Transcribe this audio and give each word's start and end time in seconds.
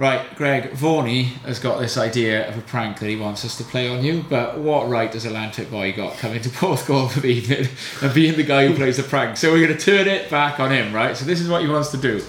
Right, 0.00 0.34
Greg, 0.34 0.70
Vorney 0.70 1.24
has 1.44 1.58
got 1.58 1.78
this 1.78 1.98
idea 1.98 2.48
of 2.48 2.56
a 2.56 2.62
prank 2.62 3.00
that 3.00 3.06
he 3.10 3.16
wants 3.16 3.44
us 3.44 3.58
to 3.58 3.64
play 3.64 3.86
on 3.86 4.02
you, 4.02 4.24
but 4.30 4.56
what 4.56 4.88
right 4.88 5.12
does 5.12 5.26
Atlantic 5.26 5.70
Boy 5.70 5.92
got 5.92 6.16
coming 6.16 6.40
to 6.40 6.48
Porthcawl 6.58 7.10
for 7.10 7.20
the 7.20 7.28
evening 7.28 7.68
and 8.00 8.14
being 8.14 8.34
the 8.34 8.42
guy 8.42 8.66
who 8.66 8.74
plays 8.74 8.96
the 8.96 9.02
prank? 9.02 9.36
So 9.36 9.52
we're 9.52 9.66
going 9.66 9.78
to 9.78 9.84
turn 9.84 10.08
it 10.08 10.30
back 10.30 10.58
on 10.58 10.72
him, 10.72 10.94
right? 10.94 11.14
So 11.14 11.26
this 11.26 11.38
is 11.38 11.50
what 11.50 11.60
he 11.60 11.68
wants 11.68 11.90
to 11.90 11.98
do. 11.98 12.24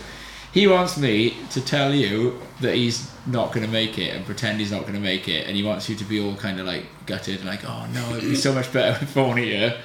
He 0.54 0.68
wants 0.68 0.98
me 0.98 1.38
to 1.52 1.62
tell 1.62 1.94
you 1.94 2.42
that 2.60 2.76
he's 2.76 3.10
not 3.26 3.54
going 3.54 3.66
to 3.66 3.72
make 3.72 3.98
it 3.98 4.18
and 4.18 4.26
pretend 4.26 4.60
he's 4.60 4.74
not 4.74 4.82
going 4.82 4.96
to 4.96 5.00
make 5.00 5.30
it, 5.30 5.48
and 5.48 5.56
he 5.56 5.64
wants 5.64 5.88
you 5.88 5.96
to 5.96 6.04
be 6.04 6.20
all 6.20 6.36
kind 6.36 6.60
of 6.60 6.66
like 6.66 6.88
gutted, 7.06 7.46
like, 7.46 7.64
oh 7.64 7.88
no, 7.94 8.16
it'd 8.18 8.30
be 8.30 8.36
so 8.36 8.52
much 8.52 8.74
better 8.74 9.00
with 9.00 9.16
Vorney 9.16 9.46
here. 9.46 9.78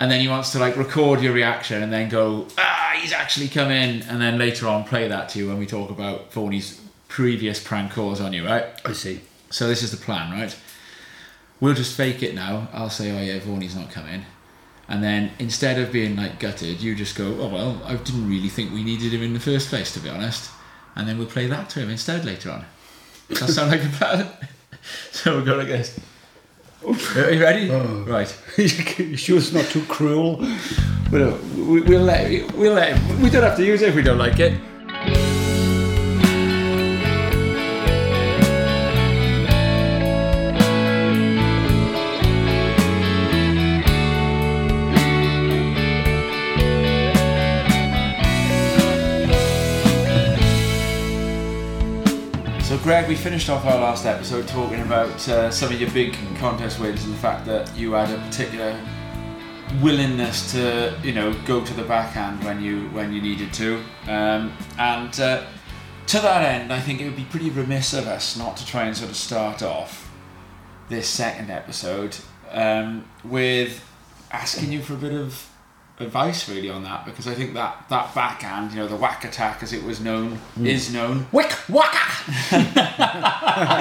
And 0.00 0.10
then 0.10 0.20
he 0.20 0.28
wants 0.28 0.50
to 0.52 0.58
like 0.58 0.76
record 0.76 1.20
your 1.20 1.34
reaction 1.34 1.82
and 1.82 1.92
then 1.92 2.08
go, 2.08 2.48
ah, 2.58 2.96
he's 2.98 3.12
actually 3.12 3.48
come 3.48 3.70
in, 3.70 4.02
and 4.02 4.20
then 4.20 4.38
later 4.38 4.66
on 4.66 4.84
play 4.84 5.06
that 5.06 5.28
to 5.30 5.38
you 5.38 5.48
when 5.48 5.58
we 5.58 5.66
talk 5.66 5.90
about 5.90 6.32
Vorney's 6.32 6.80
previous 7.08 7.62
prank 7.62 7.92
calls 7.92 8.20
on 8.20 8.32
you, 8.32 8.46
right? 8.46 8.64
I 8.84 8.92
see. 8.92 9.20
So 9.50 9.68
this 9.68 9.82
is 9.82 9.90
the 9.90 9.98
plan, 9.98 10.32
right? 10.32 10.56
We'll 11.60 11.74
just 11.74 11.94
fake 11.94 12.22
it 12.22 12.34
now. 12.34 12.68
I'll 12.72 12.88
say, 12.88 13.10
oh 13.10 13.20
yeah, 13.20 13.40
Vorney's 13.40 13.76
not 13.76 13.90
coming. 13.90 14.24
And 14.88 15.04
then 15.04 15.32
instead 15.38 15.78
of 15.78 15.92
being 15.92 16.16
like 16.16 16.40
gutted, 16.40 16.80
you 16.80 16.94
just 16.96 17.16
go, 17.16 17.36
oh 17.38 17.48
well, 17.48 17.82
I 17.84 17.96
didn't 17.96 18.28
really 18.28 18.48
think 18.48 18.72
we 18.72 18.82
needed 18.82 19.12
him 19.12 19.22
in 19.22 19.34
the 19.34 19.40
first 19.40 19.68
place, 19.68 19.92
to 19.94 20.00
be 20.00 20.08
honest. 20.08 20.50
And 20.96 21.06
then 21.06 21.18
we'll 21.18 21.28
play 21.28 21.46
that 21.46 21.68
to 21.70 21.80
him 21.80 21.90
instead 21.90 22.24
later 22.24 22.50
on. 22.50 22.64
Does 23.28 23.40
that 23.40 23.52
sound 23.52 23.70
like 23.70 23.84
a 23.84 23.88
plan? 23.88 24.28
so 25.12 25.36
we'll 25.36 25.44
go 25.44 25.56
like 25.56 25.68
this. 25.68 25.98
Are 27.16 27.30
you 27.30 27.40
ready? 27.42 27.70
Oh. 27.70 28.04
Right. 28.08 28.28
sure 29.18 29.36
it's 29.38 29.52
not 29.52 29.64
too 29.66 29.82
cruel? 29.86 30.44
We'll, 31.12 31.36
we- 31.56 31.82
we'll 31.82 32.02
let 32.04 32.52
we'll 32.54 32.74
let. 32.74 32.98
We 33.20 33.28
don't 33.30 33.42
have 33.42 33.56
to 33.56 33.64
use 33.64 33.82
it 33.82 33.88
if 33.90 33.94
we 33.94 34.02
don't 34.02 34.18
like 34.18 34.38
it. 34.40 34.52
Greg, 52.90 53.06
we 53.06 53.14
finished 53.14 53.48
off 53.48 53.64
our 53.66 53.78
last 53.78 54.04
episode 54.04 54.48
talking 54.48 54.80
about 54.80 55.28
uh, 55.28 55.48
some 55.48 55.72
of 55.72 55.80
your 55.80 55.88
big 55.92 56.12
contest 56.38 56.80
wins 56.80 57.04
and 57.04 57.14
the 57.14 57.18
fact 57.18 57.46
that 57.46 57.72
you 57.76 57.92
had 57.92 58.10
a 58.10 58.20
particular 58.24 58.76
willingness 59.80 60.50
to, 60.50 60.98
you 61.00 61.12
know, 61.12 61.32
go 61.44 61.64
to 61.64 61.72
the 61.74 61.84
backhand 61.84 62.42
when 62.42 62.60
you 62.60 62.88
when 62.88 63.12
you 63.12 63.22
needed 63.22 63.52
to. 63.52 63.80
Um, 64.08 64.52
and 64.76 65.20
uh, 65.20 65.44
to 66.08 66.18
that 66.18 66.42
end, 66.42 66.72
I 66.72 66.80
think 66.80 67.00
it 67.00 67.04
would 67.04 67.14
be 67.14 67.26
pretty 67.26 67.50
remiss 67.50 67.92
of 67.92 68.08
us 68.08 68.36
not 68.36 68.56
to 68.56 68.66
try 68.66 68.86
and 68.86 68.96
sort 68.96 69.10
of 69.10 69.16
start 69.16 69.62
off 69.62 70.10
this 70.88 71.08
second 71.08 71.48
episode 71.48 72.16
um, 72.50 73.08
with 73.22 73.88
asking 74.32 74.72
you 74.72 74.82
for 74.82 74.94
a 74.94 74.96
bit 74.96 75.12
of 75.12 75.48
advice, 76.00 76.48
really, 76.48 76.70
on 76.70 76.82
that 76.84 77.04
because 77.04 77.26
I 77.28 77.34
think 77.34 77.54
that 77.54 77.84
that 77.90 78.14
backhand, 78.14 78.72
you 78.72 78.78
know, 78.78 78.86
the 78.88 78.96
whack 78.96 79.24
attack 79.24 79.62
as 79.62 79.72
it 79.72 79.82
was 79.84 80.00
known, 80.00 80.38
is 80.62 80.92
known 80.92 81.26
Wick 81.32 81.52
waka! 81.68 81.98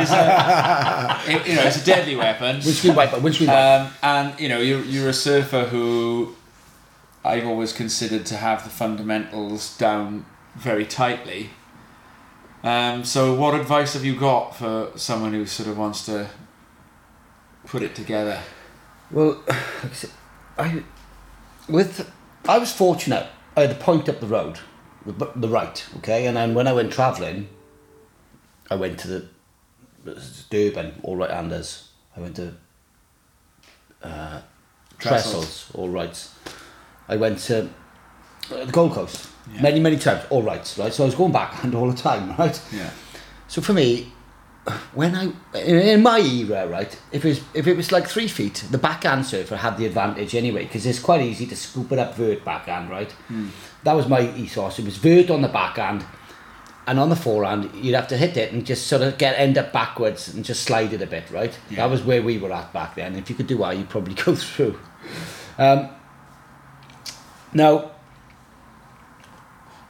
is 0.02 0.12
a, 0.12 1.22
it- 1.28 1.48
you 1.48 1.56
know, 1.56 1.64
it's 1.64 1.82
a 1.82 1.86
deadly 1.86 2.16
weapon. 2.16 2.58
Windscreen 2.58 2.96
wiper, 2.96 3.20
windscreen 3.20 3.50
wiper. 3.50 3.86
Um, 3.88 3.94
and 4.04 4.40
you 4.40 4.50
know, 4.50 4.60
you're, 4.60 4.84
you're 4.84 5.10
a 5.10 5.14
surfer 5.14 5.66
who 5.66 6.36
I've 7.24 7.46
always 7.46 7.74
considered 7.74 8.26
to 8.28 8.36
have 8.38 8.64
the 8.64 8.70
fundamentals 8.70 9.78
down 9.78 10.26
very 10.56 10.86
tightly. 10.86 11.52
Um, 12.64 13.06
so, 13.06 13.34
what 13.36 13.56
advice 13.56 13.94
have 13.94 14.04
you 14.04 14.20
got 14.20 14.56
for 14.58 14.92
someone 14.96 15.32
who 15.34 15.46
sort 15.46 15.70
of 15.70 15.78
wants 15.78 16.06
to 16.08 16.30
put 17.68 17.82
it 17.84 17.96
together? 17.96 18.40
Well, 19.12 19.42
like 19.48 19.86
I 19.86 19.94
said, 19.94 20.10
I 20.58 20.84
with 21.70 22.12
I 22.48 22.58
was 22.58 22.72
fortunate. 22.72 23.28
I 23.56 23.62
had 23.62 23.72
a 23.72 23.76
point 23.76 24.08
up 24.10 24.20
the 24.20 24.28
road, 24.28 24.60
the, 25.06 25.32
the 25.36 25.48
right, 25.50 25.86
okay, 25.98 26.26
and 26.28 26.38
then 26.38 26.54
when 26.54 26.68
I 26.68 26.74
went 26.74 26.94
travelling, 26.94 27.50
I 28.70 28.76
went 28.76 29.00
to 29.00 29.08
the 29.08 29.28
Durban, 30.50 31.00
all 31.04 31.18
right-handers. 31.18 31.90
I 32.16 32.22
went 32.22 32.36
to 32.38 32.54
uh, 34.02 34.42
Trestles. 34.98 35.00
Trestles, 35.00 35.76
all 35.76 35.90
rights. 35.90 36.34
I 37.08 37.16
went 37.18 37.40
to 37.40 37.70
uh, 38.52 38.66
the 38.66 38.72
Gold 38.72 38.94
Coast 38.94 39.30
Yeah. 39.54 39.62
many, 39.62 39.80
many 39.80 39.98
times, 39.98 40.24
all 40.30 40.44
rights, 40.44 40.78
right. 40.78 40.94
So 40.94 41.04
I 41.04 41.06
was 41.08 41.16
going 41.16 41.32
back 41.32 41.64
and 41.64 41.76
all 41.76 41.90
the 41.90 41.98
time, 42.02 42.36
right. 42.38 42.60
Yeah. 42.72 42.90
So 43.48 43.62
for 43.62 43.74
me, 43.74 44.12
when 44.94 45.16
I 45.16 45.58
in, 45.58 46.04
my 46.04 46.20
era, 46.20 46.68
right, 46.68 47.00
if 47.12 47.26
it 47.26 47.30
was 47.30 47.42
if 47.54 47.68
it 47.68 47.76
was 47.78 47.92
like 47.92 48.08
three 48.08 48.28
feet, 48.28 48.66
the 48.70 48.78
backhand 48.78 49.26
surfer 49.26 49.56
had 49.56 49.78
the 49.78 49.86
advantage 49.86 50.36
anyway 50.36 50.64
because 50.64 50.86
it's 50.86 51.00
quite 51.00 51.22
easy 51.22 51.46
to 51.48 51.56
scoop 51.56 51.92
it 51.92 52.00
up 52.00 52.16
vert 52.16 52.44
backhand, 52.46 52.90
right. 52.90 53.14
That 53.84 53.94
was 53.94 54.08
my 54.08 54.22
ethos. 54.36 54.78
It 54.80 54.86
was 54.86 54.98
vert 54.98 55.30
on 55.30 55.42
the 55.42 55.48
backhand, 55.48 56.06
and 56.90 57.00
on 57.00 57.10
the 57.10 57.16
forehand, 57.16 57.70
you'd 57.76 57.94
have 57.94 58.08
to 58.08 58.18
hit 58.18 58.36
it 58.36 58.52
and 58.52 58.66
just 58.66 58.88
sort 58.88 59.04
of 59.04 59.18
get 59.20 59.38
end 59.38 59.60
up 59.60 59.72
backwards 59.72 60.34
and 60.34 60.44
just 60.44 60.64
slide 60.64 60.92
it 60.92 61.02
a 61.04 61.08
bit, 61.08 61.30
right. 61.30 61.56
Yeah. 61.70 61.78
That 61.78 61.92
was 61.92 62.04
where 62.04 62.24
we 62.24 62.40
were 62.40 62.52
at 62.52 62.74
back 62.74 62.96
then. 62.96 63.16
If 63.16 63.30
you 63.30 63.36
could 63.36 63.46
do 63.46 63.60
that, 63.60 63.78
you'd 63.78 63.90
probably 63.90 64.14
go 64.26 64.34
through. 64.36 64.80
Um, 65.60 65.90
now, 67.54 67.92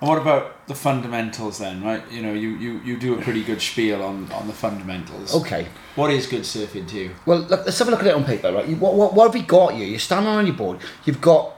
And 0.01 0.09
what 0.09 0.17
about 0.17 0.67
the 0.67 0.75
fundamentals 0.75 1.57
then, 1.57 1.83
right? 1.83 2.01
You 2.09 2.21
know, 2.21 2.33
you, 2.33 2.49
you, 2.51 2.79
you 2.79 2.97
do 2.97 3.17
a 3.17 3.21
pretty 3.21 3.43
good 3.43 3.61
spiel 3.61 4.01
on, 4.01 4.31
on 4.31 4.47
the 4.47 4.53
fundamentals. 4.53 5.35
okay. 5.35 5.67
What 5.95 6.11
is 6.11 6.25
good 6.27 6.43
surfing 6.43 6.87
to 6.89 6.97
you? 6.97 7.11
Well, 7.25 7.39
look, 7.39 7.65
let's 7.65 7.77
have 7.79 7.89
a 7.89 7.91
look 7.91 7.99
at 7.99 8.07
it 8.07 8.13
on 8.13 8.23
paper, 8.23 8.53
right? 8.53 8.65
You, 8.65 8.77
what, 8.77 8.93
what, 8.93 9.13
what 9.13 9.25
have 9.25 9.33
we 9.33 9.41
got 9.41 9.73
here? 9.73 9.85
You're 9.85 9.99
standing 9.99 10.31
on 10.31 10.45
your 10.47 10.55
board. 10.55 10.79
You've 11.03 11.19
got 11.19 11.53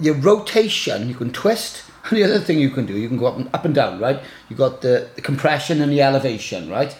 your 0.00 0.14
rotation. 0.14 1.08
You 1.08 1.14
can 1.14 1.30
twist. 1.30 1.84
And 2.08 2.16
the 2.18 2.24
other 2.24 2.38
thing 2.40 2.58
you 2.58 2.70
can 2.70 2.86
do, 2.86 2.94
you 2.94 3.08
can 3.08 3.18
go 3.18 3.26
up 3.26 3.36
and, 3.36 3.50
up 3.52 3.64
and 3.64 3.74
down, 3.74 4.00
right? 4.00 4.20
You've 4.48 4.58
got 4.58 4.80
the, 4.80 5.10
the 5.14 5.20
compression 5.20 5.82
and 5.82 5.92
the 5.92 6.00
elevation, 6.00 6.70
right? 6.70 6.96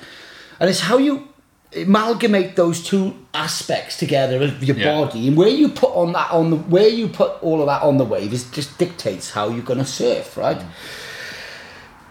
And 0.60 0.68
it's 0.68 0.80
how 0.80 0.98
you 0.98 1.28
amalgamate 1.76 2.56
those 2.56 2.82
two 2.82 3.14
aspects 3.32 3.96
together 3.96 4.42
of 4.42 4.62
your 4.62 4.76
Yeah. 4.76 4.92
body 5.00 5.28
and 5.28 5.36
where 5.36 5.48
you 5.48 5.68
put 5.68 5.90
on 5.94 6.12
that 6.12 6.30
on 6.30 6.50
the 6.50 6.56
where 6.56 6.88
you 6.88 7.08
put 7.08 7.42
all 7.42 7.60
of 7.60 7.66
that 7.66 7.82
on 7.82 7.96
the 7.98 8.04
wave 8.04 8.32
is 8.32 8.44
just 8.44 8.78
dictates 8.78 9.30
how 9.32 9.48
you're 9.48 9.64
going 9.64 9.78
to 9.80 9.84
surf, 9.84 10.36
right? 10.36 10.58
Mm. 10.58 10.66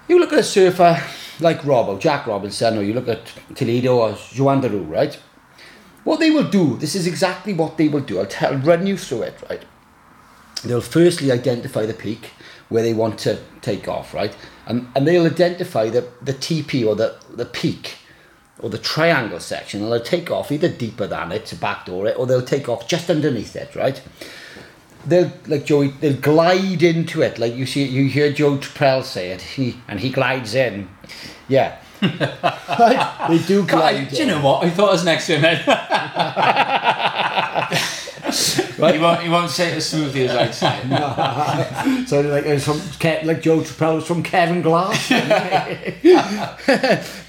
You 0.09 0.19
look 0.19 0.33
at 0.33 0.39
a 0.39 0.43
surfer 0.43 1.01
like 1.39 1.61
Robbo, 1.61 1.99
Jack 1.99 2.27
Robinson, 2.27 2.77
or 2.77 2.83
you 2.83 2.93
look 2.93 3.07
at 3.07 3.21
Toledo 3.55 3.97
or 3.97 4.17
Joan 4.31 4.61
Duru, 4.61 4.89
right? 4.89 5.17
What 6.03 6.19
they 6.19 6.29
will 6.31 6.49
do, 6.49 6.75
this 6.77 6.95
is 6.95 7.07
exactly 7.07 7.53
what 7.53 7.77
they 7.77 7.87
will 7.87 8.01
do. 8.01 8.19
I'll 8.19 8.25
tell, 8.25 8.55
run 8.57 8.85
you 8.85 8.97
through 8.97 9.23
it, 9.23 9.35
right? 9.49 9.63
They'll 10.63 10.81
firstly 10.81 11.31
identify 11.31 11.85
the 11.85 11.93
peak 11.93 12.31
where 12.69 12.83
they 12.83 12.93
want 12.93 13.17
to 13.19 13.39
take 13.61 13.87
off, 13.87 14.13
right? 14.13 14.35
And, 14.65 14.87
and 14.95 15.07
they'll 15.07 15.25
identify 15.25 15.89
the, 15.89 16.07
the 16.21 16.33
TP 16.33 16.85
or 16.85 16.95
the, 16.95 17.15
the 17.29 17.45
peak 17.45 17.97
or 18.63 18.69
the 18.69 18.77
triangle 18.79 19.39
section 19.41 19.83
and 19.83 19.91
they'll 19.91 19.99
take 20.01 20.31
off 20.31 20.49
either 20.51 20.69
deeper 20.69 21.05
than 21.05 21.31
it 21.33 21.45
to 21.45 21.55
backdoor 21.55 22.07
it 22.07 22.17
or 22.17 22.25
they'll 22.25 22.41
take 22.41 22.69
off 22.69 22.87
just 22.87 23.09
underneath 23.09 23.55
it, 23.55 23.75
right? 23.75 24.01
They'll 25.05 25.31
like 25.47 25.65
Joey, 25.65 25.89
they'll 25.89 26.15
glide 26.15 26.81
into 26.81 27.21
it 27.21 27.37
like 27.37 27.53
you 27.55 27.65
see. 27.65 27.83
You 27.83 28.07
hear 28.07 28.31
Joe 28.31 28.55
Turpel 28.57 29.03
say 29.03 29.31
it. 29.31 29.41
He 29.41 29.75
and 29.89 29.99
he 29.99 30.09
glides 30.09 30.55
in. 30.55 30.87
Yeah, 31.49 31.77
right? 32.01 33.27
They 33.29 33.39
do 33.39 33.67
glide. 33.67 34.09
do 34.11 34.15
you 34.15 34.27
know 34.27 34.41
what? 34.41 34.63
I 34.63 34.69
thought 34.69 34.89
I 34.89 34.91
was 34.93 35.03
next 35.03 35.27
to 35.27 35.37
him. 35.37 35.59
Right? 38.79 38.95
He 38.95 39.01
won't, 39.01 39.21
he 39.21 39.29
won't 39.29 39.51
say 39.51 39.69
it 39.71 39.77
as 39.77 39.85
smoothly 39.87 40.27
as 40.27 40.35
I'd 40.35 40.55
say 40.55 40.81
it. 40.83 42.07
So 42.07 42.21
like 42.21 42.45
it's 42.45 42.65
from 42.65 42.79
Ke- 42.79 43.23
like 43.23 43.41
Joe 43.41 43.59
Chappelle 43.59 43.95
was 43.95 44.07
from 44.07 44.23
Kevin 44.23 44.61
Glass. 44.63 45.09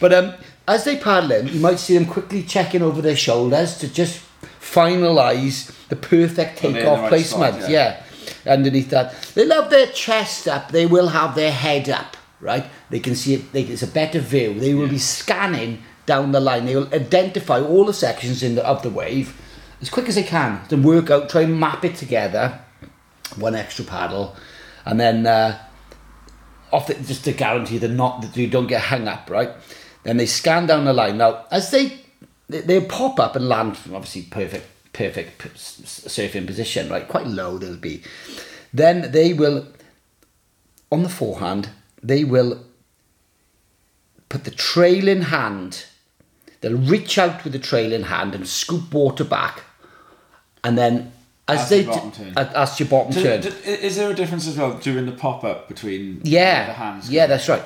but 0.01 0.13
um, 0.15 0.35
as 0.67 0.85
they 0.85 0.97
paddle 0.97 1.33
in, 1.33 1.49
you 1.49 1.61
might 1.61 1.79
see 1.79 1.97
them 1.97 2.07
quickly 2.07 2.43
checking 2.43 2.83
over 2.83 3.03
their 3.03 3.17
shoulders 3.17 3.79
to 3.79 3.89
just 3.93 4.23
finalise 4.61 5.73
the 5.89 5.97
perfect 5.97 6.61
they're 6.61 6.71
in 6.71 6.75
the 6.75 6.81
takeoff 6.81 6.99
right 7.01 7.09
placement. 7.09 7.57
spot, 7.57 7.71
yeah. 7.71 8.03
underneath 8.47 8.91
that, 8.91 9.15
they'll 9.35 9.63
have 9.63 9.71
their 9.71 9.87
chest 9.89 10.49
up. 10.49 10.71
They 10.71 10.87
will 10.87 11.09
have 11.09 11.35
their 11.35 11.53
head 11.53 11.89
up. 11.89 12.17
Right, 12.41 12.67
they 12.91 13.01
can 13.01 13.15
see 13.15 13.35
it. 13.35 13.53
They, 13.53 13.63
it's 13.63 13.83
a 13.83 13.87
better 13.87 14.19
view. 14.19 14.59
They 14.59 14.75
will 14.75 14.89
be 14.89 14.99
scanning 14.99 15.83
down 16.05 16.33
the 16.33 16.41
line. 16.41 16.67
They 16.67 16.77
will 16.77 16.93
identify 16.93 17.59
all 17.61 17.87
the 17.87 17.95
sections 17.95 18.43
in 18.43 18.57
the, 18.57 18.67
of 18.67 18.83
the 18.83 18.91
wave 18.91 19.35
as 19.85 19.91
quick 19.91 20.09
as 20.09 20.15
they 20.15 20.23
can 20.23 20.61
then 20.71 20.83
work 20.83 21.11
out, 21.11 21.29
try 21.29 21.43
and 21.43 21.61
map 21.61 21.85
it 21.85 21.95
together. 21.95 22.59
One 23.37 23.55
extra 23.55 23.85
paddle, 23.85 24.35
and 24.87 24.99
then 25.01 25.27
uh, 25.27 25.59
off 26.73 26.87
the, 26.87 26.95
just 26.95 27.25
to 27.25 27.33
guarantee 27.33 27.79
that 27.79 27.89
not 27.89 28.23
that 28.23 28.37
you 28.37 28.47
don't 28.47 28.67
get 28.67 28.81
hung 28.81 29.09
up, 29.09 29.29
right? 29.29 29.51
Then 30.05 30.17
they 30.19 30.27
scan 30.27 30.67
down 30.67 30.85
the 30.85 30.93
line. 30.93 31.19
Now, 31.19 31.47
as 31.51 31.71
they 31.71 31.99
they, 32.49 32.61
they 32.61 32.81
pop 32.81 33.19
up 33.19 33.35
and 33.37 33.49
land 33.49 33.77
from 33.77 33.95
obviously 33.95 34.23
perfect 34.23 34.67
perfect 34.93 35.39
p- 35.39 35.49
s- 35.55 35.81
s- 35.83 36.05
surfing 36.07 36.47
position, 36.47 36.89
right? 36.89 37.09
Quite 37.09 37.27
low 37.27 37.59
they'll 37.59 37.77
be. 37.77 38.03
Then 38.73 39.11
they 39.13 39.33
will 39.33 39.67
on 40.93 41.03
the 41.03 41.09
forehand 41.09 41.71
they 42.03 42.23
will 42.23 42.63
put 44.29 44.45
the 44.45 44.51
trailing 44.51 45.23
hand. 45.23 45.87
They'll 46.61 46.77
reach 46.79 47.19
out 47.19 47.45
with 47.45 47.53
the 47.53 47.59
trailing 47.59 48.05
hand 48.05 48.35
and 48.35 48.47
scoop 48.47 48.93
water 48.93 49.25
back, 49.25 49.65
and 50.63 50.77
then 50.79 51.13
as 51.47 51.59
That's 51.59 51.71
they 51.71 51.83
the 51.83 51.91
bottom 51.91 52.11
turn. 52.13 52.33
that's 52.35 52.81
your 52.81 52.89
bottom 52.89 53.13
Do- 53.13 53.23
turn. 53.23 53.41
do- 53.43 53.49
is 53.67 53.97
there 53.97 54.11
a 54.11 54.15
difference 54.15 54.47
as 54.49 54.57
well 54.57 54.75
during 54.79 55.05
the 55.07 55.13
pop 55.13 55.45
up 55.45 55.69
between 55.69 56.21
Yeah, 56.25 56.67
the 56.67 56.73
hands? 56.73 57.11
yeah, 57.11 57.27
that's 57.27 57.49
right. 57.51 57.63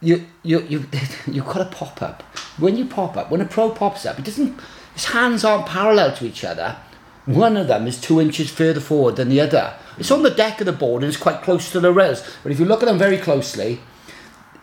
You 0.00 0.26
you 0.42 0.60
you 0.62 0.86
you've 1.26 1.46
got 1.46 1.58
to 1.58 1.76
pop 1.76 2.02
up. 2.02 2.22
When 2.58 2.76
you 2.76 2.86
pop 2.86 3.16
up, 3.16 3.30
when 3.30 3.40
a 3.40 3.44
pro 3.44 3.70
pops 3.70 4.06
up, 4.06 4.18
it 4.18 4.24
doesn't. 4.24 4.58
His 4.94 5.06
hands 5.06 5.44
aren't 5.44 5.66
parallel 5.66 6.14
to 6.16 6.26
each 6.26 6.44
other. 6.44 6.76
One 7.26 7.56
of 7.56 7.68
them 7.68 7.86
is 7.86 8.00
two 8.00 8.20
inches 8.20 8.50
further 8.50 8.80
forward 8.80 9.16
than 9.16 9.28
the 9.28 9.40
other. 9.40 9.74
It's 9.98 10.10
on 10.10 10.22
the 10.22 10.30
deck 10.30 10.60
of 10.60 10.66
the 10.66 10.72
board 10.72 11.02
and 11.02 11.08
it's 11.12 11.20
quite 11.20 11.42
close 11.42 11.70
to 11.70 11.78
the 11.78 11.92
rails. 11.92 12.28
But 12.42 12.50
if 12.50 12.58
you 12.58 12.64
look 12.64 12.82
at 12.82 12.86
them 12.86 12.98
very 12.98 13.18
closely, 13.18 13.78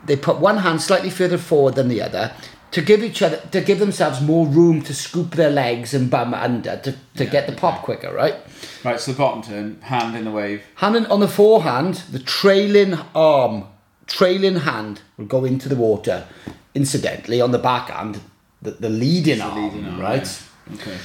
they 0.05 0.15
put 0.17 0.39
one 0.39 0.57
hand 0.57 0.81
slightly 0.81 1.09
further 1.09 1.37
forward 1.37 1.75
than 1.75 1.87
the 1.87 2.01
other 2.01 2.33
to 2.71 2.81
give 2.81 3.03
each 3.03 3.21
other 3.21 3.37
to 3.51 3.61
give 3.61 3.79
themselves 3.79 4.21
more 4.21 4.45
room 4.45 4.81
to 4.81 4.93
scoop 4.93 5.31
their 5.35 5.49
legs 5.49 5.93
and 5.93 6.09
bum 6.09 6.33
under 6.33 6.77
to, 6.77 6.91
to 7.15 7.23
Yeah, 7.23 7.29
get 7.29 7.47
the 7.47 7.53
pop 7.53 7.75
okay. 7.75 7.83
quicker, 7.85 8.13
right? 8.13 8.35
Right, 8.83 8.99
so 8.99 9.11
the 9.13 9.17
bottom 9.17 9.41
turn, 9.43 9.81
hand 9.81 10.17
in 10.17 10.25
the 10.25 10.31
wave. 10.31 10.63
Hand 10.75 10.95
in, 10.95 11.05
on 11.05 11.19
the 11.19 11.27
forehand, 11.27 12.03
the 12.11 12.19
trailing 12.19 12.95
arm, 13.15 13.65
trailing 14.07 14.57
hand 14.57 15.01
will 15.17 15.25
go 15.25 15.45
into 15.45 15.69
the 15.69 15.75
water. 15.75 16.25
Incidentally, 16.73 17.41
on 17.41 17.51
the 17.51 17.59
backhand, 17.59 18.19
the, 18.61 18.71
the 18.71 18.89
leading, 18.89 19.39
The 19.39 19.43
arm, 19.43 19.63
leading 19.63 19.85
arm, 19.85 19.99
right? 19.99 20.43
yeah. 20.69 20.75
Okay. 20.75 20.97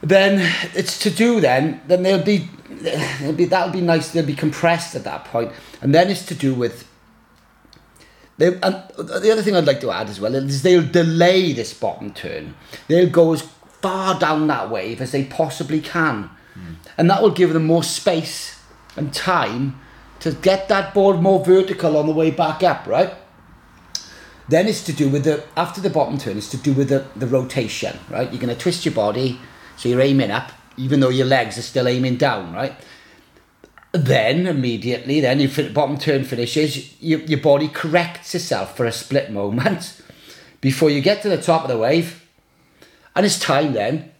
Then 0.00 0.52
it's 0.74 0.98
to 1.00 1.10
do. 1.10 1.40
Then 1.40 1.80
then 1.88 2.02
they'll 2.02 2.22
be, 2.22 2.48
they'll 3.20 3.32
be 3.32 3.46
that'll 3.46 3.72
be 3.72 3.80
nice. 3.80 4.12
They'll 4.12 4.24
be 4.24 4.34
compressed 4.34 4.94
at 4.94 5.04
that 5.04 5.24
point, 5.24 5.50
and 5.82 5.94
then 5.94 6.10
it's 6.10 6.24
to 6.26 6.34
do 6.34 6.54
with. 6.54 6.86
They, 8.36 8.46
and 8.46 8.84
the 8.96 9.30
other 9.32 9.42
thing 9.42 9.56
I'd 9.56 9.66
like 9.66 9.80
to 9.80 9.90
add 9.90 10.08
as 10.08 10.20
well 10.20 10.36
is 10.36 10.62
they'll 10.62 10.86
delay 10.86 11.52
this 11.52 11.74
bottom 11.74 12.12
turn. 12.12 12.54
They'll 12.86 13.10
go 13.10 13.32
as 13.32 13.42
far 13.82 14.16
down 14.16 14.46
that 14.46 14.70
wave 14.70 15.00
as 15.00 15.10
they 15.10 15.24
possibly 15.24 15.80
can, 15.80 16.30
hmm. 16.54 16.74
and 16.96 17.10
that 17.10 17.20
will 17.20 17.32
give 17.32 17.52
them 17.52 17.64
more 17.64 17.82
space 17.82 18.60
and 18.96 19.12
time 19.12 19.80
to 20.20 20.32
get 20.32 20.68
that 20.68 20.94
board 20.94 21.20
more 21.20 21.44
vertical 21.44 21.96
on 21.96 22.06
the 22.06 22.12
way 22.12 22.30
back 22.30 22.62
up. 22.62 22.86
Right. 22.86 23.14
Then 24.48 24.66
it's 24.66 24.82
to 24.84 24.92
do 24.92 25.08
with 25.10 25.24
the 25.24 25.44
after 25.56 25.80
the 25.80 25.90
bottom 25.90 26.18
turn. 26.18 26.38
It's 26.38 26.50
to 26.50 26.56
do 26.56 26.72
with 26.72 26.88
the, 26.88 27.06
the 27.14 27.26
rotation, 27.26 27.98
right? 28.08 28.30
You're 28.32 28.40
going 28.40 28.54
to 28.54 28.60
twist 28.60 28.84
your 28.84 28.94
body, 28.94 29.38
so 29.76 29.88
you're 29.88 30.00
aiming 30.00 30.30
up, 30.30 30.52
even 30.76 31.00
though 31.00 31.10
your 31.10 31.26
legs 31.26 31.58
are 31.58 31.62
still 31.62 31.86
aiming 31.86 32.16
down, 32.16 32.54
right? 32.54 32.74
Then 33.92 34.46
immediately, 34.46 35.20
then 35.20 35.40
if 35.40 35.56
the 35.56 35.68
bottom 35.68 35.98
turn 35.98 36.24
finishes, 36.24 37.00
your, 37.02 37.20
your 37.20 37.40
body 37.40 37.68
corrects 37.68 38.34
itself 38.34 38.76
for 38.76 38.86
a 38.86 38.92
split 38.92 39.30
moment 39.30 40.00
before 40.60 40.88
you 40.88 41.02
get 41.02 41.20
to 41.22 41.28
the 41.28 41.40
top 41.40 41.62
of 41.62 41.68
the 41.68 41.78
wave, 41.78 42.26
and 43.14 43.26
it's 43.26 43.38
time 43.38 43.74
then 43.74 44.12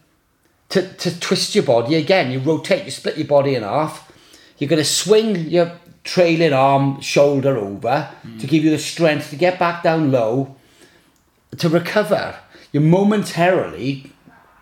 to, 0.69 0.93
to 0.93 1.19
twist 1.19 1.55
your 1.55 1.63
body 1.63 1.95
again. 1.95 2.31
You 2.31 2.39
rotate, 2.39 2.85
you 2.85 2.91
split 2.91 3.17
your 3.17 3.27
body 3.27 3.55
in 3.55 3.63
half. 3.63 4.11
You're 4.57 4.69
going 4.69 4.81
to 4.81 4.85
swing 4.85 5.47
your 5.47 5.79
trailing 6.09 6.53
arm, 6.53 6.99
shoulder 7.01 7.55
over 7.55 8.09
to 8.39 8.47
give 8.47 8.63
you 8.63 8.71
the 8.71 8.79
strength 8.79 9.29
to 9.29 9.35
get 9.35 9.59
back 9.59 9.83
down 9.83 10.11
low 10.11 10.55
to 11.55 11.69
recover. 11.69 12.35
You 12.71 12.79
momentarily, 12.79 14.11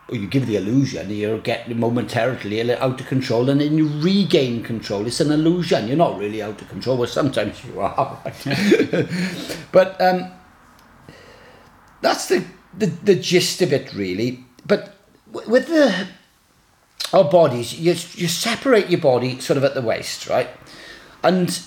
or 0.09 0.15
you 0.15 0.27
give 0.27 0.45
the 0.45 0.57
illusion 0.57 1.09
you're 1.09 1.39
getting 1.39 1.79
momentarily 1.79 2.73
out 2.73 2.99
of 2.99 3.07
control 3.07 3.49
and 3.49 3.61
then 3.61 3.77
you 3.77 3.87
regain 4.01 4.61
control. 4.61 5.07
It's 5.07 5.21
an 5.21 5.31
illusion. 5.31 5.87
You're 5.87 5.95
not 5.95 6.19
really 6.19 6.41
out 6.41 6.61
of 6.61 6.67
control, 6.67 6.97
but 6.97 7.09
sometimes 7.09 7.63
you 7.63 7.79
are. 7.79 8.21
but 9.71 10.01
um, 10.01 10.29
that's 12.01 12.27
the, 12.27 12.43
the, 12.77 12.87
the 12.87 13.15
gist 13.15 13.61
of 13.61 13.71
it, 13.71 13.93
really. 13.93 14.43
But 14.65 14.95
with 15.31 15.67
the 15.67 16.07
our 17.13 17.23
bodies, 17.23 17.79
you, 17.79 17.91
you 17.91 18.27
separate 18.27 18.89
your 18.89 18.99
body 18.99 19.39
sort 19.39 19.55
of 19.55 19.63
at 19.63 19.73
the 19.73 19.81
waist, 19.81 20.27
right? 20.27 20.49
And 21.27 21.59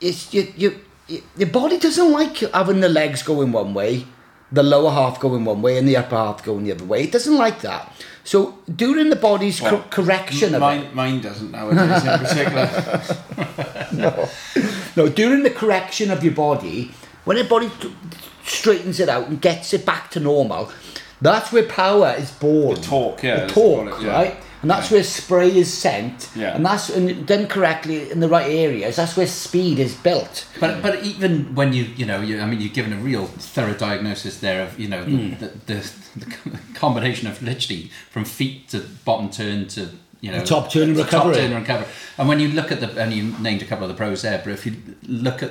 it's 0.00 0.32
you, 0.32 0.52
you, 0.56 0.80
you, 1.08 1.22
your 1.36 1.48
body 1.50 1.78
doesn't 1.78 2.10
like 2.10 2.38
having 2.38 2.80
the 2.80 2.88
legs 2.88 3.22
going 3.22 3.52
one 3.52 3.74
way, 3.74 4.06
the 4.50 4.62
lower 4.62 4.90
half 4.90 5.20
going 5.20 5.44
one 5.44 5.60
way, 5.62 5.76
and 5.78 5.86
the 5.86 5.96
upper 5.96 6.16
half 6.16 6.42
going 6.42 6.64
the 6.64 6.72
other 6.72 6.84
way. 6.86 7.02
It 7.04 7.12
doesn't 7.12 7.36
like 7.36 7.60
that. 7.60 7.92
So 8.24 8.58
during 8.74 9.10
the 9.10 9.16
body's 9.16 9.60
Well, 9.60 9.84
correction 9.90 10.54
of 10.54 10.60
mine, 10.60 10.94
mine 10.94 11.20
doesn't 11.20 11.50
nowadays 11.50 12.04
in 12.04 12.18
particular. 12.18 12.66
no, 13.92 14.28
no. 14.96 15.08
during 15.08 15.42
the 15.42 15.50
correction 15.50 16.10
of 16.10 16.24
your 16.24 16.34
body, 16.34 16.92
when 17.24 17.36
your 17.36 17.46
body 17.46 17.70
t- 17.80 17.92
straightens 18.44 19.00
it 19.00 19.08
out 19.08 19.28
and 19.28 19.40
gets 19.40 19.74
it 19.74 19.84
back 19.84 20.10
to 20.12 20.20
normal, 20.20 20.72
that's 21.20 21.52
where 21.52 21.64
power 21.64 22.14
is 22.16 22.30
born. 22.32 22.76
The 22.76 22.80
torque, 22.82 23.22
yeah, 23.22 23.46
The 23.46 23.52
torque, 23.52 23.98
it, 24.00 24.02
yeah. 24.04 24.12
right? 24.12 24.36
And 24.62 24.70
that's 24.70 24.90
where 24.92 25.02
spray 25.02 25.48
is 25.56 25.72
sent. 25.72 26.30
Yeah. 26.36 26.54
And 26.54 26.64
that's 26.64 26.88
and 26.88 27.26
done 27.26 27.46
correctly 27.48 28.10
in 28.10 28.20
the 28.20 28.28
right 28.28 28.48
areas. 28.48 28.96
That's 28.96 29.16
where 29.16 29.26
speed 29.26 29.78
is 29.80 29.94
built. 29.94 30.46
But 30.60 30.80
but 30.82 31.02
even 31.04 31.54
when 31.54 31.72
you 31.72 31.84
you 31.96 32.06
know 32.06 32.20
you 32.20 32.40
I 32.40 32.46
mean 32.46 32.60
you've 32.60 32.72
given 32.72 32.92
a 32.92 32.96
real 32.96 33.26
thorough 33.26 33.74
diagnosis 33.74 34.38
there 34.38 34.62
of 34.64 34.78
you 34.78 34.88
know 34.88 35.04
the, 35.04 35.10
Hmm. 35.10 35.30
the, 35.40 35.48
the, 35.66 35.92
the 36.16 36.58
combination 36.74 37.26
of 37.28 37.42
literally 37.42 37.90
from 38.10 38.24
feet 38.24 38.68
to 38.68 38.80
bottom 39.04 39.30
turn 39.30 39.66
to 39.68 39.88
you 40.20 40.30
know 40.30 40.38
The 40.38 40.46
top 40.46 40.70
turn 40.70 40.90
and 40.90 40.96
recovery. 40.96 41.34
top 41.34 41.42
turn 41.42 41.52
and 41.52 41.60
recovery 41.66 41.88
and 42.18 42.28
when 42.28 42.38
you 42.38 42.48
look 42.48 42.70
at 42.70 42.78
the 42.80 42.88
and 43.02 43.12
you 43.12 43.34
named 43.40 43.62
a 43.62 43.64
couple 43.64 43.84
of 43.84 43.88
the 43.88 43.96
pros 43.96 44.22
there 44.22 44.40
but 44.44 44.52
if 44.52 44.64
you 44.64 44.76
look 45.08 45.42
at 45.42 45.50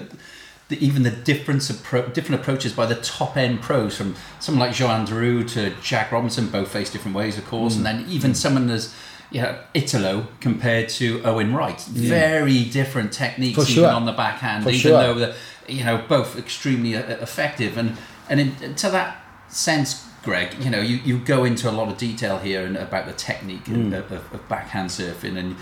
the, 0.71 0.85
even 0.85 1.03
the 1.03 1.11
difference 1.11 1.71
appro- 1.71 2.11
different 2.13 2.41
approaches 2.41 2.73
by 2.73 2.85
the 2.85 2.95
top 2.95 3.37
end 3.37 3.61
pros 3.61 3.95
from 3.95 4.15
someone 4.39 4.67
like 4.67 4.75
Joan 4.75 5.05
Duru 5.05 5.47
to 5.53 5.71
Jack 5.81 6.11
Robinson 6.11 6.47
both 6.49 6.69
face 6.71 6.89
different 6.91 7.15
ways 7.15 7.37
of 7.37 7.45
course 7.45 7.75
Hmm. 7.75 7.85
and 7.85 7.99
then 8.01 8.09
even 8.09 8.33
someone 8.33 8.69
as 8.69 8.93
you 9.31 9.41
know 9.41 9.53
Italo 9.73 10.27
compared 10.39 10.89
to 10.99 11.21
Owen 11.23 11.53
Wright 11.53 11.79
very 11.81 12.63
different 12.65 13.11
techniques 13.13 13.55
For 13.55 13.61
even 13.63 13.73
sure. 13.75 13.89
on 13.91 14.05
the 14.05 14.11
backhand 14.13 14.63
For 14.63 14.69
even 14.71 14.81
sure. 14.81 15.01
though 15.03 15.13
the 15.23 15.35
you 15.69 15.83
know 15.85 15.97
both 16.09 16.37
extremely 16.37 16.95
uh, 16.95 17.01
effective 17.27 17.77
and 17.77 17.97
and 18.29 18.39
in, 18.39 18.75
to 18.75 18.89
that 18.89 19.09
sense 19.47 20.05
greg 20.23 20.49
you 20.63 20.69
know 20.69 20.79
you, 20.81 20.97
you 21.03 21.17
go 21.19 21.43
into 21.45 21.69
a 21.69 21.75
lot 21.79 21.87
of 21.91 21.97
detail 21.97 22.37
here 22.39 22.65
and 22.65 22.75
about 22.77 23.05
the 23.05 23.13
technique 23.13 23.65
Mm. 23.65 23.93
of, 23.99 24.11
of, 24.11 24.33
of 24.33 24.41
backhand 24.49 24.89
surfing 24.89 25.37
and 25.37 25.55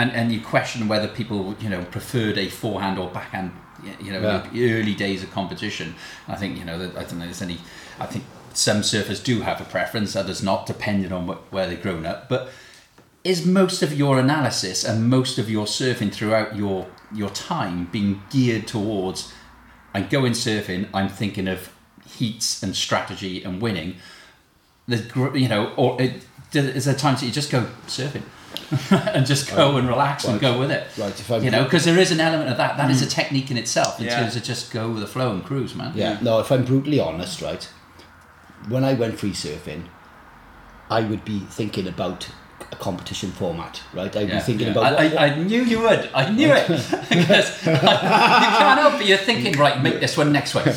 and 0.00 0.10
and 0.12 0.32
you 0.32 0.40
question 0.40 0.88
whether 0.88 1.08
people 1.08 1.54
you 1.60 1.68
know 1.68 1.82
preferred 1.96 2.38
a 2.38 2.48
forehand 2.48 2.98
or 2.98 3.08
backhand 3.10 3.50
you 4.00 4.12
know 4.12 4.20
Yeah. 4.20 4.48
the 4.52 4.72
early 4.72 4.94
days 4.94 5.22
of 5.22 5.30
competition 5.30 5.94
i 6.28 6.34
think 6.36 6.58
you 6.58 6.64
know 6.64 6.78
that 6.78 6.96
i 6.96 7.02
don't 7.04 7.18
know 7.18 7.24
there's 7.24 7.42
any 7.42 7.58
i 8.00 8.06
think 8.06 8.24
some 8.52 8.78
surfers 8.78 9.22
do 9.22 9.40
have 9.40 9.60
a 9.60 9.64
preference 9.64 10.14
others 10.16 10.42
not 10.42 10.66
depending 10.66 11.12
on 11.12 11.26
what, 11.26 11.38
where 11.52 11.66
they've 11.66 11.82
grown 11.82 12.06
up 12.06 12.28
but 12.28 12.50
is 13.24 13.46
most 13.46 13.82
of 13.82 13.92
your 13.92 14.18
analysis 14.18 14.84
and 14.84 15.08
most 15.08 15.38
of 15.38 15.48
your 15.50 15.66
surfing 15.66 16.12
throughout 16.12 16.54
your 16.56 16.86
your 17.12 17.30
time 17.30 17.86
being 17.90 18.22
geared 18.30 18.66
towards 18.66 19.32
I'm 19.94 20.08
going 20.08 20.32
surfing 20.32 20.88
I'm 20.92 21.08
thinking 21.08 21.48
of 21.48 21.72
heats 22.06 22.62
and 22.62 22.76
strategy 22.76 23.42
and 23.42 23.62
winning 23.62 23.96
the 24.86 25.30
you 25.34 25.48
know 25.48 25.72
or 25.76 26.00
it, 26.00 26.24
is 26.52 26.84
there 26.84 26.94
times 26.94 27.20
that 27.20 27.26
you 27.26 27.32
just 27.32 27.50
go 27.50 27.66
surfing 27.86 28.22
and 28.90 29.26
just 29.26 29.54
go 29.54 29.76
and 29.76 29.88
relax 29.88 30.24
and 30.24 30.40
go 30.40 30.58
with 30.58 30.70
it. 30.70 30.86
Right, 30.96 31.18
if 31.18 31.30
I'm- 31.30 31.42
you 31.44 31.50
know 31.50 31.64
because 31.64 31.84
there 31.84 31.98
is 31.98 32.10
an 32.10 32.20
element 32.20 32.50
of 32.50 32.56
that. 32.56 32.76
That 32.76 32.90
is 32.90 33.02
a 33.02 33.06
mm. 33.06 33.10
technique 33.10 33.50
in 33.50 33.56
itself 33.56 33.98
in 33.98 34.06
Yeah. 34.06 34.20
terms 34.20 34.36
of 34.36 34.42
just 34.42 34.72
go 34.72 34.90
with 34.90 35.00
the 35.00 35.06
flow 35.06 35.32
and 35.32 35.44
cruise 35.44 35.74
man. 35.74 35.92
Yeah. 35.94 36.18
No, 36.22 36.38
if 36.40 36.50
I'm 36.50 36.64
brutally 36.64 37.00
honest, 37.00 37.40
right, 37.42 37.68
when 38.68 38.84
I 38.84 38.94
went 38.94 39.18
free 39.18 39.32
surfing, 39.32 39.84
I 40.90 41.00
would 41.00 41.24
be 41.24 41.40
thinking 41.40 41.86
about 41.86 42.28
a 42.74 42.82
competition 42.82 43.30
format, 43.30 43.82
right? 43.92 44.14
I'd 44.16 44.28
Yeah, 44.28 44.36
be 44.38 44.40
thinking 44.42 44.66
yeah. 44.66 44.72
about 44.72 44.84
I, 44.84 44.90
what, 45.08 45.18
I, 45.18 45.26
I 45.26 45.34
knew 45.42 45.62
you 45.62 45.80
would. 45.80 46.02
I 46.14 46.30
knew 46.30 46.50
it 46.52 46.66
because 47.08 47.48
you 47.66 47.72
can't 47.72 48.80
help 48.80 49.00
it. 49.00 49.06
You're 49.06 49.18
thinking, 49.18 49.52
right, 49.64 49.80
make 49.82 50.00
this 50.00 50.16
one 50.16 50.32
next 50.32 50.54
week. 50.54 50.66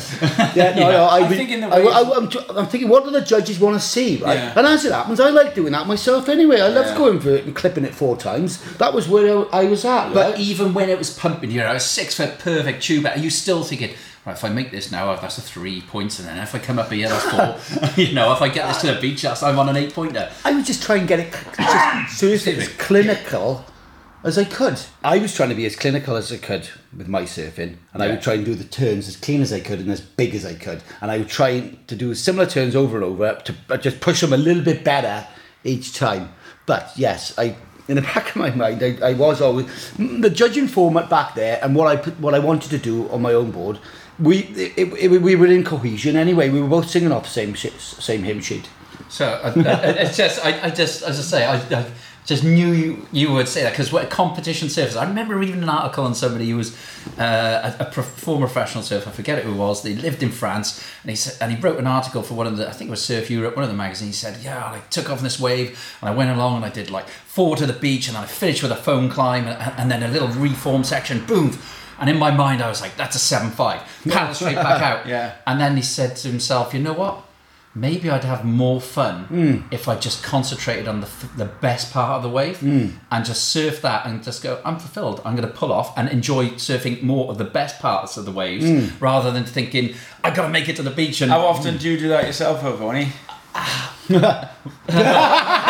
Yeah, 0.54 0.74
no, 0.74 0.90
no, 0.90 1.04
I 1.04 1.20
I'm 1.20 1.28
thinking 1.30 1.60
the 1.60 1.68
I, 1.68 1.80
I, 1.80 2.00
am 2.16 2.28
I'm 2.56 2.66
thinking, 2.66 2.88
what 2.88 3.04
do 3.04 3.10
the 3.10 3.20
judges 3.20 3.58
want 3.60 3.74
to 3.80 3.86
see, 3.94 4.16
right? 4.16 4.34
Yeah. 4.38 4.54
And 4.56 4.66
as 4.66 4.84
it 4.84 4.92
happens, 4.92 5.20
I 5.20 5.30
like 5.30 5.54
doing 5.54 5.72
that 5.72 5.86
myself 5.86 6.28
anyway. 6.28 6.60
I 6.60 6.68
love 6.68 6.96
going 6.96 7.20
for 7.20 7.30
it 7.30 7.44
and 7.44 7.54
clipping 7.54 7.84
it 7.84 7.94
four 7.94 8.16
times. 8.16 8.60
That 8.78 8.92
was 8.94 9.08
where 9.08 9.26
I, 9.52 9.62
I 9.62 9.64
was 9.64 9.84
at, 9.84 10.12
But 10.14 10.32
right? 10.32 10.40
even 10.40 10.74
when 10.74 10.88
it 10.88 10.98
was 10.98 11.10
pumping, 11.16 11.50
you 11.50 11.58
know, 11.60 11.74
a 11.74 11.80
six 11.80 12.14
foot 12.14 12.38
perfect 12.38 12.82
tube, 12.82 13.06
are 13.06 13.18
you 13.18 13.30
still 13.30 13.62
thinking, 13.62 13.94
right, 14.28 14.36
if 14.36 14.44
I 14.44 14.48
make 14.50 14.70
this 14.70 14.92
now, 14.92 15.14
that's 15.16 15.38
a 15.38 15.40
three 15.40 15.80
points, 15.80 16.18
and 16.18 16.28
then 16.28 16.38
if 16.38 16.54
I 16.54 16.58
come 16.58 16.78
up 16.78 16.92
here, 16.92 17.08
that's 17.08 17.24
four. 17.24 17.96
you 17.96 18.12
know, 18.12 18.32
if 18.32 18.42
I 18.42 18.48
get 18.48 18.68
this 18.68 18.80
to 18.82 18.94
the 18.94 19.00
beach, 19.00 19.22
that's 19.22 19.42
I'm 19.42 19.58
on 19.58 19.68
an 19.68 19.76
eight 19.76 19.94
pointer. 19.94 20.30
I 20.44 20.54
would 20.54 20.66
just 20.66 20.82
try 20.82 20.96
and 20.96 21.08
get 21.08 21.20
it 21.20 21.34
just 21.56 22.18
seriously 22.18 22.56
as 22.56 22.68
clinical 22.68 23.64
as 24.22 24.36
I 24.36 24.44
could. 24.44 24.80
I 25.02 25.18
was 25.18 25.34
trying 25.34 25.48
to 25.48 25.54
be 25.54 25.66
as 25.66 25.76
clinical 25.76 26.16
as 26.16 26.32
I 26.32 26.36
could 26.36 26.68
with 26.96 27.08
my 27.08 27.22
surfing, 27.22 27.76
and 27.92 28.02
I 28.02 28.08
would 28.08 28.22
try 28.22 28.34
and 28.34 28.44
do 28.44 28.54
the 28.54 28.64
turns 28.64 29.08
as 29.08 29.16
clean 29.16 29.40
as 29.40 29.52
I 29.52 29.60
could 29.60 29.80
and 29.80 29.90
as 29.90 30.00
big 30.00 30.34
as 30.34 30.44
I 30.44 30.54
could, 30.54 30.82
and 31.00 31.10
I 31.10 31.18
would 31.18 31.28
try 31.28 31.60
to 31.86 31.96
do 31.96 32.14
similar 32.14 32.46
turns 32.46 32.76
over 32.76 32.96
and 32.96 33.04
over 33.04 33.40
to 33.44 33.54
uh, 33.70 33.76
just 33.76 34.00
push 34.00 34.20
them 34.20 34.32
a 34.32 34.36
little 34.38 34.62
bit 34.62 34.84
better 34.84 35.26
each 35.64 35.94
time. 35.94 36.32
But 36.66 36.92
yes, 36.96 37.36
I. 37.38 37.56
In 37.88 37.94
the 37.94 38.02
back 38.14 38.28
of 38.28 38.36
my 38.36 38.50
mind, 38.50 38.82
I, 38.82 38.98
I 39.02 39.14
was 39.14 39.40
always 39.40 39.64
mm, 39.96 40.20
the 40.20 40.28
judging 40.28 40.68
format 40.68 41.08
back 41.08 41.34
there, 41.34 41.58
and 41.62 41.74
what 41.74 41.86
I 41.86 41.96
put, 41.96 42.20
what 42.20 42.34
I 42.34 42.38
wanted 42.38 42.68
to 42.72 42.78
do 42.78 43.08
on 43.08 43.22
my 43.22 43.32
own 43.32 43.50
board 43.50 43.78
we 44.18 44.38
it, 44.38 44.78
it, 44.78 45.08
we 45.08 45.36
were 45.36 45.46
in 45.46 45.64
cohesion 45.64 46.16
anyway. 46.16 46.48
We 46.48 46.60
were 46.60 46.68
both 46.68 46.88
singing 46.90 47.12
off 47.12 47.24
the 47.24 47.30
same 47.30 47.54
same 47.56 48.22
hymn 48.22 48.40
sheet. 48.40 48.68
So 49.08 49.26
I, 49.26 49.48
I, 49.48 49.80
it's 50.02 50.16
just, 50.16 50.44
I, 50.44 50.66
I 50.66 50.70
just, 50.70 51.02
as 51.02 51.18
I 51.18 51.22
say, 51.22 51.46
I, 51.46 51.80
I 51.80 51.86
just 52.26 52.44
knew 52.44 52.72
you, 52.72 53.06
you 53.10 53.32
would 53.32 53.48
say 53.48 53.62
that 53.62 53.70
because 53.70 53.90
what 53.90 54.10
competition 54.10 54.68
surfers. 54.68 55.00
I 55.00 55.08
remember 55.08 55.34
reading 55.34 55.62
an 55.62 55.68
article 55.70 56.04
on 56.04 56.14
somebody 56.14 56.50
who 56.50 56.56
was 56.56 56.76
uh, 57.18 57.74
a, 57.78 57.84
a 57.84 58.02
former 58.02 58.46
professional 58.46 58.84
surfer. 58.84 59.08
I 59.08 59.12
forget 59.12 59.42
who 59.42 59.52
it 59.52 59.56
was. 59.56 59.82
They 59.82 59.94
lived 59.94 60.22
in 60.22 60.30
France, 60.30 60.84
and 61.02 61.10
he 61.10 61.16
said, 61.16 61.38
and 61.40 61.56
he 61.56 61.58
wrote 61.58 61.78
an 61.78 61.86
article 61.86 62.22
for 62.22 62.34
one 62.34 62.46
of 62.46 62.58
the, 62.58 62.68
I 62.68 62.72
think 62.72 62.88
it 62.88 62.90
was 62.90 63.02
Surf 63.02 63.30
Europe, 63.30 63.56
one 63.56 63.62
of 63.62 63.70
the 63.70 63.76
magazines. 63.76 64.20
He 64.20 64.26
said, 64.26 64.42
"Yeah, 64.42 64.62
I 64.62 64.80
took 64.90 65.08
off 65.08 65.22
this 65.22 65.40
wave, 65.40 65.96
and 66.02 66.10
I 66.10 66.14
went 66.14 66.30
along, 66.30 66.56
and 66.56 66.64
I 66.66 66.70
did 66.70 66.90
like 66.90 67.08
four 67.08 67.56
to 67.56 67.64
the 67.64 67.72
beach, 67.72 68.08
and 68.08 68.16
then 68.16 68.24
I 68.24 68.26
finished 68.26 68.62
with 68.62 68.72
a 68.72 68.76
foam 68.76 69.08
climb, 69.08 69.46
and, 69.46 69.58
and 69.78 69.90
then 69.90 70.02
a 70.02 70.08
little 70.08 70.28
reform 70.28 70.84
section, 70.84 71.24
boom." 71.24 71.58
And 71.98 72.08
in 72.08 72.18
my 72.18 72.30
mind, 72.30 72.62
I 72.62 72.68
was 72.68 72.80
like, 72.80 72.96
"That's 72.96 73.16
a 73.16 73.18
seven 73.18 73.50
five, 73.50 73.82
paddle 74.08 74.34
straight 74.34 74.56
back 74.56 74.82
out." 74.82 74.98
Yeah. 75.08 75.34
And 75.46 75.60
then 75.60 75.76
he 75.76 75.82
said 75.82 76.16
to 76.16 76.28
himself, 76.28 76.74
"You 76.74 76.80
know 76.80 76.92
what?" 76.92 77.24
maybe 77.74 78.10
I'd 78.10 78.24
have 78.24 78.44
more 78.44 78.80
fun 78.80 79.24
hmm. 79.24 79.56
if 79.70 79.88
I 79.88 79.96
just 79.96 80.22
concentrated 80.22 80.88
on 80.88 81.00
the, 81.00 81.06
f- 81.06 81.32
the 81.36 81.44
best 81.44 81.92
part 81.92 82.16
of 82.16 82.22
the 82.22 82.28
wave 82.28 82.58
hmm. 82.58 82.88
and 83.10 83.24
just 83.24 83.50
surf 83.50 83.82
that 83.82 84.06
and 84.06 84.22
just 84.22 84.42
go, 84.42 84.60
I'm 84.64 84.78
fulfilled. 84.78 85.20
I'm 85.24 85.36
going 85.36 85.46
to 85.48 85.54
pull 85.54 85.72
off 85.72 85.96
and 85.96 86.08
enjoy 86.08 86.50
surfing 86.50 87.02
more 87.02 87.30
of 87.30 87.38
the 87.38 87.44
best 87.44 87.80
parts 87.80 88.16
of 88.16 88.24
the 88.24 88.32
waves 88.32 88.66
hmm. 88.66 89.02
rather 89.02 89.30
than 89.30 89.44
thinking, 89.44 89.94
I've 90.24 90.34
got 90.34 90.42
to 90.42 90.48
make 90.48 90.68
it 90.68 90.76
to 90.76 90.82
the 90.82 90.90
beach. 90.90 91.20
And 91.20 91.30
How 91.30 91.46
often 91.46 91.76
do 91.76 91.88
you 91.88 91.98
do 91.98 92.08
that 92.08 92.24
yourself, 92.26 92.62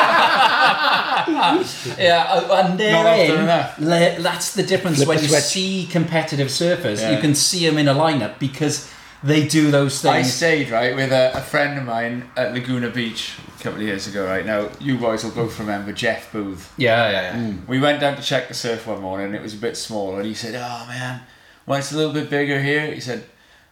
Ovoni? 1.38 1.64
Yeah, 1.98 2.24
uh, 2.28 2.64
and 2.64 2.78
therein, 2.78 4.22
that's 4.22 4.54
the 4.54 4.62
difference 4.62 4.96
Flip 4.98 5.08
when 5.08 5.18
you 5.20 5.28
switch. 5.28 5.42
see 5.42 5.86
competitive 5.90 6.48
surfers. 6.48 7.00
Yeah. 7.00 7.12
You 7.12 7.20
can 7.20 7.34
see 7.34 7.66
them 7.66 7.78
in 7.78 7.88
a 7.88 7.94
lineup 7.94 8.38
because 8.38 8.90
they 9.22 9.48
do 9.48 9.70
those 9.70 10.00
things. 10.00 10.14
I 10.14 10.22
stayed 10.22 10.70
right 10.70 10.94
with 10.94 11.10
a, 11.12 11.32
a 11.36 11.40
friend 11.40 11.78
of 11.78 11.84
mine 11.84 12.30
at 12.36 12.54
Laguna 12.54 12.88
Beach 12.90 13.34
a 13.58 13.62
couple 13.62 13.80
of 13.80 13.86
years 13.86 14.06
ago. 14.06 14.24
Right 14.26 14.46
now, 14.46 14.68
you 14.80 14.96
boys 14.96 15.24
will 15.24 15.32
both 15.32 15.58
remember 15.58 15.92
Jeff 15.92 16.32
Booth. 16.32 16.72
yeah, 16.76 17.10
yeah, 17.10 17.36
yeah. 17.36 17.54
We 17.66 17.80
went 17.80 18.00
down 18.00 18.16
to 18.16 18.22
check 18.22 18.48
the 18.48 18.54
surf 18.54 18.86
one 18.86 19.00
morning. 19.02 19.34
It 19.34 19.42
was 19.42 19.54
a 19.54 19.58
bit 19.58 19.76
small, 19.76 20.16
and 20.16 20.24
he 20.26 20.34
said, 20.34 20.54
"Oh 20.54 20.86
man, 20.88 21.22
when 21.64 21.80
it's 21.80 21.92
a 21.92 21.96
little 21.96 22.12
bit 22.12 22.30
bigger 22.30 22.62
here," 22.62 22.92
he 22.92 23.00
said, 23.00 23.24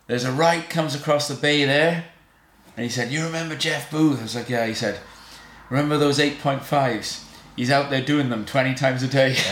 "There's 0.09 0.25
a 0.25 0.33
right 0.33 0.69
comes 0.69 0.95
across 0.97 1.29
the 1.29 1.35
bay 1.35 1.65
there," 1.65 2.07
and 2.77 2.83
he 2.85 2.91
said, 2.91 3.13
"You 3.13 3.23
remember 3.25 3.55
Jeff 3.55 3.89
Booth?" 3.91 4.19
I 4.19 4.23
was 4.23 4.35
like, 4.35 4.49
"Yeah." 4.49 4.67
He 4.67 4.75
said, 4.75 4.99
"Remember 5.71 5.97
those 5.97 6.19
8.5s? 6.19 7.23
He's 7.57 7.71
out 7.71 7.91
there 7.91 8.03
doing 8.03 8.29
them 8.29 8.45
20 8.45 8.75
times 8.75 9.03
a 9.03 9.09
day." 9.09 9.37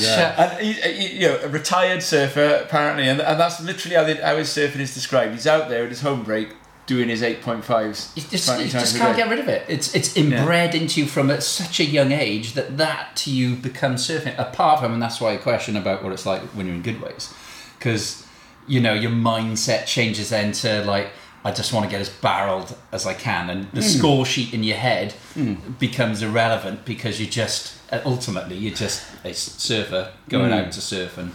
Yeah. 0.00 0.50
And 0.56 0.66
he, 0.66 0.72
he, 0.72 1.20
you 1.20 1.28
know, 1.28 1.36
a 1.42 1.48
retired 1.48 2.02
surfer 2.02 2.62
apparently, 2.64 3.08
and, 3.08 3.20
and 3.20 3.38
that's 3.38 3.60
literally 3.60 3.96
how, 3.96 4.04
they, 4.04 4.14
how 4.14 4.36
his 4.36 4.48
surfing 4.48 4.80
is 4.80 4.94
described. 4.94 5.32
He's 5.32 5.46
out 5.46 5.68
there 5.68 5.84
at 5.84 5.90
his 5.90 6.00
home 6.00 6.24
break 6.24 6.56
doing 6.86 7.08
his 7.08 7.22
8.5s. 7.22 8.16
You 8.16 8.22
just, 8.22 8.60
you 8.60 8.68
just 8.68 8.96
can't 8.96 9.16
get 9.16 9.30
rid 9.30 9.38
of 9.38 9.48
it. 9.48 9.64
It's 9.68 9.94
it's 9.94 10.16
inbred 10.16 10.74
into 10.74 11.00
you 11.00 11.06
from 11.06 11.30
at 11.30 11.42
such 11.42 11.80
a 11.80 11.84
young 11.84 12.12
age 12.12 12.54
that 12.54 12.76
that 12.78 13.16
to 13.16 13.30
you 13.30 13.54
becomes 13.56 14.06
surfing. 14.06 14.36
Apart 14.38 14.80
from, 14.80 14.92
and 14.92 15.02
that's 15.02 15.20
why 15.20 15.34
I 15.34 15.36
question 15.36 15.76
about 15.76 16.02
what 16.02 16.12
it's 16.12 16.26
like 16.26 16.42
when 16.54 16.66
you're 16.66 16.74
in 16.74 16.82
good 16.82 17.00
ways, 17.00 17.32
because 17.78 18.26
you 18.66 18.80
know 18.80 18.94
your 18.94 19.10
mindset 19.10 19.86
changes 19.86 20.30
then 20.30 20.52
to 20.52 20.84
like 20.84 21.10
I 21.44 21.50
just 21.50 21.72
want 21.72 21.84
to 21.84 21.90
get 21.90 22.00
as 22.00 22.08
barreled 22.08 22.76
as 22.92 23.06
I 23.06 23.14
can, 23.14 23.50
and 23.50 23.64
the 23.72 23.80
hmm. 23.80 23.98
score 23.98 24.26
sheet 24.26 24.54
in 24.54 24.62
your 24.62 24.76
head 24.76 25.12
hmm. 25.34 25.54
becomes 25.78 26.22
irrelevant 26.22 26.84
because 26.84 27.20
you 27.20 27.26
just 27.26 27.74
uh, 27.92 28.00
ultimately 28.04 28.56
you're 28.56 28.74
just 28.74 29.04
a 29.24 29.34
surfer 29.34 30.12
going 30.28 30.50
hmm. 30.50 30.58
out 30.58 30.72
to 30.72 30.80
surf 30.80 31.18
and 31.18 31.32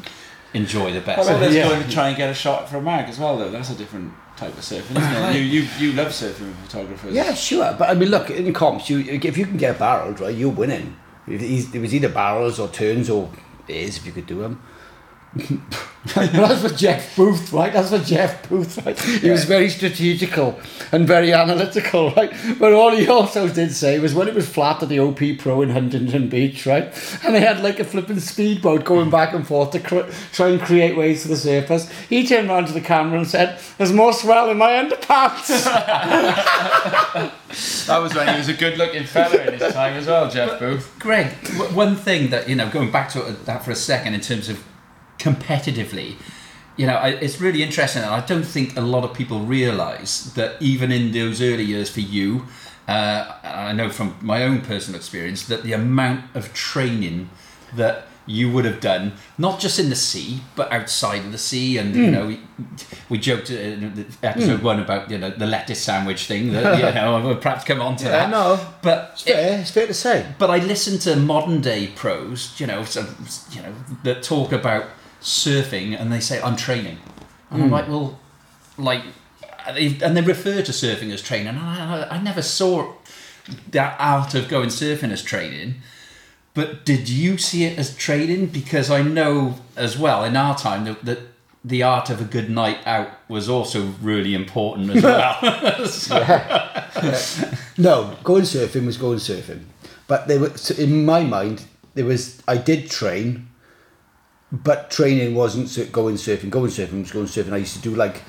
enjoy 0.53 0.93
the 0.93 1.01
best. 1.01 1.27
Well, 1.27 1.39
there's 1.39 1.55
Yeah. 1.55 1.69
going 1.69 1.83
to 1.83 1.91
try 1.91 2.07
and 2.07 2.17
get 2.17 2.29
a 2.29 2.33
shot 2.33 2.69
for 2.69 2.77
a 2.77 2.81
mag 2.81 3.09
as 3.09 3.19
well, 3.19 3.37
though. 3.37 3.49
That's 3.49 3.69
a 3.69 3.75
different 3.75 4.13
type 4.37 4.53
of 4.53 4.63
surfing, 4.63 4.97
isn't 4.97 5.01
it? 5.01 5.35
You, 5.35 5.41
you, 5.41 5.67
you 5.79 5.91
love 5.93 6.07
surfing 6.07 6.47
with 6.47 6.57
photographers. 6.65 7.13
Yeah, 7.13 7.33
sure. 7.33 7.75
But 7.77 7.89
I 7.89 7.93
mean, 7.93 8.09
look 8.09 8.29
in 8.29 8.53
comps, 8.53 8.89
you 8.89 8.99
if 8.99 9.37
you 9.37 9.45
can 9.45 9.57
get 9.57 9.77
barreled, 9.79 10.19
right, 10.19 10.35
you're 10.35 10.49
winning. 10.49 10.97
It 11.27 11.81
was 11.81 11.93
either 11.93 12.07
barrels 12.07 12.57
or 12.57 12.69
turns 12.69 13.09
or 13.09 13.29
is 13.67 13.97
if 13.97 14.05
you 14.05 14.13
could 14.13 14.27
do 14.27 14.41
them. 14.41 14.61
But 15.35 16.31
that's 16.31 16.61
for 16.61 16.69
Jeff 16.75 17.15
Booth, 17.15 17.51
right? 17.51 17.71
That's 17.73 17.89
for 17.89 17.99
Jeff 17.99 18.47
Booth, 18.49 18.83
right? 18.85 18.97
He 18.99 19.29
was 19.29 19.43
very 19.43 19.69
strategical 19.69 20.59
and 20.91 21.05
very 21.05 21.33
analytical, 21.33 22.11
right? 22.11 22.33
But 22.57 22.73
all 22.73 22.91
he 22.95 23.07
also 23.07 23.47
did 23.49 23.73
say 23.73 23.99
was 23.99 24.15
when 24.15 24.27
it 24.27 24.33
was 24.33 24.47
flat 24.49 24.81
at 24.81 24.89
the 24.89 24.99
OP 24.99 25.19
Pro 25.37 25.61
in 25.61 25.69
Huntington 25.69 26.29
Beach, 26.29 26.65
right? 26.65 26.85
And 27.23 27.35
they 27.35 27.41
had 27.41 27.61
like 27.61 27.79
a 27.79 27.83
flipping 27.83 28.19
speedboat 28.19 28.85
going 28.85 29.09
back 29.09 29.33
and 29.33 29.45
forth 29.45 29.71
to 29.71 29.79
cr- 29.79 30.09
try 30.31 30.47
and 30.49 30.61
create 30.61 30.95
waves 30.97 31.23
for 31.23 31.27
the 31.27 31.35
surfers. 31.35 31.91
He 32.07 32.25
turned 32.25 32.49
around 32.49 32.67
to 32.67 32.73
the 32.73 32.81
camera 32.81 33.19
and 33.19 33.27
said, 33.27 33.59
"There's 33.77 33.93
more 33.93 34.13
swell 34.13 34.49
in 34.49 34.57
my 34.57 34.71
underpants." 34.71 35.65
That 37.87 37.99
was 37.99 38.13
when 38.13 38.27
he 38.27 38.37
was 38.37 38.49
a 38.49 38.53
good 38.53 38.77
looking 38.77 39.05
fella 39.05 39.37
in 39.45 39.57
his 39.57 39.73
time 39.73 39.93
as 39.93 40.05
well, 40.07 40.29
Jeff 40.29 40.59
Booth. 40.59 40.93
Greg, 40.99 41.31
w- 41.43 41.73
one 41.73 41.95
thing 41.95 42.29
that 42.29 42.49
you 42.49 42.55
know, 42.55 42.69
going 42.69 42.91
back 42.91 43.09
to 43.11 43.23
uh, 43.23 43.35
that 43.45 43.63
for 43.63 43.71
a 43.71 43.75
second, 43.75 44.13
in 44.13 44.19
terms 44.19 44.49
of 44.49 44.61
competitively, 45.19 46.15
you 46.75 46.85
know, 46.85 46.93
I, 46.95 47.09
it's 47.09 47.41
really 47.41 47.63
interesting, 47.63 48.03
and 48.03 48.11
I 48.13 48.25
don't 48.25 48.43
think 48.45 48.77
a 48.77 48.81
lot 48.81 49.03
of 49.03 49.13
people 49.13 49.39
realise 49.39 50.21
that 50.33 50.61
even 50.61 50.91
in 50.91 51.11
those 51.11 51.41
early 51.41 51.63
years 51.63 51.89
for 51.89 52.01
you, 52.01 52.45
uh, 52.87 53.33
I 53.43 53.73
know 53.73 53.89
from 53.89 54.15
my 54.21 54.43
own 54.43 54.61
personal 54.61 54.97
experience 54.97 55.45
that 55.47 55.63
the 55.63 55.73
amount 55.73 56.23
of 56.35 56.53
training 56.53 57.29
that 57.75 58.05
you 58.29 58.51
would 58.51 58.65
have 58.65 58.81
done, 58.81 59.13
not 59.37 59.57
just 59.59 59.79
in 59.79 59.89
the 59.89 59.95
sea, 59.95 60.41
but 60.55 60.69
outside 60.71 61.23
of 61.25 61.31
the 61.31 61.37
sea, 61.37 61.77
and 61.77 61.95
you 61.95 62.11
know, 62.11 62.27
we, 62.27 62.39
we 63.09 63.17
joked 63.17 63.49
uh, 63.49 63.53
in 63.55 64.05
episode 64.21 64.61
one 64.61 64.79
about 64.81 65.09
you 65.09 65.17
know 65.17 65.29
the 65.29 65.45
lettuce 65.47 65.81
sandwich 65.81 66.25
thing. 66.27 66.51
That 66.51 66.77
you 66.93 66.93
know, 66.93 67.21
we'll 67.25 67.37
perhaps 67.37 67.63
come 67.63 67.81
on 67.81 67.95
to 67.97 68.03
Yeah, 68.05 68.11
that. 68.11 68.29
no. 68.29 68.59
but 68.81 69.11
It's 69.13 69.21
fair, 69.23 69.59
it's 69.61 69.71
fair 69.71 69.87
to 69.87 69.93
say. 69.93 70.25
but 70.37 70.49
I 70.49 70.57
listen 70.57 70.99
to 70.99 71.15
modern 71.15 71.61
day 71.61 71.87
pros, 71.87 72.59
you 72.59 72.67
know, 72.67 72.83
so, 72.83 73.05
you 73.51 73.61
know, 73.61 73.73
that 74.03 74.23
talk 74.23 74.51
about 74.51 74.85
surfing, 75.21 75.99
and 75.99 76.11
they 76.11 76.19
say 76.19 76.41
I'm 76.41 76.55
training, 76.55 76.97
and 77.49 77.63
I'm 77.63 77.67
hmm. 77.69 77.73
like, 77.73 77.87
well, 77.87 78.19
like, 78.77 79.03
uh, 79.67 79.71
and 79.71 80.15
they 80.15 80.21
refer 80.21 80.61
to 80.61 80.71
surfing 80.71 81.11
as 81.11 81.21
training, 81.21 81.47
and 81.47 81.59
I, 81.59 82.07
I 82.09 82.21
never 82.21 82.41
saw 82.41 82.93
that 83.71 83.95
art 83.99 84.35
of 84.35 84.47
going 84.47 84.69
surfing 84.69 85.11
as 85.11 85.21
training. 85.21 85.75
But 86.53 86.85
did 86.85 87.07
you 87.07 87.37
see 87.37 87.65
it 87.65 87.77
as 87.77 87.95
training? 87.95 88.47
Because 88.47 88.89
I 88.89 89.03
know 89.03 89.55
as 89.75 89.97
well 89.97 90.23
in 90.23 90.35
our 90.35 90.57
time 90.57 90.85
that, 90.85 91.05
that 91.05 91.19
the 91.63 91.83
art 91.83 92.09
of 92.09 92.19
a 92.19 92.23
good 92.23 92.49
night 92.49 92.79
out 92.85 93.11
was 93.29 93.47
also 93.47 93.93
really 94.01 94.33
important 94.33 94.89
as 94.89 95.03
well. 95.03 95.85
So- 95.87 97.53
No, 97.77 98.15
going 98.23 98.43
surfing 98.43 98.85
was 98.85 98.97
going 98.97 99.19
surfing, 99.19 99.63
but 100.07 100.27
they 100.27 100.37
were 100.37 100.57
so 100.57 100.73
in 100.75 101.05
my 101.05 101.23
mind. 101.23 101.65
There 101.93 102.05
was 102.05 102.41
I 102.47 102.57
did 102.57 102.89
train, 102.89 103.49
but 104.51 104.89
training 104.91 105.35
wasn't 105.35 105.91
going 105.91 106.15
surfing. 106.15 106.49
Going 106.49 106.69
surfing 106.71 107.01
was 107.01 107.11
going 107.11 107.25
surfing. 107.25 107.53
I 107.53 107.57
used 107.57 107.75
to 107.75 107.81
do 107.81 107.95
like. 107.95 108.23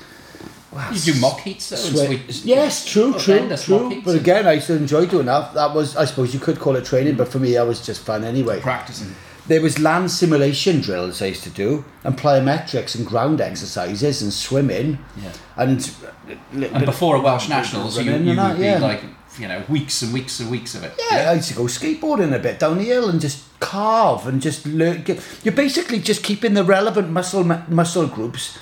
Wow, 0.70 0.90
you 0.92 1.00
do 1.14 1.20
mock 1.20 1.40
heats 1.40 1.70
though. 1.70 1.76
Sweat. 1.76 2.44
Yes, 2.44 2.84
true, 2.84 3.14
true, 3.14 3.48
true. 3.56 4.02
But 4.04 4.16
again, 4.16 4.46
I 4.46 4.58
still 4.58 4.76
enjoy 4.76 5.06
doing 5.06 5.25
that. 5.26 5.54
That 5.54 5.75
was, 5.75 5.96
I 5.96 6.04
suppose, 6.04 6.34
you 6.34 6.40
could 6.40 6.58
call 6.60 6.76
it 6.76 6.84
training, 6.84 7.16
but 7.16 7.28
for 7.28 7.38
me, 7.38 7.54
that 7.54 7.66
was 7.66 7.84
just 7.84 8.02
fun 8.02 8.22
anyway. 8.22 8.60
Practicing. 8.60 9.14
There 9.46 9.62
was 9.62 9.78
land 9.78 10.10
simulation 10.10 10.82
drills 10.82 11.22
I 11.22 11.26
used 11.26 11.42
to 11.44 11.50
do, 11.50 11.87
and 12.04 12.18
plyometrics 12.18 12.94
and 12.94 13.06
ground 13.06 13.40
exercises 13.40 14.20
and 14.20 14.30
swimming, 14.30 14.98
Yeah. 15.16 15.32
and 15.56 15.90
uh, 16.04 16.66
And 16.75 16.84
before 16.84 17.16
a 17.16 17.20
Welsh 17.20 17.48
Nationals, 17.48 17.96
you, 17.96 18.04
you 18.12 18.37
would 18.37 18.56
be 18.58 18.64
yeah. 18.64 18.78
like, 18.78 19.02
you 19.38 19.49
know, 19.49 19.62
weeks 19.68 20.02
and 20.02 20.12
weeks 20.12 20.40
and 20.40 20.50
weeks 20.50 20.75
of 20.75 20.85
it. 20.85 20.92
Yeah, 21.11 21.30
I 21.30 21.35
used 21.35 21.49
to 21.49 21.54
go 21.54 21.64
skateboarding 21.64 22.35
a 22.35 22.38
bit 22.38 22.59
down 22.59 22.78
the 22.78 22.85
hill 22.85 23.09
and 23.09 23.21
just 23.21 23.45
carve 23.61 24.26
and 24.26 24.40
just 24.42 24.66
learn. 24.66 25.04
You're 25.42 25.54
basically 25.54 25.99
just 26.00 26.23
keeping 26.23 26.54
the 26.54 26.64
relevant 26.64 27.11
muscle 27.11 27.45
muscle 27.45 28.07
groups 28.07 28.59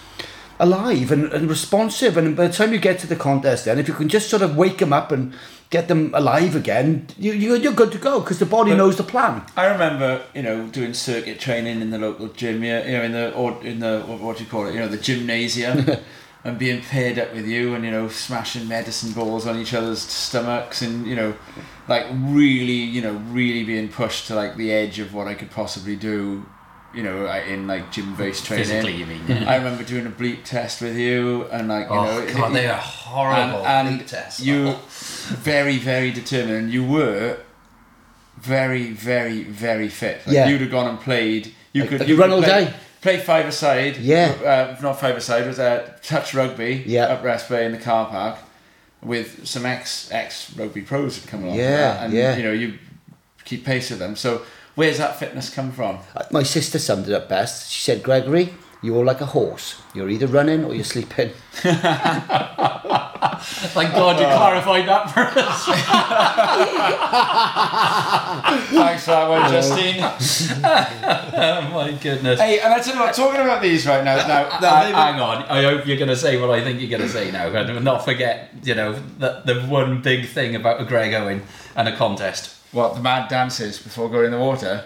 alive 0.59 1.13
and, 1.13 1.33
and 1.33 1.49
responsive. 1.49 2.17
And 2.17 2.37
by 2.37 2.49
the 2.49 2.53
time 2.53 2.73
you 2.73 2.79
get 2.79 2.99
to 3.01 3.07
the 3.07 3.17
contest, 3.17 3.65
then 3.67 3.79
if 3.79 3.89
you 3.89 3.95
can 3.95 4.09
just 4.09 4.29
sort 4.31 4.43
of 4.43 4.57
wake 4.57 4.79
them 4.79 4.93
up 4.93 5.13
and 5.13 5.35
get 5.69 5.89
them 5.89 6.13
alive 6.15 6.55
again, 6.55 7.09
you, 7.19 7.33
you 7.33 7.57
you're 7.57 7.73
good 7.73 7.93
to 7.93 7.99
go 7.99 8.21
because 8.21 8.39
the 8.39 8.47
body 8.47 8.71
But- 8.71 8.77
knows 8.79 8.97
the 8.97 9.03
plan. 9.03 9.43
I 9.57 9.67
remember, 9.67 10.23
you 10.35 10.43
know, 10.43 10.67
doing 10.69 10.95
circuit 10.95 11.41
training 11.41 11.81
in 11.81 11.91
the 11.91 11.99
local 11.99 12.29
gym, 12.29 12.63
yeah, 12.63 12.87
you 12.87 12.97
know, 12.97 13.03
in 13.03 13.13
the 13.13 13.33
or 13.35 13.63
in 13.65 13.81
the 13.81 14.01
what 14.03 14.39
do 14.39 14.45
you 14.45 14.51
call 14.51 14.67
it, 14.67 14.75
you 14.75 14.81
know, 14.81 14.89
the 14.89 14.97
gymnasium, 14.99 15.85
and 16.47 16.59
being 16.59 16.81
paired 16.83 17.19
up 17.19 17.35
with 17.35 17.47
you, 17.47 17.75
and 17.75 17.85
you 17.85 17.91
know, 17.91 18.09
smashing 18.09 18.69
medicine 18.69 19.13
balls 19.13 19.47
on 19.47 19.59
each 19.59 19.75
other's 19.75 20.01
stomachs, 20.01 20.83
and 20.83 21.07
you 21.07 21.17
know, 21.17 21.35
like 21.89 22.07
really, 22.13 22.73
you 22.73 23.03
know, 23.03 23.15
really 23.31 23.65
being 23.65 23.89
pushed 23.89 24.27
to 24.29 24.35
like 24.35 24.57
the 24.57 24.73
edge 24.73 24.99
of 24.99 25.13
what 25.15 25.27
I 25.27 25.35
could 25.35 25.51
possibly 25.51 25.97
do, 25.97 26.47
you 26.95 27.03
know, 27.03 27.27
in 27.49 27.67
like 27.67 27.91
gym-based 27.93 28.47
training. 28.47 28.65
Physically, 28.67 28.95
you 28.97 29.07
mean? 29.07 29.23
Yeah. 29.29 29.51
I 29.51 29.57
remember 29.57 29.83
doing 29.85 30.07
a 30.07 30.11
bleep 30.11 30.45
test 30.45 30.81
with 30.81 30.97
you, 30.97 31.45
and 31.51 31.69
like 31.69 31.89
you 31.89 31.95
oh, 31.97 32.05
know, 32.05 32.35
God, 32.35 32.51
it- 32.51 32.55
they 32.55 32.67
are 32.69 32.79
horrible 32.79 33.67
and, 33.67 33.89
and 33.89 34.01
bleep 34.01 34.07
tests. 34.07 34.41
you 34.41 34.69
Oh. 34.69 34.81
very 35.43 35.79
very 35.79 36.11
determined 36.13 36.57
and 36.59 36.73
you 36.73 36.85
were 36.85 37.39
very 38.39 38.91
very 38.93 39.43
very 39.45 39.89
fit 39.89 40.19
like 40.27 40.35
Yeah. 40.37 40.49
you'd 40.49 40.61
have 40.61 40.71
gone 40.71 40.89
and 40.89 41.01
played 41.01 41.53
you 41.73 41.85
I- 41.85 41.87
could 41.87 41.99
could 42.01 42.09
you 42.09 42.17
run 42.17 42.31
all 42.33 42.43
play, 42.43 42.67
day. 42.67 42.75
Played 43.07 43.23
five 43.23 43.47
aside. 43.47 43.99
Yeah. 43.99 44.35
Uh, 44.45 44.83
not 44.83 44.99
five 44.99 45.15
aside. 45.17 45.47
Was 45.47 45.61
uh, 45.61 45.93
touch 46.03 46.35
rugby. 46.35 46.83
Yeah. 46.87 47.05
Up 47.05 47.23
Rest 47.23 47.49
Bay 47.49 47.65
in 47.65 47.71
the 47.71 47.79
car 47.79 48.09
park, 48.09 48.37
with 49.01 49.47
some 49.47 49.65
ex 49.65 50.11
ex 50.11 50.53
rugby 50.57 50.83
pros 50.83 51.21
that 51.21 51.31
come 51.31 51.45
along. 51.45 51.57
Yeah, 51.57 52.03
and 52.03 52.13
yeah. 52.13 52.37
you 52.37 52.43
know 52.43 52.51
you 52.51 52.81
keep 53.45 53.65
pace 53.65 53.91
with 53.91 54.01
them. 54.01 54.17
So 54.17 54.43
where's 54.75 54.99
that 54.99 55.21
fitness 55.21 55.55
come 55.55 55.71
from? 55.71 56.01
Uh, 56.17 56.25
My 56.33 56.43
sister 56.43 56.81
summed 56.81 57.07
it 57.07 57.15
up 57.15 57.29
best. 57.29 57.71
She 57.71 57.81
said, 57.81 58.03
Gregory, 58.03 58.53
you're 58.87 59.05
like 59.05 59.21
a 59.21 59.27
horse. 59.27 59.81
You're 59.95 60.09
either 60.09 60.27
running 60.29 60.65
or 60.65 60.75
you're 60.75 60.85
sleeping. 60.85 61.31
Thank 63.77 63.93
God 63.93 64.19
you 64.21 64.27
clarified 64.27 64.87
that 64.89 65.11
for 65.11 65.21
us. 65.21 65.67
Thanks 68.71 69.05
for 69.05 69.11
that 69.11 69.29
one, 69.29 69.51
Justine. 69.51 70.01
oh 70.65 71.71
my 71.73 71.93
goodness. 72.01 72.41
hey, 72.41 72.61
and 72.61 72.73
I 72.73 72.81
tell 72.81 72.95
you 72.95 73.01
what, 73.01 73.15
talking 73.15 73.41
about 73.41 73.63
these 73.63 73.87
right 73.87 74.05
now. 74.05 74.17
Now, 74.27 74.59
now 74.61 74.77
Uh, 74.77 74.83
maybe- 74.85 74.95
hang 74.95 75.21
on, 75.21 75.43
I 75.45 75.63
hope 75.63 75.87
you're 75.87 75.97
going 75.99 76.09
to 76.09 76.17
say 76.17 76.41
what 76.41 76.51
I 76.51 76.63
think 76.63 76.81
you're 76.81 76.91
going 76.91 77.03
to 77.03 77.09
say 77.09 77.31
now, 77.31 77.49
and 77.49 77.85
not 77.85 78.05
forget, 78.05 78.51
you 78.63 78.75
know, 78.75 78.93
the, 79.19 79.43
the 79.45 79.61
one 79.63 80.03
big 80.03 80.27
thing 80.29 80.55
about 80.55 80.81
a 80.81 80.85
Greg 80.85 81.13
Owen 81.15 81.43
and 81.75 81.89
a 81.89 81.97
contest. 81.97 82.55
what 82.73 82.95
the 82.95 83.01
mad 83.01 83.29
dances 83.29 83.79
before 83.79 84.09
going 84.11 84.27
in 84.27 84.31
the 84.33 84.39
water. 84.39 84.85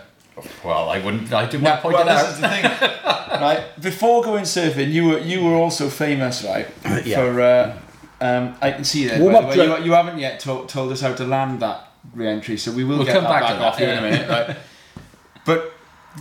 Well, 0.65 0.89
I 0.91 0.99
wouldn't, 1.05 1.33
I 1.33 1.47
didn't 1.47 1.63
want 1.65 1.77
to 1.77 1.83
point 1.83 1.95
well, 1.97 2.03
it 2.07 2.11
this 2.11 2.23
out. 2.23 2.31
is 2.31 2.41
the 2.41 2.49
thing, 2.49 3.41
right? 3.41 3.81
Before 3.81 4.23
going 4.23 4.45
surfing, 4.45 4.91
you 4.91 5.07
were 5.09 5.19
you 5.19 5.43
were 5.45 5.55
also 5.55 5.89
famous, 5.89 6.45
right? 6.45 6.67
Yeah. 7.05 7.17
For 7.17 7.41
uh, 7.41 7.79
um, 8.21 8.55
I 8.61 8.73
can 8.73 8.85
see 8.85 9.07
that. 9.07 9.21
Warm 9.21 9.33
by 9.35 9.41
the 9.41 9.47
up 9.47 9.51
way, 9.51 9.79
you, 9.81 9.85
you 9.87 9.93
haven't 9.93 10.19
yet 10.19 10.41
told, 10.41 10.69
told 10.69 10.93
us 10.93 11.01
how 11.01 11.15
to 11.15 11.25
land 11.25 11.61
that 11.61 11.89
re-entry, 12.15 12.57
so 12.57 12.71
we 12.73 12.85
will 12.85 12.97
We'll 12.99 13.07
get 13.07 13.15
come 13.15 13.25
back 13.25 13.43
back, 13.43 13.57
to 13.59 13.65
off 13.65 13.79
that, 13.79 13.85
you 13.85 13.91
in 13.93 13.99
a 13.99 14.03
minute, 14.03 14.29
right? 14.29 14.57
But 15.47 15.73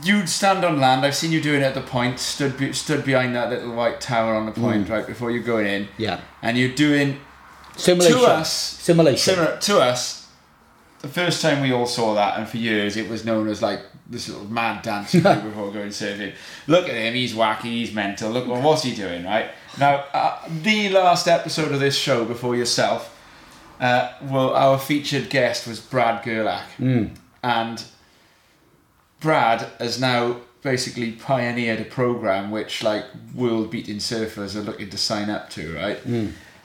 you'd 0.04 0.30
stand 0.30 0.64
on 0.64 0.80
land. 0.80 1.06
I've 1.06 1.16
seen 1.16 1.32
you 1.32 1.42
doing 1.42 1.62
it 1.62 1.66
at 1.66 1.74
the 1.74 1.82
point. 1.82 2.20
Stood 2.20 2.58
be, 2.58 2.72
stood 2.74 3.04
behind 3.04 3.36
that 3.36 3.50
little 3.50 3.74
white 3.74 4.00
tower 4.00 4.34
on 4.36 4.46
the 4.46 4.52
point, 4.54 4.88
Mm. 4.88 4.90
right 4.92 5.06
before 5.08 5.30
you're 5.32 5.44
going 5.44 5.66
in, 5.68 5.88
Yeah. 5.98 6.22
and 6.42 6.58
you're 6.58 6.70
doing 6.74 7.20
Simulation. 7.76 8.18
to 8.20 8.26
us 8.26 8.54
Simulation. 8.54 9.34
similar 9.36 9.58
to 9.58 9.80
us. 9.82 10.28
The 11.02 11.08
first 11.08 11.42
time 11.42 11.62
we 11.62 11.72
all 11.74 11.86
saw 11.86 12.14
that, 12.16 12.38
and 12.38 12.48
for 12.48 12.58
years 12.58 12.96
it 12.98 13.10
was 13.10 13.24
known 13.26 13.48
as 13.50 13.62
like 13.62 13.82
this 14.10 14.28
little 14.28 14.46
mad 14.46 14.82
dance 14.82 15.13
you 15.13 15.22
do 15.22 15.36
before 15.42 15.72
going 15.72 15.89
surfing. 15.89 16.34
Look 16.68 16.89
at 16.89 16.96
him, 16.96 17.13
he's 17.13 17.34
wacky, 17.34 17.63
he's 17.63 17.94
mental. 17.94 18.32
Look, 18.32 18.48
well, 18.48 18.62
what's 18.62 18.84
he 18.84 18.96
doing, 18.96 19.24
right? 19.24 19.51
Now, 19.80 20.06
uh, 20.13 20.39
the 20.63 20.89
last 20.89 21.28
episode 21.28 21.72
of 21.72 21.80
this 21.80 21.96
show 21.96 22.25
before 22.25 22.56
yourself, 22.56 23.16
uh, 23.80 24.12
well, 24.24 24.54
our 24.54 24.78
featured 24.80 25.30
guest 25.30 25.68
was 25.68 25.80
Brad 25.80 26.24
Gerlach, 26.25 26.66
and 27.44 27.84
Brad 29.22 29.62
has 29.80 30.00
now 30.01 30.38
basically 30.62 31.13
pioneered 31.13 31.80
a 31.80 31.86
program 31.86 32.51
which 32.51 32.84
like 32.84 33.06
world 33.34 33.72
beating 33.72 33.98
surfers 33.98 34.56
are 34.56 34.62
looking 34.62 34.89
to 34.89 34.98
sign 34.98 35.30
up 35.30 35.50
to, 35.51 35.74
right? 35.75 36.04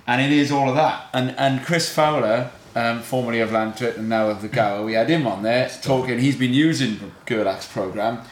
And 0.07 0.21
it 0.21 0.33
is 0.33 0.51
all 0.51 0.69
of 0.69 0.75
that. 0.77 1.09
And 1.13 1.31
and 1.39 1.65
Chris 1.65 1.89
Fowler, 1.93 2.51
um, 2.75 3.03
formerly 3.03 3.41
of 3.41 3.51
Llantwit 3.51 3.97
and 3.97 4.09
now 4.09 4.29
of 4.29 4.43
the 4.43 4.49
Gower, 4.49 4.85
we 4.85 4.95
had 4.95 5.09
him 5.09 5.27
on 5.27 5.43
there 5.43 5.71
talking. 5.83 6.19
He's 6.19 6.37
been 6.37 6.53
using 6.53 7.13
Gerlach's 7.27 7.67
program, 7.67 8.23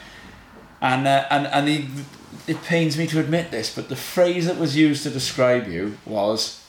and 0.80 1.06
uh, 1.06 1.26
and 1.30 1.46
and 1.46 1.68
he, 1.68 1.88
it 2.46 2.62
pains 2.62 2.98
me 2.98 3.06
to 3.08 3.20
admit 3.20 3.50
this, 3.50 3.74
but 3.74 3.88
the 3.88 3.96
phrase 3.96 4.46
that 4.46 4.58
was 4.58 4.76
used 4.76 5.02
to 5.04 5.10
describe 5.10 5.68
you 5.68 5.98
was 6.04 6.64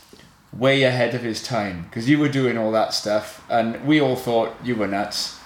way 0.52 0.84
ahead 0.84 1.16
of 1.16 1.22
his 1.22 1.42
time 1.42 1.84
because 1.84 2.08
you 2.08 2.20
were 2.20 2.30
doing 2.30 2.58
all 2.58 2.72
that 2.72 2.94
stuff, 2.94 3.44
and 3.50 3.86
we 3.86 4.00
all 4.00 4.16
thought 4.16 4.54
you 4.64 4.76
were 4.76 4.88
nuts. 4.88 5.40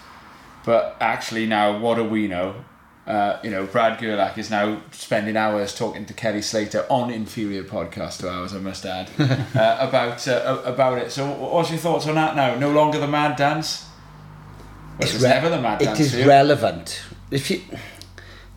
But 0.65 0.98
actually, 1.00 1.46
now 1.46 1.79
what 1.79 1.96
do 1.96 2.03
we 2.03 2.27
know? 2.27 2.65
Uh, 3.08 3.40
you 3.42 3.50
know, 3.50 3.66
Brad 3.66 3.98
Gerlach 4.00 4.38
is 4.38 4.50
now 4.52 4.82
spending 4.92 5.38
hours 5.38 5.74
talking 5.74 6.06
to 6.08 6.14
Kelly 6.14 6.42
Slater 6.42 6.86
on 6.90 7.10
inferior 7.10 7.64
podcast 7.64 8.20
to 8.20 8.30
ours, 8.30 8.54
I 8.54 8.60
must 8.60 8.86
add, 8.86 9.10
uh, 9.20 9.78
about 9.80 10.28
uh, 10.28 10.62
about 10.66 10.98
it. 10.98 11.10
So, 11.12 11.26
what's 11.32 11.70
your 11.70 11.80
thoughts 11.80 12.06
on 12.06 12.16
that 12.16 12.36
now? 12.36 12.55
No 12.55 12.70
longer 12.70 13.00
the 13.00 13.08
mad 13.08 13.38
dance. 13.38 13.86
Well, 15.00 15.08
it 15.08 15.14
re- 15.22 15.29
never 15.29 15.50
the 15.50 15.62
mad 15.62 15.81
It 15.81 15.86
dance. 15.86 16.00
is 16.01 16.12
for 16.14 16.20
you. 16.20 16.27
relevant. 16.27 17.01
If 17.31 17.50
you, 17.50 17.62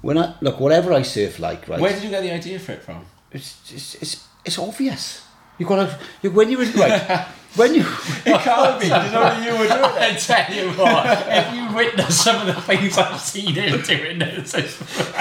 when 0.01 0.19
I 0.19 0.35
look, 0.41 0.59
whatever 0.59 0.93
I 0.93 1.03
surf 1.03 1.39
like, 1.39 1.69
right? 1.69 1.79
Where 1.81 1.93
did 1.93 2.03
you 2.03 2.11
get 2.11 2.23
the 2.23 2.33
idea 2.33 2.59
for 2.59 2.73
it 2.73 2.83
from? 2.83 3.05
It's, 3.31 3.57
it's, 3.73 3.95
it's, 4.03 4.27
it's 4.45 4.59
obvious. 4.59 5.25
You 5.59 5.67
gotta 5.67 5.97
you, 6.23 6.33
when 6.33 6.51
you're 6.51 6.63
in 6.65 6.73
right 6.73 7.27
when 7.57 7.75
you 7.75 7.83
It 8.27 8.41
can't 8.43 8.81
be. 8.81 8.87
Because 8.87 9.15
only 9.15 9.47
you 9.47 9.53
were 9.53 9.67
doing 9.67 9.81
it. 9.81 9.81
I 10.01 10.15
tell 10.15 10.55
you 10.55 10.71
what, 10.73 11.27
if 11.29 11.55
you 11.55 11.75
witness 11.77 12.21
some 12.23 12.47
of 12.49 12.55
the 12.55 12.61
things 12.63 12.97
I've 12.99 13.21
seen 13.21 13.55
him 13.55 13.81
doing 13.83 14.19
this, 14.19 14.55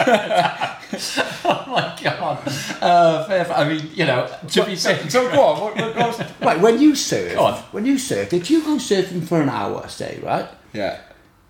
oh 1.46 1.66
my 1.68 1.98
god! 2.02 2.42
Uh, 2.82 3.24
fair, 3.26 3.52
I 3.52 3.68
mean, 3.68 3.90
you 3.94 4.06
know, 4.06 4.30
to 4.50 4.66
be 4.66 4.76
So, 4.76 4.94
fair, 4.96 5.10
so 5.10 5.32
go 5.32 5.42
on. 5.44 5.62
What, 5.62 5.76
what, 5.78 5.96
what's- 5.96 6.42
right 6.42 6.60
when 6.60 6.80
you 6.82 6.96
surf 6.96 7.36
Go 7.36 7.46
on. 7.46 7.54
when 7.72 7.86
you 7.86 7.98
surf 7.98 8.34
if 8.34 8.50
you 8.50 8.64
go 8.64 8.76
surfing 8.78 9.24
for 9.26 9.42
an 9.42 9.50
hour 9.50 9.88
say 9.88 10.20
right 10.24 10.48
yeah. 10.74 11.00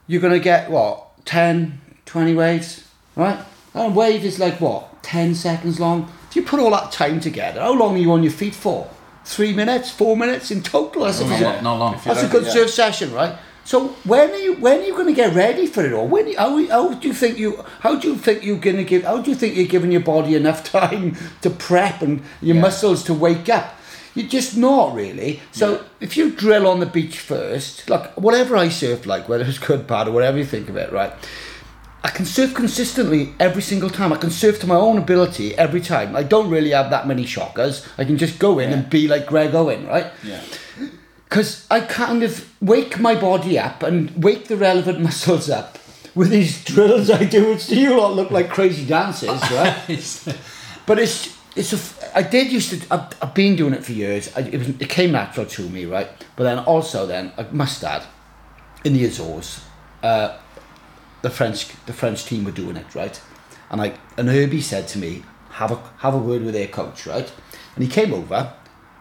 you're 0.08 0.22
gonna 0.22 0.40
get 0.40 0.70
what 0.70 1.26
10 1.26 1.80
20 2.06 2.34
waves 2.34 2.88
right 3.16 3.40
and 3.74 3.88
a 3.94 3.96
wave 3.96 4.26
is 4.26 4.40
like 4.40 4.60
what 4.60 5.02
10 5.04 5.36
seconds 5.36 5.80
long 5.80 6.12
if 6.30 6.36
you 6.36 6.44
put 6.44 6.60
all 6.60 6.72
that 6.72 6.92
time 6.92 7.20
together 7.20 7.62
how 7.62 7.74
long 7.74 7.96
are 7.96 8.00
you 8.00 8.12
on 8.12 8.24
your 8.24 8.32
feet 8.32 8.56
for 8.56 8.90
three 9.26 9.54
minutes 9.54 9.92
four 9.92 10.16
minutes 10.18 10.52
in 10.52 10.62
total 10.64 11.04
that's, 11.04 11.20
a, 11.22 11.28
not, 11.28 11.40
good- 11.40 11.64
not 11.64 11.80
long. 11.80 12.00
That's 12.04 12.24
a 12.24 12.28
good 12.28 12.46
yeah. 12.46 12.52
surf 12.52 12.70
session 12.70 13.14
right 13.14 13.36
so 13.66 13.90
when 14.06 14.32
are 14.32 14.38
you 14.38 14.56
when 14.56 14.80
are 14.80 14.84
you 14.84 14.94
going 14.94 15.08
to 15.08 15.14
get 15.14 15.36
ready 15.36 15.68
for 15.68 15.86
it 15.86 15.94
all 15.94 16.08
when 16.08 16.34
how, 16.34 16.66
how 16.68 16.94
do 16.94 17.08
you 17.08 17.14
think 17.14 17.38
you 17.38 17.64
how 17.82 17.96
do 18.00 18.08
you 18.08 18.16
think 18.16 18.44
you're 18.44 18.58
going 18.58 18.78
to 18.78 18.84
give 18.84 19.04
how 19.04 19.22
do 19.22 19.30
you 19.30 19.36
think 19.36 19.56
you're 19.56 19.68
giving 19.68 19.92
your 19.92 20.02
body 20.02 20.36
enough 20.36 20.64
time 20.72 21.16
to 21.42 21.50
prep 21.50 22.02
and 22.02 22.22
your 22.42 22.56
Yeah. 22.56 22.62
muscles 22.62 23.04
to 23.06 23.14
wake 23.14 23.50
up 23.50 23.76
you're 24.16 24.28
just 24.28 24.58
not 24.58 24.96
really 24.96 25.40
so 25.52 25.84
if 26.00 26.18
you 26.18 26.32
drill 26.32 26.66
on 26.68 26.80
the 26.80 26.86
beach 26.88 27.20
first 27.20 27.88
like 27.90 28.12
whatever 28.18 28.58
I 28.58 28.70
surf 28.70 29.06
like 29.06 29.30
whether 29.30 29.44
it's 29.44 29.60
good 29.60 29.86
bad 29.86 30.08
or 30.08 30.12
whatever 30.12 30.38
you 30.40 30.46
think 30.46 30.70
of 30.70 30.76
it 30.78 30.92
right 30.92 31.14
I 32.04 32.10
can 32.10 32.26
surf 32.26 32.54
consistently 32.54 33.34
every 33.40 33.62
single 33.62 33.90
time. 33.90 34.14
I 34.14 34.18
can 34.18 34.30
surf 34.32 34.60
to 34.62 34.68
my 34.68 34.76
own 34.76 34.98
ability 34.98 35.56
every 35.58 35.82
time. 35.82 36.16
I 36.16 36.24
don't 36.24 36.50
really 36.50 36.70
have 36.72 36.90
that 36.92 37.08
many 37.08 37.26
shockers. 37.26 37.86
I 37.98 38.06
can 38.06 38.18
just 38.18 38.40
go 38.40 38.60
in 38.60 38.70
Yeah. 38.70 38.78
and 38.78 38.90
be 38.90 39.08
like 39.08 39.26
Greg 39.28 39.54
Owen, 39.54 39.86
right? 39.88 40.08
Yeah. 40.24 40.42
Because 41.26 41.68
I 41.70 41.82
kind 41.82 42.24
of 42.24 42.50
wake 42.62 43.00
my 43.00 43.16
body 43.16 43.60
up 43.60 43.84
and 43.84 44.12
wake 44.24 44.48
the 44.48 44.56
relevant 44.58 45.00
muscles 45.08 45.50
up 45.50 45.78
with 46.16 46.30
these 46.30 46.64
drills 46.64 47.10
I 47.12 47.26
do, 47.26 47.50
which 47.50 47.68
to 47.68 47.76
you 47.76 47.98
lot 48.00 48.16
look 48.16 48.32
like 48.32 48.50
crazy 48.50 48.86
dances, 48.86 49.30
right? 49.52 49.76
but 50.86 51.00
it's 51.00 51.38
it's 51.56 51.74
a 51.74 52.18
I 52.18 52.24
did 52.24 52.52
used 52.52 52.70
to 52.72 52.78
I've, 52.94 53.08
I've 53.22 53.34
been 53.34 53.56
doing 53.56 53.74
it 53.74 53.84
for 53.84 53.92
years. 53.92 54.36
I, 54.36 54.42
it 54.42 54.58
was 54.58 54.70
it 54.70 54.90
came 54.90 55.12
natural 55.12 55.46
to 55.46 55.70
me, 55.70 55.86
right? 55.86 56.08
But 56.36 56.46
then 56.46 56.60
also 56.60 57.06
then 57.06 57.32
I 57.38 57.46
must 57.52 57.84
add, 57.84 58.04
in 58.84 58.94
the 58.94 59.06
Azores, 59.06 59.62
uh, 60.02 60.38
the 61.22 61.30
French 61.30 61.68
the 61.86 61.94
French 61.94 62.26
team 62.26 62.44
were 62.46 62.52
doing 62.52 62.76
it, 62.78 62.94
right? 62.96 63.20
And 63.70 63.82
I 63.82 63.94
and 64.18 64.30
Herbie 64.30 64.62
said 64.62 64.88
to 64.90 65.00
me, 65.00 65.24
have 65.52 65.72
a 65.72 65.80
have 66.00 66.14
a 66.14 66.18
word 66.18 66.44
with 66.44 66.54
their 66.54 66.68
coach, 66.68 67.06
right? 67.06 67.32
And 67.76 67.84
he 67.84 67.90
came 67.90 68.14
over 68.14 68.54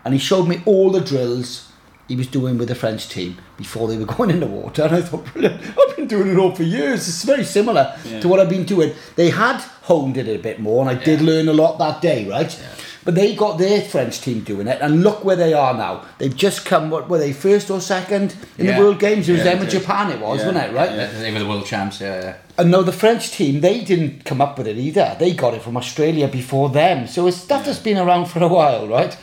and 0.05 0.15
he 0.15 0.21
showed 0.21 0.47
me 0.49 0.63
all 0.65 0.91
the 0.91 1.01
drills 1.01 1.71
he 2.07 2.17
was 2.17 2.27
doing 2.27 2.57
with 2.57 2.69
the 2.69 2.75
French 2.75 3.09
team 3.09 3.37
before 3.59 3.87
they 3.89 3.99
were 3.99 4.07
going 4.17 4.31
in 4.31 4.41
the 4.41 4.47
water. 4.47 4.83
And 4.85 4.95
I 4.95 5.03
thought, 5.03 5.27
brilliant, 5.33 5.61
I've 5.79 5.97
been 5.97 6.07
doing 6.07 6.29
it 6.29 6.39
all 6.39 6.55
for 6.55 6.63
years. 6.63 7.07
It's 7.07 7.23
very 7.23 7.45
similar 7.45 7.95
Yeah. 8.07 8.21
to 8.21 8.29
what 8.29 8.41
I've 8.41 8.49
been 8.49 8.65
doing. 8.65 8.95
They 9.17 9.29
had 9.31 9.61
honed 9.83 10.17
it 10.17 10.27
a 10.27 10.39
bit 10.39 10.59
more, 10.59 10.81
and 10.81 10.89
I 10.89 11.03
did 11.03 11.21
learn 11.21 11.49
a 11.49 11.53
lot 11.53 11.79
that 11.79 12.01
day, 12.01 12.27
right? 12.27 12.59
But 13.05 13.15
they 13.15 13.35
got 13.35 13.59
their 13.59 13.81
French 13.81 14.21
team 14.21 14.41
doing 14.41 14.67
it, 14.69 14.79
and 14.83 15.03
look 15.03 15.25
where 15.25 15.37
they 15.37 15.55
are 15.55 15.73
now. 15.75 16.05
They've 16.19 16.35
just 16.35 16.65
come, 16.67 16.91
what 16.91 17.09
were 17.09 17.19
they, 17.19 17.33
first 17.33 17.71
or 17.71 17.81
second 17.81 18.35
in 18.59 18.67
Yeah. 18.67 18.77
the 18.77 18.83
World 18.85 18.99
Games? 18.99 19.29
It 19.29 19.33
was 19.33 19.39
Yeah, 19.45 19.53
them 19.55 19.61
and. 19.63 19.71
Japan, 19.71 20.11
it 20.11 20.21
was, 20.21 20.41
Yeah. 20.41 20.47
wasn't 20.49 20.65
it, 20.65 20.75
right? 20.75 20.91
Yeah, 20.91 21.07
they 21.21 21.33
were 21.33 21.39
the 21.39 21.47
world 21.47 21.65
champs. 21.65 22.01
Yeah, 22.01 22.21
yeah. 22.21 22.35
And 22.59 22.71
no, 22.71 22.83
the 22.83 22.93
French 22.93 23.31
team, 23.31 23.61
they 23.61 23.81
didn't 23.81 24.25
come 24.25 24.41
up 24.41 24.59
with 24.59 24.67
it 24.67 24.77
either. 24.77 25.17
They 25.19 25.33
got 25.33 25.55
it 25.55 25.63
from 25.63 25.77
Australia 25.77 26.29
before 26.29 26.69
them. 26.71 27.07
So 27.07 27.27
it's 27.29 27.37
stuff 27.39 27.65
that's 27.65 27.79
been 27.79 27.97
around 27.99 28.27
for 28.27 28.43
a 28.43 28.49
while, 28.49 28.89
right? 28.89 29.17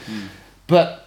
But 0.68 1.02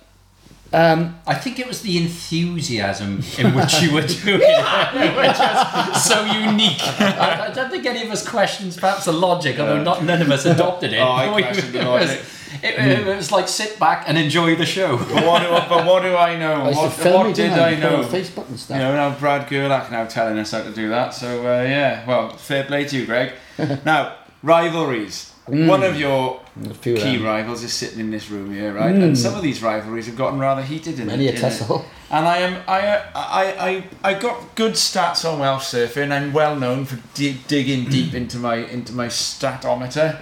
um, 0.71 1.19
I 1.27 1.35
think 1.35 1.59
it 1.59 1.67
was 1.67 1.81
the 1.81 1.97
enthusiasm 1.97 3.23
in 3.39 3.55
which 3.55 3.81
you 3.81 3.95
were 3.95 4.03
doing 4.07 4.41
it, 4.43 5.17
which 5.17 5.39
was 5.39 6.05
so 6.05 6.25
unique. 6.27 6.79
I, 7.01 7.49
I 7.49 7.51
don't 7.55 7.71
think 7.71 7.87
any 7.87 8.03
of 8.05 8.11
us 8.11 8.27
questions 8.29 8.77
perhaps 8.77 9.07
the 9.07 9.13
logic, 9.13 9.59
although 9.59 9.83
not 9.83 10.05
none 10.05 10.21
of 10.21 10.31
us 10.31 10.45
adopted 10.45 10.93
it. 10.93 10.99
Oh, 10.99 11.13
I 11.13 11.29
questioned 11.43 11.73
the 11.73 11.81
it 11.81 11.85
logic. 11.87 12.21
It, 12.63 13.07
it 13.07 13.07
was 13.07 13.31
like 13.31 13.49
sit 13.49 13.79
back 13.79 14.05
and 14.07 14.17
enjoy 14.19 14.57
the 14.57 14.67
show. 14.67 14.97
But 14.97 15.25
what, 15.27 15.43
do, 15.43 15.49
but 15.69 15.87
what 15.87 16.03
do 16.03 16.17
I 16.17 16.37
know? 16.39 16.55
I 16.63 16.71
What, 16.73 16.99
what 16.99 17.27
did 17.27 17.37
didn't 17.37 17.59
I 17.59 17.75
know? 17.75 18.03
Facebook 18.03 18.49
and 18.49 18.59
stuff. 18.59 18.77
You 18.77 18.83
know, 18.83 18.95
now 18.95 19.19
Brad 19.19 19.49
Gerlach 19.49 19.91
now 19.91 20.07
telling 20.07 20.39
us 20.39 20.51
how 20.53 20.63
to 20.63 20.73
do 20.73 20.89
that. 20.89 21.15
So 21.15 21.41
uh, 21.43 21.63
yeah, 21.63 22.07
well, 22.07 22.31
fair 22.31 22.65
play 22.65 22.85
to 22.87 22.97
you, 22.99 23.07
Greg. 23.07 23.33
now 23.85 24.17
rivalries. 24.43 25.33
One 25.49 25.83
of 25.83 25.99
your 25.99 26.41
key 26.83 26.95
them. 27.17 27.25
rivals 27.25 27.63
is 27.63 27.73
sitting 27.73 28.01
in 28.01 28.11
this 28.11 28.31
room 28.31 28.53
here, 28.53 28.73
right? 28.73 28.95
And 28.95 29.17
some 29.17 29.35
of 29.35 29.43
these 29.43 29.63
rivalries 29.63 30.07
have 30.07 30.17
gotten 30.17 30.39
rather 30.39 30.63
heated 30.63 30.99
in 31.01 31.07
Many 31.07 31.29
a 31.29 31.39
tussle. 31.39 31.85
And 32.11 32.27
I 32.27 32.39
am 32.39 32.63
I, 32.67 32.87
uh, 32.87 33.03
I 33.15 33.45
I 34.03 34.11
I 34.11 34.15
got 34.15 34.55
good 34.55 34.73
stats 34.73 35.31
on 35.31 35.41
Welsh 35.41 35.65
surfing. 35.65 36.11
I'm 36.11 36.33
well 36.33 36.57
known 36.57 36.85
for 36.87 36.99
di- 37.15 37.39
digging 37.49 37.85
deep 37.91 38.15
into 38.15 38.39
my 38.39 38.57
into 38.57 38.93
my 38.93 39.09
statometer 39.09 40.17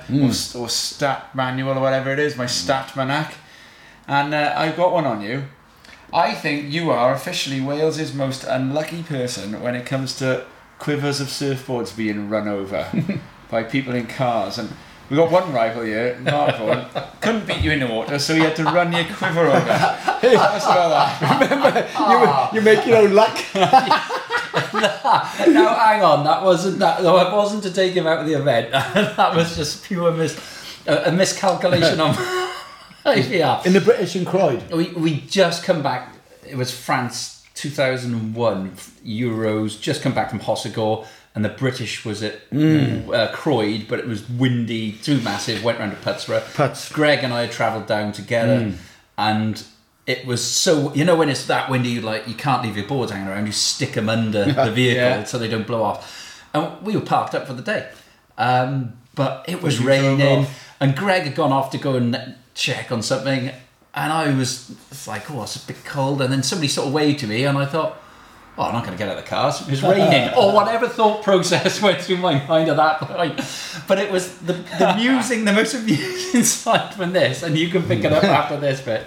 or, 0.57 0.63
or 0.63 0.69
stat 0.69 1.35
manual 1.35 1.79
or 1.79 1.81
whatever 1.81 2.13
it 2.13 2.19
is, 2.19 2.37
my 2.37 2.47
stat 2.47 2.97
manac. 2.97 3.35
And 4.09 4.35
uh, 4.35 4.55
I've 4.57 4.77
got 4.77 4.93
one 4.93 5.05
on 5.05 5.21
you. 5.23 5.45
I 6.13 6.35
think 6.35 6.73
you 6.73 6.91
are 6.91 7.13
officially 7.13 7.61
Wales's 7.61 8.15
most 8.15 8.45
unlucky 8.45 9.03
person 9.03 9.61
when 9.61 9.75
it 9.75 9.85
comes 9.87 10.17
to 10.19 10.47
quivers 10.79 11.21
of 11.21 11.29
surfboards 11.29 11.97
being 11.97 12.29
run 12.29 12.47
over 12.49 12.89
by 13.51 13.63
people 13.63 13.95
in 13.95 14.07
cars. 14.07 14.59
And 14.59 14.71
we 15.09 15.17
got 15.17 15.31
one 15.31 15.53
rival 15.53 15.83
here, 15.83 16.19
Mark 16.21 16.57
Vaughan, 16.57 16.87
couldn't 17.21 17.47
beat 17.47 17.61
you 17.61 17.71
in 17.73 17.81
the 17.81 17.87
water, 17.87 18.19
so 18.19 18.35
he 18.35 18.41
had 18.41 18.57
to 18.57 18.65
run 18.65 18.93
your 18.93 19.05
quiver 19.05 19.47
over. 19.47 19.61
Tell 19.61 20.39
us 20.39 20.65
about 20.65 21.21
that. 21.21 21.91
you, 21.91 21.97
ah. 22.01 22.55
you 22.55 22.61
make 22.61 22.87
your 22.87 22.97
own 22.99 23.15
luck. 23.15 23.37
no, 24.75 25.69
hang 25.75 26.03
on. 26.03 26.25
That 26.25 26.43
wasn't 26.43 26.79
that. 26.81 27.03
No, 27.03 27.19
it 27.19 27.33
wasn't 27.33 27.63
to 27.65 27.73
take 27.73 27.93
him 27.93 28.07
out 28.07 28.19
of 28.19 28.27
the 28.27 28.35
event. 28.35 28.71
that 28.73 29.35
was 29.35 29.57
just 29.57 29.85
pure 29.85 30.11
mis, 30.13 30.39
a, 30.87 31.05
a 31.05 31.13
miscalculation 31.13 32.01
on. 32.01 32.15
yeah, 33.05 33.63
In 33.67 33.73
the 33.73 33.81
British 33.81 34.17
and 34.17 34.27
Croyde. 34.27 34.71
we 34.73 34.91
we 34.93 35.21
just 35.21 35.65
come 35.65 35.83
back. 35.83 36.15
It 36.49 36.57
was 36.57 36.77
France 36.77 37.45
2001 37.55 38.71
Euros. 39.05 39.81
Just 39.81 40.03
come 40.03 40.15
back 40.15 40.31
from 40.31 40.41
Hossegor, 40.41 41.07
and 41.37 41.45
the 41.45 41.51
British 41.51 42.05
was 42.05 42.23
at 42.25 42.41
uh, 42.53 43.31
Croyde, 43.33 43.87
but 43.89 43.99
it 44.01 44.07
was 44.09 44.29
windy, 44.29 44.93
too 44.93 45.21
massive. 45.21 45.63
Went 45.63 45.79
round 45.79 45.93
to 45.93 45.99
Putsborough. 45.99 46.43
Puts. 46.55 46.91
Greg 46.91 47.23
and 47.23 47.33
I 47.33 47.43
had 47.43 47.53
travelled 47.53 47.87
down 47.87 48.11
together, 48.13 48.73
and 49.17 49.63
it 50.07 50.25
was 50.27 50.43
so 50.45 50.93
you 50.95 51.05
know 51.05 51.15
when 51.15 51.29
it's 51.29 51.47
that 51.47 51.71
windy, 51.71 51.91
you 51.91 52.01
like 52.01 52.27
you 52.27 52.35
can't 52.35 52.63
leave 52.65 52.77
your 52.77 52.87
boards 52.89 53.13
hanging 53.13 53.29
around. 53.29 53.47
You 53.47 53.53
stick 53.53 53.93
them 53.93 54.09
under 54.09 54.45
the 54.53 54.73
vehicle 54.73 55.03
Yeah. 55.03 55.25
so 55.25 55.39
they 55.39 55.49
don't 55.49 55.67
blow 55.67 55.83
off. 55.85 56.43
And 56.55 56.81
we 56.85 56.97
were 56.97 57.03
parked 57.05 57.35
up 57.35 57.47
for 57.47 57.53
the 57.53 57.63
day, 57.63 57.91
um, 58.39 58.95
but 59.15 59.45
it 59.47 59.63
was 59.63 59.79
raining, 59.79 60.47
and 60.81 60.97
Greg 60.97 61.25
had 61.25 61.35
gone 61.35 61.53
off 61.53 61.71
to 61.73 61.79
go 61.79 61.97
and 61.97 62.35
check 62.55 62.91
on 62.91 63.03
something, 63.03 63.51
and 63.95 64.13
I 64.13 64.35
was 64.35 64.75
like, 65.07 65.31
oh, 65.31 65.43
it's 65.43 65.57
a 65.63 65.67
bit 65.67 65.85
cold, 65.85 66.23
and 66.23 66.33
then 66.33 66.43
somebody 66.43 66.69
sort 66.69 66.87
of 66.89 66.95
waved 66.95 67.19
to 67.21 67.27
me, 67.27 67.45
and 67.45 67.59
I 67.59 67.67
thought. 67.67 68.01
Oh, 68.59 68.63
I'm 68.63 68.73
not 68.73 68.85
going 68.85 68.97
to 68.97 68.99
get 68.99 69.11
out 69.11 69.19
of 69.19 69.25
the 69.25 69.29
car. 69.29 69.51
It 69.51 69.71
was 69.71 69.83
raining, 69.83 70.33
or 70.37 70.53
whatever 70.53 70.89
thought 70.89 71.23
process 71.23 71.83
went 71.87 72.01
through 72.01 72.17
my 72.19 72.45
mind 72.47 72.71
at 72.71 72.77
that 72.77 73.01
point. 73.01 73.37
But 73.87 73.99
it 73.99 74.11
was 74.11 74.39
the, 74.39 74.55
the 74.55 74.91
amusing, 74.95 75.45
the 75.45 75.53
most 75.53 75.75
amusing 75.75 76.43
side 76.43 76.95
from 76.95 77.13
this, 77.13 77.43
and 77.43 77.59
you 77.59 77.69
can 77.69 77.83
pick 77.83 78.05
it 78.05 78.13
up 78.13 78.23
mm. 78.23 78.29
after 78.29 78.57
this 78.57 78.81
bit, 78.81 79.07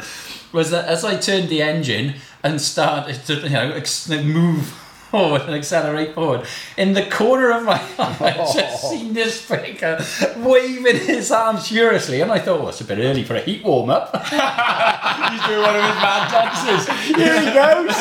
was 0.51 0.69
that 0.71 0.85
as 0.85 1.03
I 1.03 1.17
turned 1.17 1.49
the 1.49 1.63
engine 1.63 2.15
and 2.43 2.61
started 2.61 3.25
to 3.25 3.35
you 3.35 3.49
know 3.49 3.71
ex- 3.71 4.07
move 4.07 4.67
forward 5.09 5.41
and 5.41 5.55
accelerate 5.55 6.13
forward, 6.13 6.45
in 6.77 6.93
the 6.93 7.05
corner 7.07 7.49
of 7.51 7.63
my 7.63 7.81
eye, 7.97 8.17
I 8.19 8.53
just 8.53 8.87
seen 8.91 9.13
this 9.13 9.41
figure 9.41 9.99
waving 10.37 10.97
his 11.07 11.31
arms 11.31 11.67
furiously, 11.69 12.21
and 12.21 12.31
I 12.31 12.37
thought, 12.37 12.59
well, 12.59 12.69
it's 12.69 12.81
a 12.81 12.85
bit 12.85 12.99
early 12.99 13.23
for 13.23 13.33
a 13.35 13.41
heat 13.41 13.63
warm 13.63 13.89
up. 13.89 14.15
He's 14.15 15.41
doing 15.47 15.61
one 15.61 15.75
of 15.75 15.83
his 15.83 15.95
mad 15.97 16.31
dances. 16.31 16.87
Here 17.15 17.39
he 17.41 17.51
goes. 17.51 17.95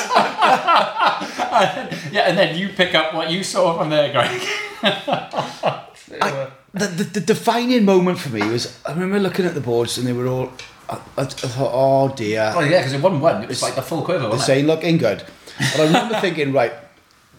yeah, 2.12 2.22
and 2.22 2.36
then 2.36 2.56
you 2.56 2.68
pick 2.68 2.94
up 2.94 3.14
what 3.14 3.30
you 3.30 3.42
saw 3.42 3.78
from 3.78 3.90
there, 3.90 4.12
Greg. 4.12 4.42
I, 6.20 6.50
the, 6.74 6.86
the, 6.86 7.04
the 7.04 7.20
defining 7.20 7.84
moment 7.84 8.18
for 8.18 8.30
me 8.30 8.46
was 8.48 8.78
I 8.86 8.92
remember 8.92 9.18
looking 9.18 9.44
at 9.44 9.54
the 9.54 9.60
boards 9.60 9.98
and 9.98 10.06
they 10.06 10.12
were 10.12 10.26
all. 10.26 10.52
I, 10.88 10.98
I, 11.18 11.24
thought, 11.24 11.70
oh 11.72 12.14
dear. 12.14 12.52
Oh 12.54 12.60
yeah, 12.60 12.78
because 12.78 12.94
it 12.94 13.02
wasn't 13.02 13.22
one; 13.22 13.42
it 13.42 13.48
was 13.48 13.62
like 13.62 13.74
the 13.74 13.82
full 13.82 14.02
quiver. 14.02 14.20
They're 14.20 14.30
Wasn't 14.30 14.46
saying 14.46 14.66
looking 14.66 14.96
good. 14.96 15.22
But 15.58 15.80
I 15.80 15.84
remember 15.84 16.14
thinking, 16.20 16.52
right, 16.52 16.72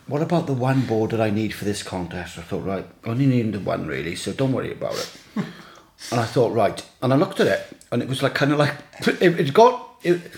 what 0.07 0.21
about 0.21 0.45
the 0.45 0.53
one 0.53 0.85
board 0.85 1.11
that 1.11 1.21
I 1.21 1.29
need 1.29 1.53
for 1.53 1.65
this 1.65 1.81
contest? 1.81 2.37
I 2.37 2.41
thought, 2.41 2.63
right, 2.63 2.85
I 3.03 3.09
only 3.09 3.25
need 3.25 3.51
the 3.53 3.59
one 3.59 3.87
really, 3.87 4.15
so 4.15 4.33
don't 4.33 4.51
worry 4.51 4.71
about 4.71 4.93
it. 4.93 5.11
and 5.35 6.19
I 6.19 6.25
thought, 6.25 6.53
right, 6.53 6.83
and 7.01 7.11
I 7.11 7.15
looked 7.15 7.39
at 7.39 7.47
it, 7.47 7.77
and 7.91 8.03
it 8.03 8.07
was 8.07 8.21
like 8.21 8.35
kind 8.35 8.51
of 8.51 8.59
like 8.59 8.75
it, 9.07 9.39
it 9.39 9.53
got 9.53 9.88
it, 10.01 10.31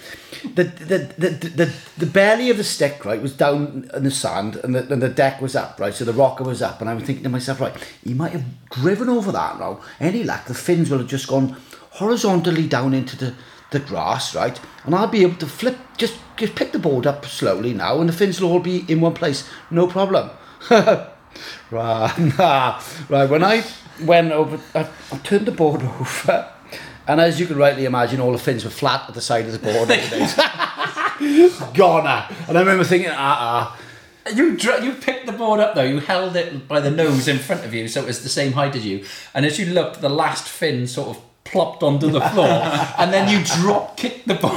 the, 0.56 0.64
the, 0.64 0.98
the, 1.18 1.30
the, 1.30 1.74
the 1.98 2.06
belly 2.06 2.50
of 2.50 2.58
the 2.58 2.64
stick 2.64 3.06
right 3.06 3.22
was 3.22 3.34
down 3.34 3.90
in 3.94 4.04
the 4.04 4.12
sand 4.12 4.56
and 4.58 4.74
the, 4.74 4.92
and 4.92 5.02
the 5.02 5.10
deck 5.10 5.40
was 5.42 5.56
up 5.56 5.80
right 5.80 5.94
so 5.94 6.04
the 6.04 6.14
rocker 6.14 6.44
was 6.44 6.62
up. 6.62 6.82
And 6.82 6.90
I 6.90 6.94
was 6.94 7.04
thinking 7.04 7.24
to 7.24 7.30
myself 7.30 7.62
right 7.62 7.76
he 8.04 8.14
might 8.14 8.32
have 8.32 8.46
driven 8.70 9.10
over 9.10 9.32
that 9.32 9.60
now. 9.60 9.82
Any 10.00 10.24
luck 10.24 10.46
the 10.46 10.54
fins 10.54 10.90
will 10.90 11.00
have 11.00 11.08
just 11.08 11.28
gone 11.28 11.56
horizontally 11.92 12.68
down 12.68 12.94
into 12.94 13.16
the 13.16 13.34
the 13.72 13.80
grass 13.80 14.36
right? 14.36 14.60
And 14.86 14.96
I'll 14.96 15.08
be 15.08 15.22
able 15.22 15.38
to 15.38 15.48
flip 15.48 15.78
just 15.98 16.18
just 16.38 16.56
pick 16.56 16.72
the 16.72 16.80
board 16.80 17.06
up 17.06 17.26
slowly 17.26 17.74
now 17.74 18.00
and 18.00 18.10
the 18.10 18.14
fins 18.14 18.42
will 18.42 18.52
all 18.52 18.60
be 18.60 18.86
in 18.88 19.02
one 19.02 19.14
place. 19.14 19.48
No 19.70 19.88
problem. 19.88 20.32
Right 21.70 22.20
nah. 22.38 22.82
right 23.08 23.30
when 23.30 23.44
I 23.44 23.64
went 24.04 24.34
over 24.34 24.60
I, 24.76 24.88
I 25.12 25.18
turned 25.20 25.46
the 25.46 25.52
board 25.52 25.82
over 26.00 26.52
and 27.12 27.20
as 27.20 27.40
you 27.40 27.46
can 27.46 27.58
rightly 27.58 27.84
imagine, 27.84 28.22
all 28.22 28.32
the 28.32 28.38
fins 28.38 28.64
were 28.64 28.72
flat 28.72 29.10
at 29.10 29.14
the 29.14 29.22
side 29.22 29.46
of 29.46 29.52
the 29.52 29.60
board. 29.60 29.90
Goner. 31.74 32.26
And 32.48 32.58
I 32.58 32.62
remember 32.62 32.86
thinking, 32.86 33.12
ah, 33.12 33.16
ah. 33.18 33.80
You 34.34 34.56
dr- 34.56 34.84
you 34.84 34.94
picked 34.94 35.26
the 35.26 35.34
board 35.34 35.60
up 35.60 35.76
though. 35.76 35.84
You 35.84 36.00
held 36.00 36.36
it 36.36 36.68
by 36.70 36.80
the 36.80 36.92
nose 36.92 37.28
in 37.28 37.38
front 37.40 37.66
of 37.66 37.74
you, 37.74 37.88
so 37.90 38.02
it 38.02 38.06
was 38.08 38.24
the 38.24 38.30
same 38.30 38.54
height 38.54 38.76
as 38.76 38.86
you. 38.86 39.04
And 39.34 39.46
as 39.46 39.60
you 39.60 39.66
looked, 39.66 40.00
the 40.00 40.10
last 40.10 40.48
fin 40.48 40.88
sort 40.88 41.18
of 41.18 41.24
plopped 41.44 41.84
onto 41.84 42.10
the 42.10 42.22
floor, 42.22 42.48
and 43.00 43.12
then 43.12 43.28
you 43.28 43.44
drop 43.44 43.98
kicked 43.98 44.28
the 44.28 44.36
board. 44.36 44.54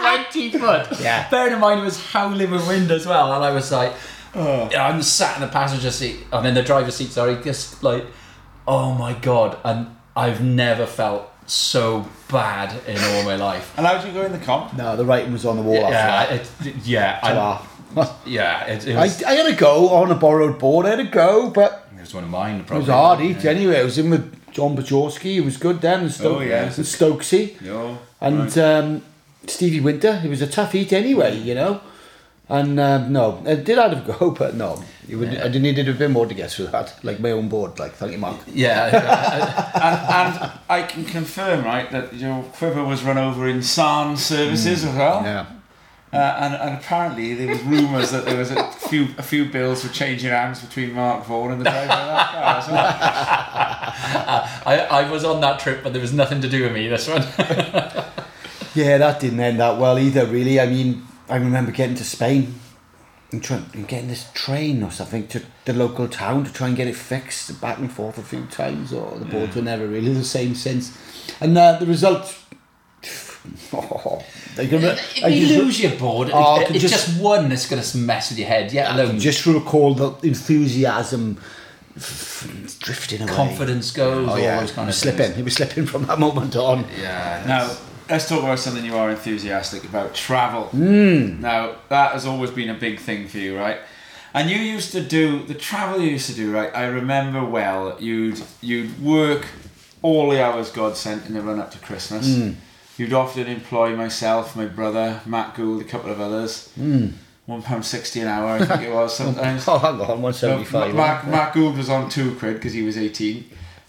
Twenty 0.00 0.50
foot. 0.50 1.00
Yeah. 1.00 1.30
Bearing 1.30 1.54
in 1.54 1.60
mind 1.60 1.80
it 1.80 1.84
was 1.84 2.04
howling 2.04 2.50
with 2.50 2.66
wind 2.66 2.90
as 2.90 3.06
well, 3.06 3.32
and 3.32 3.44
I 3.44 3.52
was 3.52 3.70
like, 3.70 3.94
oh. 4.34 4.68
I'm 4.76 5.00
sat 5.00 5.36
in 5.36 5.42
the 5.42 5.48
passenger 5.48 5.92
seat, 5.92 6.18
I 6.32 6.42
mean 6.42 6.54
the 6.54 6.62
driver's 6.62 6.96
seat. 6.96 7.10
Sorry, 7.10 7.40
just 7.42 7.82
like, 7.84 8.04
oh 8.66 8.92
my 8.92 9.14
god, 9.14 9.56
and 9.64 9.96
I've 10.18 10.42
never 10.42 10.86
felt 10.86 11.22
so 11.46 12.06
bad 12.30 12.70
in 12.86 12.98
all 12.98 13.22
my 13.24 13.36
life. 13.36 13.72
And 13.76 13.86
how 13.86 13.96
did 13.98 14.06
you 14.08 14.12
go 14.12 14.26
in 14.26 14.32
the 14.32 14.44
comp? 14.50 14.76
No, 14.76 14.96
the 14.96 15.04
writing 15.04 15.32
was 15.32 15.46
on 15.46 15.56
the 15.56 15.62
wall 15.62 15.76
Yeah, 15.76 16.26
after 16.30 16.68
it, 16.68 16.76
yeah, 16.84 17.20
I, 17.22 17.32
that. 17.94 18.16
yeah. 18.26 18.66
It, 18.66 18.86
it 18.88 18.96
I, 18.96 19.04
was, 19.04 19.22
I 19.22 19.32
had 19.32 19.46
to 19.46 19.54
go 19.56 19.88
on 19.90 20.10
a 20.10 20.14
borrowed 20.14 20.58
board. 20.58 20.86
I 20.86 20.90
had 20.90 20.96
to 20.96 21.04
go, 21.04 21.50
but 21.50 21.88
it 21.96 22.00
was 22.00 22.12
one 22.14 22.24
of 22.24 22.30
mine. 22.30 22.56
it 22.56 22.70
was 22.70 22.86
Probably. 22.86 22.92
hard 22.92 23.20
each 23.20 23.44
anyway. 23.44 23.80
I 23.80 23.84
was 23.84 23.96
in 23.98 24.10
with 24.10 24.52
John 24.52 24.76
Bajorski. 24.76 25.32
He 25.34 25.40
was 25.40 25.56
good 25.56 25.80
then. 25.80 26.00
And 26.00 26.12
Stoke, 26.12 26.38
Oh, 26.38 26.40
yeah. 26.40 26.64
and 26.64 26.72
Stokesy. 26.72 27.60
No. 27.62 27.98
And 28.20 28.58
um, 28.58 29.02
Stevie 29.46 29.80
Winter. 29.80 30.20
It 30.24 30.28
was 30.28 30.42
a 30.42 30.46
tough 30.46 30.74
eat 30.74 30.92
anyway, 30.92 31.36
you 31.38 31.54
know. 31.54 31.80
And 32.50 32.80
um, 32.80 33.12
no, 33.12 33.42
I 33.46 33.56
did 33.56 33.76
have 33.76 34.06
to 34.06 34.12
go, 34.12 34.30
but 34.38 34.54
no. 34.54 34.82
It 35.08 35.16
would, 35.16 35.36
I 35.36 35.48
needed 35.48 35.88
a 35.88 35.94
bit 35.94 36.10
more 36.10 36.26
to 36.26 36.34
get 36.34 36.50
through 36.50 36.66
that. 36.66 37.02
Like 37.02 37.18
my 37.18 37.30
own 37.30 37.48
board. 37.48 37.78
Like, 37.78 37.92
thank 37.92 38.12
you, 38.12 38.18
Mark. 38.18 38.38
Yeah, 38.46 38.86
and, 39.74 40.42
and 40.42 40.52
I 40.68 40.82
can 40.82 41.04
confirm, 41.04 41.64
right, 41.64 41.90
that 41.90 42.14
your 42.14 42.42
quiver 42.42 42.84
was 42.84 43.02
run 43.02 43.16
over 43.16 43.48
in 43.48 43.62
San 43.62 44.18
services 44.18 44.84
as 44.84 44.94
well. 44.94 45.22
Yeah. 45.22 45.46
Uh, 46.10 46.16
and, 46.16 46.54
and 46.54 46.74
apparently 46.76 47.34
there 47.34 47.48
was 47.48 47.62
rumours 47.64 48.10
that 48.12 48.24
there 48.24 48.38
was 48.38 48.50
a 48.50 48.66
few 48.72 49.08
a 49.18 49.22
few 49.22 49.44
bills 49.44 49.84
for 49.84 49.92
changing 49.92 50.30
hands 50.30 50.62
between 50.64 50.94
Mark 50.94 51.26
Vaughan 51.26 51.52
and 51.52 51.60
the 51.60 51.64
driver 51.64 51.82
of 51.82 51.88
that 51.88 52.30
car 52.30 52.44
as 52.56 52.68
well. 52.68 52.86
I, 54.66 55.02
I 55.02 55.10
was 55.10 55.24
on 55.24 55.42
that 55.42 55.60
trip, 55.60 55.82
but 55.82 55.92
there 55.92 56.00
was 56.00 56.14
nothing 56.14 56.40
to 56.40 56.48
do 56.48 56.62
with 56.62 56.72
me. 56.72 56.88
This 56.88 57.08
one. 57.08 57.22
Yeah, 58.74 58.98
that 58.98 59.20
didn't 59.20 59.40
end 59.40 59.60
that 59.60 59.78
well 59.78 59.98
either, 59.98 60.24
really. 60.26 60.60
I 60.60 60.66
mean, 60.66 61.07
I 61.28 61.36
remember 61.36 61.70
getting 61.72 61.94
to 61.96 62.04
Spain 62.04 62.54
and, 63.32 63.42
trying, 63.44 63.66
and 63.74 63.86
getting 63.86 64.08
this 64.08 64.30
train 64.32 64.82
or 64.82 64.90
something 64.90 65.26
to 65.28 65.42
the 65.66 65.72
local 65.74 66.08
town 66.08 66.44
to 66.44 66.52
try 66.52 66.68
and 66.68 66.76
get 66.76 66.86
it 66.88 66.96
fixed 66.96 67.60
back 67.60 67.78
and 67.78 67.92
forth 67.92 68.16
a 68.18 68.22
few 68.22 68.46
times, 68.46 68.92
or 68.92 69.18
the 69.18 69.26
boards 69.26 69.54
were 69.54 69.62
never 69.62 69.86
really 69.86 70.12
the 70.14 70.24
same 70.24 70.54
since. 70.54 70.96
And 71.40 71.56
uh, 71.58 71.78
the 71.78 71.86
result. 71.86 72.34
Oh, 73.72 74.22
I 74.58 74.66
can, 74.66 74.82
if 74.84 75.24
I 75.24 75.28
you 75.28 75.46
just, 75.46 75.58
lose 75.60 75.80
your 75.80 75.92
board, 75.96 76.30
Oh, 76.32 76.60
it- 76.60 76.70
it's 76.72 76.80
just- 76.82 77.06
just, 77.06 77.20
one 77.20 77.48
that's 77.48 77.66
going 77.68 77.82
to 77.82 77.98
mess 77.98 78.30
with 78.30 78.38
your 78.38 78.48
head. 78.48 78.72
Yeah, 78.72 78.90
I 78.92 78.98
alone, 79.00 79.18
just 79.18 79.46
recall 79.46 79.94
the 79.94 80.10
enthusiasm 80.26 81.38
drifting 82.80 83.22
away. 83.22 83.32
confidence 83.32 83.90
goes. 83.90 84.28
Oh 84.28 84.32
all 84.32 84.38
yeah, 84.38 84.60
those 84.60 84.70
it 84.70 84.74
kind 84.74 84.88
of 84.88 84.94
slipping. 84.94 85.26
things. 85.26 85.38
It 85.38 85.44
was 85.44 85.54
slipping 85.54 85.86
from 85.86 86.04
that 86.06 86.18
moment 86.18 86.56
on. 86.56 86.84
Yeah. 87.00 87.44
Now, 87.46 87.76
let's 88.08 88.28
talk 88.28 88.42
about 88.42 88.58
something 88.58 88.84
you 88.84 88.96
are 88.96 89.10
enthusiastic 89.10 89.84
about 89.84 90.14
travel. 90.14 90.64
Hmm. 90.66 91.40
Now, 91.40 91.76
that 91.88 92.12
has 92.12 92.26
always 92.26 92.50
been 92.50 92.70
a 92.70 92.74
big 92.74 92.98
thing 92.98 93.28
for 93.28 93.38
you, 93.38 93.56
right? 93.56 93.78
And 94.34 94.50
you 94.50 94.56
used 94.56 94.92
to 94.92 95.00
do 95.02 95.42
the 95.44 95.54
travel 95.54 96.00
you 96.00 96.10
used 96.10 96.28
to 96.30 96.34
do, 96.34 96.52
right? 96.52 96.74
I 96.74 96.84
remember 96.86 97.44
well. 97.44 97.96
You'd 98.00 98.42
you'd 98.60 99.00
work 99.02 99.46
all 100.02 100.30
the 100.30 100.42
hours 100.42 100.70
God 100.70 100.96
sent 100.96 101.26
in 101.26 101.34
the 101.34 101.42
run 101.42 101.58
up 101.58 101.70
to 101.72 101.78
Christmas. 101.78 102.36
Hmm. 102.36 102.52
You'd 102.96 103.12
often 103.12 103.46
employ 103.46 103.94
myself, 103.96 104.56
my 104.56 104.66
brother, 104.66 105.20
Matt 105.24 105.54
Gould, 105.54 105.80
a 105.80 105.84
couple 105.84 106.10
of 106.10 106.20
others. 106.20 106.70
Hmm. 106.72 107.08
One 107.46 107.62
pound 107.62 107.86
sixty 107.86 108.20
an 108.20 108.28
hour, 108.28 108.50
I 108.50 108.64
think 108.66 108.82
it 108.82 108.92
was 108.92 109.16
sometimes. 109.22 109.66
Oh, 109.66 109.78
hang 109.78 110.00
on, 110.00 110.20
one 110.20 110.32
So 110.34 110.48
seventy 110.48 110.66
five. 110.66 110.94
Mark, 110.94 111.26
Mark 111.26 111.54
Gould 111.54 111.76
was 111.76 111.88
on 111.88 112.10
two 112.10 112.34
quid 112.34 112.54
because 112.54 112.74
he 112.74 112.82
was 112.82 112.98
18. 112.98 113.44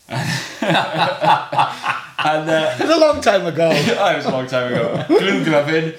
and 2.26 2.50
uh, 2.50 2.76
It 2.80 2.88
was 2.88 2.96
a 2.96 3.00
long 3.00 3.22
time 3.22 3.46
ago. 3.46 3.70
it 3.74 3.98
was 4.18 4.26
a 4.26 4.32
long 4.32 4.48
time 4.48 4.74
ago. 4.74 5.06
Glue 5.08 5.44
gloving. 5.46 5.94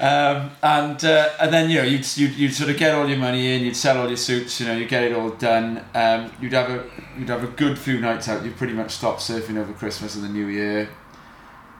Um, 0.00 0.50
and 0.62 1.04
uh, 1.04 1.30
and 1.40 1.52
then 1.52 1.70
you 1.70 1.78
know 1.78 1.84
you'd, 1.84 2.06
you'd 2.16 2.34
you'd 2.36 2.54
sort 2.54 2.70
of 2.70 2.76
get 2.76 2.94
all 2.94 3.08
your 3.08 3.18
money 3.18 3.54
in, 3.54 3.62
you'd 3.62 3.76
sell 3.76 3.98
all 3.98 4.08
your 4.08 4.16
suits, 4.16 4.60
you 4.60 4.66
know, 4.66 4.74
you'd 4.76 4.88
get 4.88 5.02
it 5.04 5.12
all 5.12 5.30
done. 5.30 5.84
Um, 5.94 6.32
you'd 6.40 6.52
have 6.52 6.70
a 6.70 6.84
you'd 7.18 7.28
have 7.28 7.42
a 7.44 7.48
good 7.48 7.78
few 7.78 8.00
nights 8.00 8.28
out. 8.28 8.44
You'd 8.44 8.56
pretty 8.56 8.72
much 8.74 8.92
stop 8.92 9.18
surfing 9.18 9.56
over 9.58 9.72
Christmas 9.72 10.14
and 10.14 10.24
the 10.24 10.28
New 10.28 10.46
Year, 10.46 10.88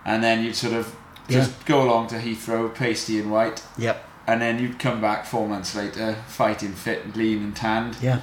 and 0.05 0.23
then 0.23 0.45
you'd 0.45 0.57
sort 0.57 0.75
of 0.75 0.95
just 1.29 1.65
go 1.65 1.83
along 1.83 2.09
to 2.09 2.17
Heathrow, 2.17 2.75
pasty 2.75 3.19
and 3.21 3.31
white, 3.31 3.63
Yep. 3.79 4.05
and 4.27 4.43
then 4.43 4.59
you'd 4.59 4.79
come 4.79 5.01
back 5.01 5.25
four 5.25 5.49
months 5.49 5.75
later, 5.75 6.17
fighting 6.27 6.73
fit 6.73 7.05
and 7.05 7.17
lean 7.17 7.43
and 7.43 7.57
tanned. 7.57 7.97
Yeah. 8.03 8.21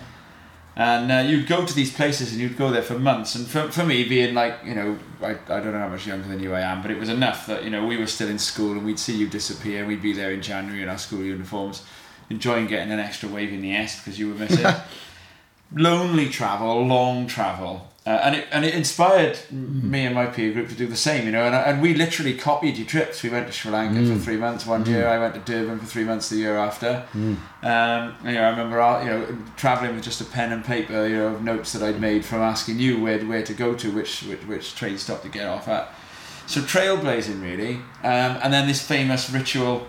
And 0.80 1.12
uh, 1.12 1.30
you'd 1.30 1.46
go 1.46 1.66
to 1.66 1.74
these 1.76 1.94
places 1.94 2.32
and 2.32 2.40
you'd 2.40 2.58
go 2.58 2.72
there 2.72 2.82
for 2.82 2.98
months. 2.98 3.36
And 3.36 3.46
for, 3.46 3.70
for 3.70 3.86
me, 3.86 4.08
being 4.08 4.34
like, 4.34 4.60
you 4.64 4.74
know, 4.74 4.98
I, 5.22 5.32
I 5.32 5.60
don't 5.60 5.74
know 5.74 5.80
how 5.80 5.90
much 5.90 6.08
younger 6.08 6.30
than 6.30 6.40
you 6.40 6.56
I 6.56 6.62
am, 6.62 6.82
but 6.82 6.90
it 6.90 6.98
was 6.98 7.10
enough 7.10 7.48
that, 7.48 7.66
you 7.66 7.70
know, 7.70 7.86
we 7.86 7.98
were 7.98 8.08
still 8.08 8.30
in 8.30 8.40
school 8.40 8.72
and 8.72 8.86
we'd 8.86 8.98
see 8.98 9.14
you 9.14 9.28
disappear. 9.28 9.86
We'd 9.86 10.02
be 10.02 10.14
there 10.14 10.32
in 10.32 10.42
January 10.42 10.82
in 10.82 10.88
our 10.88 10.98
school 10.98 11.20
uniforms, 11.20 11.84
enjoying 12.30 12.68
getting 12.68 12.94
an 12.94 13.00
extra 13.00 13.28
wave 13.28 13.52
in 13.52 13.62
the 13.62 13.74
S 13.74 14.00
because 14.00 14.18
you 14.18 14.30
were 14.30 14.36
missing. 14.36 14.74
Lonely 15.74 16.30
travel, 16.30 16.88
long 16.88 17.28
travel. 17.28 17.89
Uh, 18.06 18.12
and 18.24 18.36
it 18.36 18.48
and 18.52 18.64
it 18.66 18.74
inspired 18.74 19.38
me 19.52 20.06
and 20.06 20.16
my 20.16 20.26
peer 20.26 20.54
group 20.54 20.70
to 20.70 20.74
do 20.74 20.88
the 20.88 20.96
same, 20.96 21.26
you 21.26 21.32
know. 21.32 21.44
And, 21.44 21.54
and 21.54 21.82
we 21.82 21.94
literally 21.94 22.34
copied 22.34 22.78
your 22.78 22.88
trips. 22.88 23.22
We 23.22 23.30
went 23.30 23.46
to 23.48 23.54
Sri 23.54 23.72
Lanka 23.72 24.00
for 24.14 24.20
three 24.20 24.38
months 24.38 24.66
one 24.66 24.86
year. 24.86 25.08
I 25.08 25.20
went 25.20 25.34
to 25.36 25.42
Durban 25.42 25.80
for 25.80 25.86
three 25.86 26.06
months 26.06 26.30
the 26.30 26.38
year 26.38 26.58
after. 26.58 27.06
Um, 27.62 28.16
you 28.24 28.34
know, 28.34 28.44
I 28.44 28.50
remember, 28.50 28.82
uh, 28.82 29.04
you 29.04 29.10
know, 29.10 29.38
traveling 29.58 29.96
with 29.96 30.04
just 30.04 30.22
a 30.22 30.26
pen 30.26 30.54
and 30.54 30.64
paper, 30.64 31.08
you 31.08 31.18
know, 31.18 31.28
of 31.28 31.44
notes 31.44 31.74
that 31.74 31.84
I'd 31.84 32.00
made 32.00 32.24
from 32.26 32.40
asking 32.40 32.80
you 32.80 33.02
where 33.02 33.20
where 33.20 33.44
to 33.44 33.54
go 33.54 33.76
to, 33.76 33.92
which 33.92 34.24
which, 34.24 34.40
which 34.46 34.76
train 34.76 34.98
stop 34.98 35.22
to 35.24 35.30
get 35.30 35.46
off 35.46 35.68
at. 35.68 35.94
So 36.48 36.62
trailblazing, 36.62 37.44
really. 37.44 37.76
Um, 38.02 38.40
and 38.42 38.52
then 38.52 38.68
this 38.68 38.82
famous 38.82 39.30
ritual 39.30 39.86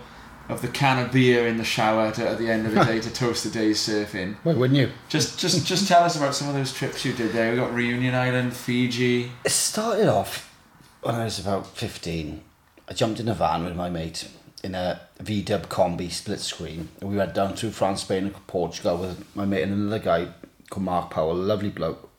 of 0.50 0.62
the 0.62 0.68
can 0.68 1.04
of 1.04 1.12
beer 1.12 1.46
in 1.46 1.56
the 1.56 1.64
shower 1.64 2.10
to, 2.12 2.28
at 2.28 2.38
the 2.38 2.50
end 2.50 2.66
of 2.66 2.74
the 2.74 2.84
day 2.84 3.00
to 3.00 3.10
toast 3.12 3.44
the 3.44 3.50
day's 3.50 3.78
surfing. 3.78 4.36
Why 4.42 4.54
wouldn't 4.54 4.78
you? 4.78 4.90
Just 5.08 5.38
just 5.38 5.66
just 5.66 5.88
tell 5.88 6.02
us 6.02 6.16
about 6.16 6.34
some 6.34 6.48
of 6.48 6.54
those 6.54 6.72
trips 6.72 7.04
you 7.04 7.12
did 7.12 7.32
there. 7.32 7.50
We 7.50 7.56
got 7.56 7.72
Reunion 7.72 8.14
Island, 8.14 8.54
Fiji. 8.54 9.32
It 9.44 9.50
started 9.50 10.08
off 10.08 10.54
when 11.02 11.14
I 11.14 11.24
was 11.24 11.38
about 11.38 11.66
15. 11.66 12.42
I 12.88 12.92
jumped 12.92 13.20
in 13.20 13.28
a 13.28 13.34
van 13.34 13.64
with 13.64 13.76
my 13.76 13.88
mate 13.88 14.28
in 14.62 14.74
a 14.74 15.00
VW 15.22 15.66
combi 15.66 16.10
split 16.10 16.40
screen. 16.40 16.88
And 17.00 17.10
we 17.10 17.16
went 17.16 17.34
down 17.34 17.54
to 17.56 17.70
France, 17.70 18.02
Spain, 18.02 18.24
and 18.24 18.46
Portugal 18.46 18.98
with 18.98 19.24
my 19.34 19.44
mate 19.44 19.62
and 19.62 19.72
another 19.72 19.98
guy 19.98 20.28
called 20.68 20.84
Mark 20.84 21.10
Powell, 21.10 21.32
a 21.32 21.34
lovely 21.34 21.70
bloke. 21.70 22.10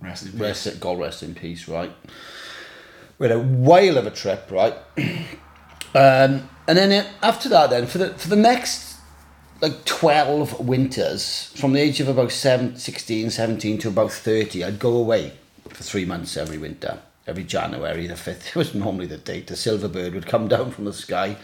Rest 0.00 0.26
in 0.26 0.32
peace. 0.32 0.40
Rest, 0.40 0.80
God 0.80 0.98
rest 0.98 1.22
in 1.22 1.34
peace, 1.34 1.68
right? 1.68 1.92
We 3.18 3.28
had 3.28 3.36
a 3.36 3.40
whale 3.40 3.98
of 3.98 4.06
a 4.06 4.10
trip, 4.10 4.50
right? 4.50 4.74
um, 5.94 6.48
and 6.68 6.76
then 6.78 6.92
it, 6.92 7.06
after 7.22 7.48
that, 7.48 7.70
then 7.70 7.86
for 7.86 7.98
the 7.98 8.14
for 8.14 8.28
the 8.28 8.36
next 8.36 8.86
like 9.60 9.84
12 9.84 10.60
winters, 10.60 11.52
from 11.56 11.72
the 11.72 11.80
age 11.80 12.00
of 12.00 12.08
about 12.08 12.30
7, 12.30 12.76
16, 12.76 13.30
17 13.30 13.78
to 13.78 13.88
about 13.88 14.12
30, 14.12 14.64
I'd 14.64 14.78
go 14.78 14.96
away 14.96 15.32
for 15.68 15.82
three 15.82 16.04
months 16.04 16.36
every 16.36 16.58
winter. 16.58 17.00
Every 17.26 17.42
January 17.42 18.06
the 18.06 18.14
5th, 18.14 18.48
it 18.48 18.56
was 18.56 18.74
normally 18.74 19.06
the 19.06 19.16
date, 19.16 19.48
the 19.48 19.56
silver 19.56 19.88
bird 19.88 20.14
would 20.14 20.26
come 20.26 20.48
down 20.48 20.70
from 20.70 20.84
the 20.84 20.92
sky. 20.92 21.36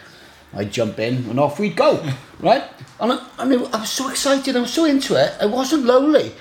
I'd 0.53 0.71
jump 0.71 0.99
in 0.99 1.29
and 1.29 1.39
off 1.39 1.59
we'd 1.59 1.75
go, 1.75 2.07
right? 2.39 2.63
And 2.99 3.13
I, 3.13 3.27
I 3.39 3.45
mean, 3.45 3.65
I 3.73 3.79
was 3.79 3.89
so 3.89 4.09
excited, 4.09 4.55
I 4.55 4.61
was 4.61 4.73
so 4.73 4.85
into 4.85 5.15
it, 5.15 5.33
I 5.41 5.47
wasn't 5.47 5.85
lonely. 5.85 6.33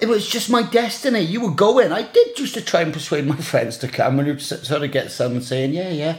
It 0.00 0.06
was 0.06 0.26
just 0.26 0.50
my 0.50 0.62
destiny. 0.62 1.20
You 1.20 1.42
were 1.42 1.50
going. 1.50 1.92
I 1.92 2.02
did 2.02 2.38
used 2.38 2.54
to 2.54 2.62
try 2.62 2.80
and 2.80 2.92
persuade 2.92 3.26
my 3.26 3.36
friends 3.52 3.76
to 3.78 3.88
come, 3.88 4.18
and 4.18 4.26
you'd 4.26 4.40
sort 4.40 4.82
of 4.82 4.90
get 4.90 5.10
some 5.10 5.42
saying, 5.42 5.74
"Yeah, 5.74 5.90
yeah," 5.90 6.16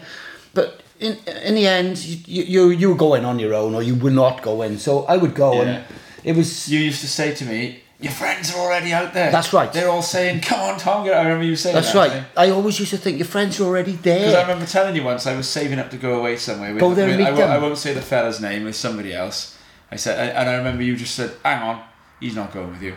but 0.54 0.82
in 1.00 1.18
in 1.46 1.56
the 1.56 1.68
end, 1.68 1.98
you 2.04 2.44
you, 2.44 2.70
you 2.70 2.90
were 2.90 2.96
going 2.96 3.26
on 3.26 3.40
your 3.40 3.54
own, 3.54 3.76
or 3.76 3.84
you 3.84 3.96
were 3.96 4.12
not 4.12 4.42
going. 4.42 4.78
So 4.78 5.06
I 5.06 5.18
would 5.18 5.34
go, 5.36 5.54
Yeah. 5.54 5.62
and 5.62 5.84
it 6.24 6.36
was 6.36 6.68
You 6.70 6.80
used 6.80 7.02
to 7.02 7.08
say 7.08 7.34
to 7.36 7.46
me, 7.46 7.82
"Your 8.00 8.12
friends 8.14 8.54
are 8.54 8.60
already 8.60 8.94
out 8.94 9.14
there." 9.14 9.32
That's 9.32 9.52
right. 9.54 9.72
They're 9.74 9.90
all 9.90 10.02
saying, 10.02 10.42
"Come 10.42 10.60
on, 10.62 10.80
Tom." 10.80 11.06
I 11.06 11.22
remember 11.22 11.44
you 11.46 11.56
saying 11.56 11.76
that's 11.76 11.92
that. 11.94 11.98
right. 12.10 12.24
I 12.38 12.50
always 12.52 12.80
used 12.80 12.92
to 12.92 12.98
think 12.98 13.18
your 13.18 13.28
friends 13.28 13.60
are 13.60 13.66
already 13.66 13.94
there. 13.94 14.20
Because 14.20 14.36
I 14.36 14.42
remember 14.42 14.66
telling 14.66 14.96
you 14.96 15.04
once 15.04 15.28
I 15.28 15.36
was 15.36 15.48
saving 15.50 15.80
up 15.80 15.90
to 15.92 15.98
go 15.98 16.20
away 16.20 16.38
somewhere. 16.38 16.72
With, 16.74 16.80
Go 16.82 16.94
there 16.94 17.10
and 17.10 17.18
with- 17.18 17.28
I, 17.28 17.32
meet 17.32 17.38
won't- 17.40 17.52
them. 17.52 17.64
I 17.64 17.66
won't 17.66 17.78
say 17.78 17.94
the 17.94 18.02
fella's 18.02 18.40
name 18.40 18.64
with 18.66 18.76
somebody 18.76 19.14
else. 19.14 19.56
I 19.92 19.98
said, 19.98 20.18
and- 20.20 20.38
and 20.38 20.50
I 20.50 20.56
remember 20.56 20.84
you 20.84 20.96
just 20.96 21.16
said, 21.16 21.32
"Hang 21.44 21.62
on, 21.62 21.82
he's 22.20 22.36
not 22.36 22.54
going 22.54 22.72
with 22.72 22.82
you." 22.82 22.94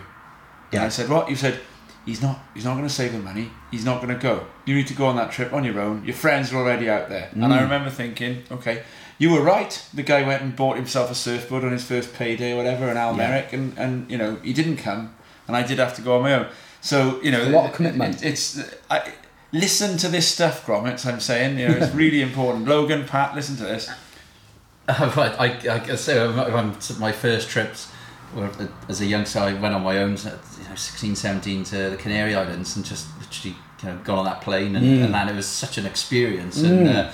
And 0.73 0.81
Yeah. 0.81 0.87
I 0.87 0.91
said, 0.91 1.09
"What?" 1.09 1.29
You 1.31 1.37
said, 1.37 1.55
"He's 2.09 2.23
not. 2.23 2.37
He's 2.55 2.65
not 2.65 2.75
going 2.79 2.89
to 2.93 2.95
save 3.01 3.13
the 3.13 3.19
money. 3.31 3.47
He's 3.71 3.85
not 3.85 3.97
going 4.03 4.15
to 4.17 4.21
go. 4.31 4.35
You 4.67 4.75
need 4.75 4.87
to 4.89 4.95
go 4.95 5.07
on 5.07 5.17
that 5.17 5.31
trip 5.37 5.53
on 5.53 5.63
your 5.65 5.79
own. 5.87 6.05
Your 6.05 6.15
friends 6.25 6.53
are 6.53 6.57
already 6.63 6.89
out 6.97 7.09
there." 7.09 7.29
And 7.33 7.43
Mm. 7.43 7.53
I 7.59 7.63
remember 7.63 7.91
thinking, 7.91 8.43
"Okay." 8.51 8.83
You 9.21 9.31
were 9.35 9.43
right. 9.43 9.73
The 9.93 10.05
guy 10.05 10.23
went 10.23 10.43
and 10.43 10.55
bought 10.55 10.77
himself 10.77 11.11
a 11.11 11.15
surfboard 11.15 11.65
on 11.65 11.73
his 11.73 11.85
first 11.85 12.15
payday 12.15 12.53
or 12.53 12.57
whatever, 12.57 12.89
an 12.89 12.97
Al 12.97 13.15
Merrick, 13.15 13.53
and, 13.53 13.77
and 13.77 14.09
you 14.11 14.17
know 14.17 14.37
he 14.45 14.53
didn't 14.53 14.77
come, 14.79 15.03
and 15.49 15.57
I 15.57 15.63
did 15.67 15.79
have 15.81 15.95
to 15.97 16.03
go 16.03 16.17
on 16.17 16.23
my 16.23 16.35
own. 16.35 16.47
So 16.81 17.21
you 17.23 17.31
know, 17.33 17.43
A 17.43 17.51
lot 17.51 17.67
of 17.71 17.73
commitment. 17.77 18.23
it- 18.23 18.29
it's 18.29 18.61
I, 18.89 19.13
listen 19.53 19.97
to 19.99 20.09
this 20.09 20.27
stuff, 20.29 20.65
Grommets. 20.67 21.05
I'm 21.05 21.19
saying, 21.21 21.59
you 21.59 21.67
know, 21.69 21.77
it's 21.79 21.95
really 22.05 22.23
important. 22.23 22.69
Logan, 22.69 23.07
Pat, 23.07 23.35
listen 23.35 23.57
to 23.57 23.65
this. 23.65 23.91
I, 24.89 24.95
I, 25.45 25.47
I 25.69 26.19
um, 26.19 26.39
um, 26.39 26.79
my 27.01 27.13
first 27.13 27.51
trips 27.51 27.89
were, 28.35 28.51
as 28.89 29.01
a 29.01 29.07
youngster, 29.07 29.39
I 29.41 29.53
went 29.55 29.75
on 29.75 29.83
my 29.83 29.99
own, 29.99 30.13
you 30.17 30.69
know, 30.69 30.75
16, 30.75 31.17
17 31.17 31.65
to 31.65 31.91
the 31.91 31.97
Canary 31.97 32.35
Islands 32.35 32.77
and 32.77 32.85
just 32.85 33.07
literally 33.19 33.57
you 33.83 33.89
know, 33.89 33.99
gone 34.05 34.19
on 34.19 34.25
that 34.25 34.41
plane 34.41 34.75
and, 34.77 34.85
Mm. 34.85 35.15
and 35.15 35.31
it 35.31 35.37
was 35.37 35.47
such 35.47 35.79
an 35.79 35.87
experience. 35.87 36.61
And 36.63 36.89
uh, 36.89 37.11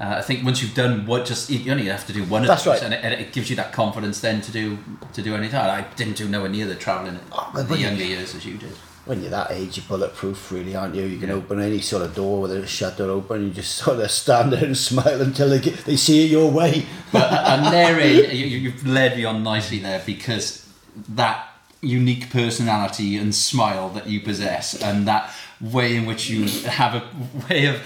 uh, 0.00 0.16
I 0.18 0.22
think 0.22 0.44
once 0.44 0.62
you've 0.62 0.74
done 0.74 1.06
what, 1.06 1.24
just 1.26 1.50
you 1.50 1.70
only 1.70 1.86
have 1.86 2.06
to 2.06 2.12
do 2.12 2.24
one 2.24 2.42
of 2.42 2.48
That's 2.48 2.64
those, 2.64 2.74
right. 2.74 2.82
and, 2.84 2.94
it, 2.94 3.00
and 3.04 3.14
it 3.14 3.32
gives 3.32 3.48
you 3.50 3.56
that 3.56 3.72
confidence 3.72 4.20
then 4.20 4.40
to 4.42 4.50
do 4.50 4.78
to 5.12 5.22
do 5.22 5.34
anything. 5.34 5.58
I 5.60 5.82
didn't 5.96 6.16
do 6.16 6.28
nowhere 6.28 6.48
near 6.48 6.66
the 6.66 6.74
travelling 6.74 7.18
Oh, 7.32 7.52
in 7.58 7.66
the 7.68 7.76
younger 7.78 8.04
years 8.04 8.34
as 8.34 8.44
you 8.44 8.56
did. 8.56 8.72
When 9.06 9.22
you're 9.22 9.30
that 9.30 9.50
age, 9.50 9.76
you're 9.76 9.86
bulletproof, 9.86 10.52
really, 10.52 10.76
aren't 10.76 10.94
you? 10.94 11.04
You 11.04 11.18
can 11.18 11.30
open 11.30 11.60
any 11.60 11.80
sort 11.80 12.02
of 12.02 12.14
door, 12.14 12.42
whether 12.42 12.58
it's 12.58 12.70
shut 12.70 13.00
or 13.00 13.10
open. 13.10 13.48
You 13.48 13.50
just 13.50 13.74
sort 13.84 13.98
of 13.98 14.10
stand 14.10 14.52
there 14.52 14.64
and 14.64 14.76
smile 14.76 15.20
until 15.20 15.48
they 15.48 15.60
get, 15.60 15.84
they 15.84 15.96
see 15.96 16.24
it 16.24 16.30
your 16.30 16.50
way. 16.50 16.86
But 17.12 17.32
and 17.32 17.66
therein, 17.72 18.36
you, 18.36 18.46
you've 18.46 18.86
led 18.86 19.16
me 19.16 19.24
on 19.24 19.42
nicely 19.42 19.78
there 19.78 20.02
because 20.04 20.66
that 21.08 21.49
unique 21.82 22.30
personality 22.30 23.16
and 23.16 23.34
smile 23.34 23.88
that 23.90 24.06
you 24.06 24.20
possess, 24.20 24.80
and 24.82 25.08
that 25.08 25.32
way 25.60 25.96
in 25.96 26.06
which 26.06 26.28
you 26.30 26.46
have 26.68 26.94
a 26.94 27.02
way 27.48 27.66
of, 27.66 27.76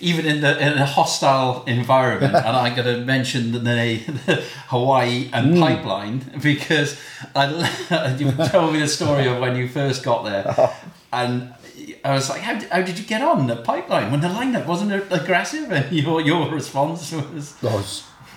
even 0.00 0.26
in, 0.26 0.40
the, 0.40 0.58
in 0.58 0.78
a 0.78 0.86
hostile 0.86 1.62
environment. 1.66 2.34
and 2.34 2.56
I'm 2.56 2.74
going 2.74 2.98
to 2.98 3.04
mention 3.04 3.52
the, 3.52 3.60
the 3.60 4.44
Hawaii 4.68 5.28
and 5.32 5.54
mm. 5.54 5.60
pipeline 5.60 6.38
because 6.42 6.98
I, 7.34 8.16
you 8.18 8.32
told 8.48 8.72
me 8.72 8.80
the 8.80 8.88
story 8.88 9.26
of 9.26 9.38
when 9.38 9.56
you 9.56 9.68
first 9.68 10.02
got 10.02 10.24
there, 10.24 10.74
and. 11.12 11.54
I 12.04 12.14
was 12.14 12.28
like, 12.30 12.42
how 12.42 12.58
did, 12.58 12.68
how 12.70 12.82
did 12.82 12.98
you 12.98 13.04
get 13.04 13.20
on 13.20 13.46
the 13.46 13.56
pipeline 13.56 14.12
when 14.12 14.20
the 14.20 14.28
lineup 14.28 14.66
wasn't 14.66 14.92
aggressive 15.10 15.72
and 15.72 15.92
your 15.92 16.20
your 16.20 16.48
response 16.50 17.10
was 17.12 17.54
Oh, 17.62 17.84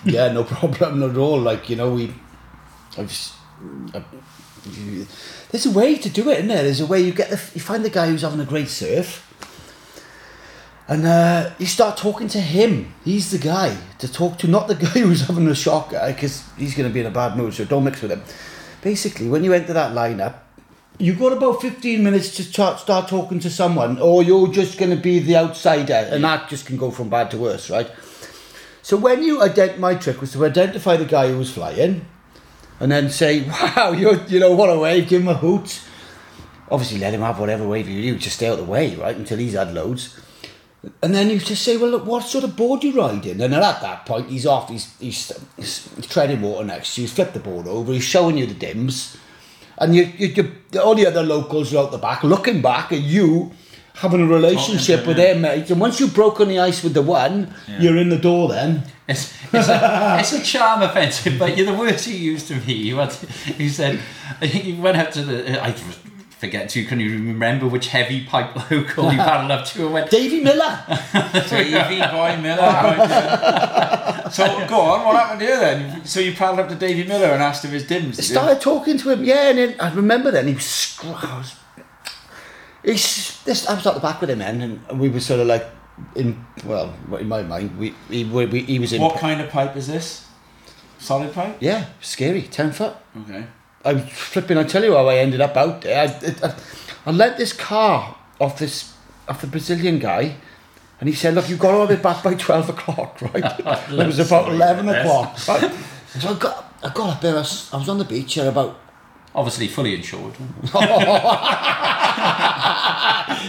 yeah, 0.04 0.32
no 0.32 0.44
problem 0.44 1.02
at 1.08 1.16
all. 1.16 1.38
Like 1.40 1.68
you 1.68 1.76
know, 1.76 1.92
we, 1.92 2.14
I've, 2.96 3.10
s- 3.10 3.36
I, 3.94 4.02
you- 4.76 5.06
there's 5.50 5.66
a 5.66 5.70
way 5.70 5.96
to 5.96 6.08
do 6.08 6.28
it, 6.30 6.38
isn't 6.38 6.48
there? 6.48 6.62
There's 6.62 6.80
a 6.80 6.86
way 6.86 7.00
you 7.00 7.12
get 7.12 7.30
the, 7.30 7.40
you 7.54 7.60
find 7.60 7.84
the 7.84 7.90
guy 7.90 8.08
who's 8.08 8.22
having 8.22 8.40
a 8.40 8.44
great 8.44 8.68
surf, 8.68 9.24
and 10.88 11.06
uh, 11.06 11.50
you 11.58 11.66
start 11.66 11.96
talking 11.96 12.28
to 12.28 12.40
him. 12.40 12.94
He's 13.04 13.30
the 13.30 13.38
guy 13.38 13.76
to 13.98 14.10
talk 14.10 14.38
to, 14.38 14.48
not 14.48 14.68
the 14.68 14.74
guy 14.86 15.00
who's 15.00 15.22
having 15.26 15.46
a 15.48 15.54
shocker, 15.54 16.02
because 16.06 16.44
he's 16.56 16.74
going 16.74 16.88
to 16.88 16.92
be 16.92 17.00
in 17.00 17.06
a 17.06 17.10
bad 17.10 17.36
mood. 17.36 17.54
So 17.54 17.64
don't 17.64 17.84
mix 17.84 18.00
with 18.02 18.10
him. 18.12 18.22
Basically, 18.82 19.28
when 19.28 19.44
you 19.44 19.52
enter 19.52 19.72
that 19.72 19.92
lineup, 19.92 20.34
you've 20.98 21.18
got 21.18 21.32
about 21.32 21.60
15 21.60 22.02
minutes 22.02 22.34
to 22.36 22.42
start, 22.44 22.80
start 22.80 23.08
talking 23.08 23.38
to 23.40 23.50
someone, 23.50 23.98
or 24.00 24.22
you're 24.22 24.48
just 24.48 24.78
going 24.78 24.90
to 24.90 24.96
be 25.02 25.18
the 25.18 25.36
outsider, 25.36 26.08
and 26.10 26.24
that 26.24 26.48
just 26.48 26.66
can 26.66 26.76
go 26.76 26.90
from 26.90 27.08
bad 27.08 27.30
to 27.32 27.38
worse, 27.38 27.70
right? 27.70 27.90
So 28.82 28.96
when 28.96 29.22
you 29.22 29.38
ident 29.40 29.78
my 29.78 29.94
trick 29.96 30.20
was 30.20 30.32
to 30.32 30.44
identify 30.46 30.96
the 30.96 31.04
guy 31.04 31.28
who 31.30 31.38
was 31.38 31.52
flying, 31.52 32.06
and 32.80 32.90
then 32.90 33.10
say, 33.10 33.42
"Wow, 33.76 33.92
you're 33.92 34.22
you 34.26 34.40
know 34.40 34.54
what 34.54 34.70
a 34.70 34.78
wave, 34.78 35.08
give 35.08 35.22
him 35.22 35.28
a 35.28 35.34
hoot." 35.34 35.82
Obviously, 36.70 36.98
let 36.98 37.14
him 37.14 37.22
have 37.22 37.38
whatever 37.38 37.66
wave 37.66 37.88
you 37.88 38.02
do, 38.02 38.18
just 38.18 38.36
stay 38.36 38.46
out 38.46 38.58
of 38.58 38.66
the 38.66 38.70
way, 38.70 38.94
right, 38.96 39.16
until 39.16 39.38
he's 39.38 39.54
had 39.54 39.72
loads. 39.72 40.18
And 41.02 41.14
then 41.14 41.28
you 41.30 41.38
just 41.38 41.64
say, 41.64 41.76
"Well, 41.76 41.90
look, 41.90 42.06
what 42.06 42.24
sort 42.24 42.44
of 42.44 42.56
board 42.56 42.84
you 42.84 42.92
riding?" 42.92 43.40
And 43.42 43.52
then 43.52 43.54
at 43.54 43.80
that 43.80 44.06
point, 44.06 44.28
he's 44.28 44.46
off. 44.46 44.68
He's 44.68 44.96
he's, 44.98 45.32
he's 45.56 46.06
treading 46.08 46.42
water 46.42 46.64
next 46.64 46.96
you. 46.96 47.02
He's 47.02 47.12
flipped 47.12 47.34
the 47.34 47.40
board 47.40 47.66
over. 47.66 47.92
He's 47.92 48.04
showing 48.04 48.38
you 48.38 48.46
the 48.46 48.54
dims, 48.54 49.16
and 49.78 49.94
you 49.94 50.04
you, 50.16 50.28
you 50.28 50.80
all 50.80 50.94
the 50.94 51.06
other 51.06 51.22
locals 51.22 51.74
are 51.74 51.78
out 51.78 51.90
the 51.90 51.98
back 51.98 52.22
looking 52.22 52.62
back 52.62 52.92
at 52.92 53.00
you. 53.00 53.52
Having 53.98 54.22
a 54.22 54.26
relationship 54.26 55.06
with 55.06 55.16
to 55.16 55.22
their 55.22 55.34
mate, 55.34 55.70
and 55.70 55.80
once 55.80 55.98
you've 55.98 56.14
broken 56.14 56.48
the 56.48 56.58
ice 56.60 56.82
with 56.84 56.94
the 56.94 57.02
one, 57.02 57.52
you're 57.80 57.96
in 57.98 58.08
the 58.08 58.18
door. 58.18 58.48
Then 58.48 58.84
It's, 59.08 59.32
it's, 59.52 59.68
a, 59.68 60.16
it's 60.20 60.32
a 60.32 60.42
charm 60.42 60.82
offensive, 60.82 61.38
but 61.38 61.56
you're 61.56 61.66
the 61.66 61.74
words 61.74 62.06
you 62.06 62.14
used 62.16 62.46
to 62.48 62.54
me. 62.60 62.74
You, 62.74 62.96
had, 62.98 63.14
you 63.58 63.68
said, 63.68 63.98
you 64.40 64.80
went 64.80 64.96
up 64.98 65.10
to 65.12 65.22
the, 65.22 65.64
I 65.64 65.72
forget 66.38 66.68
to. 66.70 66.84
Can 66.84 67.00
you 67.00 67.10
remember 67.12 67.66
which 67.66 67.88
heavy 67.88 68.24
pipe 68.24 68.54
local 68.70 69.10
you 69.10 69.18
paddled 69.28 69.50
up 69.50 69.66
to 69.66 69.84
and 69.86 69.92
went? 69.92 70.10
Davy 70.10 70.40
Miller. 70.40 70.78
Davy 71.48 71.98
Boy 72.00 72.36
Miller. 72.40 74.28
so 74.32 74.44
go 74.68 74.80
on, 74.80 75.04
what 75.04 75.16
happened 75.16 75.40
here 75.42 75.58
then? 75.58 76.04
So 76.04 76.20
you 76.20 76.34
paddled 76.34 76.60
up 76.60 76.68
to 76.68 76.74
Davy 76.76 77.02
Miller 77.04 77.26
and 77.26 77.42
asked 77.42 77.64
him 77.64 77.72
his 77.72 77.86
dims. 77.86 78.16
did 78.16 78.28
you? 78.28 78.34
started 78.34 78.60
talking 78.60 78.96
to 78.98 79.10
him, 79.10 79.24
yeah, 79.24 79.48
and 79.50 79.58
then 79.58 79.74
I 79.80 79.92
remember 79.92 80.30
then 80.30 80.46
he 80.46 80.54
was, 80.54 80.64
scr- 80.64 81.06
I 81.08 81.38
was 81.38 81.56
he's 82.84 83.42
this. 83.44 83.66
I 83.66 83.74
was 83.74 83.86
at 83.86 83.94
the 83.94 84.00
back 84.00 84.20
with 84.20 84.30
him 84.30 84.38
then, 84.38 84.60
and 84.60 85.00
we 85.00 85.08
were 85.08 85.20
sort 85.20 85.40
of 85.40 85.46
like 85.46 85.66
in 86.14 86.44
well, 86.64 86.94
in 87.18 87.28
my 87.28 87.42
mind, 87.42 87.78
we 87.78 87.94
he, 88.08 88.24
we, 88.24 88.46
we, 88.46 88.62
he 88.62 88.78
was 88.78 88.92
in. 88.92 89.00
What 89.00 89.18
kind 89.18 89.40
of 89.40 89.50
pipe 89.50 89.76
is 89.76 89.86
this? 89.86 90.26
Solid 90.98 91.32
pipe? 91.32 91.56
Yeah, 91.60 91.86
scary, 92.00 92.42
ten 92.42 92.72
foot. 92.72 92.94
Okay. 93.22 93.46
I'm 93.84 94.00
flipping. 94.00 94.58
I 94.58 94.64
tell 94.64 94.84
you 94.84 94.94
how 94.94 95.06
I 95.06 95.16
ended 95.16 95.40
up 95.40 95.56
out 95.56 95.82
there. 95.82 96.08
I, 96.08 96.46
I, 96.46 96.54
I 97.06 97.10
lent 97.12 97.36
this 97.36 97.52
car 97.52 98.16
off 98.40 98.58
this 98.58 98.94
off 99.28 99.40
the 99.40 99.46
Brazilian 99.46 99.98
guy, 99.98 100.36
and 101.00 101.08
he 101.08 101.14
said, 101.14 101.34
"Look, 101.34 101.48
you've 101.48 101.58
got 101.58 101.72
to 101.72 101.78
have 101.78 101.90
it 101.90 102.02
back 102.02 102.22
by 102.22 102.34
twelve 102.34 102.68
o'clock, 102.68 103.20
right?" 103.34 103.44
It 103.90 104.06
was 104.06 104.18
about 104.18 104.50
eleven 104.50 104.88
o'clock. 104.88 105.38
Right? 105.46 105.72
So 106.08 106.34
I 106.34 106.38
got 106.38 106.74
I 106.82 106.92
got 106.92 107.16
up 107.16 107.20
there. 107.20 107.36
I 107.36 107.38
was, 107.38 107.72
I 107.72 107.76
was 107.76 107.88
on 107.88 107.98
the 107.98 108.04
beach 108.04 108.38
at 108.38 108.46
about 108.46 108.80
Obviously, 109.38 109.68
fully 109.68 109.94
insured. 109.94 110.34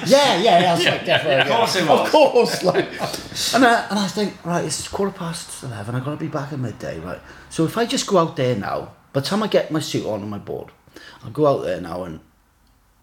yeah, 0.05 0.37
yeah, 0.37 0.37
yeah, 0.37 0.73
like, 0.75 1.03
definitely. 1.03 1.51
Of 1.51 1.57
course 1.57 1.75
it 1.77 1.89
Of 1.89 2.11
course, 2.11 2.63
like. 2.63 2.87
And 3.55 3.65
I, 3.65 3.87
and 3.89 3.97
I 3.97 4.07
think, 4.07 4.45
right, 4.45 4.63
it's 4.63 4.87
quarter 4.87 5.17
past 5.17 5.63
11, 5.63 5.95
I've 5.95 6.05
got 6.05 6.11
to 6.11 6.17
be 6.17 6.27
back 6.27 6.53
at 6.53 6.59
midday, 6.59 6.99
right? 6.99 7.19
So 7.49 7.65
if 7.65 7.75
I 7.75 7.87
just 7.87 8.05
go 8.05 8.19
out 8.19 8.35
there 8.35 8.55
now, 8.55 8.91
by 9.11 9.21
the 9.21 9.25
time 9.25 9.41
I 9.41 9.47
get 9.47 9.71
my 9.71 9.79
suit 9.79 10.05
on 10.05 10.21
and 10.21 10.29
my 10.29 10.37
board, 10.37 10.69
I'll 11.23 11.31
go 11.31 11.47
out 11.47 11.63
there 11.63 11.81
now 11.81 12.03
and, 12.03 12.19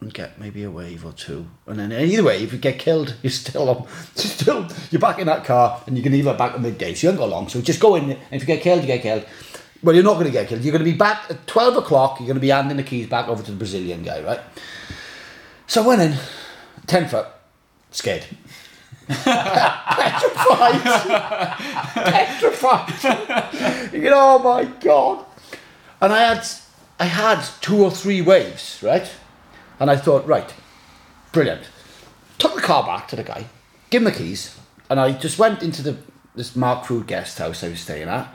and 0.01 0.15
get 0.15 0.39
maybe 0.39 0.63
a 0.63 0.71
wave 0.71 1.05
or 1.05 1.13
two. 1.13 1.49
And 1.67 1.81
then 1.81 1.91
either 1.91 2.23
way, 2.23 2.41
if 2.45 2.53
you 2.53 2.59
get 2.59 2.79
killed, 2.79 3.17
you're 3.23 3.33
still 3.33 3.69
on, 3.69 3.89
you're 4.15 4.27
still, 4.27 4.69
you're 4.93 5.01
back 5.01 5.19
in 5.19 5.27
that 5.27 5.45
car 5.45 5.83
and 5.89 5.97
you 5.97 6.05
can 6.05 6.15
it 6.15 6.39
back 6.39 6.53
at 6.53 6.61
midday. 6.61 6.95
So 6.95 7.09
you 7.09 7.11
haven't 7.11 7.27
got 7.27 7.35
long. 7.35 7.49
So 7.49 7.61
just 7.61 7.81
go 7.81 7.97
in, 7.97 8.13
and 8.13 8.21
if 8.31 8.43
you 8.43 8.47
get 8.47 8.63
killed, 8.63 8.83
you 8.83 8.87
get 8.87 9.03
killed. 9.03 9.27
Well, 9.83 9.95
you're 9.95 10.05
not 10.05 10.15
going 10.15 10.27
to 10.27 10.33
get 10.33 10.49
killed. 10.49 10.63
You're 10.63 10.73
going 10.73 10.85
to 10.85 10.91
be 10.91 10.97
back 10.97 11.31
at 11.31 11.47
12 11.47 11.77
o'clock, 11.77 12.19
you're 12.19 12.27
going 12.27 12.37
to 12.37 12.41
be 12.41 12.49
handing 12.49 12.77
the 12.77 12.83
keys 12.83 13.07
back 13.07 13.29
over 13.29 13.43
to 13.43 13.51
the 13.51 13.57
Brazilian 13.57 14.03
guy, 14.03 14.23
right? 14.23 14.41
So 15.67 15.83
I 15.83 15.87
went 15.87 16.03
in, 16.03 16.17
10 16.87 17.09
foot, 17.09 17.27
scared. 17.91 18.25
Petrified. 19.09 20.83
Petrified. 21.95 22.93
you 23.93 24.11
know, 24.11 24.39
oh 24.39 24.39
my 24.43 24.65
God. 24.81 25.25
And 26.01 26.13
I 26.13 26.35
had, 26.35 26.47
I 26.99 27.05
had 27.07 27.43
two 27.61 27.83
or 27.83 27.91
three 27.91 28.21
waves, 28.21 28.81
right? 28.83 29.11
And 29.79 29.91
I 29.91 29.97
thought, 29.97 30.27
right, 30.27 30.53
brilliant. 31.33 31.69
Took 32.39 32.55
the 32.55 32.63
car 32.63 32.85
back 32.85 33.09
to 33.09 33.17
the 33.17 33.23
guy, 33.23 33.47
give 33.91 34.03
him 34.03 34.05
the 34.05 34.13
keys, 34.13 34.59
and 34.91 35.01
I 35.01 35.13
just 35.13 35.39
went 35.39 35.63
into 35.63 35.83
the 35.83 35.97
this 36.35 36.55
Mark 36.55 36.85
Food 36.85 37.07
guest 37.07 37.39
house 37.39 37.65
I 37.65 37.69
was 37.69 37.81
staying 37.81 38.09
at, 38.09 38.29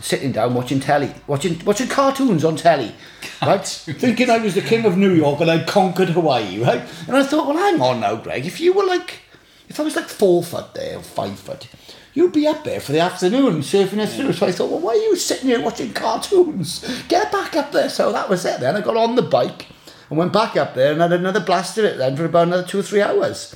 sitting 0.00 0.32
down 0.32 0.54
watching 0.54 0.80
telly, 0.80 1.12
watching 1.26 1.60
watching 1.64 1.88
cartoons 1.88 2.44
on 2.44 2.56
telly, 2.56 2.94
right? 3.42 3.66
Thinking 3.66 4.30
I 4.30 4.38
was 4.38 4.54
the 4.54 4.62
king 4.62 4.84
of 4.84 4.96
New 4.96 5.12
York 5.12 5.40
and 5.40 5.50
I'd 5.50 5.66
conquered 5.66 6.10
Hawaii, 6.10 6.62
right? 6.62 6.82
And 7.06 7.16
I 7.16 7.22
thought, 7.22 7.46
well, 7.46 7.56
hang 7.56 7.80
on 7.80 8.00
now, 8.00 8.16
Greg. 8.16 8.46
If 8.46 8.60
you 8.60 8.72
were 8.72 8.84
like, 8.84 9.20
if 9.68 9.80
I 9.80 9.82
was 9.82 9.96
like 9.96 10.08
four 10.08 10.42
foot 10.42 10.74
there 10.74 10.98
or 10.98 11.02
five 11.02 11.38
foot, 11.38 11.68
you'd 12.14 12.32
be 12.32 12.46
up 12.46 12.64
there 12.64 12.80
for 12.80 12.92
the 12.92 13.00
afternoon 13.00 13.60
surfing 13.60 13.98
it 13.98 14.08
through. 14.08 14.32
So 14.32 14.46
I 14.46 14.52
thought, 14.52 14.70
well, 14.70 14.80
why 14.80 14.92
are 14.92 14.96
you 14.96 15.16
sitting 15.16 15.48
here 15.48 15.60
watching 15.60 15.92
cartoons? 15.92 17.02
Get 17.08 17.32
back 17.32 17.56
up 17.56 17.72
there. 17.72 17.88
So 17.88 18.12
that 18.12 18.28
was 18.28 18.44
it. 18.44 18.60
Then 18.60 18.76
I 18.76 18.80
got 18.80 18.96
on 18.96 19.16
the 19.16 19.22
bike 19.22 19.66
and 20.08 20.18
went 20.18 20.32
back 20.32 20.56
up 20.56 20.74
there 20.74 20.92
and 20.92 21.00
had 21.00 21.12
another 21.12 21.40
blast 21.40 21.78
of 21.78 21.84
it 21.84 21.98
then 21.98 22.16
for 22.16 22.24
about 22.24 22.48
another 22.48 22.66
two 22.66 22.78
or 22.78 22.82
three 22.82 23.02
hours. 23.02 23.54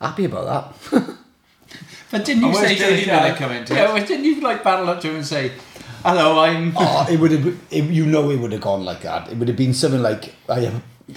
Happy 0.00 0.24
about 0.24 0.80
that. 0.90 1.16
But 2.10 2.24
didn't 2.24 2.44
you 2.44 2.54
say 2.54 2.74
to 2.74 2.80
Davy 2.80 3.00
the 3.00 3.06
guy? 3.06 3.22
Miller 3.22 3.36
come 3.36 3.52
into 3.52 3.74
yeah, 3.74 3.90
it? 3.90 3.94
well, 3.94 4.06
didn't 4.06 4.24
you 4.24 4.40
like 4.40 4.62
battle 4.62 4.88
up 4.88 5.00
to 5.00 5.10
him 5.10 5.16
and 5.16 5.26
say, 5.26 5.52
"Hello, 6.02 6.38
I'm." 6.38 6.72
Oh, 6.76 7.06
it 7.10 7.18
would 7.18 7.32
have. 7.32 7.46
It, 7.70 7.84
you 7.84 8.06
know, 8.06 8.30
it 8.30 8.36
would 8.36 8.52
have 8.52 8.60
gone 8.60 8.84
like 8.84 9.02
that. 9.02 9.30
It 9.30 9.36
would 9.38 9.48
have 9.48 9.56
been 9.56 9.74
something 9.74 10.02
like, 10.02 10.34
"I 10.48 10.60
am." 10.60 10.82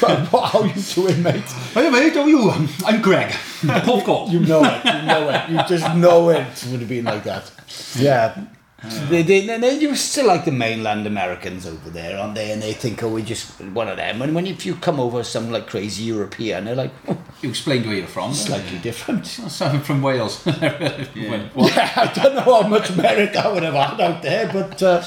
How 0.00 0.64
you 0.64 0.82
doing, 0.94 1.22
mate? 1.22 1.44
Hey 1.72 1.88
mate, 1.90 2.12
how 2.12 2.22
are 2.22 2.28
you? 2.28 2.50
I'm, 2.50 2.68
I'm 2.84 3.00
Greg. 3.00 3.32
Pop 3.66 4.04
goal. 4.04 4.28
You 4.28 4.40
know 4.40 4.64
it. 4.64 4.84
You 4.84 5.02
know 5.02 5.28
it. 5.30 5.48
You 5.48 5.58
just 5.68 5.96
know 5.96 6.30
it. 6.30 6.66
Would 6.70 6.80
have 6.80 6.88
been 6.88 7.04
like 7.04 7.22
that. 7.22 7.50
Yeah. 7.96 8.46
They, 8.80 9.22
they, 9.22 9.44
they, 9.44 9.58
they, 9.58 9.78
you 9.80 9.96
still 9.96 10.28
like 10.28 10.44
the 10.44 10.52
mainland 10.52 11.04
Americans 11.04 11.66
over 11.66 11.90
there, 11.90 12.16
aren't 12.16 12.36
they? 12.36 12.52
And 12.52 12.62
they 12.62 12.72
think, 12.72 13.02
oh, 13.02 13.08
we 13.08 13.22
just 13.22 13.60
one 13.60 13.88
of 13.88 13.96
them. 13.96 14.22
And 14.22 14.36
when 14.36 14.46
if 14.46 14.64
you 14.64 14.76
come 14.76 15.00
over 15.00 15.24
some 15.24 15.50
like 15.50 15.66
crazy 15.66 16.04
European, 16.04 16.64
they're 16.64 16.76
like 16.76 16.92
oh, 17.08 17.18
You 17.42 17.48
explained 17.48 17.86
where 17.86 17.96
you're 17.96 18.06
from. 18.06 18.32
slightly 18.34 18.78
different. 18.78 19.26
So 19.48 19.66
I'm 19.66 19.80
from 19.80 20.00
Wales. 20.00 20.46
Went, 20.46 20.60
what? 21.56 21.74
Yeah, 21.74 21.92
I 21.96 22.12
don't 22.12 22.36
know 22.36 22.62
how 22.62 22.68
much 22.68 22.94
merit 22.96 23.34
I 23.34 23.52
would 23.52 23.64
have 23.64 23.74
had 23.74 24.00
out 24.00 24.22
there, 24.22 24.52
but 24.52 24.80
uh, 24.80 25.02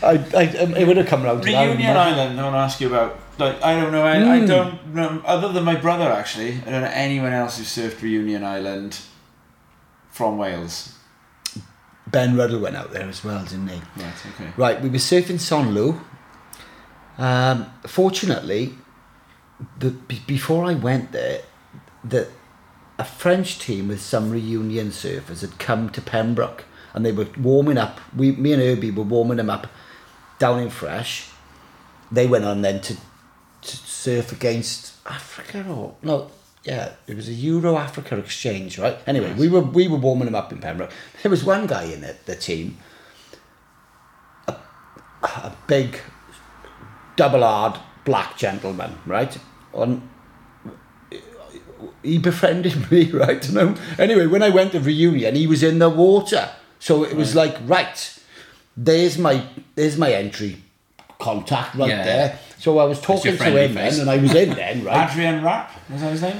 I, 0.00 0.24
I, 0.36 0.46
um, 0.58 0.76
it 0.76 0.86
would 0.86 0.96
have 0.98 1.06
come 1.06 1.24
round 1.24 1.42
to 1.42 1.50
that. 1.50 1.66
Reunion 1.66 1.96
Island, 1.96 2.38
I 2.38 2.42
want 2.44 2.54
to 2.54 2.58
ask 2.58 2.80
you 2.80 2.86
about. 2.86 3.18
Like, 3.38 3.60
I 3.62 3.80
don't 3.80 3.92
know, 3.92 4.02
I, 4.02 4.34
I 4.34 4.46
don't 4.46 4.94
know, 4.94 5.22
other 5.24 5.52
than 5.52 5.64
my 5.64 5.76
brother 5.76 6.10
actually, 6.10 6.60
I 6.66 6.70
don't 6.70 6.82
know 6.82 6.90
anyone 6.92 7.32
else 7.32 7.58
who 7.58 7.64
surfed 7.64 8.02
Reunion 8.02 8.42
Island 8.44 9.00
from 10.10 10.38
Wales. 10.38 10.97
Ben 12.10 12.36
Ruddle 12.36 12.60
went 12.60 12.76
out 12.76 12.92
there 12.92 13.08
as 13.08 13.22
well, 13.24 13.44
didn't 13.44 13.68
he? 13.68 13.80
Right, 13.96 14.26
okay. 14.34 14.52
Right, 14.56 14.80
we 14.80 14.88
were 14.88 14.96
surfing 14.98 15.38
St 15.40 15.70
Leu. 15.72 16.00
Um, 17.18 17.66
fortunately, 17.86 18.74
the, 19.78 19.90
be- 19.90 20.22
before 20.26 20.64
I 20.64 20.74
went 20.74 21.12
there, 21.12 21.42
the, 22.04 22.28
a 22.98 23.04
French 23.04 23.58
team 23.58 23.88
with 23.88 24.00
some 24.00 24.30
reunion 24.30 24.88
surfers 24.88 25.40
had 25.40 25.58
come 25.58 25.90
to 25.90 26.00
Pembroke 26.00 26.64
and 26.94 27.04
they 27.04 27.12
were 27.12 27.28
warming 27.38 27.78
up. 27.78 28.00
We, 28.16 28.32
me 28.32 28.52
and 28.52 28.62
Herbie 28.62 28.90
were 28.90 29.02
warming 29.02 29.36
them 29.36 29.50
up 29.50 29.66
down 30.38 30.60
in 30.60 30.70
Fresh. 30.70 31.28
They 32.10 32.26
went 32.26 32.44
on 32.44 32.62
then 32.62 32.80
to, 32.82 32.94
to 32.94 33.76
surf 33.76 34.32
against 34.32 34.94
Africa 35.06 35.66
or 35.68 35.96
no, 36.02 36.30
yeah, 36.64 36.92
it 37.06 37.16
was 37.16 37.28
a 37.28 37.32
Euro 37.32 37.76
Africa 37.76 38.16
exchange, 38.18 38.78
right? 38.78 38.98
Anyway, 39.06 39.32
we 39.34 39.48
were 39.48 39.60
we 39.60 39.88
were 39.88 39.96
warming 39.98 40.26
them 40.26 40.34
up 40.34 40.52
in 40.52 40.58
Pembroke. 40.58 40.90
There 41.22 41.30
was 41.30 41.44
one 41.44 41.66
guy 41.66 41.84
in 41.84 42.00
the, 42.02 42.16
the 42.26 42.34
team, 42.36 42.78
a, 44.46 44.52
a 45.22 45.56
big, 45.66 45.98
double 47.16 47.40
hard 47.42 47.78
black 48.04 48.36
gentleman, 48.36 48.98
right? 49.06 49.36
On 49.72 50.08
he 52.02 52.18
befriended 52.18 52.90
me, 52.90 53.10
right? 53.10 53.56
Um, 53.56 53.76
anyway, 53.98 54.26
when 54.26 54.42
I 54.42 54.48
went 54.50 54.72
to 54.72 54.80
reunion, 54.80 55.34
he 55.34 55.46
was 55.46 55.62
in 55.62 55.78
the 55.78 55.88
water, 55.88 56.50
so 56.78 57.04
it 57.04 57.14
was 57.16 57.34
like 57.34 57.56
right. 57.64 58.18
There's 58.76 59.18
my 59.18 59.44
there's 59.74 59.96
my 59.96 60.12
entry 60.12 60.62
contact 61.18 61.74
right 61.74 61.88
Yeah. 61.88 62.04
there. 62.04 62.38
So 62.58 62.78
I 62.78 62.84
was 62.84 63.00
talking 63.00 63.36
to 63.36 63.44
him 63.44 63.74
face. 63.74 63.96
then, 63.98 64.00
and 64.02 64.10
I 64.10 64.16
was 64.22 64.34
in 64.34 64.50
then, 64.54 64.84
right? 64.84 65.10
Adrian 65.10 65.44
Rapp, 65.44 65.70
was 65.90 66.00
that 66.02 66.10
his 66.12 66.22
name? 66.22 66.38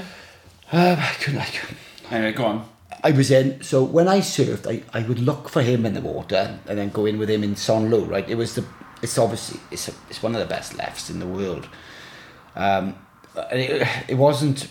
Um, 0.71 0.97
I 0.99 1.13
couldn't. 1.19 1.39
I 1.41 1.45
couldn't. 1.45 1.77
Anyway, 2.11 2.31
go 2.33 2.45
on. 2.45 2.69
I 3.03 3.11
was 3.11 3.31
in. 3.31 3.61
So 3.63 3.83
when 3.83 4.07
I 4.07 4.19
surfed, 4.19 4.67
I, 4.67 4.83
I 4.97 5.03
would 5.03 5.19
look 5.19 5.47
for 5.49 5.61
him 5.61 5.85
in 5.85 5.93
the 5.93 6.01
water 6.01 6.59
and 6.67 6.77
then 6.77 6.89
go 6.89 7.05
in 7.05 7.17
with 7.17 7.29
him 7.29 7.43
in 7.43 7.55
St 7.55 7.89
Leu. 7.89 8.03
Right? 8.03 8.27
It 8.29 8.35
was 8.35 8.55
the. 8.55 8.65
It's 9.01 9.17
obviously 9.17 9.59
it's 9.71 9.87
a, 9.87 9.93
it's 10.09 10.21
one 10.21 10.35
of 10.35 10.41
the 10.41 10.45
best 10.47 10.75
lefts 10.77 11.09
in 11.09 11.19
the 11.19 11.25
world. 11.25 11.67
Um, 12.55 12.95
and 13.49 13.59
it, 13.59 13.87
it 14.09 14.15
wasn't 14.15 14.67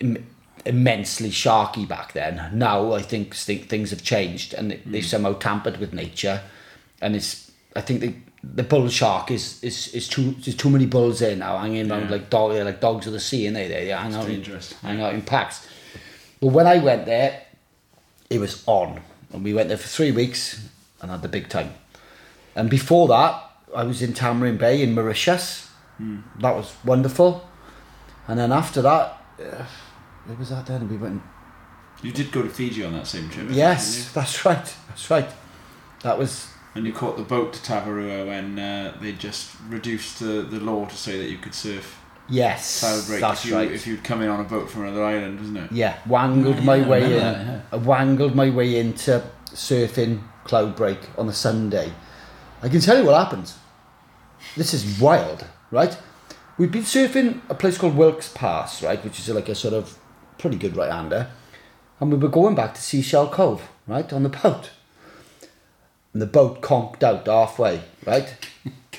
im- 0.00 0.26
immensely 0.66 1.30
sharky 1.30 1.88
back 1.88 2.12
then. 2.12 2.50
Now 2.52 2.92
I 2.92 3.00
think 3.00 3.34
things 3.34 3.90
have 3.90 4.02
changed 4.02 4.52
and 4.52 4.70
they- 4.70 4.82
they've 4.84 5.04
somehow 5.06 5.32
tampered 5.38 5.78
with 5.78 5.94
nature, 5.94 6.42
and 7.00 7.16
it's 7.16 7.50
I 7.74 7.80
think 7.80 8.00
the 8.02 8.14
the 8.54 8.62
bull 8.62 8.88
shark 8.88 9.30
is 9.30 9.62
is 9.62 9.88
is 9.94 10.08
too 10.08 10.32
there's 10.42 10.56
too 10.56 10.70
many 10.70 10.86
bulls 10.86 11.18
there 11.20 11.36
now 11.36 11.56
hanging 11.58 11.90
around 11.90 12.04
Yeah. 12.04 12.10
like 12.10 12.30
dog 12.30 12.52
like 12.52 12.80
dogs 12.80 13.06
of 13.06 13.12
the 13.12 13.20
sea 13.20 13.46
and 13.46 13.56
they 13.56 13.68
they 13.68 13.86
hang 13.88 14.14
out 14.14 14.28
in, 14.28 14.42
hang 14.82 15.00
out 15.00 15.14
in 15.14 15.22
packs. 15.22 15.66
But 16.40 16.48
when 16.48 16.66
I 16.66 16.78
went 16.78 17.06
there, 17.06 17.42
it 18.28 18.38
was 18.38 18.62
on, 18.66 19.00
and 19.32 19.42
we 19.44 19.54
went 19.54 19.68
there 19.68 19.78
for 19.78 19.88
three 19.88 20.10
weeks 20.12 20.68
and 21.00 21.10
had 21.10 21.22
the 21.22 21.28
big 21.28 21.48
time. 21.48 21.72
And 22.54 22.68
before 22.68 23.08
that, 23.08 23.42
I 23.74 23.84
was 23.84 24.02
in 24.02 24.12
Tamarin 24.12 24.58
Bay 24.58 24.82
in 24.82 24.94
Mauritius. 24.94 25.70
That 26.40 26.54
was 26.56 26.74
wonderful. 26.84 27.48
And 28.28 28.38
then 28.38 28.52
after 28.52 28.82
that, 28.82 29.22
uh, 29.40 29.64
where 30.26 30.36
was 30.36 30.50
that 30.50 30.66
then? 30.66 30.88
We 30.88 30.96
went. 30.96 31.22
You 32.02 32.12
did 32.12 32.30
go 32.32 32.42
to 32.42 32.48
Fiji 32.48 32.84
on 32.84 32.92
that 32.92 33.06
same 33.06 33.30
trip. 33.30 33.46
Yes, 33.50 34.12
that's 34.12 34.44
right. 34.44 34.74
That's 34.88 35.08
right. 35.10 35.28
That 36.02 36.18
was 36.18 36.48
And 36.74 36.86
you 36.86 36.92
caught 36.92 37.16
the 37.16 37.22
boat 37.22 37.52
to 37.52 37.60
Tavarua 37.60 38.26
when 38.26 38.58
uh, 38.58 38.96
they 39.00 39.12
just 39.12 39.54
reduced 39.68 40.18
the, 40.18 40.42
the 40.42 40.58
law 40.58 40.86
to 40.86 40.96
say 40.96 41.18
that 41.18 41.30
you 41.30 41.38
could 41.38 41.54
surf 41.54 42.00
yes. 42.28 42.66
celebrate 42.66 43.20
that's 43.20 43.44
if, 43.44 43.50
you, 43.50 43.56
right. 43.56 43.70
if 43.70 43.86
you'd 43.86 44.02
come 44.02 44.22
in 44.22 44.28
on 44.28 44.40
a 44.40 44.44
boat 44.44 44.68
from 44.68 44.82
another 44.82 45.04
island, 45.04 45.38
wasn't 45.38 45.58
it? 45.58 45.72
Yeah, 45.72 45.98
wangled 46.06 46.64
my 46.64 46.76
yeah, 46.76 46.88
way 46.88 47.04
in. 47.04 47.10
that, 47.10 47.46
yeah. 47.46 47.60
I 47.70 47.76
wangled 47.76 48.34
my 48.34 48.50
way 48.50 48.78
into 48.78 49.22
surfing 49.50 50.22
Cloud 50.42 50.74
Break 50.74 50.98
on 51.16 51.28
a 51.28 51.32
Sunday. 51.32 51.92
I 52.60 52.68
can 52.68 52.80
tell 52.80 52.98
you 52.98 53.04
what 53.04 53.22
happened. 53.22 53.52
This 54.56 54.74
is 54.74 55.00
wild, 55.00 55.46
right? 55.70 55.96
we'd 56.58 56.70
been 56.70 56.82
surfing 56.82 57.40
a 57.48 57.54
place 57.54 57.78
called 57.78 57.96
Wilkes 57.96 58.28
Pass, 58.32 58.82
right, 58.82 59.02
which 59.02 59.18
is 59.18 59.28
like 59.28 59.48
a 59.48 59.54
sort 59.54 59.74
of 59.74 59.98
pretty 60.38 60.56
good 60.56 60.76
right 60.76 60.90
hander, 60.90 61.30
and 62.00 62.12
we 62.12 62.18
were 62.18 62.28
going 62.28 62.54
back 62.54 62.74
to 62.74 62.82
Seashell 62.82 63.28
Cove, 63.28 63.68
right, 63.86 64.12
on 64.12 64.22
the 64.22 64.28
boat. 64.28 64.70
And 66.14 66.22
the 66.22 66.26
boat 66.26 66.62
conked 66.62 67.02
out 67.02 67.26
halfway, 67.26 67.82
right? 68.06 68.34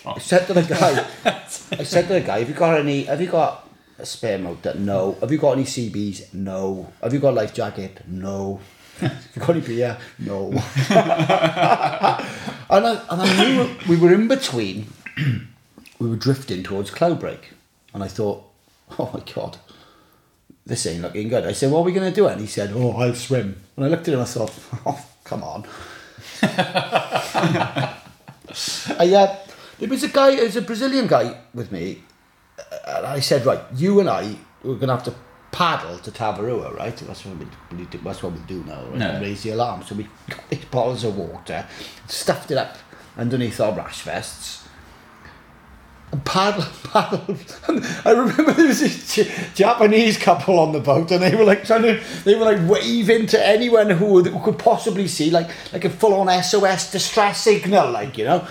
I 0.06 0.20
said 0.20 0.46
to 0.48 0.54
the 0.54 0.62
guy, 0.64 1.06
I 1.80 1.84
said 1.84 2.08
to 2.10 2.14
the 2.16 2.22
guy, 2.22 2.40
have 2.40 2.50
you 2.50 2.54
got 2.54 2.80
any, 2.80 3.06
have 3.06 3.22
you 3.22 3.28
got 3.28 3.68
a 3.98 4.06
spare 4.06 4.38
motor? 4.38 4.74
No. 4.78 5.18
Have 5.22 5.32
you 5.32 5.38
got 5.38 5.54
any 5.54 5.64
CBs? 5.64 6.34
No. 6.34 6.92
Have 7.02 7.14
you 7.14 7.20
got 7.20 7.32
a 7.32 7.38
life 7.38 7.54
jacket? 7.54 8.02
No. 8.06 8.60
have 9.00 9.28
you 9.34 9.40
got 9.40 9.50
any 9.52 9.62
beer? 9.62 9.98
No. 10.20 10.52
and, 10.52 10.62
I, 12.86 13.06
and 13.10 13.22
I 13.22 13.46
knew 13.46 13.76
we 13.88 13.96
were 13.96 14.14
in 14.14 14.28
between, 14.28 14.88
we 16.00 16.10
were 16.10 16.18
drifting 16.18 16.64
towards 16.64 16.92
Cloudbreak. 16.92 17.40
And 17.94 18.04
I 18.04 18.10
thought, 18.10 18.44
oh 19.00 19.10
my 19.14 19.24
God, 19.34 19.58
this 20.66 20.86
ain't 20.86 21.02
looking 21.02 21.30
good. 21.30 21.46
I 21.46 21.54
said, 21.54 21.72
what 21.72 21.80
are 21.80 21.84
we 21.84 21.94
going 21.94 22.10
to 22.10 22.16
do? 22.16 22.28
And 22.28 22.42
he 22.42 22.48
said, 22.48 22.74
oh, 22.74 22.92
I'll 22.92 23.16
swim. 23.16 23.56
And 23.78 23.86
I 23.86 23.88
looked 23.88 24.10
at 24.10 24.14
him 24.14 24.20
and 24.20 24.28
I 24.28 24.32
thought, 24.32 24.54
oh, 24.86 25.06
come 25.24 25.44
on. 25.44 25.66
I, 29.00 29.14
uh, 29.14 29.36
there 29.80 29.90
was 29.90 30.04
a 30.04 30.10
guy, 30.10 30.36
there 30.36 30.46
was 30.46 30.56
a 30.56 30.62
Brazilian 30.62 31.08
guy 31.08 31.38
with 31.54 31.72
me, 31.72 32.04
uh, 32.58 32.98
and 32.98 33.06
I 33.08 33.20
said, 33.20 33.46
right, 33.46 33.62
you 33.76 34.00
and 34.00 34.10
I, 34.10 34.36
we're 34.64 34.76
going 34.76 34.88
to 34.88 34.96
have 34.96 35.04
to 35.06 35.14
paddle 35.52 35.98
to 36.00 36.12
Tavarua, 36.12 36.76
right? 36.76 36.96
That's 36.96 37.26
what 37.26 37.38
we, 37.38 37.48
that's 38.04 38.22
what 38.22 38.34
we 38.34 38.40
do 38.48 38.64
now, 38.66 38.84
right? 38.86 38.98
No. 38.98 39.22
Raise 39.22 39.44
the 39.44 39.52
alarm. 39.52 39.84
So 39.84 39.96
we 39.96 40.08
got 40.30 40.50
these 40.50 40.66
bottles 40.66 41.04
of 41.04 41.18
water, 41.18 41.66
stuffed 42.08 42.52
it 42.52 42.58
up 42.58 42.78
underneath 43.18 43.60
our 43.60 43.74
rash 43.74 44.02
vests, 44.02 44.65
paddled. 46.24 47.38
And 47.68 47.84
I 48.06 48.12
remember 48.12 48.54
there 48.54 48.68
was 48.68 48.80
this 48.80 49.14
J- 49.16 49.32
Japanese 49.54 50.18
couple 50.18 50.60
on 50.60 50.72
the 50.72 50.80
boat, 50.80 51.12
and 51.12 51.22
they 51.22 51.36
were 51.36 51.44
like 51.44 51.66
trying 51.66 51.82
to, 51.84 52.02
they 52.24 52.36
were 52.36 52.46
like 52.46 52.70
waving 52.70 53.28
to 53.28 53.48
anyone 53.48 53.90
who, 53.90 54.06
would- 54.14 54.28
who 54.28 54.40
could 54.44 54.58
possibly 54.60 55.08
see, 55.08 55.30
like 55.32 55.50
like 55.74 55.84
a 55.86 55.90
full 55.90 56.14
on 56.14 56.44
SOS 56.44 56.92
distress 56.92 57.42
signal, 57.42 57.92
like 57.92 58.18
you 58.18 58.26
know. 58.26 58.48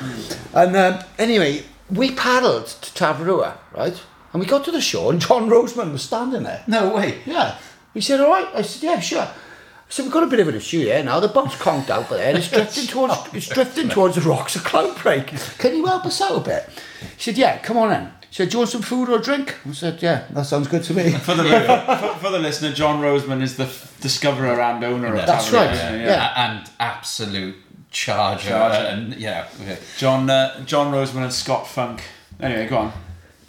And 0.52 0.76
um, 0.76 0.98
anyway, 1.18 1.62
we 1.90 2.10
paddled 2.12 2.66
to 2.66 2.90
Tavarua, 2.92 3.56
right? 3.76 4.00
And 4.32 4.40
we 4.40 4.46
got 4.46 4.64
to 4.64 4.72
the 4.72 4.80
shore, 4.80 5.12
and 5.12 5.20
John 5.20 5.48
Roseman 5.48 5.92
was 5.92 6.02
standing 6.02 6.42
there. 6.42 6.62
No 6.66 6.94
way. 6.94 7.20
Yeah. 7.24 7.56
He 7.94 8.00
said, 8.00 8.20
all 8.20 8.28
right. 8.28 8.48
I 8.52 8.62
said, 8.62 8.82
yeah, 8.82 8.98
sure. 8.98 9.28
I 9.94 9.96
said, 9.98 10.02
we've 10.06 10.12
got 10.12 10.24
a 10.24 10.26
bit 10.26 10.40
of 10.40 10.48
an 10.48 10.56
issue 10.56 10.80
here 10.80 11.04
now. 11.04 11.20
The 11.20 11.28
boat's 11.28 11.54
conked 11.54 11.88
out 11.88 12.08
there 12.10 12.26
and 12.28 12.36
it's 12.36 12.48
drifting 12.50 12.88
towards 12.88 13.14
it's 13.32 13.48
drifting 13.48 13.88
towards 13.88 14.16
the 14.16 14.22
rocks 14.22 14.56
of 14.56 14.62
Cloudbreak. 14.64 15.58
Can 15.58 15.76
you 15.76 15.86
help 15.86 16.04
us 16.04 16.20
out 16.20 16.36
a 16.36 16.40
bit? 16.40 16.68
He 17.16 17.22
said, 17.22 17.38
yeah, 17.38 17.58
come 17.58 17.76
on 17.76 17.92
in. 17.92 18.06
He 18.28 18.34
said, 18.34 18.48
do 18.48 18.54
you 18.54 18.58
want 18.58 18.70
some 18.70 18.82
food 18.82 19.08
or 19.08 19.20
a 19.20 19.22
drink? 19.22 19.54
I 19.64 19.70
said, 19.70 20.02
yeah, 20.02 20.24
that 20.30 20.46
sounds 20.46 20.66
good 20.66 20.82
to 20.82 20.94
me. 20.94 21.10
For 21.12 21.34
the, 21.34 21.44
for, 22.00 22.18
for 22.18 22.30
the 22.32 22.40
listener, 22.40 22.72
John 22.72 23.00
Roseman 23.00 23.40
is 23.40 23.56
the 23.56 23.66
f- 23.66 23.96
discoverer 24.00 24.60
and 24.60 24.82
owner 24.82 25.14
of 25.14 25.26
That's 25.26 25.48
Tavern. 25.48 25.68
right, 25.68 25.76
Yeah, 25.76 26.06
yeah. 26.06 26.48
And 26.58 26.68
absolute 26.80 27.54
charger. 27.92 28.48
Charger. 28.48 28.88
And 28.88 29.14
yeah. 29.14 29.46
yeah. 29.64 29.76
John 29.96 30.28
uh, 30.28 30.64
John 30.64 30.92
Roseman 30.92 31.22
and 31.22 31.32
Scott 31.32 31.68
Funk. 31.68 32.02
Anyway, 32.40 32.66
go 32.66 32.78
on. 32.78 32.92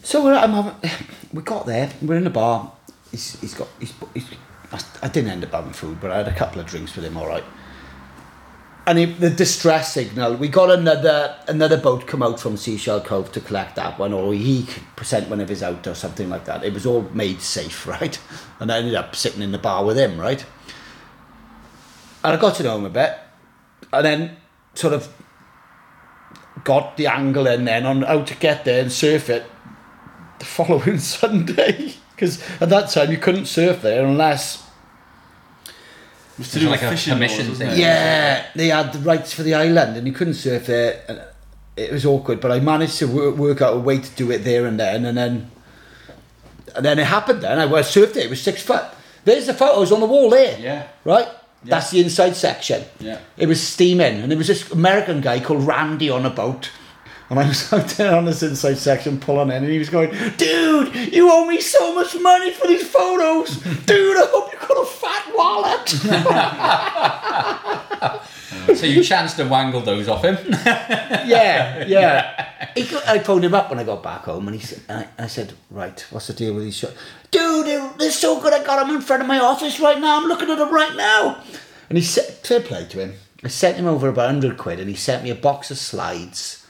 So 0.04 0.24
we're, 0.24 0.36
I'm 0.36 0.52
having, 0.52 0.76
we 1.34 1.41
got 1.41 1.66
there, 1.66 1.89
we're 2.04 2.18
in 2.18 2.24
the 2.24 2.30
bar. 2.30 2.72
He's, 3.10 3.39
he's 3.41 3.56
got, 3.56 3.68
he's, 3.80 3.93
he's, 4.14 4.28
I- 4.76 5.06
I 5.06 5.08
didn't 5.10 5.32
end 5.32 5.44
up 5.44 5.52
having 5.52 5.74
food, 5.74 6.00
but 6.02 6.12
I 6.12 6.18
had 6.18 6.28
a 6.28 6.34
couple 6.34 6.60
of 6.62 6.68
drinks 6.68 6.96
with 6.96 7.06
him, 7.06 7.18
all 7.18 7.28
right. 7.28 7.44
And 8.88 9.00
he, 9.00 9.06
the 9.06 9.32
distress 9.32 9.94
signal, 9.94 10.36
we 10.36 10.48
got 10.48 10.70
another 10.70 11.36
another 11.48 11.76
boat 11.78 12.06
come 12.06 12.22
out 12.22 12.40
from 12.40 12.56
Seashell 12.56 13.02
Cove 13.02 13.32
to 13.32 13.42
collect 13.42 13.76
that 13.78 13.98
one, 13.98 14.14
or 14.14 14.32
he 14.34 14.68
sent 15.02 15.28
one 15.28 15.42
of 15.42 15.50
his 15.50 15.64
out 15.64 15.88
or 15.88 15.96
something 15.96 16.30
like 16.30 16.46
that. 16.46 16.64
It 16.64 16.72
was 16.74 16.86
all 16.86 17.02
made 17.14 17.42
safe, 17.42 17.88
right? 17.96 18.20
And 18.60 18.72
I 18.72 18.78
ended 18.78 18.94
up 18.94 19.16
sitting 19.16 19.42
in 19.42 19.52
the 19.52 19.58
bar 19.58 19.84
with 19.84 19.98
him, 19.98 20.20
right? 20.20 20.46
And 22.24 22.34
I 22.34 22.38
got 22.38 22.56
to 22.56 22.64
know 22.64 22.78
him 22.78 22.86
a 22.86 22.90
bit, 22.92 23.18
and 23.92 24.06
then 24.06 24.38
sort 24.76 24.94
of 24.94 25.10
got 26.64 26.98
the 26.98 27.08
angle 27.08 27.48
in 27.48 27.66
then 27.66 27.86
on 27.86 28.02
how 28.04 28.22
to 28.24 28.36
get 28.36 28.66
there 28.66 28.82
and 28.82 28.92
surf 28.92 29.30
it 29.30 29.46
the 30.40 30.46
following 30.58 31.00
Sunday. 31.00 31.94
Because 32.16 32.42
at 32.62 32.70
that 32.70 32.90
time 32.92 33.12
you 33.12 33.18
couldn't 33.18 33.46
surf 33.48 33.82
there 33.82 34.06
unless 34.06 34.64
was 36.38 36.52
to 36.52 36.60
do 36.60 36.68
it 36.68 36.72
with 36.72 36.82
like 36.82 36.92
a 36.92 36.92
fishing 36.92 37.14
permission 37.14 37.50
laws, 37.50 37.58
thing? 37.58 37.80
yeah, 37.80 38.46
they 38.56 38.68
had 38.68 38.94
the 38.94 39.00
rights 39.00 39.34
for 39.34 39.44
the 39.44 39.54
island 39.54 39.98
and 39.98 40.06
you 40.06 40.14
couldn't 40.14 40.34
surf 40.34 40.66
there. 40.68 41.02
And 41.08 41.22
it 41.78 41.92
was 41.92 42.06
awkward, 42.06 42.40
but 42.40 42.52
I 42.52 42.60
managed 42.60 43.00
to 43.00 43.08
work, 43.08 43.36
work 43.36 43.62
out 43.62 43.76
a 43.76 43.80
way 43.80 44.00
to 44.00 44.12
do 44.16 44.32
it 44.32 44.40
there 44.40 44.66
and 44.66 44.80
then, 44.80 45.06
and 45.06 45.18
then, 45.18 45.52
and 46.76 46.86
then 46.86 47.00
it 47.00 47.06
happened. 47.06 47.42
Then 47.42 47.60
I 47.60 47.66
was 47.66 47.88
surfed 47.88 48.12
it. 48.12 48.26
It 48.26 48.30
was 48.30 48.42
six 48.42 48.62
foot. 48.62 48.84
There's 49.24 49.48
the 49.48 49.54
photos 49.54 49.92
on 49.92 50.00
the 50.00 50.06
wall 50.06 50.30
there. 50.30 50.60
Yeah. 50.60 50.88
Right. 51.04 51.28
Yeah. 51.64 51.72
That's 51.72 51.90
the 51.92 52.00
inside 52.02 52.36
section. 52.36 52.84
Yeah. 53.00 53.20
It 53.38 53.48
was 53.48 53.62
steaming, 53.62 54.22
and 54.22 54.32
there 54.32 54.38
was 54.38 54.48
this 54.48 54.72
American 54.72 55.22
guy 55.22 55.40
called 55.40 55.66
Randy 55.66 56.10
on 56.10 56.26
a 56.26 56.30
boat. 56.30 56.70
And 57.30 57.40
I 57.40 57.48
was 57.48 57.74
out 57.74 57.88
there 57.90 58.16
on 58.16 58.26
this 58.26 58.44
inside 58.44 58.78
section 58.78 59.20
pulling 59.20 59.50
in, 59.50 59.64
and 59.64 59.72
he 59.72 59.80
was 59.80 59.90
going, 59.90 60.12
Dude, 60.38 61.14
you 61.14 61.32
owe 61.32 61.46
me 61.46 61.60
so 61.62 61.96
much 61.96 62.16
money 62.20 62.52
for 62.52 62.68
these 62.68 62.88
photos. 62.88 63.58
Dude, 63.86 64.18
I 64.18 64.28
hope 64.32 64.52
you 64.52 64.60
got 64.60 64.82
a 64.82 64.86
fat 64.86 65.34
wallet. 65.36 65.96
So 68.74 68.88
you 68.88 69.04
chanced 69.04 69.38
to 69.38 69.46
wangle 69.46 69.82
those 69.82 70.08
off 70.08 70.24
him. 70.24 70.38
yeah, 70.66 71.86
yeah. 71.86 72.70
He 72.76 72.84
got, 72.84 73.08
I 73.08 73.20
phoned 73.20 73.46
him 73.46 73.54
up 73.54 73.70
when 73.70 73.80
I 73.80 73.84
got 73.84 74.02
back 74.02 74.22
home, 74.22 74.48
and 74.48 74.56
he 74.56 74.62
said, 74.62 74.82
I, 74.90 75.24
I 75.24 75.28
said, 75.28 75.54
Right, 75.70 76.04
what's 76.10 76.28
the 76.28 76.34
deal 76.34 76.56
with 76.56 76.64
these 76.64 76.78
shots? 76.78 76.96
Dude, 77.32 77.68
they're, 77.68 77.94
they're 78.00 78.12
so 78.12 78.42
good, 78.42 78.54
I 78.54 78.64
got 78.64 78.86
them 78.86 78.96
in 78.96 79.02
front 79.02 79.22
of 79.22 79.28
my 79.28 79.40
office 79.40 79.80
right 79.80 80.00
now. 80.00 80.18
I'm 80.20 80.28
looking 80.28 80.50
at 80.50 80.58
them 80.58 80.74
right 80.74 80.96
now. 80.96 81.42
And 81.90 81.98
he 81.98 82.04
said, 82.04 82.26
Fair 82.26 82.60
play 82.60 82.86
to 82.86 83.00
him. 83.00 83.14
I 83.44 83.50
sent 83.50 83.78
him 83.78 83.86
over 83.86 84.08
about 84.10 84.34
100 84.34 84.58
quid, 84.58 84.80
and 84.80 84.90
he 84.90 84.96
sent 84.96 85.24
me 85.24 85.30
a 85.30 85.36
box 85.36 85.70
of 85.70 85.78
slides. 85.78 86.64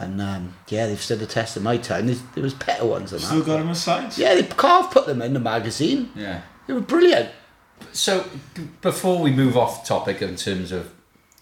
And 0.00 0.20
um, 0.20 0.54
yeah, 0.68 0.86
they've 0.86 1.00
stood 1.00 1.18
the 1.18 1.26
test 1.26 1.56
of 1.56 1.62
my 1.62 1.76
time. 1.76 2.06
There's, 2.06 2.22
there 2.34 2.42
was 2.42 2.54
better 2.54 2.86
ones 2.86 3.10
than 3.10 3.20
Still 3.20 3.40
that. 3.40 3.46
got 3.46 3.60
him 3.60 3.68
aside. 3.68 4.16
Yeah, 4.16 4.34
they 4.34 4.42
Carve 4.44 4.90
put 4.90 5.06
them 5.06 5.20
in 5.20 5.34
the 5.34 5.40
magazine. 5.40 6.10
Yeah. 6.16 6.40
They 6.66 6.72
were 6.72 6.80
brilliant. 6.80 7.28
So 7.92 8.24
b- 8.54 8.68
before 8.80 9.20
we 9.20 9.30
move 9.30 9.56
off 9.56 9.86
topic 9.86 10.22
in 10.22 10.36
terms 10.36 10.72
of 10.72 10.90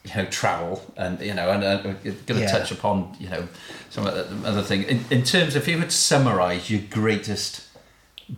you 0.05 0.15
know 0.17 0.25
travel 0.27 0.83
and 0.97 1.21
you 1.21 1.35
know 1.35 1.51
and 1.51 1.63
uh, 1.65 1.81
we're 1.85 1.93
going 2.13 2.17
to 2.27 2.41
Yeah. 2.41 2.47
touch 2.51 2.71
upon 2.73 3.15
you 3.21 3.29
know 3.29 3.47
some 3.91 4.07
other 4.07 4.63
thing 4.63 4.85
in, 4.85 5.05
in 5.11 5.23
terms 5.25 5.55
of 5.57 5.63
if 5.63 5.69
you 5.69 5.77
were 5.77 5.85
to 5.85 5.91
summarize 5.91 6.71
your 6.71 6.81
greatest 6.89 7.63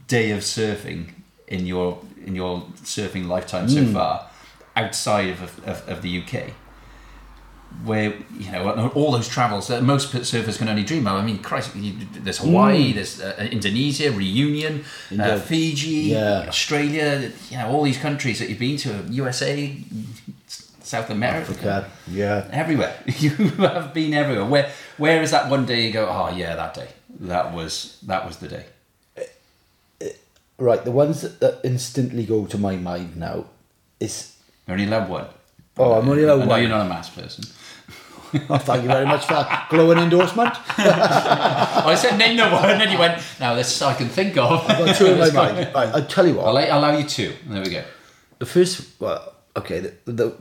day 0.09 0.31
of 0.33 0.41
surfing 0.41 1.12
in 1.47 1.66
your 1.66 1.99
in 2.27 2.35
your 2.35 2.62
surfing 2.83 3.27
lifetime 3.29 3.68
so 3.68 3.85
far 3.87 4.29
outside 4.75 5.29
of, 5.29 5.43
of, 5.68 5.87
of 5.89 6.03
the 6.03 6.23
UK 6.23 6.51
where 7.85 8.14
you 8.39 8.51
know 8.53 8.91
all 8.95 9.11
those 9.12 9.29
travels 9.29 9.68
that 9.68 9.83
most 9.83 10.12
surfers 10.12 10.59
can 10.59 10.68
only 10.68 10.85
dream 10.85 11.07
of. 11.07 11.14
I 11.23 11.25
mean, 11.25 11.39
Christ, 11.39 11.71
there's 11.75 12.39
hmm. 12.39 12.49
Hawaii, 12.49 12.93
there's 12.93 13.21
uh, 13.21 13.35
uh, 13.39 13.43
Indonesia, 13.45 14.11
Reunion, 14.12 14.85
uh, 15.18 15.39
Fiji, 15.39 16.12
Yeah. 16.12 16.45
Australia. 16.49 17.33
You 17.51 17.59
know 17.59 17.68
all 17.68 17.83
these 17.85 17.99
countries 17.99 18.39
that 18.41 18.49
you've 18.49 18.59
been 18.59 18.77
to, 18.79 19.05
USA, 19.11 19.77
South 20.83 21.11
America, 21.11 21.51
Africa. 21.53 21.91
Yeah. 22.11 22.49
everywhere. 22.53 22.95
You 23.18 23.31
have 23.64 23.95
been 23.95 24.12
everywhere. 24.14 24.45
Where 24.45 24.71
where 24.99 25.23
is 25.23 25.31
that 25.31 25.49
one 25.51 25.64
day 25.66 25.87
you 25.87 25.93
go? 25.93 26.07
Oh 26.09 26.29
yeah, 26.37 26.57
that 26.57 26.75
day. 26.75 26.89
That 27.21 27.53
was 27.55 27.99
that 28.07 28.27
was 28.27 28.37
the 28.39 28.49
day. 28.49 28.64
Eh, 29.16 29.25
eh, 30.01 30.12
right, 30.59 30.83
the 30.85 30.91
ones 30.93 31.23
that, 31.23 31.41
that 31.41 31.61
instantly 31.64 32.25
go 32.25 32.47
to 32.47 32.59
my 32.59 32.77
mind 32.77 33.16
now 33.16 33.47
is 34.01 34.37
You 34.66 34.73
only 34.75 34.85
allowed 34.87 35.09
one. 35.09 35.27
Oh, 35.79 35.93
I'm 35.95 36.09
only 36.09 36.25
allowed 36.25 36.43
I 36.43 36.45
know 36.45 36.51
one. 36.51 36.61
you're 36.61 36.71
not 36.71 36.87
a 36.87 36.89
mass 36.89 37.09
person. 37.11 37.45
Oh, 38.51 38.59
thank 38.59 38.83
you 38.83 38.89
very 38.89 39.07
much 39.07 39.26
for 39.26 39.35
that 39.35 39.68
glowing 39.70 39.99
endorsement. 39.99 40.55
I 40.78 41.95
said 41.97 42.16
name 42.18 42.37
no 42.37 42.53
one, 42.53 42.70
and 42.70 42.81
then 42.81 42.91
you 42.93 42.99
went. 42.99 43.22
Now 43.41 43.55
this 43.55 43.81
I 43.83 43.95
can 43.95 44.09
think 44.09 44.37
of. 44.37 44.64
I've 44.68 44.78
got 44.87 44.97
two 44.97 45.07
in 45.07 45.18
my 45.18 45.31
mind. 45.43 45.57
Right, 45.74 45.89
I'll 45.95 46.07
tell 46.07 46.26
you 46.26 46.35
what. 46.35 46.47
I'll, 46.47 46.57
I'll 46.59 46.78
allow 46.78 46.97
you 46.97 47.05
two. 47.05 47.33
There 47.47 47.62
we 47.62 47.70
go. 47.70 47.83
the 48.39 48.47
first, 48.47 49.01
well, 49.01 49.35
okay, 49.57 49.81
the, 49.81 49.93
the, 50.12 50.37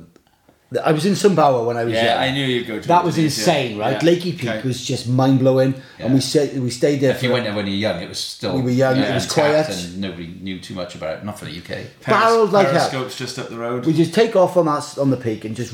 the 0.71 0.87
I 0.87 0.91
was 0.91 1.05
in 1.05 1.13
Sumbawa 1.13 1.65
when 1.65 1.77
I 1.77 1.83
was 1.83 1.93
Yeah, 1.93 2.13
young. 2.13 2.23
I 2.23 2.31
knew 2.31 2.45
you'd 2.45 2.67
go 2.67 2.79
to 2.79 2.87
that 2.87 3.03
was 3.03 3.17
Indonesia. 3.17 3.41
insane, 3.41 3.77
right? 3.79 3.93
Yeah. 4.03 4.09
Lakey 4.09 4.37
Peak 4.37 4.49
Okay. 4.49 4.67
was 4.67 4.85
just 4.85 5.07
mind 5.07 5.39
blowing, 5.39 5.73
and 5.97 6.13
we 6.13 6.19
Yeah. 6.19 6.25
stayed 6.31 6.59
we 6.59 6.69
stayed 6.69 7.01
there 7.01 7.11
If 7.15 7.23
you 7.23 7.31
went 7.31 7.45
there 7.45 7.55
when 7.55 7.65
you 7.65 7.73
were 7.73 7.77
young, 7.89 8.01
it 8.03 8.07
was 8.09 8.19
still 8.19 8.55
We 8.55 8.61
were 8.61 8.69
young, 8.69 8.97
it 8.97 9.13
was 9.13 9.23
intact 9.25 9.33
quiet. 9.33 9.69
and 9.69 9.99
nobody 10.01 10.27
knew 10.27 10.59
too 10.59 10.75
much 10.75 10.93
about 10.95 11.17
it. 11.17 11.25
Not 11.25 11.39
for 11.39 11.45
the 11.45 11.57
UK. 11.57 11.87
barreled 12.05 12.51
like 12.53 12.67
hell. 12.67 12.75
Periscope's 12.89 13.17
just 13.17 13.39
up 13.39 13.49
the 13.49 13.57
road. 13.57 13.85
We 13.85 13.93
just 13.93 14.13
take 14.13 14.35
off 14.35 14.55
on 14.57 14.65
that 14.67 14.97
on 14.99 15.09
the 15.09 15.17
peak 15.17 15.43
and 15.43 15.55
just 15.55 15.73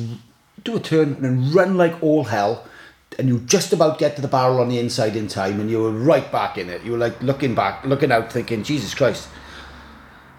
do 0.66 0.76
a 0.76 0.80
turn 0.80 1.14
and 1.14 1.24
then 1.24 1.54
run 1.54 1.78
like 1.78 2.04
all 2.04 2.26
hell. 2.26 2.68
And 3.18 3.30
you 3.30 3.40
just 3.40 3.72
about 3.72 3.98
get 3.98 4.18
to 4.18 4.22
the 4.22 4.28
barrel 4.28 4.60
on 4.60 4.68
the 4.68 4.78
inside 4.78 5.16
in 5.16 5.30
time, 5.30 5.62
and 5.62 5.72
you 5.72 5.82
were 5.82 5.92
right 5.92 6.30
back 6.34 6.58
in 6.58 6.70
it. 6.70 6.84
You 6.84 6.94
were 6.94 6.98
like 6.98 7.22
looking 7.24 7.56
back, 7.56 7.86
looking 7.86 8.12
out, 8.12 8.30
thinking, 8.34 8.62
"Jesus 8.64 8.94
Christ, 8.94 9.30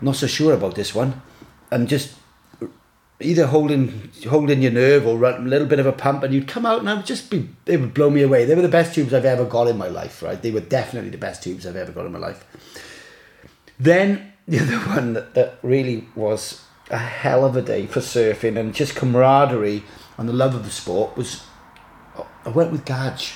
not 0.03 0.17
so 0.17 0.27
sure 0.27 0.53
about 0.53 0.75
this 0.75 0.95
one," 0.95 1.23
and 1.71 1.89
just 1.89 2.15
either 3.19 3.47
holding 3.47 4.11
holding 4.29 4.61
your 4.61 4.73
nerve 4.73 5.07
or 5.07 5.25
a 5.25 5.39
little 5.39 5.67
bit 5.67 5.79
of 5.79 5.87
a 5.87 5.93
pump, 5.93 6.23
and 6.23 6.35
you'd 6.35 6.49
come 6.49 6.67
out 6.67 6.81
and 6.81 6.91
I 6.91 6.95
would 6.95 7.07
just 7.07 7.31
be 7.31 7.49
they 7.65 7.79
would 7.79 7.95
blow 7.95 8.11
me 8.11 8.21
away. 8.21 8.45
They 8.45 8.55
were 8.55 8.63
the 8.63 8.69
best 8.69 8.95
tubes 8.95 9.15
I've 9.15 9.25
ever 9.25 9.47
got 9.47 9.69
in 9.69 9.79
my 9.79 9.89
life, 9.89 10.23
right? 10.23 10.41
They 10.41 10.51
were 10.51 10.61
definitely 10.61 11.11
the 11.11 11.19
best 11.19 11.43
tubes 11.43 11.67
I've 11.67 11.77
ever 11.77 11.93
got 11.93 12.05
in 12.05 12.13
my 12.13 12.19
life. 12.19 12.45
Then 13.79 14.33
the 14.49 14.61
other 14.61 14.79
one 14.91 15.15
that, 15.15 15.35
that 15.35 15.59
really 15.63 16.09
was 16.15 16.63
a 16.91 16.99
hell 16.99 17.45
of 17.45 17.57
a 17.57 17.63
day 17.63 17.87
for 17.87 18.01
surfing 18.01 18.59
and 18.59 18.75
just 18.75 18.95
camaraderie 18.95 19.83
and 20.19 20.29
the 20.29 20.33
love 20.33 20.55
of 20.55 20.65
the 20.65 20.71
sport 20.71 21.17
was 21.17 21.43
I 22.45 22.49
went 22.51 22.73
with 22.73 22.85
Gage. 22.85 23.35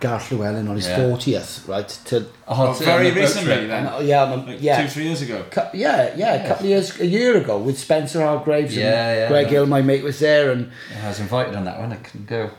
Garth 0.00 0.30
Llewellyn 0.32 0.68
on 0.68 0.76
his 0.76 0.86
Yeah. 0.88 0.98
40th, 0.98 1.66
right? 1.68 1.88
To 2.06 2.26
Oh, 2.46 2.68
Oh, 2.68 2.74
to- 2.74 2.84
very 2.84 3.08
the 3.10 3.20
recently 3.20 3.66
then. 3.66 3.86
uh, 3.86 4.00
yeah, 4.00 4.24
on 4.24 4.30
the- 4.44 4.52
Like 4.52 4.62
yeah. 4.62 4.82
two, 4.82 4.88
three 4.88 5.04
years 5.04 5.22
ago. 5.22 5.44
Cou- 5.50 5.70
yeah, 5.72 6.10
yeah, 6.16 6.34
a 6.44 6.48
couple 6.48 6.64
of 6.66 6.70
years, 6.70 7.00
a 7.00 7.06
year 7.06 7.36
ago 7.38 7.56
with 7.56 7.78
Spencer 7.78 8.20
Hargraves 8.20 8.76
Yeah, 8.76 8.84
and 9.08 9.18
yeah, 9.20 9.28
Greg 9.28 9.46
yeah. 9.46 9.50
Hill, 9.52 9.66
my 9.66 9.80
mate, 9.80 10.02
was 10.02 10.18
there, 10.18 10.50
and 10.50 10.70
I 11.02 11.08
was 11.08 11.20
invited 11.20 11.54
on 11.54 11.64
that 11.64 11.78
one. 11.78 11.92
I 11.92 11.96
couldn't 11.96 12.26
go. 12.28 12.50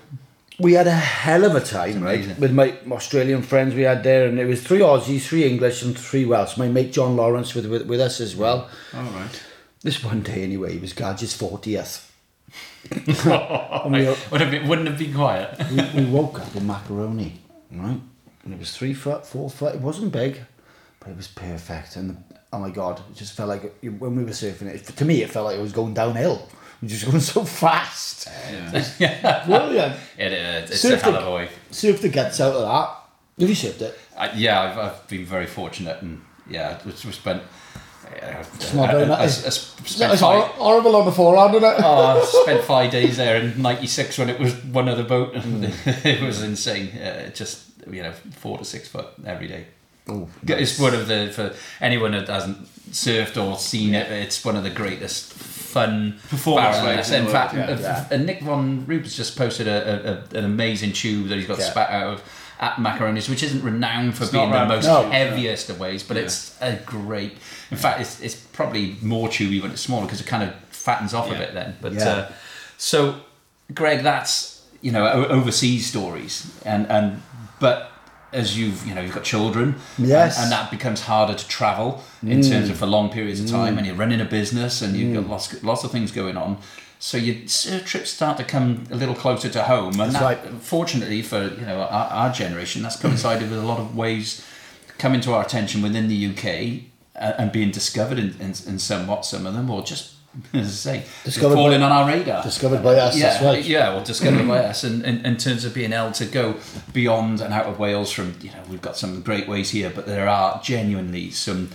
we 0.58 0.74
had 0.74 0.88
a 0.88 0.92
hell 0.94 1.44
of 1.44 1.54
a 1.54 1.60
time, 1.60 2.02
right, 2.02 2.26
with 2.40 2.52
my 2.54 2.74
Australian 2.90 3.42
friends 3.44 3.76
we 3.76 3.82
had 3.82 4.02
there, 4.04 4.26
and 4.28 4.40
it 4.40 4.46
was 4.46 4.62
three 4.62 4.80
Aussies, 4.80 5.24
three 5.24 5.44
English, 5.44 5.84
and 5.84 6.00
three 6.00 6.26
Welsh. 6.26 6.56
My 6.58 6.70
mate 6.70 6.94
John 6.94 7.16
Lawrence 7.18 7.54
with 7.54 7.66
with, 7.68 7.86
with 7.86 8.00
us 8.00 8.22
as 8.22 8.36
well. 8.36 8.70
All 8.96 9.04
right. 9.04 9.42
This 9.84 10.02
one 10.04 10.22
day, 10.22 10.42
anyway, 10.42 10.78
it 10.78 10.82
was 10.82 10.94
Gadge's 10.94 11.34
fortieth. 11.34 12.05
I 12.92 14.16
would 14.32 14.42
have 14.42 14.52
been, 14.52 14.68
wouldn't 14.68 14.88
have 14.88 14.98
been 14.98 15.14
quiet. 15.14 15.58
we, 15.72 16.04
we 16.04 16.10
woke 16.10 16.40
up 16.40 16.56
in 16.56 16.66
macaroni, 16.68 17.40
right? 17.72 18.00
And 18.44 18.54
it 18.54 18.60
was 18.60 18.76
three 18.76 18.94
foot, 18.94 19.26
four 19.26 19.50
foot. 19.50 19.76
It 19.76 19.82
wasn't 19.82 20.12
big, 20.12 20.40
but 21.00 21.10
it 21.10 21.18
was 21.18 21.28
perfect. 21.28 21.96
And 21.96 22.24
oh 22.54 22.60
my 22.60 22.70
god, 22.70 23.00
it 23.12 23.16
just 23.16 23.34
felt 23.34 23.50
like 23.50 23.64
it- 23.82 23.90
when 23.90 24.16
we 24.16 24.24
were 24.24 24.30
surfing 24.32 24.68
it. 24.68 24.86
To 24.86 25.06
me, 25.06 25.22
it 25.24 25.32
felt 25.32 25.46
like 25.48 25.58
it 25.58 25.62
was 25.62 25.74
going 25.74 25.94
downhill. 25.94 26.48
We 26.82 26.88
were 26.88 26.90
just 26.90 27.06
going 27.06 27.20
so 27.22 27.44
fast. 27.44 28.28
Yeah. 29.00 29.46
Brilliant. 29.48 29.96
It, 30.18 30.32
uh, 30.34 30.66
it's 30.72 30.82
Surf 30.82 31.02
a 31.02 31.06
hell 31.06 31.16
of 31.16 31.28
a 31.28 31.32
wave. 31.36 31.52
Surf 31.72 32.02
the 32.02 32.10
guts 32.10 32.40
out 32.40 32.54
of 32.54 32.62
that. 32.62 32.96
Have 33.40 33.50
you 33.50 33.56
surfed 33.56 33.82
it? 33.82 34.00
I, 34.18 34.32
yeah, 34.34 34.62
I've, 34.62 34.78
I've 34.78 35.08
been 35.10 35.26
very 35.26 35.46
fortunate, 35.46 36.02
and 36.02 36.22
yeah, 36.50 36.80
we, 36.86 36.92
we 36.92 37.12
spent. 37.12 37.44
Uh, 38.06 38.44
It's 38.56 38.74
not 38.74 38.92
very 38.92 39.04
I- 39.12 39.16
I- 39.16 39.24
I 39.24 39.28
It's 39.28 40.22
horrible 40.22 40.96
on 40.96 41.06
the 41.06 41.12
forehand, 41.12 41.56
isn't 41.56 41.70
it? 41.70 41.76
Oh, 41.84 42.22
I 42.22 42.44
spent 42.44 42.64
five 42.64 42.92
days 42.92 43.18
there 43.18 43.36
in 43.38 43.62
'96 43.62 44.18
when 44.18 44.30
it 44.30 44.40
was 44.40 44.54
one 44.72 44.88
other 44.90 45.04
boat. 45.04 45.36
And 45.36 45.66
it 45.86 46.22
was 46.22 46.42
insane. 46.42 46.90
Uh, 46.98 47.30
just 47.34 47.60
you 47.92 48.02
know, 48.02 48.14
four 48.38 48.58
to 48.58 48.66
six 48.66 48.88
foot 48.88 49.08
every 49.26 49.48
day. 49.48 49.66
Oh, 50.08 50.28
It's 50.48 50.80
one 50.80 50.94
of 50.94 51.08
the 51.08 51.32
for 51.34 51.54
anyone 51.82 52.12
that 52.12 52.28
hasn't 52.28 52.68
surfed 52.92 53.38
or 53.44 53.58
seen 53.58 53.94
it. 53.96 54.10
It's 54.12 54.44
one 54.46 54.56
of 54.56 54.64
the 54.64 54.70
greatest 54.70 55.34
fun 55.34 56.20
Performance 56.30 56.82
waves 56.84 57.12
in 57.12 57.26
In 57.26 57.30
fact, 57.32 57.54
yeah. 57.54 57.66
uh, 57.72 57.78
Yeah. 57.80 58.06
and 58.12 58.26
Nick 58.26 58.42
von 58.42 58.86
Rupp 58.88 59.04
just 59.04 59.36
posted 59.36 59.68
a, 59.68 59.72
a, 60.34 60.38
a, 60.38 60.40
an 60.40 60.46
amazing 60.46 60.94
tube 60.94 61.28
that 61.30 61.36
he's 61.38 61.48
got 61.48 61.60
Yeah. 61.60 61.70
spat 61.72 61.90
out 61.90 62.14
of 62.14 62.22
at 62.60 62.76
Macaronis, 62.76 63.30
which 63.30 63.44
isn't 63.44 63.64
renowned 63.64 64.16
for 64.16 64.24
It's 64.24 64.32
being 64.32 64.50
the 64.50 64.66
most 64.66 64.86
No. 64.86 65.10
heaviest 65.10 65.70
of 65.70 65.80
ways, 65.80 66.04
but 66.04 66.18
it's 66.18 66.56
a 66.62 66.78
great. 66.86 67.34
In 67.72 67.78
fact, 67.78 68.00
it's, 68.02 68.22
it's 68.22 68.36
probably 68.36 68.98
more 69.02 69.28
chewy 69.28 69.62
when 69.62 69.72
it's 69.72 69.82
smaller 69.82 70.06
because 70.06 70.22
it 70.22 70.28
kind 70.28 70.44
of 70.44 70.54
fattens 70.70 71.14
off 71.14 71.30
a 71.30 71.36
bit 71.36 71.54
then. 71.54 71.76
But 71.82 71.94
Yeah. 71.94 72.10
uh, 72.10 72.32
so, 72.78 73.16
Greg, 73.74 74.04
that's 74.04 74.62
you 74.82 74.92
know 74.92 75.08
overseas 75.08 75.88
stories, 75.88 76.52
and 76.66 76.90
and 76.90 77.22
but 77.60 77.92
as 78.32 78.58
you've 78.58 78.86
you 78.86 78.94
know 78.94 79.02
you've 79.02 79.16
got 79.16 79.24
children, 79.24 79.76
Yes. 79.98 80.38
and, 80.38 80.44
and 80.44 80.52
that 80.52 80.70
becomes 80.72 81.02
harder 81.02 81.34
to 81.34 81.48
travel 81.48 82.04
in 82.22 82.42
terms 82.42 82.68
mm. 82.68 82.72
of 82.72 82.78
for 82.78 82.86
long 82.86 83.10
periods 83.10 83.40
of 83.40 83.50
time, 83.50 83.76
mm. 83.76 83.78
and 83.80 83.88
you're 83.88 83.96
running 83.96 84.22
a 84.22 84.26
business, 84.26 84.82
and 84.82 84.96
you've 84.96 85.14
got 85.14 85.26
mm. 85.26 85.30
lots 85.30 85.64
lots 85.64 85.84
of 85.84 85.92
things 85.92 86.12
going 86.12 86.38
on. 86.38 86.58
So 87.00 87.18
your 87.18 87.36
trips 87.46 88.10
start 88.12 88.38
to 88.38 88.44
come 88.44 88.86
a 88.90 88.96
little 88.96 89.16
closer 89.16 89.50
to 89.50 89.64
home, 89.64 90.00
and 90.00 90.12
That's 90.12 90.14
that, 90.14 90.44
right. 90.44 90.62
fortunately 90.62 91.22
for 91.22 91.44
you 91.44 91.66
know 91.66 91.82
our, 91.82 92.12
our 92.12 92.34
generation, 92.34 92.82
that's 92.82 92.96
coincided 93.00 93.50
with 93.50 93.60
a 93.60 93.66
lot 93.66 93.80
of 93.80 93.96
waves 93.96 94.44
coming 94.98 95.22
to 95.22 95.34
our 95.34 95.44
attention 95.44 95.82
within 95.82 96.08
the 96.08 96.28
UK 96.28 96.84
uh, 97.16 97.34
and 97.38 97.52
being 97.52 97.70
discovered 97.70 98.18
in, 98.18 98.30
in, 98.40 98.48
in 98.66 98.80
somewhat 98.80 99.26
some 99.26 99.46
of 99.46 99.54
them, 99.54 99.70
or 99.70 99.84
just 99.84 100.14
as 100.54 100.88
I 100.88 100.98
say, 101.00 101.06
Discovered 101.24 101.56
falling 101.56 101.80
by- 101.80 101.86
on 101.86 101.92
our 101.92 102.08
radar. 102.08 102.44
Discovered 102.44 102.82
by 102.84 102.96
us, 102.96 103.16
yeah, 103.18 103.30
that's 103.30 103.44
right. 103.44 103.64
yeah, 103.64 103.90
well, 103.94 104.04
discovered 104.04 104.48
by 104.56 104.60
us, 104.60 104.84
and 104.84 105.04
in, 105.06 105.26
in 105.26 105.38
terms 105.38 105.64
of 105.66 105.74
being 105.74 105.94
able 105.94 106.12
to 106.14 106.26
go 106.26 106.56
beyond 106.94 107.40
and 107.42 107.54
out 107.54 107.66
of 107.68 107.78
Wales. 107.78 108.12
From 108.12 108.36
you 108.42 108.50
know, 108.52 108.64
we've 108.70 108.82
got 108.82 108.98
some 108.98 109.22
great 109.22 109.48
ways 109.48 109.70
here, 109.72 109.92
but 109.94 110.06
there 110.08 110.28
are 110.28 110.60
genuinely 110.64 111.30
some 111.32 111.70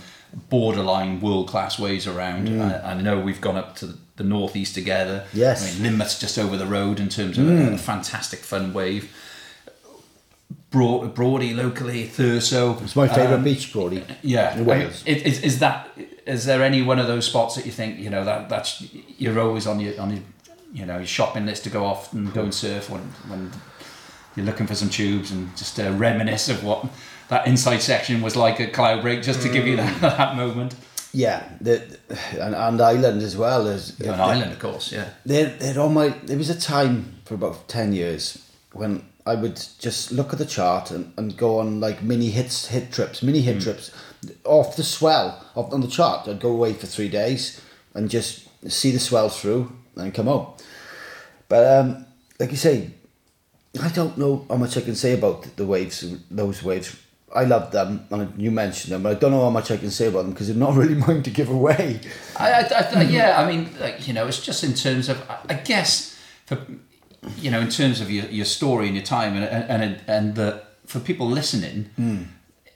borderline 0.49 1.19
world 1.21 1.47
class 1.47 1.77
ways 1.79 2.07
around. 2.07 2.47
I, 2.61 2.91
I 2.91 3.01
know 3.01 3.19
we've 3.19 3.41
gone 3.41 3.57
up 3.57 3.75
to 3.77 3.85
the, 3.87 3.97
the 4.17 4.23
northeast 4.23 4.75
together. 4.75 5.25
Yes. 5.33 5.79
I 5.79 5.83
mean, 5.83 5.97
just 5.99 6.37
over 6.37 6.57
the 6.57 6.65
road 6.65 6.99
in 6.99 7.09
terms 7.09 7.37
of 7.37 7.47
a, 7.49 7.73
a 7.73 7.77
fantastic 7.77 8.39
fun 8.39 8.73
wave. 8.73 9.11
Broad, 10.69 11.13
Broady 11.13 11.53
locally, 11.53 12.07
Thurso. 12.07 12.81
It's 12.81 12.95
my 12.95 13.07
favourite 13.07 13.33
Um, 13.39 13.43
beach, 13.43 13.73
Brody. 13.73 14.05
yeah, 14.21 14.55
in 14.57 14.65
Wales. 14.65 15.03
I- 15.05 15.09
Is, 15.11 15.41
is 15.41 15.59
that 15.59 15.89
is 16.25 16.45
there 16.45 16.63
any 16.63 16.81
one 16.81 16.97
of 16.97 17.07
those 17.07 17.25
spots 17.25 17.55
that 17.55 17.65
you 17.65 17.73
think 17.73 17.99
you 17.99 18.09
know 18.09 18.23
that 18.23 18.47
that's 18.47 18.81
you're 19.17 19.37
always 19.39 19.67
on 19.67 19.79
your 19.81 19.99
on 19.99 20.11
your 20.11 20.21
you 20.71 20.85
know 20.85 20.97
your 20.99 21.07
shopping 21.07 21.45
list 21.45 21.63
to 21.65 21.69
go 21.69 21.83
off 21.83 22.13
and 22.13 22.31
go 22.33 22.43
and 22.43 22.53
surf 22.53 22.89
when 22.89 23.01
when 23.27 23.51
you're 24.37 24.45
looking 24.45 24.65
for 24.65 24.75
some 24.75 24.89
tubes 24.89 25.31
and 25.31 25.55
just 25.57 25.77
uh, 25.77 25.91
reminisce 25.91 26.47
of 26.47 26.63
what 26.63 26.85
that 27.31 27.47
inside 27.47 27.81
section 27.81 28.21
was 28.21 28.35
like 28.35 28.59
a 28.59 28.67
Cloud 28.67 29.01
Break 29.01 29.23
just 29.23 29.41
to 29.41 29.49
give 29.49 29.65
you 29.65 29.77
that, 29.77 30.01
that 30.01 30.35
moment. 30.35 30.75
Yeah, 31.13 31.47
the, 31.61 31.97
and, 32.33 32.53
and 32.53 32.81
Ireland 32.81 33.21
as 33.21 33.37
well. 33.37 33.63
There's, 33.63 33.97
An 34.01 34.19
island, 34.19 34.51
of 34.51 34.59
course, 34.59 34.91
yeah. 34.91 35.09
They're, 35.25 35.49
they're 35.49 35.79
on 35.79 35.93
my. 35.93 36.09
There 36.09 36.37
was 36.37 36.49
a 36.49 36.59
time 36.59 37.21
for 37.25 37.35
about 37.35 37.69
ten 37.69 37.93
years 37.93 38.49
when 38.73 39.05
I 39.25 39.35
would 39.35 39.55
just 39.79 40.11
look 40.11 40.33
at 40.33 40.39
the 40.39 40.45
chart 40.45 40.91
and, 40.91 41.13
and 41.17 41.37
go 41.37 41.59
on 41.59 41.79
like 41.79 42.03
mini 42.03 42.31
hits, 42.31 42.67
hit 42.67 42.91
trips, 42.91 43.23
mini 43.23 43.41
hit 43.41 43.61
trips, 43.61 43.91
off 44.43 44.75
the 44.75 44.83
swell 44.83 45.45
off 45.55 45.71
on 45.73 45.81
the 45.81 45.87
chart. 45.87 46.27
I'd 46.27 46.41
go 46.41 46.51
away 46.51 46.73
for 46.73 46.85
three 46.85 47.09
days 47.09 47.61
and 47.93 48.09
just 48.09 48.47
see 48.69 48.91
the 48.91 48.99
swell 48.99 49.29
through 49.29 49.71
and 49.95 50.13
come 50.13 50.27
home. 50.27 50.47
But 51.47 51.79
um, 51.79 52.05
like 52.39 52.51
you 52.51 52.57
say, 52.57 52.91
I 53.81 53.89
don't 53.89 54.17
know 54.17 54.45
how 54.49 54.57
much 54.57 54.75
I 54.75 54.81
can 54.81 54.95
say 54.95 55.13
about 55.13 55.55
the 55.55 55.65
waves, 55.65 56.03
those 56.29 56.61
waves. 56.61 56.95
I 57.33 57.45
love 57.45 57.71
them, 57.71 58.05
and 58.11 58.33
you 58.41 58.51
mentioned 58.51 58.91
them, 58.93 59.03
but 59.03 59.15
I 59.15 59.19
don't 59.19 59.31
know 59.31 59.41
how 59.41 59.49
much 59.49 59.71
I 59.71 59.77
can 59.77 59.89
say 59.91 60.07
about 60.07 60.23
them 60.23 60.31
because 60.31 60.47
they're 60.47 60.55
not 60.67 60.75
really 60.81 60.95
mine 60.95 61.23
to 61.23 61.29
give 61.29 61.49
away. 61.49 61.99
I, 62.37 62.51
I, 62.51 62.89
I, 62.95 63.01
yeah, 63.03 63.39
I 63.41 63.49
mean, 63.49 63.69
like, 63.79 64.07
you 64.07 64.13
know, 64.13 64.27
it's 64.27 64.41
just 64.45 64.63
in 64.63 64.73
terms 64.73 65.07
of, 65.09 65.17
I- 65.49 65.53
guess, 65.55 66.17
for 66.45 66.57
you 67.37 67.51
know, 67.51 67.61
in 67.61 67.69
terms 67.69 68.01
of 68.01 68.09
your, 68.09 68.25
your 68.25 68.45
story 68.45 68.87
and 68.87 68.95
your 68.95 69.05
time, 69.05 69.35
and 69.37 69.45
and 69.83 69.99
and 70.07 70.35
the 70.35 70.61
for 70.85 70.99
people 70.99 71.27
listening, 71.27 71.89
Hmm. 71.95 72.23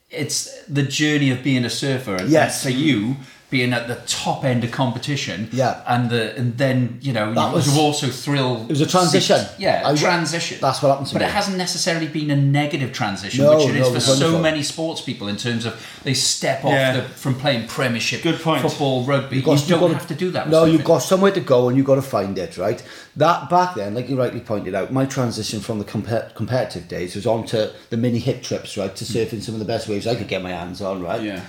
it's 0.10 0.64
the 0.68 0.84
journey 0.84 1.32
of 1.32 1.44
being 1.44 1.66
a 1.66 1.70
surfer. 1.70 2.16
And 2.16 2.30
Yes. 2.30 2.64
for 2.64 2.70
you 2.70 3.16
being 3.52 3.74
at 3.74 3.88
the 3.88 3.96
top 4.08 4.44
end 4.44 4.64
of 4.64 4.72
competition. 4.72 5.48
Yeah. 5.54 5.82
and 5.88 6.10
the 6.10 6.36
and 6.36 6.58
then 6.58 6.98
you 7.02 7.14
know 7.14 7.34
That 7.34 7.50
you 7.50 7.56
was- 7.56 7.68
was 7.68 7.78
also 7.78 8.08
thrill. 8.08 8.64
It 8.64 8.70
was 8.70 8.82
a 8.82 8.88
transition. 8.88 9.46
Yeah, 9.60 9.84
I- 9.86 9.96
transition. 9.96 10.58
that's 10.60 10.82
what 10.82 10.90
happened 10.90 11.08
to 11.08 11.14
but 11.14 11.20
me. 11.20 11.26
But 11.26 11.30
it 11.30 11.34
hasn't 11.34 11.58
necessarily 11.58 12.08
been 12.08 12.32
a 12.32 12.36
negative 12.36 12.92
transition, 12.92 13.46
No, 13.46 13.58
which 13.58 13.68
it 13.70 13.76
is 13.76 13.82
no, 13.82 13.90
for 13.92 13.98
it's 13.98 14.18
so 14.18 14.40
many 14.40 14.64
sports 14.64 15.02
people 15.02 15.28
in 15.28 15.38
terms 15.38 15.66
of 15.66 15.74
they 16.04 16.14
step 16.16 16.66
off 16.66 16.72
Yeah. 16.72 16.94
the, 16.98 17.02
from 17.04 17.36
playing 17.36 17.68
Premiership, 17.68 18.24
Good 18.24 18.42
point. 18.42 18.62
football, 18.64 19.04
rugby. 19.04 19.38
You've 19.38 19.46
got- 19.46 19.52
you 19.54 19.58
you've 19.60 19.70
don't 19.70 19.92
got 19.92 20.00
have 20.00 20.08
to 20.08 20.16
do 20.16 20.32
that. 20.32 20.50
No, 20.50 20.64
surfing. 20.66 20.72
you've 20.74 20.84
got 20.84 21.00
somewhere 21.00 21.32
to 21.32 21.40
go 21.42 21.68
and 21.68 21.78
you've 21.78 21.86
got 21.86 21.96
to 21.96 22.02
find 22.02 22.38
it, 22.38 22.58
right? 22.58 22.82
That 23.16 23.50
back 23.50 23.76
then, 23.76 23.94
like 23.96 24.10
you 24.10 24.18
rightly 24.18 24.40
pointed 24.42 24.74
out, 24.76 24.92
my 24.92 25.06
transition 25.06 25.60
from 25.62 25.78
the 25.80 25.86
compet- 25.86 26.34
competitive 26.36 26.88
days 26.88 27.16
was 27.16 27.26
on 27.28 27.46
to 27.48 27.72
the 27.92 27.98
mini 27.98 28.20
hit 28.20 28.44
trips, 28.44 28.76
right? 28.76 28.94
To 28.96 29.06
surfing 29.06 29.42
some 29.44 29.54
of 29.56 29.60
the 29.60 29.66
best 29.66 29.88
waves 29.88 30.08
I 30.08 30.16
could 30.16 30.28
get 30.28 30.42
my 30.42 30.50
hands 30.52 30.82
on, 30.82 31.02
right? 31.04 31.22
Yeah. 31.22 31.42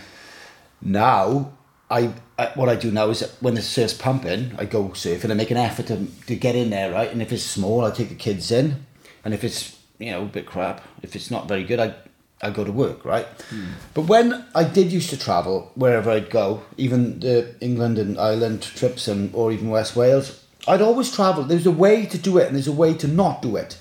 Now, 0.82 1.52
I, 1.90 2.12
I 2.38 2.46
what 2.54 2.68
I 2.68 2.74
do 2.74 2.90
now 2.90 3.10
is 3.10 3.22
when 3.40 3.54
the 3.54 3.62
surf's 3.62 3.94
pumping, 3.94 4.52
I 4.58 4.64
go 4.64 4.88
surfing. 4.88 5.30
I 5.30 5.34
make 5.34 5.50
an 5.50 5.56
effort 5.56 5.86
to, 5.86 6.06
to 6.26 6.36
get 6.36 6.56
in 6.56 6.70
there, 6.70 6.92
right? 6.92 7.10
And 7.10 7.22
if 7.22 7.32
it's 7.32 7.44
small, 7.44 7.84
I 7.84 7.90
take 7.90 8.08
the 8.08 8.14
kids 8.14 8.50
in, 8.50 8.86
and 9.24 9.32
if 9.32 9.44
it's 9.44 9.78
you 9.98 10.10
know 10.10 10.22
a 10.22 10.26
bit 10.26 10.46
crap, 10.46 10.82
if 11.02 11.14
it's 11.14 11.30
not 11.30 11.46
very 11.46 11.62
good, 11.62 11.78
I 11.78 11.94
I 12.42 12.50
go 12.50 12.64
to 12.64 12.72
work, 12.72 13.04
right? 13.04 13.26
Hmm. 13.50 13.66
But 13.94 14.02
when 14.02 14.44
I 14.54 14.64
did 14.64 14.92
used 14.92 15.10
to 15.10 15.16
travel 15.16 15.70
wherever 15.74 16.10
I'd 16.10 16.30
go, 16.30 16.62
even 16.76 17.20
the 17.20 17.54
England 17.60 17.98
and 17.98 18.18
Ireland 18.18 18.62
trips, 18.62 19.06
and 19.06 19.32
or 19.32 19.52
even 19.52 19.70
West 19.70 19.94
Wales, 19.94 20.42
I'd 20.66 20.82
always 20.82 21.14
travel. 21.14 21.44
There's 21.44 21.66
a 21.66 21.70
way 21.70 22.04
to 22.06 22.18
do 22.18 22.38
it, 22.38 22.46
and 22.46 22.56
there's 22.56 22.66
a 22.66 22.72
way 22.72 22.94
to 22.94 23.06
not 23.06 23.42
do 23.42 23.56
it. 23.56 23.78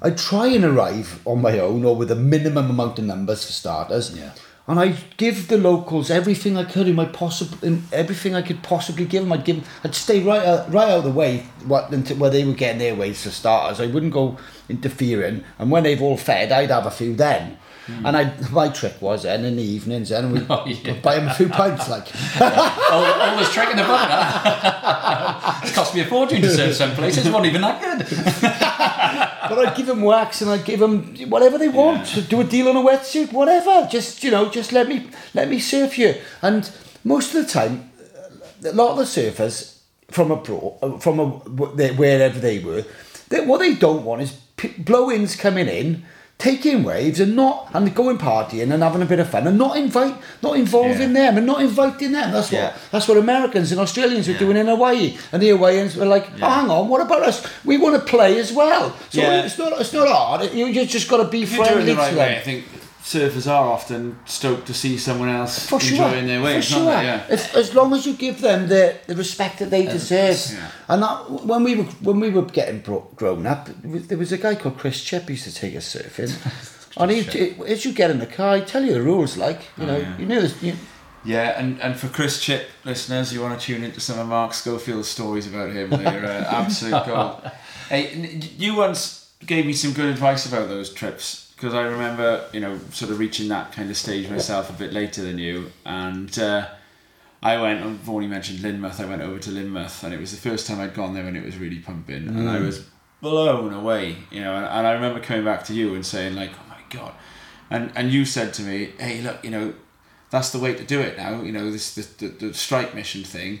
I'd 0.00 0.18
try 0.18 0.46
and 0.46 0.64
arrive 0.64 1.20
on 1.24 1.40
my 1.40 1.58
own 1.58 1.84
or 1.84 1.96
with 1.96 2.10
a 2.10 2.16
minimum 2.16 2.70
amount 2.70 2.98
of 2.98 3.04
numbers 3.04 3.44
for 3.44 3.52
starters. 3.52 4.16
Yeah. 4.16 4.32
And 4.68 4.80
I'd 4.80 5.16
give 5.16 5.46
the 5.46 5.58
locals 5.58 6.10
everything 6.10 6.56
I 6.56 6.64
could 6.64 6.88
in 6.88 6.96
my 6.96 7.04
possible, 7.04 7.56
in 7.62 7.84
everything 7.92 8.34
I 8.34 8.42
could 8.42 8.64
possibly 8.64 9.04
give 9.04 9.22
them. 9.22 9.32
I'd 9.32 9.44
give, 9.44 9.68
I'd 9.84 9.94
stay 9.94 10.22
right 10.24 10.44
out, 10.44 10.72
right 10.72 10.88
out 10.88 10.98
of 10.98 11.04
the 11.04 11.12
way, 11.12 11.46
what 11.66 11.90
where 11.92 12.30
they 12.30 12.44
were 12.44 12.52
getting 12.52 12.78
their 12.78 12.96
ways 12.96 13.22
for 13.22 13.30
starters. 13.30 13.80
I 13.80 13.86
wouldn't 13.86 14.12
go 14.12 14.38
interfering. 14.68 15.44
And 15.60 15.70
when 15.70 15.84
they've 15.84 16.02
all 16.02 16.16
fed, 16.16 16.50
I'd 16.50 16.70
have 16.70 16.86
a 16.86 16.90
few 16.90 17.14
then. 17.14 17.58
And 17.88 18.16
I, 18.16 18.32
my 18.50 18.68
trick 18.68 19.00
was 19.00 19.22
then 19.22 19.44
in 19.44 19.56
the 19.56 19.62
evenings, 19.62 20.08
then 20.08 20.32
we 20.32 20.40
Oh, 20.50 20.64
yeah. 20.66 20.94
buy 21.00 21.18
him 21.20 21.28
a 21.28 21.34
few 21.34 21.48
pints, 21.48 21.88
like. 21.88 22.06
Oh, 22.40 22.82
oh 22.90 23.30
always 23.30 23.48
tricking 23.50 23.76
the 23.76 23.82
book. 23.82 24.00
huh? 24.00 25.60
it's 25.62 25.72
cost 25.74 25.94
me 25.94 26.00
a 26.00 26.04
fortune 26.06 26.40
to 26.42 26.50
surf 26.50 26.74
some 26.74 26.92
places. 26.94 27.26
It's 27.26 27.32
not 27.32 27.44
even 27.46 27.60
that 27.62 27.80
good. 27.80 28.06
But 29.48 29.58
I'd 29.68 29.76
give 29.76 29.86
them 29.86 30.02
wax 30.02 30.42
and 30.42 30.50
I'd 30.50 30.64
give 30.64 30.80
them 30.80 31.14
whatever 31.30 31.56
they 31.58 31.68
want. 31.68 32.28
Do 32.28 32.40
a 32.40 32.44
deal 32.44 32.68
on 32.68 32.76
a 32.76 32.80
wetsuit, 32.80 33.32
whatever. 33.32 33.86
Just 33.88 34.24
you 34.24 34.30
know, 34.32 34.48
just 34.50 34.72
let 34.72 34.88
me 34.88 35.08
let 35.34 35.48
me 35.48 35.60
surf 35.60 35.96
you. 35.98 36.16
And 36.42 36.68
most 37.04 37.32
of 37.34 37.46
the 37.46 37.52
time, 37.52 37.90
a 38.64 38.72
lot 38.72 38.90
of 38.92 38.96
the 38.98 39.04
surfers 39.04 39.78
from 40.10 40.32
abroad, 40.32 40.78
uh, 40.82 40.98
from 40.98 41.20
a, 41.20 41.26
wherever 41.26 42.38
they 42.40 42.58
were, 42.58 42.84
they, 43.28 43.40
what 43.46 43.58
they 43.58 43.74
don't 43.74 44.04
want 44.04 44.22
is 44.22 44.32
p- 44.56 44.74
blow-ins 44.78 45.36
coming 45.36 45.68
in. 45.68 46.04
Taking 46.38 46.84
waves 46.84 47.18
and 47.18 47.34
not 47.34 47.70
and 47.72 47.94
going 47.94 48.18
partying 48.18 48.70
and 48.70 48.82
having 48.82 49.00
a 49.00 49.06
bit 49.06 49.18
of 49.20 49.28
fun 49.30 49.46
and 49.46 49.56
not 49.56 49.78
invite 49.78 50.14
not 50.42 50.56
involving 50.56 51.14
Yeah. 51.14 51.30
them 51.30 51.38
and 51.38 51.46
not 51.46 51.62
inviting 51.62 52.12
them. 52.12 52.30
That's 52.30 52.52
what 52.52 52.58
Yeah. 52.60 52.72
that's 52.92 53.08
what 53.08 53.16
Americans 53.16 53.72
and 53.72 53.80
Australians 53.80 54.26
were 54.28 54.34
Yeah. 54.34 54.40
doing 54.40 54.56
in 54.58 54.66
Hawaii. 54.66 55.16
And 55.32 55.40
the 55.42 55.48
Hawaiians 55.48 55.96
were 55.96 56.04
like, 56.04 56.26
oh, 56.42 56.46
hang 56.46 56.68
on, 56.70 56.88
what 56.88 57.00
about 57.00 57.22
us? 57.22 57.42
We 57.64 57.78
want 57.78 57.94
to 57.96 58.02
play 58.02 58.38
as 58.38 58.52
well. 58.52 58.92
So 59.10 59.22
it's 59.22 59.56
not 59.58 59.80
it's 59.80 59.94
not 59.94 60.08
hard. 60.08 60.52
You 60.52 60.84
just 60.84 61.08
got 61.08 61.16
to 61.18 61.24
be 61.24 61.42
If 61.44 61.52
you 61.52 61.56
do 61.56 61.62
it 61.62 61.68
friendly 61.72 61.94
right 61.94 62.10
to 62.12 62.18
way, 62.18 62.24
I 62.24 62.34
them. 62.34 62.42
think 62.44 62.64
surfers 63.06 63.48
are 63.48 63.68
often 63.70 64.18
stoked 64.24 64.66
to 64.66 64.74
see 64.74 64.98
someone 64.98 65.28
else 65.28 65.68
For 65.68 65.78
sure, 65.78 66.04
enjoying 66.06 66.26
their 66.26 66.40
for 66.40 66.44
waves, 66.46 66.66
sure. 66.66 66.78
aren't 66.80 66.98
they? 66.98 67.04
Yeah. 67.04 67.26
If, 67.30 67.54
as 67.54 67.72
long 67.72 67.94
as 67.94 68.04
you 68.04 68.14
give 68.14 68.40
them 68.40 68.66
the, 68.66 68.96
the 69.06 69.14
respect 69.14 69.60
that 69.60 69.70
they 69.70 69.86
deserve, 69.86 70.36
yeah. 70.52 70.70
and 70.88 71.02
that, 71.04 71.30
when 71.46 71.62
we 71.62 71.76
were 71.76 71.84
when 72.02 72.18
we 72.18 72.30
were 72.30 72.42
getting 72.42 72.80
bro- 72.80 73.06
grown 73.14 73.46
up, 73.46 73.68
there 73.84 74.18
was 74.18 74.32
a 74.32 74.38
guy 74.38 74.56
called 74.56 74.76
Chris 74.78 75.04
Chip 75.04 75.22
who 75.24 75.34
used 75.34 75.44
to 75.44 75.54
take 75.54 75.76
us 75.76 75.94
surfing, 75.94 76.32
and 77.00 77.10
he, 77.12 77.54
as 77.64 77.84
you 77.84 77.92
get 77.92 78.10
in 78.10 78.18
the 78.18 78.26
car, 78.26 78.56
he'd 78.56 78.66
tell 78.66 78.84
you 78.84 78.92
the 78.94 79.02
rules, 79.02 79.36
like 79.36 79.60
you 79.78 79.86
know, 79.86 79.98
yeah. 79.98 80.18
you 80.18 80.26
know, 80.26 80.40
this, 80.40 80.60
you, 80.60 80.74
Yeah, 81.24 81.60
and, 81.60 81.80
and 81.80 81.96
for 81.96 82.08
Chris 82.08 82.40
Chip 82.40 82.68
listeners, 82.84 83.32
you 83.32 83.40
want 83.40 83.58
to 83.60 83.64
tune 83.64 83.84
into 83.84 84.00
some 84.00 84.18
of 84.18 84.26
Mark 84.26 84.52
Schofield's 84.52 85.06
stories 85.08 85.46
about 85.46 85.70
him. 85.70 85.90
They're 85.90 86.26
uh, 86.26 86.60
absolute 86.62 87.06
gold. 87.06 87.50
Hey, 87.88 88.08
n- 88.08 88.42
you 88.58 88.74
once 88.74 89.30
gave 89.46 89.64
me 89.64 89.72
some 89.72 89.92
good 89.92 90.06
advice 90.06 90.44
about 90.44 90.66
those 90.66 90.92
trips 90.92 91.45
because 91.56 91.72
I 91.72 91.82
remember, 91.82 92.44
you 92.52 92.60
know, 92.60 92.78
sort 92.92 93.10
of 93.10 93.18
reaching 93.18 93.48
that 93.48 93.72
kind 93.72 93.90
of 93.90 93.96
stage 93.96 94.28
myself 94.28 94.68
a 94.68 94.74
bit 94.74 94.92
later 94.92 95.22
than 95.22 95.38
you, 95.38 95.72
and 95.86 96.38
uh, 96.38 96.68
I 97.42 97.58
went. 97.60 97.82
I've 97.82 98.08
already 98.08 98.28
mentioned 98.28 98.58
Lynmouth. 98.58 99.00
I 99.00 99.06
went 99.06 99.22
over 99.22 99.38
to 99.38 99.50
Lynmouth, 99.50 100.04
and 100.04 100.12
it 100.12 100.20
was 100.20 100.32
the 100.32 100.48
first 100.48 100.66
time 100.66 100.80
I'd 100.80 100.94
gone 100.94 101.14
there, 101.14 101.26
and 101.26 101.36
it 101.36 101.44
was 101.44 101.56
really 101.56 101.78
pumping, 101.78 102.28
and 102.28 102.48
I 102.48 102.60
was 102.60 102.86
blown 103.22 103.72
away. 103.72 104.16
You 104.30 104.42
know, 104.42 104.54
and, 104.54 104.66
and 104.66 104.86
I 104.86 104.92
remember 104.92 105.20
coming 105.20 105.44
back 105.44 105.64
to 105.64 105.74
you 105.74 105.94
and 105.94 106.04
saying 106.04 106.36
like, 106.36 106.50
"Oh 106.50 106.68
my 106.68 106.80
god," 106.90 107.14
and 107.70 107.90
and 107.96 108.10
you 108.10 108.26
said 108.26 108.52
to 108.54 108.62
me, 108.62 108.92
"Hey, 108.98 109.22
look, 109.22 109.42
you 109.44 109.50
know." 109.50 109.74
that's 110.28 110.50
the 110.50 110.58
way 110.58 110.74
to 110.74 110.82
do 110.82 111.00
it 111.00 111.16
now. 111.16 111.40
You 111.40 111.52
know 111.52 111.70
this 111.70 111.94
the, 111.94 112.26
the, 112.26 112.48
the 112.48 112.54
strike 112.54 112.96
mission 112.96 113.22
thing, 113.22 113.60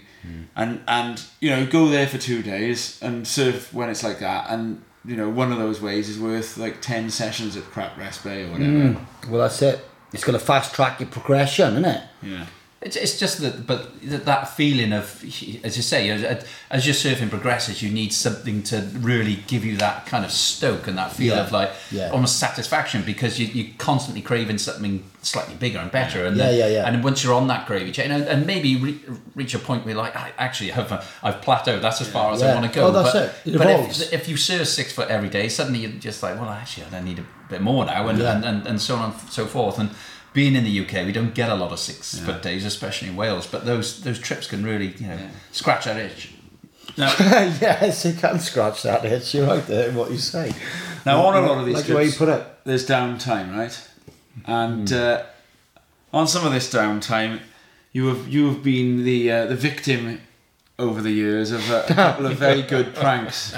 and 0.56 0.82
and 0.88 1.22
you 1.38 1.48
know 1.48 1.64
go 1.64 1.86
there 1.88 2.08
for 2.08 2.18
two 2.18 2.42
days 2.42 2.98
and 3.00 3.26
surf 3.26 3.72
when 3.72 3.88
it's 3.88 4.02
like 4.02 4.18
that. 4.18 4.50
And 4.50 4.82
you 5.06 5.16
know 5.16 5.28
one 5.28 5.52
of 5.52 5.58
those 5.58 5.80
ways 5.80 6.08
is 6.08 6.18
worth 6.18 6.56
like 6.56 6.80
ten 6.80 7.10
sessions 7.10 7.56
at 7.56 7.64
Crap 7.64 7.96
Rest 7.96 8.24
Bay 8.24 8.44
or 8.44 8.52
whatever. 8.52 8.72
Mm. 8.72 9.28
well, 9.28 9.40
that's 9.42 9.62
it. 9.62 9.84
It's 10.12 10.24
going 10.24 10.38
to 10.38 10.44
fast 10.44 10.74
track 10.74 11.00
your 11.00 11.08
progression, 11.08 11.72
isn't 11.72 11.84
it? 11.84 12.02
Yeah, 12.22 12.46
It's, 12.82 12.94
it's 12.94 13.18
just 13.18 13.40
that, 13.40 13.66
but 13.66 13.88
that 14.02 14.50
feeling 14.50 14.92
of, 14.92 15.22
as 15.64 15.76
you 15.78 15.82
say, 15.82 16.10
as, 16.10 16.46
as 16.70 16.86
your 16.86 16.94
surfing 16.94 17.30
progresses, 17.30 17.82
you 17.82 17.90
need 17.90 18.12
something 18.12 18.62
to 18.64 18.82
really 18.98 19.36
give 19.46 19.64
you 19.64 19.78
that 19.78 20.04
kind 20.04 20.26
of 20.26 20.30
stoke 20.30 20.86
and 20.86 20.98
that 20.98 21.10
feel 21.12 21.34
Yeah. 21.34 21.42
of 21.46 21.52
like 21.52 21.70
Yeah. 21.90 22.10
almost 22.10 22.38
satisfaction 22.38 23.02
because 23.02 23.38
you, 23.40 23.46
you're 23.46 23.72
constantly 23.78 24.20
craving 24.20 24.58
something 24.58 25.02
slightly 25.22 25.54
bigger 25.54 25.78
and 25.78 25.90
better. 25.90 26.26
And 26.26 26.36
Yeah, 26.36 26.44
then, 26.50 26.58
yeah, 26.58 26.66
yeah. 26.68 26.86
And 26.86 27.02
once 27.02 27.24
you're 27.24 27.32
on 27.32 27.46
that 27.48 27.66
gravy 27.66 27.92
chain, 27.92 28.10
and, 28.10 28.24
and 28.24 28.46
maybe 28.46 28.76
re- 28.76 29.00
reach 29.34 29.54
a 29.54 29.58
point 29.58 29.86
where 29.86 29.94
you're 29.94 30.02
like, 30.02 30.14
I 30.14 30.32
actually 30.36 30.70
have, 30.70 30.92
uh, 30.92 31.02
I've 31.22 31.40
plateaued. 31.40 31.80
That's 31.80 32.02
as 32.02 32.08
far 32.08 32.30
as 32.34 32.42
I 32.42 32.54
want 32.54 32.70
to 32.70 32.78
go. 32.78 32.88
Oh, 32.88 32.92
that's 32.92 33.12
but, 33.14 33.22
it. 33.46 33.54
It 33.54 33.58
but 33.58 33.68
if, 33.68 34.12
if 34.12 34.28
you 34.28 34.36
surf 34.36 34.68
six 34.68 34.92
foot 34.92 35.08
every 35.08 35.30
day, 35.30 35.48
suddenly 35.48 35.80
you're 35.80 35.90
just 35.92 36.22
like, 36.22 36.38
well, 36.38 36.50
actually, 36.50 36.86
I 36.94 37.00
need 37.00 37.18
a 37.20 37.26
bit 37.48 37.62
more 37.62 37.86
now, 37.86 38.06
and, 38.08 38.18
Yeah. 38.18 38.36
and, 38.36 38.44
and, 38.44 38.66
and 38.66 38.80
so 38.80 38.96
on 38.96 39.12
and 39.12 39.20
so 39.32 39.46
forth. 39.46 39.78
And 39.78 39.90
being 40.36 40.54
in 40.54 40.64
the 40.64 40.80
UK, 40.82 41.06
we 41.06 41.12
don't 41.12 41.34
get 41.34 41.48
a 41.48 41.54
lot 41.54 41.72
of 41.72 41.78
six 41.78 42.18
foot 42.18 42.42
days, 42.42 42.66
especially 42.66 43.08
in 43.08 43.16
Wales. 43.16 43.46
But 43.46 43.64
those 43.64 44.02
those 44.02 44.18
trips 44.18 44.46
can 44.46 44.62
really, 44.62 44.88
you 44.98 45.06
know, 45.06 45.18
scratch 45.50 45.86
that 45.86 45.96
itch. 45.96 46.34
Now, 46.98 47.06
yes, 47.18 48.04
it 48.04 48.18
can 48.18 48.38
scratch 48.38 48.82
that 48.82 49.02
itch. 49.06 49.34
You're 49.34 49.46
right 49.46 49.66
there. 49.66 49.88
in 49.88 49.94
What 49.96 50.10
you 50.10 50.18
say. 50.18 50.52
now 51.06 51.24
on 51.24 51.42
a 51.42 51.46
lot 51.46 51.58
of 51.58 51.64
these 51.64 51.76
like 51.76 51.86
the 51.86 51.96
way 51.96 52.04
you 52.04 52.12
put 52.12 52.28
it. 52.28 52.46
there's 52.64 52.86
downtime, 52.86 53.56
right? 53.56 53.88
And 54.44 54.92
uh, 54.92 55.22
on 56.12 56.28
some 56.28 56.46
of 56.46 56.52
this 56.52 56.70
downtime, 56.72 57.40
you 57.92 58.08
have 58.08 58.28
you 58.28 58.48
have 58.48 58.62
been 58.62 59.04
the 59.04 59.32
uh, 59.32 59.46
the 59.46 59.56
victim 59.56 60.20
over 60.78 61.00
the 61.00 61.12
years 61.12 61.50
of 61.50 61.70
uh, 61.70 61.84
a 61.88 61.94
couple 61.94 62.26
of 62.26 62.36
very 62.46 62.60
good 62.60 62.94
pranks. 62.94 63.54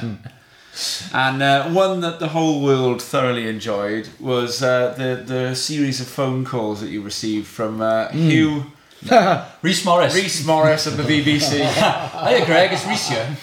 And 1.12 1.42
uh, 1.42 1.68
one 1.70 2.00
that 2.00 2.20
the 2.20 2.28
whole 2.28 2.60
world 2.62 3.02
thoroughly 3.02 3.48
enjoyed 3.48 4.08
was 4.20 4.62
uh, 4.62 4.94
the 4.96 5.22
the 5.24 5.54
series 5.54 6.00
of 6.00 6.06
phone 6.08 6.44
calls 6.44 6.80
that 6.80 6.90
you 6.90 7.02
received 7.02 7.46
from 7.46 7.80
uh, 7.80 8.08
Hugh 8.08 8.66
Reese 9.60 9.84
Morris. 9.84 10.14
Reese 10.14 10.46
Morris 10.46 10.86
of 10.86 10.96
the 10.96 11.02
BBC. 11.02 11.58
Hiya, 12.28 12.46
Greg. 12.46 12.70
It's 12.72 12.86
Reese 12.86 13.08
here. 13.08 13.36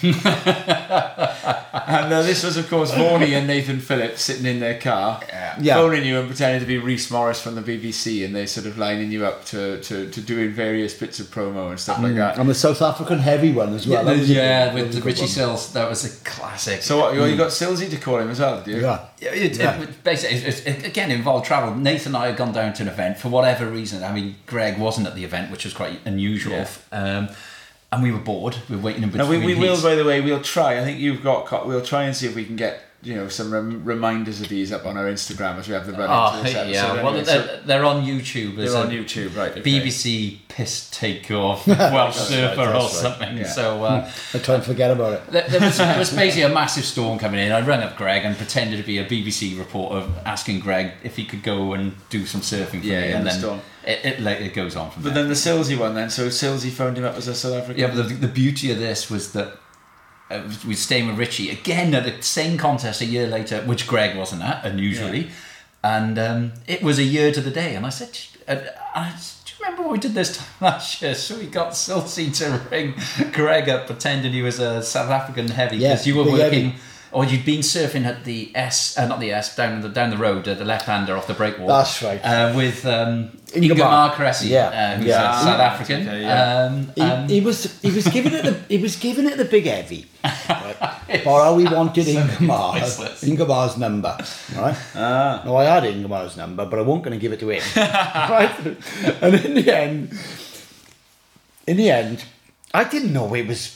And 1.88 2.12
uh, 2.12 2.22
this 2.22 2.42
was, 2.42 2.56
of 2.56 2.68
course, 2.70 2.90
Vorney 2.92 3.32
and 3.36 3.46
Nathan 3.46 3.78
Phillips 3.80 4.22
sitting 4.22 4.46
in 4.46 4.58
their 4.58 4.80
car, 4.80 5.20
Yeah. 5.60 5.74
phoning 5.74 6.04
you 6.04 6.18
and 6.18 6.26
pretending 6.26 6.60
to 6.60 6.66
be 6.66 6.78
Reese 6.78 7.10
Morris 7.10 7.40
from 7.40 7.54
the 7.54 7.60
BBC, 7.60 8.24
and 8.24 8.34
they're 8.34 8.46
sort 8.46 8.66
of 8.66 8.78
lining 8.78 9.12
you 9.12 9.26
up 9.26 9.44
to, 9.46 9.80
to, 9.82 10.10
to 10.10 10.20
doing 10.22 10.52
various 10.52 10.98
bits 10.98 11.20
of 11.20 11.26
promo 11.26 11.68
and 11.70 11.78
stuff 11.78 12.02
like 12.02 12.14
that. 12.16 12.38
And 12.38 12.48
the 12.48 12.54
South 12.54 12.80
African 12.80 13.18
heavy 13.18 13.52
one 13.52 13.74
as 13.74 13.86
well. 13.86 14.04
That 14.04 14.16
was 14.18 14.30
yeah, 14.30 14.72
good- 14.72 14.74
with 14.84 14.94
the 14.94 15.02
Richie 15.02 15.20
one. 15.22 15.28
Sills, 15.28 15.72
that 15.74 15.88
was 15.88 16.04
a 16.04 16.24
classic. 16.24 16.82
So 16.82 16.98
what, 16.98 17.14
you 17.14 17.36
got 17.36 17.50
Silsey 17.50 17.90
to 17.90 17.96
call 17.98 18.18
him 18.18 18.30
as 18.30 18.40
well, 18.40 18.62
did 18.62 18.76
you? 18.76 18.80
Yeah. 18.82 19.06
Yeah, 19.20 19.30
it, 19.32 19.56
Yeah. 19.58 19.82
it, 19.82 20.02
basically, 20.02 20.38
it, 20.38 20.66
it, 20.66 20.86
again, 20.86 21.10
involved 21.10 21.44
travel. 21.46 21.74
Nathan 21.74 22.14
and 22.14 22.16
I 22.16 22.26
had 22.28 22.36
gone 22.36 22.52
down 22.52 22.72
to 22.74 22.82
an 22.82 22.88
event 22.88 23.18
for 23.18 23.28
whatever 23.28 23.66
reason. 23.70 24.02
I 24.02 24.12
mean, 24.12 24.36
Greg 24.46 24.78
wasn't 24.78 25.06
at 25.06 25.14
the 25.14 25.24
event, 25.24 25.50
which 25.50 25.64
was 25.64 25.72
quite 25.74 26.00
unusual. 26.06 26.52
Yeah. 26.52 26.68
Um, 26.92 27.28
and 27.92 28.02
we 28.02 28.10
were 28.10 28.18
bored. 28.18 28.56
We 28.68 28.76
were 28.76 28.82
waiting 28.82 29.04
in 29.04 29.10
between. 29.10 29.40
we, 29.40 29.54
we 29.54 29.54
will, 29.54 29.80
by 29.80 29.94
the 29.94 30.04
way, 30.04 30.20
we'll 30.20 30.42
try. 30.42 30.78
I 30.78 30.84
think 30.84 30.98
you've 30.98 31.22
got. 31.22 31.66
We'll 31.66 31.84
try 31.84 32.04
and 32.04 32.16
see 32.16 32.26
if 32.26 32.34
we 32.34 32.44
can 32.44 32.56
get 32.56 32.82
you 33.06 33.14
know 33.14 33.28
some 33.28 33.52
rem- 33.52 33.84
reminders 33.84 34.40
of 34.40 34.48
these 34.48 34.72
up 34.72 34.84
on 34.84 34.96
our 34.96 35.04
Instagram 35.06 35.56
as 35.58 35.68
we 35.68 35.74
have 35.74 35.86
the 35.86 35.92
run 35.92 36.08
Oh, 36.10 36.32
into 36.38 36.44
this 36.44 36.54
episode. 36.56 36.72
yeah. 36.72 37.02
Well, 37.02 37.12
they're, 37.12 37.24
So 37.24 37.60
they're 37.64 37.84
on 37.84 38.04
YouTube. 38.04 38.56
They're 38.56 38.76
on 38.76 38.90
YouTube, 38.90 39.36
right? 39.36 39.52
okay. 39.52 39.62
BBC 39.62 40.38
piss 40.48 40.88
take 40.90 41.30
of 41.30 41.66
Welsh 41.68 42.16
surfer 42.16 42.60
or 42.62 42.66
that's 42.66 42.74
right. 42.74 42.90
something. 42.92 43.36
Yeah. 43.38 43.44
So 43.44 43.84
uh, 43.84 44.10
I 44.34 44.38
try 44.38 44.54
and 44.56 44.64
forget 44.64 44.90
about 44.90 45.12
it. 45.14 45.26
there, 45.30 45.48
there, 45.48 45.60
was, 45.60 45.78
there 45.78 45.98
was 45.98 46.10
basically 46.24 46.42
a 46.42 46.48
massive 46.48 46.84
storm 46.84 47.18
coming 47.18 47.40
in. 47.40 47.52
I 47.52 47.60
rang 47.60 47.82
up 47.82 47.96
Greg 47.96 48.24
and 48.24 48.36
pretended 48.36 48.78
to 48.78 48.82
be 48.82 48.98
a 48.98 49.04
BBC 49.04 49.58
reporter, 49.58 50.06
asking 50.24 50.60
Greg 50.60 50.92
if 51.04 51.16
he 51.16 51.24
could 51.24 51.42
go 51.42 51.74
and 51.74 51.92
do 52.10 52.26
some 52.26 52.40
surfing 52.40 52.80
for 52.80 52.86
Yeah, 52.86 53.00
me. 53.02 53.08
in 53.10 53.16
and 53.18 53.26
the 53.26 53.30
then 53.30 53.38
storm. 53.38 53.60
It, 53.84 54.04
it, 54.04 54.20
like, 54.20 54.40
it 54.40 54.52
goes 54.52 54.74
on 54.74 54.90
from 54.90 55.04
But 55.04 55.14
there. 55.14 55.22
then 55.22 55.28
the 55.28 55.34
Silsey 55.36 55.78
one, 55.78 55.94
then. 55.94 56.10
So 56.10 56.26
Silsey 56.28 56.70
phoned 56.70 56.98
him 56.98 57.04
up 57.04 57.14
as 57.14 57.28
a 57.28 57.34
South 57.36 57.54
African. 57.54 57.80
Yeah, 57.80 57.94
but 57.94 58.08
the, 58.08 58.14
the 58.14 58.26
beauty 58.28 58.72
of 58.72 58.78
this 58.80 59.08
was 59.08 59.32
that 59.34 59.56
uh, 60.30 60.42
we 60.64 60.70
were 60.70 60.74
staying 60.74 61.06
with 61.08 61.18
Richie 61.18 61.50
again 61.50 61.94
at 61.94 62.04
the 62.04 62.22
same 62.22 62.58
contest 62.58 63.00
a 63.00 63.04
year 63.06 63.26
later, 63.26 63.60
which 63.62 63.86
Greg 63.86 64.16
wasn't 64.16 64.42
at, 64.42 64.64
unusually. 64.64 65.30
And 65.84 66.18
um, 66.18 66.52
it 66.66 66.82
was 66.82 66.98
a 66.98 67.04
year 67.04 67.30
to 67.32 67.40
the 67.40 67.50
day. 67.50 67.76
And 67.76 67.86
I 67.86 67.90
said, 67.90 68.18
uh, 68.48 68.56
I, 68.94 69.14
Do 69.44 69.52
you 69.52 69.64
remember 69.64 69.82
what 69.82 69.92
we 69.92 69.98
did 69.98 70.14
this 70.14 70.36
time 70.36 70.48
last 70.60 71.00
year? 71.00 71.14
So 71.14 71.38
we 71.38 71.46
got 71.46 71.72
Silsey 71.72 72.34
to 72.38 72.60
ring 72.70 72.94
Greg 73.32 73.68
up 73.68 73.86
pretending 73.86 74.32
he 74.32 74.42
was 74.42 74.58
a 74.58 74.82
South 74.82 75.10
African 75.10 75.48
heavy 75.48 75.76
Yeah, 75.76 75.90
because 75.94 76.06
you 76.06 76.16
were 76.16 76.24
working. 76.24 76.70
heavy. 76.70 76.74
Or 77.16 77.24
you'd 77.24 77.46
been 77.46 77.60
surfing 77.60 78.04
at 78.04 78.24
the 78.24 78.52
S, 78.54 78.98
uh, 78.98 79.06
not 79.08 79.20
the 79.20 79.32
S, 79.32 79.56
down 79.56 79.80
the 79.80 79.88
down 79.88 80.10
the 80.10 80.18
road, 80.18 80.46
uh, 80.46 80.52
the 80.52 80.66
left-hander 80.66 81.16
off 81.16 81.26
the 81.26 81.32
breakwater. 81.32 81.72
That's 81.72 82.02
right. 82.02 82.20
Uh, 82.22 82.52
with 82.54 82.84
um, 82.84 83.30
Ingemar. 83.54 83.70
Ingemar 83.70 84.10
Cressy, 84.16 84.48
Yeah, 84.48 84.68
uh, 84.68 84.96
who's 84.98 85.06
yeah. 85.06 85.40
a 85.40 85.44
South 85.44 85.60
African. 85.60 86.00
Okay, 86.02 86.20
yeah. 86.20 86.66
um, 86.66 86.92
He, 86.94 87.00
um, 87.00 87.28
he 87.28 87.40
was 87.40 87.80
he 87.80 87.90
was 87.90 88.06
giving 88.08 88.34
it 88.34 88.44
the 88.44 88.54
he 88.68 88.76
was 88.76 88.96
giving 88.96 89.24
it 89.26 89.36
the 89.38 89.46
big 89.46 89.64
heavy. 89.64 90.04
Right? 91.08 91.22
For 91.24 91.40
how 91.40 91.54
we 91.54 91.64
wanted 91.64 92.06
Ingemar, 92.06 92.72
priceless. 92.78 93.24
Ingemar's 93.24 93.78
number, 93.78 94.14
right? 94.54 94.76
Ah. 94.94 95.42
No, 95.46 95.56
I 95.56 95.64
had 95.64 95.84
Ingemar's 95.84 96.36
number, 96.36 96.66
but 96.66 96.78
I 96.78 96.82
wasn't 96.82 97.04
going 97.04 97.18
to 97.18 97.22
give 97.22 97.32
it 97.32 97.40
to 97.40 97.48
him, 97.48 97.62
right? 97.76 98.54
And 99.22 99.34
in 99.46 99.54
the 99.54 99.66
end, 99.74 100.18
in 101.66 101.76
the 101.78 101.90
end, 101.90 102.24
I 102.74 102.84
didn't 102.84 103.12
know 103.12 103.32
it 103.34 103.46
was. 103.46 103.75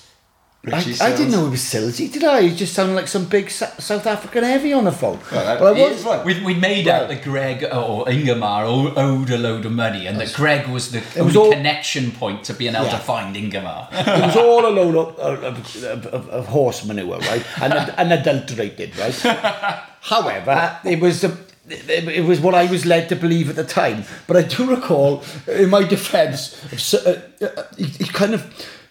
I, 0.66 0.76
I 1.00 1.16
didn't 1.16 1.30
know 1.30 1.46
it 1.46 1.50
was 1.50 1.60
Silsey, 1.62 2.12
did 2.12 2.22
I? 2.22 2.42
He 2.42 2.54
just 2.54 2.74
sounded 2.74 2.94
like 2.94 3.08
some 3.08 3.24
big 3.24 3.50
Sa- 3.50 3.70
South 3.78 4.06
African 4.06 4.44
heavy 4.44 4.74
on 4.74 4.84
the 4.84 4.92
phone. 4.92 5.18
Well, 5.32 5.44
that- 5.46 5.58
But 5.58 5.76
I 5.76 5.88
was- 5.88 6.00
is 6.00 6.04
one. 6.04 6.22
We, 6.22 6.44
we 6.44 6.52
made 6.54 6.86
out 6.86 7.08
that 7.08 7.22
Greg 7.24 7.64
or 7.72 8.06
Ingemar 8.10 8.64
owed 8.66 9.30
a 9.30 9.38
load 9.38 9.64
of 9.64 9.72
money 9.72 10.06
and 10.06 10.20
that 10.20 10.34
Greg 10.34 10.68
was 10.68 10.90
the 10.90 10.98
It 11.16 11.22
was 11.22 11.34
all- 11.34 11.50
connection 11.50 12.10
point 12.12 12.44
to 12.44 12.52
being 12.52 12.74
able 12.74 12.84
Yeah. 12.84 12.90
to 12.92 12.98
find 12.98 13.34
Ingemar. 13.36 13.88
It 13.92 14.06
was 14.26 14.36
all 14.36 14.66
a 14.66 14.68
load 14.68 14.96
of, 14.96 15.18
of, 15.18 15.44
of, 15.44 16.06
of, 16.06 16.28
of 16.28 16.46
horse 16.48 16.84
manure, 16.84 17.18
right? 17.20 17.44
And, 17.62 17.72
and 17.96 18.12
adulterated, 18.12 18.98
right? 18.98 19.14
However, 20.02 20.78
it 20.84 21.00
was 21.00 21.22
the. 21.22 21.36
It 21.68 22.08
it 22.08 22.24
was 22.24 22.40
what 22.40 22.54
I 22.54 22.66
was 22.66 22.84
led 22.84 23.08
to 23.10 23.16
believe 23.16 23.48
at 23.48 23.54
the 23.56 23.64
time, 23.64 24.04
but 24.26 24.36
I 24.36 24.42
do 24.42 24.68
recall, 24.68 25.22
in 25.46 25.70
my 25.70 25.84
defence, 25.84 26.60
of 26.64 26.72
s- 26.74 26.94
uh, 26.94 27.20
uh, 27.40 27.62
he, 27.78 27.84
he 27.84 28.04
kind 28.06 28.34
of 28.34 28.42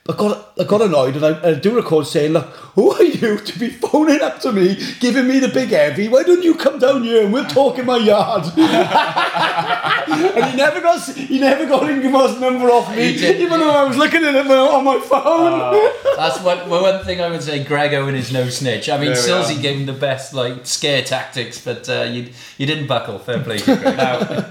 I 0.07 0.15
got, 0.15 0.53
I 0.59 0.63
got 0.63 0.81
annoyed 0.81 1.15
and 1.17 1.25
I, 1.25 1.49
I 1.49 1.53
do 1.53 1.75
record 1.75 2.07
saying, 2.07 2.31
look, 2.33 2.45
who 2.73 2.91
are 2.91 3.03
you 3.03 3.37
to 3.37 3.59
be 3.59 3.69
phoning 3.69 4.21
up 4.21 4.39
to 4.41 4.51
me, 4.51 4.75
giving 4.99 5.27
me 5.27 5.39
the 5.39 5.49
big 5.49 5.69
heavy? 5.69 6.07
Why 6.07 6.23
don't 6.23 6.43
you 6.43 6.55
come 6.55 6.79
down 6.79 7.03
here 7.03 7.23
and 7.25 7.33
we'll 7.33 7.45
talk 7.45 7.77
in 7.77 7.85
my 7.85 7.97
yard? 7.97 8.45
and 8.57 10.45
he 10.45 10.57
never 10.57 10.81
got, 10.81 11.07
he 11.09 11.39
never 11.39 11.67
got 11.67 11.83
Ingemar's 11.83 12.39
number 12.39 12.71
off 12.71 12.89
me, 12.95 13.09
even 13.09 13.59
though 13.59 13.69
I 13.69 13.83
was 13.83 13.97
looking 13.97 14.23
at 14.23 14.33
it 14.33 14.49
on 14.49 14.83
my 14.83 14.99
phone. 14.99 15.91
That's 16.15 16.41
one, 16.41 16.69
well, 16.69 16.81
one 16.81 17.05
thing 17.05 17.21
I 17.21 17.29
would 17.29 17.43
say. 17.43 17.63
Greg 17.63 17.93
Owen 17.93 18.15
is 18.15 18.31
no 18.31 18.49
snitch. 18.49 18.89
I 18.89 18.97
mean, 18.97 19.13
There 19.13 19.15
Silsey 19.15 19.61
gave 19.61 19.79
him 19.79 19.85
the 19.85 19.93
best 19.93 20.33
like 20.33 20.65
scare 20.65 21.03
tactics, 21.03 21.63
but 21.63 21.87
uh, 21.87 22.03
you 22.03 22.31
you 22.57 22.65
didn't 22.65 22.87
buckle. 22.87 23.19
Fair 23.19 23.43
play 23.43 23.57
to 23.59 23.71
you, 23.71 23.77
Greg. 23.77 24.45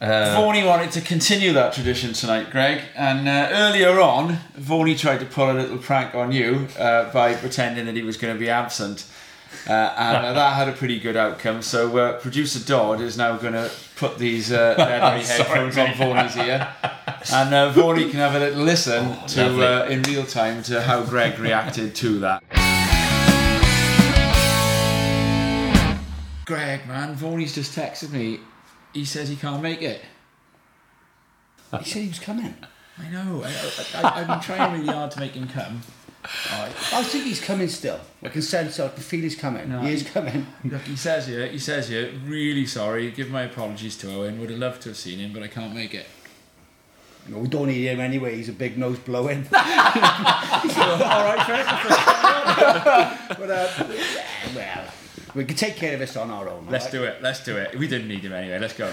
Uh, 0.00 0.62
wanted 0.64 0.92
to 0.92 1.00
continue 1.00 1.52
that 1.52 1.72
tradition 1.72 2.12
tonight, 2.12 2.50
Greg, 2.50 2.82
and 2.94 3.28
uh, 3.28 3.48
earlier 3.50 4.00
on, 4.00 4.38
Vorney 4.56 4.96
tried 4.96 5.18
to 5.18 5.26
pull 5.26 5.50
a 5.50 5.54
little 5.54 5.78
prank 5.78 6.14
on 6.14 6.30
you 6.30 6.68
uh, 6.78 7.12
by 7.12 7.34
pretending 7.34 7.86
that 7.86 7.96
he 7.96 8.02
was 8.02 8.16
going 8.16 8.32
to 8.32 8.38
be 8.38 8.48
absent. 8.48 9.10
Uh, 9.66 9.72
and 9.72 10.26
uh, 10.26 10.32
that 10.34 10.54
had 10.54 10.68
a 10.68 10.72
pretty 10.72 11.00
good 11.00 11.16
outcome. 11.16 11.62
So, 11.62 11.96
uh, 11.98 12.20
producer 12.20 12.64
Dodd 12.64 13.00
is 13.00 13.18
now 13.18 13.36
going 13.38 13.54
to 13.54 13.70
put 13.96 14.18
these 14.18 14.52
uh, 14.52 14.76
leathery 14.78 15.24
Sorry, 15.24 15.42
headphones 15.42 15.76
on 15.76 16.16
mate. 16.16 16.36
Ear, 16.36 16.68
and 17.32 17.54
uh, 17.54 17.72
can 17.72 18.20
have 18.20 18.34
a 18.36 18.38
little 18.38 18.62
listen 18.62 19.16
to 19.28 19.84
uh, 19.84 19.88
in 19.88 20.02
real 20.02 20.24
time 20.24 20.62
to 20.64 20.80
how 20.80 21.02
Greg 21.02 21.38
reacted 21.40 21.94
to 21.96 22.20
that. 22.20 22.42
Greg, 26.46 26.86
man, 26.86 27.16
Vorney's 27.16 27.54
just 27.54 27.76
texted 27.76 28.12
me. 28.12 28.40
He 28.98 29.04
says 29.04 29.28
he 29.28 29.36
can't 29.36 29.62
make 29.62 29.80
it. 29.80 30.00
He 31.78 31.84
said 31.84 32.02
he 32.02 32.08
was 32.08 32.18
coming. 32.18 32.52
I 32.98 33.08
know. 33.10 33.44
I, 33.44 33.48
I, 33.94 34.20
I've 34.20 34.26
been 34.26 34.40
trying 34.40 34.72
really 34.72 34.92
hard 34.92 35.12
to 35.12 35.20
make 35.20 35.34
him 35.34 35.46
come. 35.46 35.82
Alright. 36.52 36.72
I 36.92 37.04
think 37.04 37.22
he's 37.22 37.40
coming 37.40 37.68
still. 37.68 38.00
I 38.24 38.28
can 38.28 38.42
sense, 38.42 38.80
it. 38.80 38.82
I 38.82 38.88
can 38.88 39.00
feel 39.00 39.20
he's 39.20 39.36
coming. 39.36 39.68
No, 39.68 39.82
he 39.82 39.92
is 39.92 40.02
coming. 40.02 40.48
Look, 40.64 40.82
he 40.82 40.96
says 40.96 41.28
here, 41.28 41.46
he 41.46 41.60
says 41.60 41.88
here, 41.88 42.10
really 42.24 42.66
sorry, 42.66 43.12
give 43.12 43.30
my 43.30 43.42
apologies 43.42 43.96
to 43.98 44.12
Owen, 44.12 44.40
would 44.40 44.50
have 44.50 44.58
loved 44.58 44.82
to 44.82 44.88
have 44.88 44.98
seen 44.98 45.20
him, 45.20 45.32
but 45.32 45.44
I 45.44 45.46
can't 45.46 45.72
make 45.72 45.94
it. 45.94 46.06
No, 47.28 47.38
we 47.38 47.46
don't 47.46 47.68
need 47.68 47.86
him 47.86 48.00
anyway. 48.00 48.34
He's 48.34 48.48
a 48.48 48.52
big 48.52 48.76
nose 48.76 48.98
blowing. 48.98 49.46
Alright, 49.54 51.46
fair 51.46 51.64
but, 53.38 53.48
uh, 53.48 53.70
well, 54.56 54.87
we 55.34 55.44
can 55.44 55.56
take 55.56 55.76
care 55.76 55.94
of 55.94 56.00
this 56.00 56.16
on 56.16 56.30
our 56.30 56.48
own. 56.48 56.66
Let's 56.70 56.86
alright? 56.86 56.92
do 56.92 57.04
it, 57.04 57.22
let's 57.22 57.44
do 57.44 57.56
it. 57.56 57.78
We 57.78 57.86
didn't 57.88 58.08
need 58.08 58.20
him 58.20 58.32
anyway, 58.32 58.58
let's 58.58 58.74
go. 58.74 58.92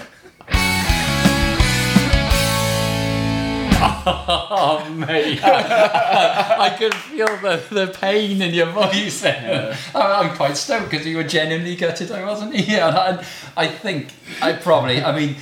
Oh, 4.08 4.88
mate. 4.96 5.40
I 5.42 6.74
could 6.78 6.94
feel 6.94 7.26
the, 7.38 7.62
the 7.70 7.86
pain 8.00 8.40
in 8.40 8.54
your 8.54 8.66
voice 8.66 9.20
there. 9.22 9.76
I- 9.94 10.12
I'm 10.22 10.36
quite 10.36 10.56
stoked 10.56 10.90
because 10.90 11.06
you 11.06 11.16
were 11.16 11.24
genuinely 11.24 11.76
gutted, 11.76 12.10
I 12.12 12.24
wasn't. 12.24 12.54
Yeah, 12.54 12.88
and 12.88 13.20
I, 13.56 13.64
I 13.64 13.68
think 13.68 14.12
I 14.40 14.52
probably, 14.52 15.02
I 15.02 15.14
mean, 15.18 15.36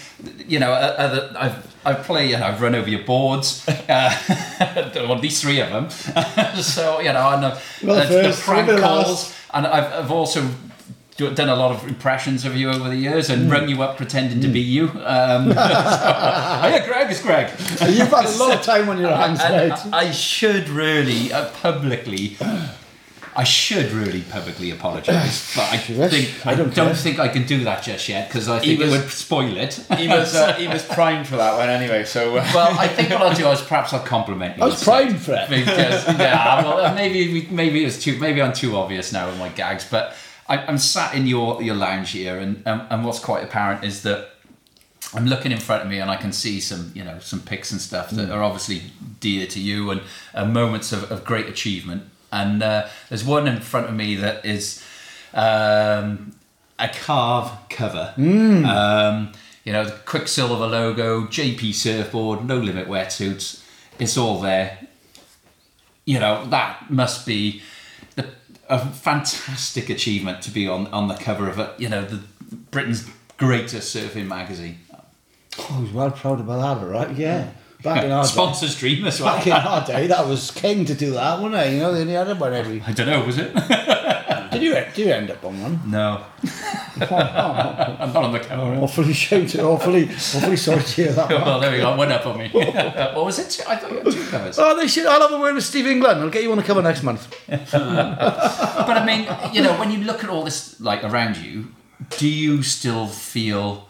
you 0.49 0.59
know, 0.59 0.72
uh, 0.72 1.32
I've, 1.38 1.74
I've 1.86 2.05
played, 2.05 2.30
you 2.30 2.38
know, 2.38 2.47
I've 2.47 2.61
run 2.61 2.74
over 2.74 2.88
your 2.88 3.05
boards, 3.05 3.66
uh, 3.68 4.16
well, 4.97 5.14
at 5.14 5.20
least 5.20 5.42
three 5.42 5.61
of 5.61 5.70
them. 5.70 5.90
so, 6.62 7.01
you 7.01 7.12
know, 7.12 7.30
and 7.30 7.45
uh, 7.45 7.59
Well, 7.82 7.99
uh, 7.99 8.07
the 8.07 8.42
prank 8.45 8.68
maybe 8.68 8.80
calls, 8.80 9.07
last. 9.07 9.34
and 9.53 9.66
I've, 9.66 9.92
I've 10.05 10.11
also 10.11 10.40
do- 10.42 10.55
done 11.16 11.48
a 11.48 11.54
lot 11.54 11.70
of 11.70 11.86
impressions 11.86 12.44
of 12.44 12.56
you 12.56 12.70
over 12.70 12.88
the 12.88 12.96
years 12.96 13.30
and 13.30 13.50
rung 13.50 13.68
you 13.68 13.82
up 13.82 13.96
pretending 13.96 14.40
to 14.40 14.48
be 14.48 14.60
you. 14.60 14.88
Um, 14.88 15.52
so, 15.52 15.54
oh, 15.56 16.68
yeah, 16.68 16.84
Greg 16.86 17.10
is 17.10 17.20
Greg. 17.20 17.50
You've 17.88 18.08
had 18.08 18.24
a 18.26 18.36
lot 18.36 18.54
of 18.56 18.62
time 18.62 18.88
on 18.88 18.98
your 18.98 19.14
hands, 19.14 19.40
And 19.40 19.70
mate. 19.70 19.78
I 19.92 20.10
should 20.10 20.68
really 20.68 21.32
uh, 21.32 21.50
publicly. 21.62 22.36
I 23.36 23.42
should 23.42 23.90
really 23.90 24.22
publicly 24.22 24.70
apologise, 24.70 25.54
but 25.56 25.64
I 25.72 25.76
think 25.76 26.46
I 26.46 26.52
I 26.52 26.54
don't 26.54 26.72
don't, 26.74 26.96
think 26.96 27.18
I 27.18 27.26
can 27.28 27.44
do 27.46 27.64
that 27.64 27.82
just 27.82 28.08
yet 28.08 28.28
because 28.28 28.48
I 28.48 28.60
think 28.60 28.78
was- 28.80 28.88
it 28.94 29.00
would 29.02 29.10
spoil 29.10 29.56
it. 29.56 29.74
He 29.96 30.06
was, 30.08 30.34
uh, 30.36 30.52
he 30.54 30.68
was 30.68 30.84
primed 30.98 31.26
for 31.26 31.36
that 31.36 31.56
one 31.56 31.68
anyway, 31.68 32.04
so. 32.04 32.36
Uh, 32.36 32.48
well, 32.54 32.78
I 32.78 32.86
think 32.86 33.10
what 33.10 33.22
I'll 33.22 33.34
do 33.34 33.48
is 33.48 33.60
perhaps 33.60 33.92
I'll 33.92 34.04
compliment 34.04 34.56
you. 34.56 34.62
I 34.62 34.66
was 34.66 34.74
instead. 34.74 34.90
primed 34.92 35.20
for 35.20 35.32
it. 35.34 35.48
because 35.48 36.06
yeah, 36.18 36.62
well, 36.62 36.94
maybe 36.94 37.32
we- 37.32 37.48
maybe 37.50 37.84
it's 37.84 38.00
too 38.02 38.18
maybe 38.20 38.40
I'm 38.40 38.52
too 38.52 38.76
obvious 38.76 39.12
now 39.12 39.26
with 39.28 39.38
my 39.38 39.48
gags, 39.48 39.84
but 39.90 40.14
I, 40.49 40.59
I'm 40.59 40.78
sat 40.78 41.14
in 41.14 41.26
your 41.26 41.62
your 41.62 41.74
lounge 41.74 42.11
here, 42.11 42.38
and 42.38 42.66
um, 42.66 42.86
and 42.90 43.05
what's 43.05 43.18
quite 43.18 43.45
apparent 43.45 43.84
is 43.84 44.03
that 44.03 44.30
I'm 45.14 45.26
looking 45.26 45.53
in 45.53 45.59
front 45.59 45.82
of 45.82 45.88
me, 45.88 45.99
and 45.99 46.11
I 46.11 46.16
can 46.16 46.32
see 46.32 46.61
some 46.61 46.92
you 46.95 47.05
know 47.05 47.18
some 47.18 47.40
pics 47.40 47.72
and 47.72 47.80
stuff 47.80 48.11
that 48.11 48.30
are 48.30 48.42
obviously 48.42 48.82
dear 49.20 49.47
to 49.47 49.61
you 49.61 49.90
and 49.90 50.03
uh, 50.34 50.45
moments 50.45 50.92
of, 50.92 51.11
of 51.11 51.24
great 51.24 51.47
achievement. 51.49 52.05
And 52.32 52.62
uh, 52.62 52.88
there's 53.09 53.24
one 53.24 53.47
in 53.47 53.61
front 53.61 53.88
of 53.88 53.95
me 53.95 54.16
that 54.16 54.45
is 54.45 54.84
um, 55.32 56.34
a 56.78 56.88
carve 56.88 57.53
cover. 57.70 58.12
Um, 58.66 59.32
you 59.62 59.72
know, 59.72 59.84
the 59.84 59.92
Quiksilver 59.92 60.66
logo, 60.66 61.22
JP 61.22 61.72
surfboard, 61.74 62.45
no 62.45 62.59
limit 62.59 62.88
wetsuits. 62.88 63.62
It's 63.99 64.18
all 64.18 64.40
there 64.40 64.88
you 66.05 66.18
know 66.18 66.47
that 66.47 66.90
must 66.90 67.26
be 67.26 67.62
a 68.68 68.78
fantastic 68.86 69.88
achievement 69.90 70.42
to 70.42 70.50
be 70.50 70.66
on 70.68 70.86
on 70.88 71.08
the 71.08 71.14
cover 71.14 71.48
of 71.48 71.58
a 71.58 71.74
you 71.78 71.88
know 71.88 72.04
the 72.04 72.20
Britain's 72.70 73.08
greatest 73.36 73.94
surfing 73.94 74.26
magazine. 74.26 74.78
Oh, 75.58 75.76
I 75.76 75.80
was 75.80 75.92
well 75.92 76.10
proud 76.10 76.40
about 76.40 76.80
that, 76.80 76.86
right? 76.86 77.16
Yeah. 77.16 77.50
Back 77.82 78.04
in 78.04 78.10
our 78.10 78.22
day. 78.24 78.28
Sponsor's 78.28 78.76
dream 78.76 79.04
as 79.06 79.20
well. 79.20 79.36
Back 79.36 79.46
in 79.46 79.52
our 79.52 79.84
day, 79.86 80.06
that 80.06 80.26
was 80.26 80.50
king 80.50 80.84
to 80.86 80.94
do 80.94 81.12
that, 81.12 81.40
wasn't 81.40 81.54
it? 81.62 81.74
You 81.74 81.80
know, 81.80 81.92
they 81.92 82.00
only 82.00 82.14
had 82.14 82.40
one 82.40 82.52
every. 82.52 82.80
I 82.80 82.92
don't 82.92 83.06
know, 83.06 83.24
was 83.24 83.38
it? 83.38 83.52
Did 84.55 84.62
you? 84.62 84.74
Did 84.74 84.98
you 84.98 85.12
end 85.12 85.30
up 85.30 85.44
on 85.44 85.61
one? 85.62 85.80
no, 85.86 86.24
I'm 87.00 88.12
not 88.12 88.24
on 88.24 88.32
the 88.32 88.40
cover. 88.40 88.62
Awfully 88.80 89.12
shame 89.12 89.46
to, 89.48 89.62
awfully, 89.64 90.05
awfully 90.05 90.57
sorry 90.57 90.82
to 90.82 90.92
hear 91.02 91.12
that. 91.12 91.28
Well, 91.28 91.61
there 91.61 91.72
we 91.72 91.78
go. 91.78 91.96
One 91.96 92.11
up 92.12 92.26
on 92.26 92.38
me. 92.38 92.48
what 92.52 93.24
was 93.24 93.38
it? 93.38 93.64
I 93.68 93.76
thought 93.76 93.90
you 93.90 93.98
had 93.98 94.12
two 94.12 94.24
covers. 94.26 94.59
Oh, 94.59 94.76
they 94.76 94.86
should. 94.86 95.07
I'll 95.07 95.20
have 95.20 95.32
a 95.32 95.38
word 95.38 95.55
with 95.55 95.64
Steve 95.64 95.86
England. 95.86 96.20
I'll 96.20 96.30
get 96.30 96.42
you 96.42 96.50
on 96.50 96.57
the 96.57 96.62
cover 96.64 96.82
next 96.82 97.02
month. 97.02 97.34
But 98.84 98.98
I 98.98 99.05
mean, 99.07 99.26
you 99.55 99.62
know, 99.62 99.78
when 99.78 99.90
you 99.90 99.98
look 100.05 100.22
at 100.24 100.30
all 100.30 100.44
this 100.44 100.78
like 100.80 101.02
around 101.05 101.36
you, 101.38 101.68
do 102.18 102.28
you 102.28 102.62
still 102.62 103.07
feel 103.07 103.88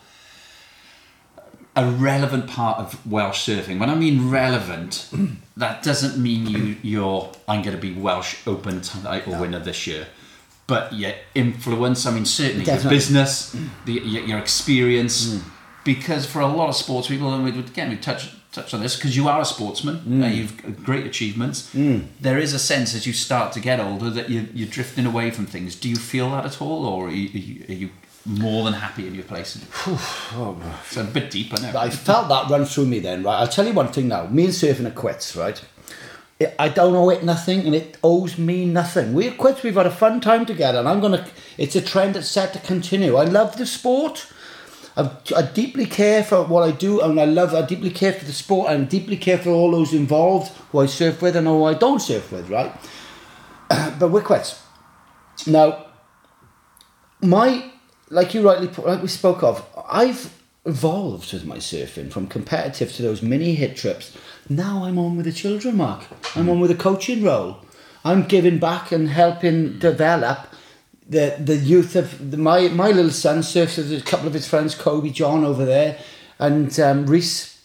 a 1.76 1.84
relevant 1.86 2.46
part 2.46 2.78
of 2.78 3.04
Welsh 3.10 3.48
surfing? 3.48 3.78
When 3.80 3.90
I 3.90 3.94
mean 3.94 4.30
relevant, 4.30 5.10
that 5.56 5.82
doesn't 5.82 6.22
mean 6.22 6.46
you 6.46 6.76
you're 6.82 7.32
I'm 7.48 7.62
going 7.62 7.76
to 7.76 7.80
be 7.80 7.92
Welsh 7.92 8.36
Open 8.46 8.80
title 8.80 9.38
winner 9.40 9.58
this 9.58 9.86
year. 9.86 10.06
But 10.66 10.94
yet 10.94 11.18
influence, 11.34 12.06
I 12.06 12.10
mean 12.10 12.24
certainly 12.24 12.64
your 12.64 12.82
business, 12.88 13.54
the, 13.84 13.92
your, 13.92 14.24
your 14.24 14.38
experience, 14.38 15.26
mm. 15.26 15.42
because 15.84 16.24
for 16.24 16.40
a 16.40 16.46
lot 16.46 16.70
of 16.70 16.76
sports 16.76 17.08
people, 17.08 17.32
and 17.34 17.44
we 17.44 17.50
would 17.50 17.68
again 17.68 17.90
we 17.90 17.96
touch 17.96 18.34
touch 18.54 18.72
on 18.72 18.80
this 18.80 18.96
because 18.96 19.16
you 19.16 19.28
are 19.28 19.40
a 19.40 19.44
sportsman, 19.44 19.96
mm. 19.98 20.22
uh, 20.22 20.26
you've 20.26 20.84
great 20.84 21.06
achievements. 21.06 21.74
Mm. 21.74 22.06
There 22.20 22.38
is 22.38 22.54
a 22.54 22.58
sense 22.58 22.94
as 22.94 23.06
you 23.06 23.12
start 23.12 23.52
to 23.52 23.60
get 23.60 23.80
older 23.80 24.08
that 24.10 24.30
you, 24.30 24.48
you're 24.54 24.68
drifting 24.68 25.06
away 25.06 25.30
from 25.30 25.46
things. 25.46 25.74
Do 25.76 25.88
you 25.88 25.96
feel 25.96 26.30
that 26.30 26.46
at 26.46 26.62
all, 26.62 26.86
or 26.86 27.08
are 27.08 27.10
you, 27.10 27.28
are 27.34 27.42
you, 27.42 27.64
are 27.68 27.78
you 27.78 27.90
more 28.24 28.64
than 28.64 28.74
happy 28.74 29.06
in 29.06 29.14
your 29.14 29.24
place? 29.24 29.62
Oh, 30.36 30.56
it's 30.84 30.96
a 30.96 31.04
bit 31.04 31.30
deeper 31.30 31.60
now. 31.60 31.78
I 31.78 31.90
felt 31.90 32.28
that 32.28 32.50
run 32.50 32.64
through 32.64 32.86
me 32.86 32.98
then, 32.98 33.22
right? 33.22 33.38
I'll 33.38 33.48
tell 33.48 33.66
you 33.66 33.72
one 33.72 33.92
thing 33.92 34.08
now. 34.08 34.26
Me 34.26 34.44
and 34.46 34.52
surfing 34.52 34.86
are 34.86 34.90
quits, 34.90 35.36
right? 35.36 35.62
It, 36.38 36.54
I 36.58 36.68
don't 36.68 36.94
owe 36.94 37.10
it 37.10 37.22
nothing, 37.22 37.60
and 37.60 37.74
it 37.74 37.96
owes 38.02 38.38
me 38.38 38.64
nothing. 38.64 39.14
We're 39.14 39.32
quits. 39.32 39.62
We've 39.62 39.74
had 39.74 39.86
a 39.86 39.90
fun 39.90 40.20
time 40.20 40.46
together, 40.46 40.78
and 40.78 40.88
I'm 40.88 41.00
gonna. 41.00 41.26
It's 41.58 41.76
a 41.76 41.80
trend 41.80 42.14
that's 42.14 42.28
set 42.28 42.52
to 42.54 42.58
continue. 42.58 43.16
I 43.16 43.24
love 43.24 43.56
the 43.56 43.66
sport. 43.66 44.26
I, 44.96 45.10
I 45.36 45.42
deeply 45.42 45.86
care 45.86 46.22
for 46.24 46.44
what 46.44 46.62
I 46.62 46.72
do, 46.72 47.00
and 47.00 47.20
I 47.20 47.24
love. 47.24 47.54
I 47.54 47.62
deeply 47.62 47.90
care 47.90 48.12
for 48.12 48.24
the 48.24 48.32
sport, 48.32 48.70
and 48.72 48.88
deeply 48.88 49.16
care 49.16 49.38
for 49.38 49.50
all 49.50 49.70
those 49.70 49.94
involved 49.94 50.52
who 50.72 50.80
I 50.80 50.86
surf 50.86 51.22
with 51.22 51.36
and 51.36 51.46
who 51.46 51.64
I 51.64 51.74
don't 51.74 52.00
surf 52.00 52.32
with, 52.32 52.50
right? 52.50 52.72
but 53.98 54.08
we're 54.08 54.22
quits. 54.22 54.60
Now, 55.46 55.86
my 57.20 57.70
like 58.10 58.34
you 58.34 58.42
rightly 58.42 58.68
like 58.84 59.02
we 59.02 59.08
spoke 59.08 59.42
of, 59.42 59.64
I've 59.88 60.32
evolved 60.66 61.32
with 61.32 61.44
my 61.44 61.58
surfing 61.58 62.10
from 62.10 62.26
competitive 62.26 62.92
to 62.92 63.02
those 63.02 63.22
mini 63.22 63.54
hit 63.54 63.76
trips. 63.76 64.16
Now 64.48 64.84
I'm 64.84 64.98
on 64.98 65.16
with 65.16 65.26
the 65.26 65.32
children, 65.32 65.76
Mark. 65.76 66.04
I'm 66.34 66.48
on 66.48 66.60
with 66.60 66.70
a 66.70 66.76
coaching 66.76 67.22
role. 67.22 67.58
I'm 68.04 68.24
giving 68.24 68.58
back 68.58 68.92
and 68.92 69.08
helping 69.08 69.78
develop 69.78 70.48
the 71.08 71.36
the 71.38 71.56
youth 71.56 71.96
of 71.96 72.30
the, 72.30 72.36
my 72.36 72.68
my 72.68 72.90
little 72.90 73.10
son 73.10 73.42
surfs 73.42 73.76
with 73.76 73.92
a 73.92 74.00
couple 74.00 74.26
of 74.26 74.34
his 74.34 74.48
friends, 74.48 74.74
Kobe, 74.74 75.10
John 75.10 75.44
over 75.44 75.64
there, 75.64 75.98
and 76.38 76.78
um, 76.80 77.06
Reese, 77.06 77.62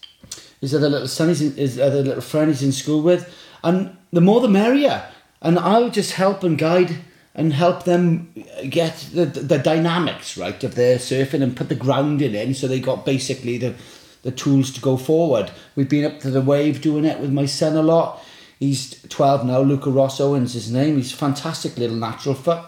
his 0.60 0.74
other 0.74 0.88
little 0.88 1.08
son, 1.08 1.28
he's 1.28 1.42
in, 1.42 1.56
his 1.56 1.78
other 1.78 2.02
little 2.02 2.22
friend 2.22 2.50
he's 2.50 2.62
in 2.62 2.72
school 2.72 3.02
with, 3.02 3.34
and 3.64 3.96
the 4.12 4.20
more 4.20 4.40
the 4.40 4.48
merrier. 4.48 5.04
And 5.42 5.58
I'll 5.58 5.88
just 5.88 6.12
help 6.12 6.44
and 6.44 6.58
guide 6.58 6.98
and 7.40 7.54
help 7.54 7.84
them 7.84 8.32
get 8.68 9.08
the, 9.14 9.24
the 9.24 9.58
dynamics 9.58 10.36
right 10.36 10.62
of 10.62 10.74
their 10.74 10.98
surfing 10.98 11.42
and 11.42 11.56
put 11.56 11.70
the 11.70 11.74
grounding 11.74 12.34
in 12.34 12.52
so 12.52 12.68
they 12.68 12.78
got 12.78 13.06
basically 13.06 13.56
the 13.56 13.74
the 14.22 14.30
tools 14.30 14.70
to 14.70 14.82
go 14.82 14.98
forward. 14.98 15.50
We've 15.74 15.88
been 15.88 16.04
up 16.04 16.20
to 16.20 16.30
the 16.30 16.42
wave 16.42 16.82
doing 16.82 17.06
it 17.06 17.20
with 17.20 17.32
my 17.32 17.46
son 17.46 17.74
a 17.74 17.80
lot. 17.80 18.22
He's 18.58 19.00
12 19.08 19.46
now. 19.46 19.60
Luca 19.60 19.88
Ross 19.88 20.20
Owens 20.20 20.52
his 20.52 20.70
name. 20.70 20.96
He's 20.96 21.14
a 21.14 21.16
fantastic 21.16 21.78
little 21.78 21.96
natural 21.96 22.34
foot. 22.34 22.62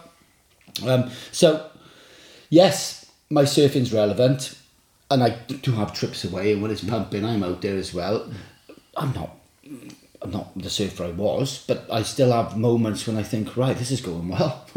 Um, 0.83 1.11
so, 1.31 1.69
yes, 2.49 3.05
my 3.29 3.43
surfing's 3.43 3.93
relevant, 3.93 4.57
and 5.11 5.23
I 5.23 5.37
do 5.45 5.73
have 5.73 5.93
trips 5.93 6.23
away. 6.23 6.53
And 6.53 6.63
when 6.63 6.71
it's 6.71 6.83
pumping, 6.83 7.23
I'm 7.23 7.43
out 7.43 7.61
there 7.61 7.77
as 7.77 7.93
well. 7.93 8.33
I'm 8.97 9.13
not. 9.13 9.37
I'm 10.23 10.31
not 10.31 10.57
the 10.57 10.69
surfer 10.69 11.03
I 11.03 11.11
was, 11.11 11.65
but 11.67 11.85
I 11.91 12.03
still 12.03 12.31
have 12.31 12.57
moments 12.57 13.05
when 13.05 13.17
I 13.17 13.23
think, 13.23 13.57
right, 13.57 13.77
this 13.77 13.91
is 13.91 14.01
going 14.01 14.29
well. 14.29 14.65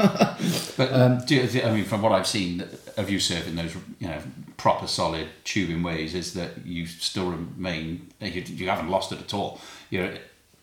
But 0.77 0.93
Um, 0.93 1.25
do 1.25 1.37
you, 1.37 1.63
I 1.63 1.73
mean, 1.73 1.85
from 1.85 2.03
what 2.03 2.13
I've 2.13 2.27
seen 2.27 2.65
of 2.97 3.09
you 3.09 3.19
surfing 3.19 3.57
those, 3.57 3.75
you 3.99 4.09
know, 4.09 4.21
proper 4.57 4.87
solid 4.87 5.29
tubing 5.45 5.83
waves, 5.83 6.15
is 6.15 6.35
that 6.35 6.67
you 6.67 6.87
still 6.87 7.31
remain. 7.31 8.09
You, 8.21 8.43
you 8.43 8.69
haven't 8.69 8.91
lost 8.91 9.13
it 9.13 9.21
at 9.21 9.33
all. 9.33 9.61
You're 9.89 10.11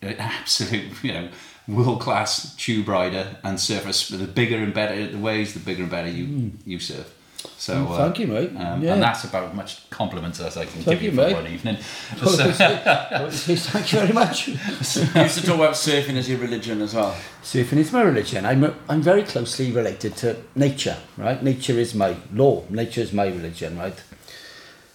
an 0.02 0.16
absolute, 0.18 0.92
you 1.02 1.12
know, 1.12 1.28
world 1.66 2.00
class 2.00 2.54
tube 2.56 2.88
rider 2.88 3.36
and 3.42 3.58
surfer. 3.58 4.16
The 4.16 4.26
bigger 4.26 4.58
and 4.58 4.74
better 4.74 5.06
the 5.06 5.18
waves, 5.18 5.54
the 5.54 5.60
bigger 5.60 5.82
and 5.82 5.90
better 5.90 6.08
you 6.08 6.52
you 6.64 6.78
surf. 6.78 7.12
So 7.58 7.74
Mm, 7.74 7.96
thank 7.96 8.18
you, 8.18 8.26
mate. 8.26 8.50
Um, 8.56 8.82
Yeah. 8.82 8.94
And 8.94 9.02
that's 9.02 9.24
about 9.24 9.48
as 9.50 9.54
much 9.54 9.88
compliments 9.90 10.40
as 10.40 10.56
I 10.56 10.64
can 10.64 10.82
Thank 10.82 11.00
give 11.00 11.02
you, 11.02 11.10
you, 11.10 11.16
for 11.16 11.22
mate. 11.28 11.34
one 11.34 11.46
evening. 11.46 11.76
So- 12.18 12.50
Thank 13.72 13.92
you 13.92 13.98
very 14.00 14.12
much. 14.12 14.48
You 14.48 14.54
used 15.22 15.38
to 15.38 15.46
talk 15.46 15.56
about 15.56 15.74
surfing 15.74 16.16
as 16.16 16.28
your 16.28 16.38
religion 16.38 16.82
as 16.82 16.94
well. 16.94 17.14
Surfing 17.42 17.78
is 17.78 17.92
my 17.92 18.02
religion. 18.02 18.44
I'm, 18.46 18.74
I'm 18.88 19.02
very 19.02 19.22
closely 19.22 19.72
related 19.72 20.16
to 20.18 20.36
nature, 20.54 20.96
right? 21.16 21.42
Nature 21.42 21.78
is 21.78 21.94
my 21.94 22.16
law. 22.32 22.64
Nature 22.70 23.02
is 23.02 23.12
my 23.12 23.26
religion, 23.26 23.78
right? 23.78 23.98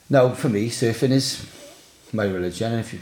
Now, 0.09 0.29
for 0.33 0.49
me, 0.49 0.69
surfing 0.69 1.11
is 1.11 1.45
my 2.13 2.25
religion. 2.25 2.73
If 2.73 2.93
you, 2.93 2.99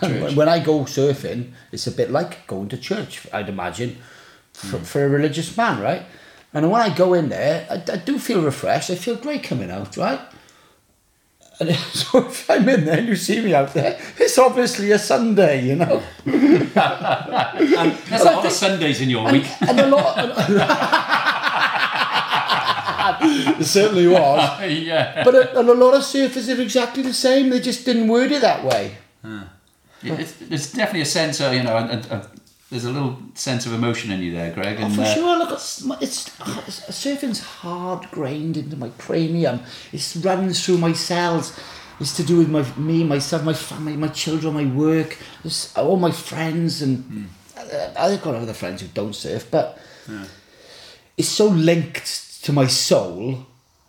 when 0.36 0.48
I 0.48 0.58
go 0.60 0.80
surfing, 0.84 1.52
it's 1.72 1.86
a 1.86 1.92
bit 1.92 2.10
like 2.10 2.46
going 2.46 2.68
to 2.70 2.76
church, 2.76 3.26
I'd 3.32 3.48
imagine, 3.48 3.98
for, 4.52 4.78
for 4.78 5.04
a 5.04 5.08
religious 5.08 5.56
man, 5.56 5.80
right? 5.80 6.02
And 6.52 6.70
when 6.70 6.82
I 6.82 6.94
go 6.94 7.14
in 7.14 7.28
there, 7.28 7.66
I, 7.70 7.92
I 7.92 7.96
do 7.96 8.18
feel 8.18 8.42
refreshed. 8.42 8.90
I 8.90 8.96
feel 8.96 9.16
great 9.16 9.44
coming 9.44 9.70
out, 9.70 9.96
right? 9.96 10.20
And 11.60 11.74
so 11.76 12.26
if 12.26 12.50
I'm 12.50 12.68
in 12.68 12.84
there 12.84 12.98
and 12.98 13.08
you 13.08 13.16
see 13.16 13.40
me 13.40 13.54
out 13.54 13.72
there, 13.74 14.00
it's 14.18 14.38
obviously 14.38 14.90
a 14.92 14.98
Sunday, 14.98 15.64
you 15.64 15.76
know? 15.76 16.02
There's 16.24 16.74
a 16.74 18.24
lot 18.24 18.44
of 18.44 18.52
Sundays 18.52 19.00
in 19.00 19.10
your 19.10 19.28
and, 19.28 19.36
week. 19.36 19.46
and 19.60 19.78
a 19.78 19.86
lot. 19.86 20.16
it 23.60 23.64
certainly 23.64 24.08
was. 24.08 24.60
yeah. 24.62 25.22
But 25.22 25.34
a, 25.34 25.60
and 25.60 25.68
a 25.68 25.74
lot 25.74 25.94
of 25.94 26.02
surfers 26.02 26.56
are 26.56 26.60
exactly 26.60 27.02
the 27.02 27.14
same. 27.14 27.50
They 27.50 27.60
just 27.60 27.84
didn't 27.84 28.08
word 28.08 28.32
it 28.32 28.40
that 28.40 28.64
way. 28.64 28.96
It's, 30.02 30.32
there's 30.32 30.72
definitely 30.72 31.02
a 31.02 31.06
sense 31.06 31.40
of, 31.40 31.52
you 31.52 31.62
know, 31.62 31.76
and, 31.76 32.06
and, 32.06 32.26
there's 32.70 32.84
a 32.84 32.90
little 32.90 33.18
sense 33.34 33.66
of 33.66 33.72
emotion 33.72 34.12
in 34.12 34.20
you 34.20 34.32
there, 34.32 34.52
Greg. 34.52 34.76
Oh, 34.78 34.84
And, 34.84 34.94
for 34.94 35.02
uh, 35.02 35.14
sure. 35.14 35.38
Look, 35.38 35.52
it's, 35.52 35.84
it's 36.00 36.96
surfing's 36.96 37.40
hard 37.40 38.10
grained 38.10 38.56
into 38.56 38.76
my 38.76 38.90
cranium. 38.90 39.60
It 39.92 40.16
runs 40.22 40.64
through 40.64 40.78
my 40.78 40.92
cells. 40.92 41.58
It's 41.98 42.16
to 42.16 42.22
do 42.22 42.38
with 42.38 42.48
my 42.48 42.64
me, 42.76 43.04
myself, 43.04 43.44
my 43.44 43.52
family, 43.52 43.96
my 43.96 44.08
children, 44.08 44.54
my 44.54 44.64
work, 44.64 45.18
it's 45.44 45.76
all 45.76 45.98
my 45.98 46.10
friends, 46.10 46.80
and 46.80 47.28
uh, 47.58 47.90
I've 47.94 48.22
got 48.22 48.36
other 48.36 48.54
friends 48.54 48.80
who 48.80 48.88
don't 48.88 49.14
surf, 49.14 49.50
but 49.50 49.78
it's 51.18 51.28
so 51.28 51.48
linked 51.48 52.42
to 52.44 52.54
my 52.54 52.66
soul 52.66 53.46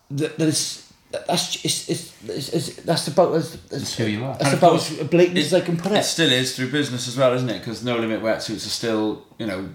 that, 0.09 0.37
that 0.37 0.49
it's 0.49 0.80
that's 1.11 1.63
it's, 1.65 1.89
it's, 1.89 2.13
it's, 2.27 2.49
it's 2.49 2.75
that's 2.83 3.07
about 3.07 3.35
as, 3.35 3.57
It's 3.71 3.95
who 3.95 4.05
you 4.05 4.23
are. 4.23 4.37
That's 4.37 4.53
about 4.53 4.75
as 4.75 5.07
blatant 5.07 5.37
as 5.37 5.53
I 5.53 5.61
can 5.61 5.77
put 5.77 5.91
It 5.91 5.99
it. 5.99 6.03
still 6.03 6.31
is 6.31 6.55
through 6.55 6.71
business 6.71 7.07
as 7.07 7.17
well, 7.17 7.33
isn't 7.33 7.49
it? 7.49 7.59
Because 7.59 7.83
no 7.83 7.97
limit 7.97 8.21
wetsuits 8.21 8.65
are 8.65 8.69
still, 8.69 9.25
you 9.37 9.45
know, 9.45 9.69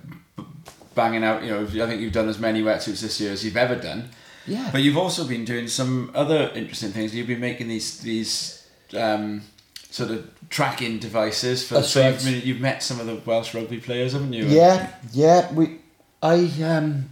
banging 0.94 1.24
out. 1.24 1.42
You 1.42 1.50
know, 1.50 1.62
I 1.62 1.86
think 1.86 2.00
you've 2.00 2.12
done 2.12 2.28
as 2.28 2.38
many 2.38 2.62
wetsuits 2.62 3.00
this 3.02 3.20
year 3.20 3.32
as 3.32 3.44
you've 3.44 3.56
ever 3.56 3.76
done. 3.76 4.10
Yeah. 4.46 4.70
But 4.72 4.82
you've 4.82 4.96
also 4.96 5.26
been 5.26 5.44
doing 5.44 5.68
some 5.68 6.10
other 6.14 6.50
interesting 6.54 6.90
things. 6.90 7.14
You've 7.14 7.26
been 7.26 7.40
making 7.40 7.68
these 7.68 8.00
these 8.00 8.66
um, 8.96 9.42
sort 9.90 10.10
of 10.10 10.30
tracking 10.48 10.98
devices 10.98 11.66
for. 11.66 11.74
That's 11.74 11.90
so 11.90 12.02
right. 12.02 12.24
you've, 12.24 12.46
you've 12.46 12.60
met 12.60 12.82
some 12.82 13.00
of 13.00 13.06
the 13.06 13.16
Welsh 13.26 13.54
rugby 13.54 13.78
players, 13.78 14.12
haven't 14.12 14.32
you? 14.32 14.46
Yeah, 14.46 14.92
yeah. 15.12 15.52
We, 15.52 15.80
I 16.22 16.50
um, 16.62 17.10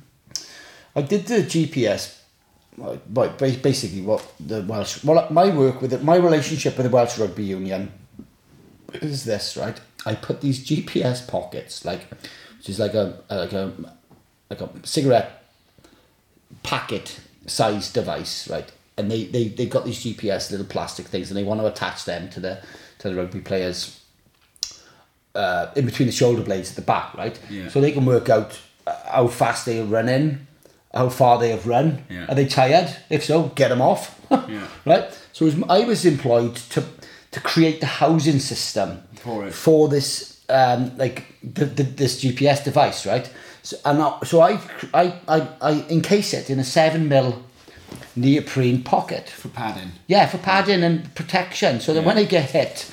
I 0.96 1.02
did 1.02 1.26
the 1.26 1.38
GPS. 1.38 2.20
Ba- 2.76 3.34
basically, 3.38 4.02
what 4.02 4.24
the 4.40 4.62
Welsh. 4.62 5.04
Well, 5.04 5.26
my 5.30 5.54
work 5.54 5.80
with 5.80 5.92
it, 5.92 6.02
my 6.02 6.16
relationship 6.16 6.76
with 6.76 6.86
the 6.86 6.92
Welsh 6.92 7.18
Rugby 7.18 7.44
Union 7.44 7.92
is 8.94 9.24
this, 9.24 9.56
right? 9.56 9.80
I 10.06 10.14
put 10.14 10.40
these 10.40 10.64
GPS 10.66 11.26
pockets, 11.26 11.84
like, 11.84 12.02
which 12.58 12.68
is 12.68 12.78
like 12.78 12.94
a 12.94 13.20
like 13.30 13.52
a 13.52 13.72
like 14.50 14.60
a 14.60 14.70
cigarette 14.86 15.44
packet 16.62 17.20
size 17.46 17.92
device, 17.92 18.48
right? 18.48 18.70
And 18.96 19.10
they, 19.10 19.24
they, 19.24 19.48
they 19.48 19.66
got 19.66 19.84
these 19.84 20.04
GPS 20.04 20.50
little 20.50 20.66
plastic 20.66 21.06
things 21.06 21.30
and 21.30 21.36
they 21.36 21.42
want 21.42 21.60
to 21.60 21.66
attach 21.66 22.04
them 22.04 22.28
to 22.30 22.40
the 22.40 22.62
to 23.00 23.10
the 23.10 23.14
rugby 23.16 23.40
players 23.40 24.00
uh, 25.34 25.66
in 25.74 25.84
between 25.84 26.06
the 26.06 26.12
shoulder 26.12 26.42
blades 26.42 26.70
at 26.70 26.76
the 26.76 26.82
back, 26.82 27.14
right? 27.14 27.38
Yeah. 27.50 27.68
So 27.68 27.80
they 27.80 27.92
can 27.92 28.04
work 28.04 28.28
out 28.28 28.58
uh, 28.86 28.94
how 29.06 29.26
fast 29.26 29.66
they 29.66 29.80
are 29.80 29.84
running, 29.84 30.46
how 30.94 31.08
far 31.08 31.38
they 31.38 31.50
have 31.50 31.66
run. 31.66 32.04
Yeah. 32.10 32.26
Are 32.28 32.34
they 32.34 32.46
tired? 32.46 32.88
If 33.10 33.24
so, 33.24 33.50
get 33.54 33.68
them 33.68 33.80
off. 33.80 34.10
Yeah. 34.48 34.66
Right? 34.86 35.20
So 35.32 35.44
was, 35.44 35.54
I 35.68 35.84
was 35.84 36.04
employed 36.04 36.56
to 36.70 36.82
to 37.30 37.40
create 37.40 37.80
the 37.80 37.86
housing 37.86 38.40
system 38.40 39.02
For 39.22 39.46
it. 39.46 39.54
for 39.54 39.88
this 39.88 40.40
um, 40.48 40.96
like 40.98 41.24
the, 41.42 41.64
the, 41.64 41.82
this 41.82 42.22
GPS 42.24 42.62
device, 42.64 43.06
right? 43.06 43.30
So 43.62 43.76
and 43.84 44.02
I, 44.02 44.18
so 44.24 44.40
I, 44.40 44.58
I 44.92 45.04
I 45.28 45.48
I 45.60 45.84
encase 45.88 46.32
it 46.34 46.50
in 46.50 46.58
a 46.58 46.64
seven 46.64 47.08
mil 47.08 47.42
neoprene 48.16 48.82
pocket. 48.82 49.28
For 49.28 49.48
padding. 49.48 49.92
Yeah, 50.06 50.26
for 50.26 50.38
padding 50.38 50.82
and 50.84 51.14
protection, 51.14 51.80
so 51.80 51.92
that 51.94 52.00
Yeah. 52.00 52.06
when 52.06 52.16
they 52.16 52.26
get 52.26 52.50
hit, 52.50 52.90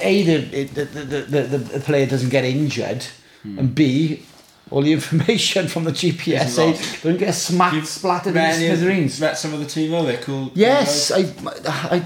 a 0.00 0.22
the 0.22 0.64
the, 0.64 0.84
the, 0.84 1.20
the, 1.22 1.42
the, 1.42 1.58
the 1.58 1.80
player 1.80 2.06
doesn't 2.06 2.30
get 2.30 2.44
injured, 2.44 3.04
Hmm. 3.42 3.58
and 3.58 3.74
b 3.74 4.24
all 4.70 4.82
the 4.82 4.92
information 4.98 5.68
from 5.68 5.84
the 5.84 5.92
GPS 5.92 7.02
don't 7.02 7.18
get 7.18 7.32
smacked 7.34 7.86
splattered 7.86 8.34
met 8.34 8.54
into 8.54 8.64
any 8.64 8.72
of- 8.72 8.78
smithereens. 8.78 9.20
Met 9.20 9.36
some 9.38 9.52
of 9.54 9.60
the 9.60 9.66
team. 9.66 9.90
They're 9.90 10.16
cool. 10.18 10.50
Yes, 10.54 11.10
I, 11.10 11.20
I, 11.66 12.02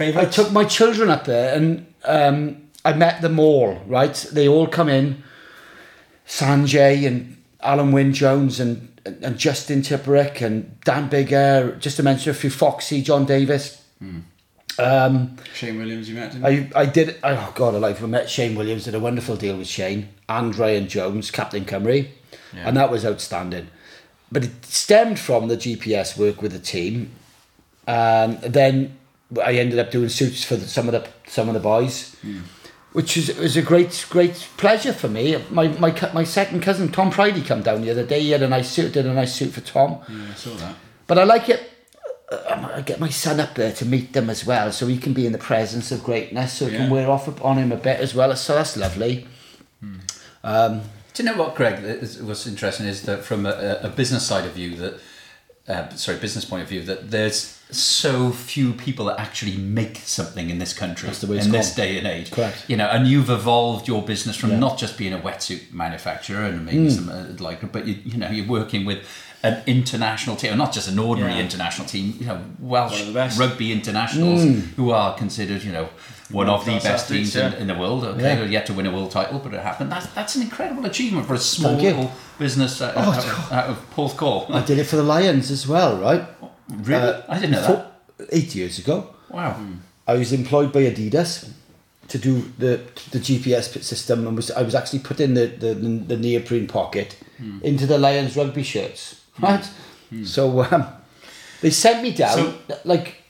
I, 0.00 0.20
I 0.20 0.24
took 0.26 0.52
my 0.52 0.64
children 0.64 1.10
up 1.10 1.24
there 1.24 1.54
and 1.56 1.86
um, 2.04 2.68
I 2.84 2.92
met 2.92 3.20
them 3.22 3.38
all, 3.40 3.82
right? 3.86 4.14
They 4.32 4.46
all 4.48 4.66
come 4.66 4.88
in, 4.88 5.22
Sanjay 6.26 7.06
and 7.06 7.36
Alun 7.62 7.92
Wyn 7.92 8.12
Jones 8.12 8.60
and, 8.60 8.88
and 9.04 9.38
Justin 9.38 9.82
Tipuric 9.82 10.40
and 10.42 10.78
Dan 10.82 11.08
Biggar, 11.10 11.78
just 11.80 11.96
to 11.96 12.02
mention 12.02 12.30
a 12.30 12.34
few, 12.34 12.50
Foxy, 12.50 13.02
John 13.02 13.24
Davis. 13.24 13.82
Um, 14.78 15.36
Shane 15.54 15.78
Williams, 15.78 16.08
you 16.08 16.14
met 16.16 16.34
him. 16.34 16.44
I, 16.44 16.68
I 16.74 16.86
did, 16.86 17.18
oh 17.22 17.52
God, 17.54 17.74
I 17.74 17.78
like, 17.78 18.00
I 18.02 18.06
met 18.06 18.28
Shane 18.28 18.54
Williams, 18.54 18.84
did 18.84 18.94
a 18.94 19.00
wonderful 19.00 19.36
deal 19.36 19.56
with 19.56 19.66
Shane 19.68 20.08
and 20.28 20.56
Ryan 20.56 20.86
Jones, 20.88 21.30
Captain 21.30 21.64
Cymru, 21.64 22.08
Yeah. 22.54 22.68
and 22.68 22.76
that 22.76 22.90
was 22.90 23.04
outstanding. 23.06 23.68
But 24.30 24.44
it 24.44 24.64
stemmed 24.66 25.18
from 25.18 25.48
the 25.48 25.56
GPS 25.56 26.18
work 26.18 26.42
with 26.42 26.52
the 26.52 26.58
team, 26.58 27.12
and 27.86 28.40
then 28.40 28.96
I 29.42 29.54
ended 29.54 29.78
up 29.78 29.90
doing 29.90 30.08
suits 30.08 30.44
for 30.44 30.56
the, 30.56 30.66
some 30.66 30.88
of 30.88 30.92
the 30.92 31.08
some 31.30 31.48
of 31.48 31.54
the 31.54 31.60
boys, 31.60 32.16
which 32.92 33.16
is 33.16 33.36
was 33.38 33.56
a 33.56 33.62
great 33.62 34.04
great 34.10 34.34
pleasure 34.56 34.92
for 34.92 35.08
me. 35.08 35.36
My 35.50 35.68
my 35.78 35.94
my 36.12 36.24
second 36.24 36.60
cousin 36.62 36.90
Tom 36.90 37.10
Prydie 37.12 37.46
come 37.46 37.62
down 37.62 37.82
the 37.82 37.90
other 37.90 38.04
day. 38.04 38.20
He 38.20 38.30
had 38.32 38.42
a 38.42 38.48
nice 38.48 38.68
suit, 38.70 38.92
did 38.92 39.06
a 39.06 39.14
nice 39.14 39.32
suit 39.34 39.52
for 39.52 39.60
Tom. 39.60 39.98
yeah, 40.08 40.26
I 40.30 40.34
saw 40.34 40.54
that. 40.56 40.74
But 41.06 41.18
I 41.18 41.24
like 41.24 41.48
it. 41.48 41.60
Uh, 42.30 42.68
I 42.74 42.80
get 42.80 42.98
my 43.00 43.08
son 43.08 43.38
up 43.40 43.54
there 43.54 43.72
to 43.72 43.84
meet 43.84 44.12
them 44.12 44.28
as 44.30 44.44
well, 44.44 44.72
so 44.72 44.86
he 44.86 44.98
can 44.98 45.12
be 45.12 45.26
in 45.26 45.32
the 45.32 45.38
presence 45.38 45.92
of 45.92 46.02
greatness, 46.02 46.54
so 46.54 46.66
I 46.66 46.70
Yeah. 46.70 46.76
can 46.78 46.90
wear 46.90 47.08
off 47.10 47.28
on 47.42 47.58
him 47.58 47.72
a 47.72 47.76
bit 47.76 48.00
as 48.00 48.14
well. 48.14 48.34
So 48.36 48.54
that's 48.54 48.76
lovely. 48.76 49.26
Um, 50.44 50.82
Do 51.14 51.22
you 51.22 51.30
know 51.30 51.36
what, 51.36 51.54
Greg? 51.54 51.82
is- 51.82 52.22
What's 52.22 52.46
interesting 52.46 52.86
is 52.86 53.02
that 53.02 53.24
from 53.24 53.46
a, 53.46 53.78
a 53.82 53.88
business 53.88 54.26
side 54.26 54.44
of 54.44 54.52
view, 54.52 54.76
that 54.76 54.94
uh, 55.68 55.88
sorry, 55.96 56.18
business 56.18 56.44
point 56.44 56.62
of 56.62 56.68
view, 56.68 56.82
that 56.84 57.10
there's 57.10 57.58
so 57.72 58.30
few 58.30 58.72
people 58.72 59.06
that 59.06 59.18
actually 59.18 59.56
make 59.56 59.96
something 60.04 60.48
in 60.50 60.58
this 60.60 60.72
country 60.72 61.08
That's 61.08 61.20
the 61.20 61.26
way 61.26 61.38
in 61.38 61.50
this 61.50 61.70
gone. 61.70 61.76
day 61.86 61.98
and 61.98 62.06
age. 62.06 62.30
Correct. 62.30 62.64
You 62.68 62.76
know, 62.76 62.86
and 62.86 63.08
you've 63.08 63.30
evolved 63.30 63.88
your 63.88 64.02
business 64.04 64.36
from 64.36 64.50
Yeah. 64.50 64.58
not 64.60 64.78
just 64.78 64.96
being 64.96 65.12
a 65.12 65.18
wetsuit 65.18 65.72
manufacturer 65.72 66.44
and 66.44 66.58
Hmm. 66.60 66.64
maybe 66.66 66.90
some 66.90 67.08
uh, 67.08 67.24
like, 67.40 67.72
but 67.72 67.84
you, 67.86 67.96
you 68.04 68.16
know, 68.18 68.30
you're 68.30 68.46
working 68.46 68.84
with 68.84 68.98
an 69.48 69.54
international 69.66 70.36
team, 70.36 70.56
not 70.64 70.72
just 70.78 70.88
an 70.88 70.98
ordinary 70.98 71.34
Yeah. 71.34 71.46
international 71.46 71.86
team. 71.94 72.06
You 72.20 72.26
know, 72.26 72.38
Welsh 72.72 73.02
the 73.04 73.12
best. 73.12 73.38
rugby 73.38 73.68
internationals 73.78 74.42
Hmm. 74.42 74.60
who 74.78 74.86
are 74.90 75.10
considered, 75.22 75.62
you 75.66 75.72
know. 75.76 75.88
One 76.42 76.48
of 76.56 76.64
the 76.64 76.72
best 76.90 77.08
teams 77.08 77.36
in, 77.36 77.52
yeah. 77.52 77.58
in 77.62 77.66
the 77.68 77.74
world. 77.82 78.02
Okay, 78.04 78.22
Yeah. 78.22 78.34
they're 78.36 78.48
yet 78.58 78.66
to 78.66 78.72
win 78.72 78.86
a 78.86 78.90
world 78.96 79.12
title, 79.12 79.38
but 79.44 79.54
it 79.54 79.60
happened. 79.70 79.92
That's 79.92 80.08
that's 80.18 80.34
an 80.36 80.42
incredible 80.42 80.84
achievement 80.92 81.24
for 81.28 81.34
a 81.34 81.38
small 81.38 81.76
little 81.76 82.10
business 82.38 82.82
out, 82.82 82.94
Oh, 82.96 83.00
out, 83.00 83.24
of- 83.24 83.52
out 83.58 83.66
of 83.72 83.76
Porthcawl. 83.94 84.50
I 84.52 84.62
did 84.70 84.78
it 84.82 84.86
for 84.90 84.96
the 84.96 85.04
Lions 85.14 85.50
as 85.56 85.62
well, 85.68 85.92
right? 86.08 86.22
really? 86.90 87.10
Uh, 87.12 87.20
I 87.28 87.34
didn't 87.40 87.52
know 87.52 87.62
Four- 87.70 87.86
Eight 88.32 88.54
years 88.56 88.78
ago, 88.82 88.96
that. 89.28 89.36
Wow. 89.36 89.56
I 90.08 90.14
was 90.22 90.32
employed 90.32 90.72
by 90.72 90.82
Adidas, 90.90 91.32
to 92.08 92.18
do 92.18 92.32
the 92.58 92.80
the 93.14 93.20
GPS 93.20 93.66
system, 93.92 94.26
and 94.26 94.34
was 94.36 94.50
I 94.50 94.62
was 94.62 94.74
actually 94.74 95.00
putting 95.10 95.34
the 95.34 95.46
the, 95.64 95.74
the 96.12 96.16
neoprene 96.16 96.66
pocket 96.66 97.10
into 97.62 97.84
the 97.86 97.98
Lions 97.98 98.34
rugby 98.36 98.62
shirts, 98.64 99.00
right? 99.40 99.68
So 100.24 100.62
um, 100.70 100.86
they 101.60 101.70
sent 101.70 102.02
me 102.02 102.12
down 102.12 102.36
So- 102.36 102.54
like 102.84 103.22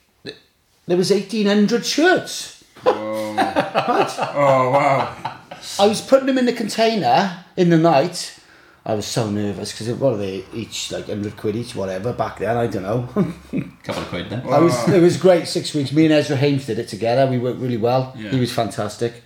there 0.86 0.96
was 0.96 1.11
eighteen 1.11 1.46
hundred 1.46 1.84
shirts. 1.86 2.64
Oh 2.88 4.70
wow. 4.72 5.38
I 5.78 5.86
was 5.86 6.00
putting 6.00 6.26
them 6.26 6.38
in 6.38 6.46
the 6.46 6.52
container 6.52 7.44
in 7.57 7.70
the 7.70 7.76
night. 7.78 8.38
I 8.84 8.94
was 8.94 9.04
so 9.07 9.28
nervous 9.30 9.72
because 9.72 9.92
what 9.98 10.14
are 10.14 10.16
they 10.16 10.44
each 10.54 10.92
like 10.92 11.07
hundred 11.07 11.36
quid 11.36 11.57
each, 11.57 11.74
whatever. 11.74 12.12
Back 12.12 12.38
then, 12.38 12.57
I 12.57 12.66
don't 12.68 12.82
know. 12.84 13.09
Couple 13.82 14.02
of 14.02 14.09
quid 14.09 14.30
then. 14.30 14.42
I 14.48 14.59
was 14.61 14.88
it 14.88 15.02
was 15.02 15.16
great. 15.16 15.48
Six 15.48 15.74
weeks. 15.74 15.92
Me 15.92 16.04
and 16.04 16.14
Ezra 16.14 16.36
Hames 16.36 16.66
did 16.66 16.78
it 16.78 16.88
together. 16.88 17.26
We 17.30 17.38
worked 17.38 17.59
really 17.61 17.76
well. 17.76 18.14
Yeah. 18.16 18.30
He 18.30 18.38
was 18.40 18.52
fantastic. 18.52 19.22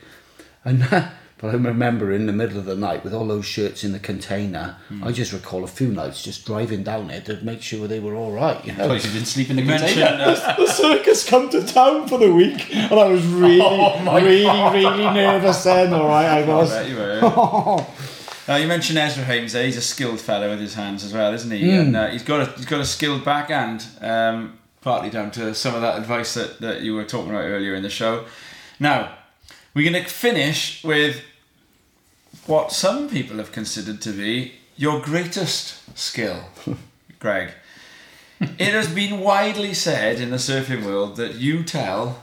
And 0.64 0.82
but 1.40 1.48
I 1.48 1.52
remember 1.52 2.12
in 2.12 2.26
the 2.26 2.32
middle 2.32 2.58
of 2.58 2.66
the 2.66 2.76
night 2.76 3.02
with 3.02 3.14
all 3.14 3.26
those 3.26 3.46
shirts 3.46 3.82
in 3.84 3.92
the 3.92 3.98
container, 3.98 4.76
Hmm. 4.88 5.02
I 5.04 5.12
just 5.12 5.32
recall 5.32 5.64
a 5.64 5.68
few 5.68 5.88
nights 5.88 6.22
just 6.22 6.44
driving 6.46 6.82
down 6.82 7.10
it 7.10 7.24
to 7.26 7.36
make 7.42 7.62
sure 7.62 7.86
they 7.88 8.00
were 8.00 8.14
all 8.14 8.32
right. 8.32 8.62
You 8.64 8.72
know. 8.74 8.88
Because 8.88 9.06
you 9.06 9.12
didn't 9.12 9.26
sleep 9.28 9.50
in 9.50 9.56
the 9.56 9.62
container. 9.62 10.06
uh, 10.06 10.56
the 10.58 10.66
circus 10.66 11.28
come 11.28 11.48
to 11.50 11.66
town 11.66 12.06
for 12.08 12.18
the 12.18 12.32
week, 12.32 12.74
and 12.74 12.92
I 12.92 13.06
was 13.06 13.24
really, 13.26 13.60
Oh 13.62 14.14
really, 14.22 14.44
really 14.44 15.04
nervous 15.14 15.64
then. 15.64 15.92
All 15.94 16.06
right, 16.08 16.26
I 16.26 16.42
I 16.42 16.46
was. 16.46 16.70
bet 16.70 16.88
you 16.88 16.96
were. 16.96 17.86
Now 18.48 18.56
you 18.56 18.66
mentioned 18.66 18.98
Ezra 18.98 19.22
Hames. 19.22 19.52
There, 19.52 19.64
he's 19.64 19.76
a 19.76 19.80
skilled 19.82 20.20
fellow 20.20 20.50
with 20.50 20.58
his 20.60 20.74
hands 20.74 21.04
as 21.04 21.12
well, 21.12 21.32
isn't 21.32 21.52
he? 21.52 21.70
And 21.70 21.94
uh, 21.94 22.08
he's 22.08 22.24
got 22.24 22.40
a 22.40 22.46
he's 22.56 22.64
got 22.66 22.80
a 22.80 22.84
skilled 22.84 23.24
backhand. 23.24 23.86
Um, 24.00 24.58
partly 24.80 25.08
down 25.10 25.30
to 25.32 25.54
some 25.54 25.74
of 25.76 25.82
that 25.82 25.98
advice 25.98 26.34
that, 26.34 26.58
that 26.60 26.80
you 26.80 26.94
were 26.94 27.04
talking 27.04 27.30
about 27.30 27.44
earlier 27.44 27.74
in 27.74 27.82
the 27.84 27.90
show. 27.90 28.24
Now 28.80 29.14
we're 29.72 29.88
going 29.88 30.02
to 30.02 30.08
finish 30.10 30.82
with 30.82 31.22
what 32.50 32.72
some 32.72 33.08
people 33.08 33.36
have 33.36 33.52
considered 33.52 34.02
to 34.02 34.10
be 34.10 34.54
your 34.76 35.00
greatest 35.00 35.96
skill, 35.96 36.46
Greg. 37.20 37.52
It 38.40 38.72
has 38.72 38.92
been 38.92 39.20
widely 39.20 39.72
said 39.72 40.20
in 40.20 40.30
the 40.30 40.36
surfing 40.36 40.84
world 40.84 41.14
that 41.16 41.36
you 41.36 41.62
tell 41.62 42.20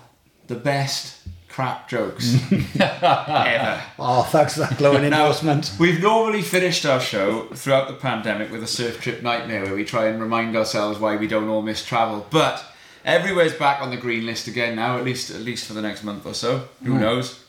the 0.48 0.56
best 0.56 1.26
crap 1.48 1.88
jokes 1.88 2.36
ever. 2.80 3.82
Oh, 3.98 4.24
thanks 4.24 4.56
for 4.56 4.62
that 4.62 4.78
glowing 4.78 5.10
Now, 5.10 5.28
endorsement. 5.28 5.74
we've 5.80 6.02
normally 6.02 6.42
finished 6.42 6.86
our 6.86 7.00
show 7.00 7.48
throughout 7.54 7.88
the 7.88 7.94
pandemic 7.94 8.52
with 8.52 8.62
a 8.62 8.68
surf 8.68 9.00
trip 9.00 9.24
nightmare 9.24 9.64
where 9.64 9.76
we 9.76 9.86
try 9.86 10.08
and 10.08 10.22
remind 10.22 10.58
ourselves 10.58 11.00
why 11.00 11.16
we 11.16 11.28
don't 11.28 11.48
all 11.48 11.62
miss 11.62 11.86
travel. 11.86 12.28
But 12.30 12.66
everywhere's 13.06 13.54
back 13.54 13.82
on 13.82 13.92
the 13.92 13.98
green 13.98 14.26
list 14.26 14.48
again 14.48 14.76
now, 14.76 14.98
at 14.98 15.06
least 15.06 15.30
at 15.30 15.40
least 15.40 15.66
for 15.66 15.74
the 15.74 15.82
next 15.82 16.04
month 16.04 16.26
or 16.26 16.34
so. 16.34 16.68
Who 16.84 16.94
hmm. 16.94 17.00
knows? 17.00 17.44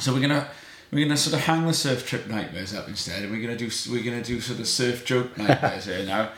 So 0.00 0.12
we're 0.12 0.20
gonna 0.20 0.48
we're 0.94 1.04
gonna 1.04 1.16
sort 1.16 1.34
of 1.34 1.40
hang 1.40 1.66
the 1.66 1.74
surf 1.74 2.06
trip 2.06 2.28
nightmares 2.28 2.74
up 2.74 2.88
instead, 2.88 3.22
and 3.22 3.30
we're 3.32 3.42
gonna 3.42 3.56
do 3.56 3.68
we're 3.90 4.02
gonna 4.04 4.22
do 4.22 4.40
sort 4.40 4.60
of 4.60 4.66
surf 4.68 5.04
joke 5.04 5.36
nightmares 5.38 5.84
here 5.86 6.04
now. 6.06 6.30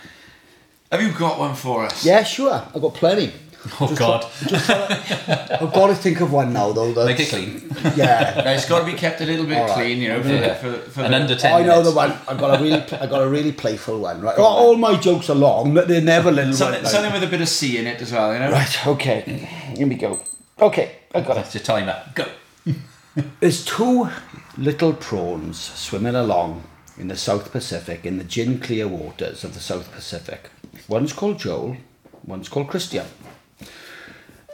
Have 0.90 1.02
you 1.02 1.12
got 1.12 1.38
one 1.38 1.54
for 1.54 1.84
us? 1.84 2.04
Yeah, 2.04 2.22
sure. 2.22 2.54
I've 2.74 2.80
got 2.80 2.94
plenty. 2.94 3.32
Oh 3.80 3.92
God. 3.96 4.24
I've 4.52 5.72
got 5.72 5.88
to 5.88 5.94
think 5.96 6.20
of 6.20 6.32
one 6.32 6.52
now, 6.52 6.70
though. 6.70 6.92
That's, 6.92 7.08
Make 7.08 7.18
it 7.20 7.28
clean. 7.28 7.96
Yeah. 7.96 8.40
Now, 8.44 8.52
it's 8.52 8.68
got 8.68 8.78
to 8.78 8.84
be 8.86 8.92
kept 8.92 9.20
a 9.20 9.24
little 9.26 9.44
bit 9.44 9.58
All 9.58 9.66
right. 9.66 9.74
clean, 9.74 9.98
you 9.98 10.08
know, 10.10 10.22
for, 10.22 10.28
Yeah. 10.28 10.54
for, 10.54 10.72
for 10.90 11.00
And 11.00 11.12
the- 11.12 11.16
under 11.20 11.34
ten 11.34 11.52
I 11.52 11.62
know 11.62 11.82
minutes. 11.82 11.88
the 11.90 11.96
one. 11.96 12.12
I 12.28 12.34
got 12.34 12.60
a 12.60 12.62
really, 12.62 12.80
I 12.80 13.06
got 13.06 13.22
a 13.22 13.28
really 13.28 13.50
playful 13.50 13.98
one. 13.98 14.20
Right. 14.20 14.38
All, 14.38 14.56
all 14.68 14.76
my 14.76 14.96
jokes 14.96 15.28
are 15.30 15.34
long, 15.34 15.74
but 15.74 15.88
they're 15.88 16.00
never 16.00 16.30
little. 16.30 16.52
something, 16.52 16.74
ones, 16.82 16.84
like- 16.84 16.92
something 16.92 17.12
with 17.12 17.24
a 17.24 17.26
bit 17.30 17.40
of 17.40 17.48
C 17.48 17.78
in 17.78 17.88
it 17.88 18.00
as 18.00 18.12
well, 18.12 18.32
you 18.32 18.38
know. 18.38 18.52
Right. 18.52 18.86
Okay. 18.86 19.20
Here 19.76 19.86
we 19.88 19.96
go. 19.96 20.20
Okay. 20.60 20.92
I 21.12 21.20
got 21.22 21.32
it. 21.32 21.34
That's 21.42 21.54
your 21.56 21.64
timer. 21.64 22.00
Go. 22.14 22.26
There's 23.40 23.64
two 23.64 24.08
little 24.56 24.92
prawns 24.92 25.60
swimming 25.60 26.14
along 26.14 26.64
in 26.98 27.08
the 27.08 27.16
South 27.16 27.52
Pacific, 27.52 28.06
in 28.06 28.18
the 28.18 28.24
gin 28.24 28.58
clear 28.58 28.88
waters 28.88 29.44
of 29.44 29.54
the 29.54 29.60
South 29.60 29.92
Pacific. 29.92 30.50
One's 30.88 31.12
called 31.12 31.38
Joel, 31.38 31.76
one's 32.24 32.48
called 32.48 32.68
Christian. 32.68 33.06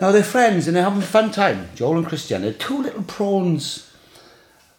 Now 0.00 0.10
they're 0.10 0.24
friends 0.24 0.66
and 0.66 0.76
they're 0.76 0.82
having 0.82 1.02
a 1.02 1.06
fun 1.06 1.30
time, 1.30 1.68
Joel 1.74 1.98
and 1.98 2.06
Christian. 2.06 2.42
They're 2.42 2.52
two 2.52 2.82
little 2.82 3.04
prawns. 3.04 3.92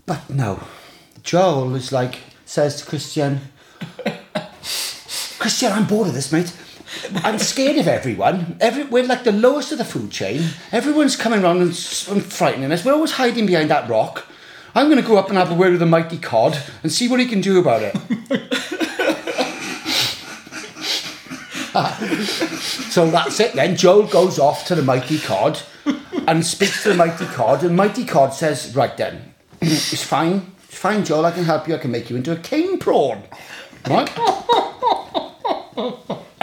But 0.06 0.30
no, 0.30 0.62
Joel 1.22 1.76
is 1.76 1.94
like, 1.94 2.20
says 2.46 2.82
to 2.82 2.86
Christian, 2.86 3.40
Christian, 5.40 5.72
I'm 5.72 5.88
bored 5.88 6.10
of 6.10 6.14
this, 6.14 6.32
mate. 6.32 6.54
I'm 7.16 7.40
scared 7.40 7.78
of 7.78 7.88
everyone. 7.88 8.58
Every, 8.60 8.84
we're 8.84 9.06
like 9.06 9.24
the 9.24 9.32
lowest 9.32 9.72
of 9.72 9.78
the 9.78 9.86
food 9.86 10.12
chain. 10.12 10.50
Everyone's 10.72 11.16
coming 11.16 11.44
around 11.44 11.58
and, 11.58 11.70
and 11.70 12.24
frightening 12.24 12.72
us. 12.72 12.86
We're 12.86 12.94
always 12.94 13.12
hiding 13.12 13.46
behind 13.46 13.70
that 13.70 13.90
rock. 13.90 14.26
I'm 14.76 14.88
going 14.88 15.02
to 15.02 15.08
go 15.08 15.18
up 15.18 15.30
and 15.30 15.38
have 15.38 15.52
a 15.52 15.54
word 15.54 15.72
with 15.72 15.80
the 15.80 15.86
mighty 15.86 16.18
cod 16.18 16.58
and 16.82 16.92
see 16.92 17.08
what 17.08 17.20
he 17.20 17.28
can 17.28 17.42
do 17.42 17.60
about 17.60 17.84
it. 17.84 17.94
so 22.92 23.10
that's 23.10 23.40
it 23.40 23.54
then. 23.54 23.76
Joel 23.76 24.08
goes 24.08 24.40
off 24.40 24.66
to 24.68 24.76
the 24.76 24.82
mighty 24.82 25.20
cod 25.20 25.62
and 26.28 26.46
speaks 26.46 26.84
to 26.84 26.90
the 26.90 26.96
mighty 26.96 27.26
cod, 27.26 27.64
and 27.64 27.76
mighty 27.76 28.06
cod 28.06 28.34
says, 28.34 28.76
Right 28.76 28.96
then, 28.98 29.34
it's 29.62 30.04
fine. 30.04 30.52
It's 30.68 30.78
fine, 30.78 31.06
Joel. 31.06 31.26
I 31.26 31.32
can 31.32 31.44
help 31.44 31.68
you. 31.68 31.76
I 31.76 31.78
can 31.78 31.92
make 31.92 32.10
you 32.10 32.16
into 32.16 32.32
a 32.32 32.38
king 32.38 32.80
prawn. 32.80 33.24
Right? 33.88 34.10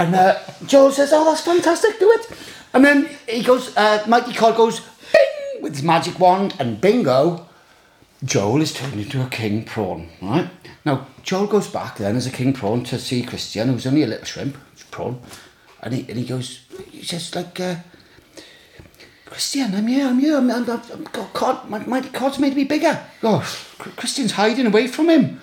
And 0.00 0.14
uh, 0.14 0.38
Joel 0.64 0.92
says, 0.92 1.12
"Oh, 1.12 1.26
that's 1.26 1.42
fantastic. 1.42 1.98
Do 1.98 2.10
it." 2.12 2.26
And 2.72 2.82
then 2.82 3.10
he 3.28 3.42
goes, 3.42 3.76
uh, 3.76 4.02
Mikey 4.08 4.32
Cod 4.32 4.56
goes, 4.56 4.80
"Bing!" 5.12 5.62
with 5.62 5.74
his 5.74 5.82
magic 5.82 6.18
wand, 6.18 6.54
and 6.58 6.80
bingo, 6.80 7.46
Joel 8.24 8.60
is 8.60 8.74
turned 8.74 9.00
into 9.00 9.22
a 9.22 9.28
king 9.28 9.64
prawn. 9.64 10.08
Right 10.20 10.50
now, 10.84 11.06
Joel 11.22 11.46
goes 11.46 11.68
back 11.68 11.96
then 11.96 12.16
as 12.16 12.26
a 12.26 12.30
king 12.30 12.52
prawn 12.52 12.84
to 12.84 12.98
see 12.98 13.22
Christian, 13.22 13.68
who's 13.68 13.86
only 13.86 14.02
a 14.02 14.06
little 14.06 14.24
shrimp, 14.24 14.56
prawn, 14.90 15.20
and 15.82 15.94
he 15.94 16.00
and 16.08 16.18
he 16.18 16.24
goes, 16.24 16.60
he 16.90 17.02
says 17.04 17.34
like. 17.34 17.58
Uh, 17.58 17.76
Christian, 19.30 19.76
I'm 19.76 19.86
here, 19.86 20.08
I'm 20.08 20.18
here, 20.18 20.36
I'm, 20.36 20.50
I'm, 20.50 20.68
I'm, 20.68 20.82
I'm 21.14 21.70
my, 21.70 21.78
my 21.86 22.00
cod's 22.00 22.40
made 22.40 22.56
me 22.56 22.64
bigger. 22.64 23.00
Oh, 23.22 23.38
Christian's 23.78 24.32
hiding 24.32 24.66
away 24.66 24.88
from 24.88 25.08
him. 25.08 25.40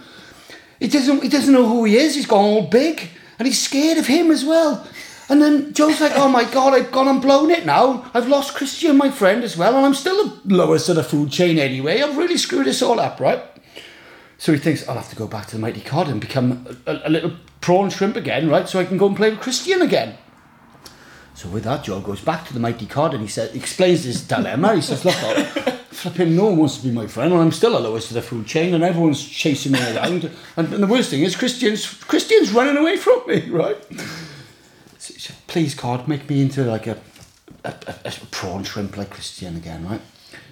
He 0.78 0.90
doesn't 0.90 1.24
he 1.24 1.30
doesn't 1.30 1.54
know 1.54 1.68
who 1.68 1.86
he 1.86 1.96
is. 1.96 2.14
He's 2.14 2.26
gone 2.26 2.44
all 2.44 2.68
big, 2.68 3.10
and 3.40 3.48
he's 3.48 3.62
scared 3.62 3.98
of 3.98 4.08
him 4.08 4.30
as 4.30 4.44
well. 4.44 4.86
And 5.30 5.42
then 5.42 5.74
Joe's 5.74 6.00
like, 6.00 6.14
"Oh 6.16 6.30
my 6.30 6.46
God, 6.46 6.74
I've 6.74 6.92
gone 6.92 7.08
and 7.08 7.22
blown 7.22 7.52
it 7.52 7.66
now. 7.66 8.10
I've 8.14 8.28
lost 8.30 8.56
Christian, 8.56 8.96
my 8.98 9.12
friend, 9.12 9.44
as 9.44 9.58
well, 9.58 9.76
and 9.76 9.86
I'm 9.86 9.94
still 9.94 10.28
the 10.46 10.56
lowest 10.56 10.88
of 10.90 10.96
the 10.96 11.04
food 11.04 11.32
chain 11.32 11.60
anyway. 11.60 12.02
I've 12.02 12.18
really 12.18 12.38
screwed 12.38 12.66
this 12.68 12.82
all 12.82 13.00
up, 13.00 13.20
right?" 13.20 13.44
So 14.38 14.54
he 14.54 14.60
thinks, 14.60 14.88
"I'll 14.88 14.96
have 14.96 15.10
to 15.10 15.16
go 15.16 15.28
back 15.28 15.48
to 15.48 15.56
the 15.56 15.62
mighty 15.62 15.82
cod 15.82 16.08
and 16.08 16.22
become 16.22 16.66
a, 16.86 16.92
a, 16.92 17.02
a 17.06 17.10
little 17.10 17.32
prawn 17.60 17.90
shrimp 17.90 18.16
again, 18.16 18.50
right? 18.50 18.70
So 18.70 18.80
I 18.80 18.86
can 18.86 18.98
go 18.98 19.08
and 19.08 19.16
play 19.18 19.30
with 19.32 19.42
Christian 19.42 19.82
again." 19.82 20.18
So 21.34 21.50
with 21.50 21.66
that, 21.66 21.84
Joe 21.84 22.00
goes 22.00 22.22
back 22.22 22.48
to 22.48 22.54
the 22.54 22.60
mighty 22.60 22.88
cod 22.88 23.14
and 23.14 23.22
he 23.22 23.28
says, 23.28 23.54
explains 23.54 24.06
his 24.06 24.24
dilemma. 24.28 24.76
He 24.76 24.82
says, 24.82 25.04
"Look, 25.06 25.16
I- 25.22 25.74
flipping 25.92 26.36
no 26.36 26.46
one 26.46 26.58
wants 26.58 26.78
to 26.78 26.84
be 26.84 26.92
my 26.92 27.08
friend, 27.08 27.34
and 27.34 27.42
I'm 27.42 27.52
still 27.52 27.72
the 27.74 27.80
lowest 27.80 28.10
of 28.12 28.16
the 28.16 28.22
food 28.22 28.46
chain, 28.46 28.74
and 28.74 28.84
everyone's 28.84 29.24
chasing 29.28 29.72
me 29.72 29.80
around. 29.80 30.32
And, 30.56 30.72
and 30.74 30.84
the 30.84 30.88
worst 30.88 31.10
thing 31.10 31.24
is, 31.24 31.36
Christian's 31.36 31.86
Christian's 31.86 32.52
running 32.54 32.78
away 32.78 32.98
from 32.98 33.22
me, 33.28 33.50
right? 33.50 33.78
So 35.28 35.34
he 35.34 35.40
said, 35.40 35.48
Please, 35.48 35.76
God, 35.76 36.08
make 36.08 36.30
me 36.30 36.42
into 36.42 36.64
like 36.64 36.88
a, 36.88 36.98
a, 37.64 37.74
a, 37.88 37.96
a 38.06 38.12
prawn 38.32 38.64
shrimp 38.64 38.96
like 38.96 39.10
Christian 39.10 39.58
again, 39.58 39.88
right? 39.88 40.02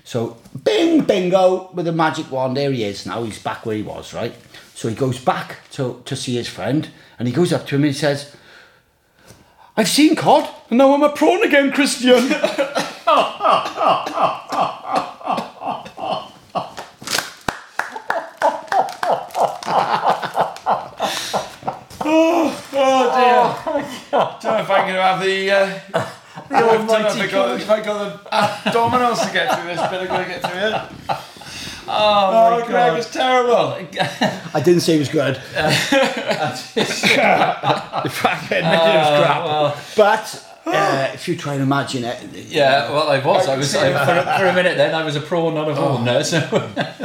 So, 0.03 0.38
bing, 0.63 1.05
bingo, 1.05 1.71
with 1.73 1.88
a 1.88 1.91
magic 1.91 2.30
wand, 2.30 2.57
there 2.57 2.71
he 2.71 2.84
is 2.84 3.05
now. 3.05 3.23
He's 3.23 3.41
back 3.41 3.65
where 3.65 3.76
he 3.76 3.82
was, 3.82 4.13
right? 4.13 4.36
So 4.73 4.89
he 4.89 4.95
goes 4.95 5.17
back 5.17 5.59
to, 5.71 6.01
to 6.05 6.15
see 6.15 6.36
his 6.36 6.47
friend, 6.47 6.89
and 7.17 7.28
he 7.28 7.34
goes 7.34 7.53
up 7.53 7.65
to 7.67 7.76
him 7.76 7.84
and 7.84 7.93
he 7.93 7.97
says, 7.97 8.36
I've 9.78 9.89
seen 9.89 10.15
cod, 10.15 10.47
and 10.69 10.78
now 10.78 10.93
I'm 10.93 11.03
a 11.03 11.09
prawn 11.09 11.43
again, 11.43 11.71
Christian. 11.71 12.30
Oh. 22.07 22.55
Oh 22.78 23.03
dear. 23.15 23.82
Don't 24.11 24.43
know 24.43 24.57
if 24.59 24.69
I 24.69 24.86
can 24.86 24.95
have 24.95 25.21
the. 25.21 25.51
Uh, 25.51 26.05
I 26.49 26.59
don't 26.59 26.84
if 26.84 26.91
I 26.91 27.28
got, 27.28 27.61
if 27.61 27.69
I 27.69 27.82
got 27.82 28.23
the 28.23 28.30
abdominals 28.30 29.26
to 29.26 29.34
get 29.34 29.53
through 29.55 29.67
this, 29.67 29.80
but 29.80 30.01
I'm 30.01 30.07
going 30.07 30.26
to 30.26 30.30
get 30.30 30.41
through 30.41 30.59
it. 30.59 31.19
Oh, 31.88 32.61
Oh, 32.61 32.65
Greg, 32.65 32.97
it's 32.97 33.11
terrible. 33.11 33.78
I 34.53 34.59
didn't 34.61 34.82
say 34.82 34.95
it 34.97 34.99
was 34.99 35.09
good. 35.09 35.38
Fucking 38.11 38.57
it 38.57 38.63
was 38.63 39.23
crap. 39.23 39.95
But 39.95 40.45
uh, 40.65 41.11
if 41.13 41.28
you 41.28 41.36
try 41.36 41.53
and 41.53 41.61
imagine 41.61 42.03
it, 42.03 42.21
Yeah, 42.47 42.91
well, 42.91 43.09
I 43.09 43.19
was. 43.19 43.47
I 43.47 43.55
was 43.55 43.73
I, 43.76 43.91
for, 44.05 44.39
for 44.39 44.45
a 44.47 44.53
minute. 44.53 44.78
Then 44.78 44.93
I 44.95 45.03
was 45.03 45.15
a 45.15 45.21
prawn, 45.21 45.53
not 45.53 45.69
a 45.69 45.76
fawn. 45.76 46.03
No, 46.03 46.21
so. 46.23 46.41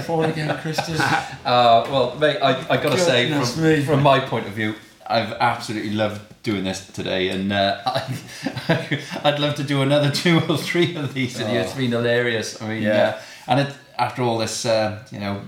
Fall 0.06 0.24
again, 0.24 0.56
Christian. 0.58 0.96
Uh, 0.96 1.86
well, 1.90 2.16
mate, 2.16 2.38
I, 2.42 2.58
I 2.70 2.76
got 2.82 2.92
to 2.92 2.98
say, 2.98 3.30
from, 3.30 3.84
from 3.84 4.02
my 4.02 4.18
point 4.18 4.46
of 4.46 4.52
view, 4.54 4.74
I've 5.11 5.32
absolutely 5.32 5.90
loved 5.92 6.20
doing 6.42 6.64
this 6.64 6.86
today, 6.86 7.28
and 7.30 7.52
uh, 7.52 7.80
I, 7.86 9.00
I'd 9.24 9.38
love 9.40 9.54
to 9.56 9.64
do 9.64 9.82
another 9.82 10.11
two 10.22 10.40
or 10.48 10.56
three 10.56 10.94
of 10.96 11.12
these. 11.14 11.38
And 11.40 11.54
it's 11.56 11.74
been 11.74 11.90
hilarious. 11.92 12.61
I 12.62 12.68
mean, 12.68 12.82
Yeah. 12.82 12.94
yeah. 12.94 13.22
And 13.46 13.61
it, 13.61 13.74
after 13.98 14.22
all 14.22 14.38
this, 14.38 14.64
uh, 14.64 15.04
you 15.11 15.18
know, 15.18 15.42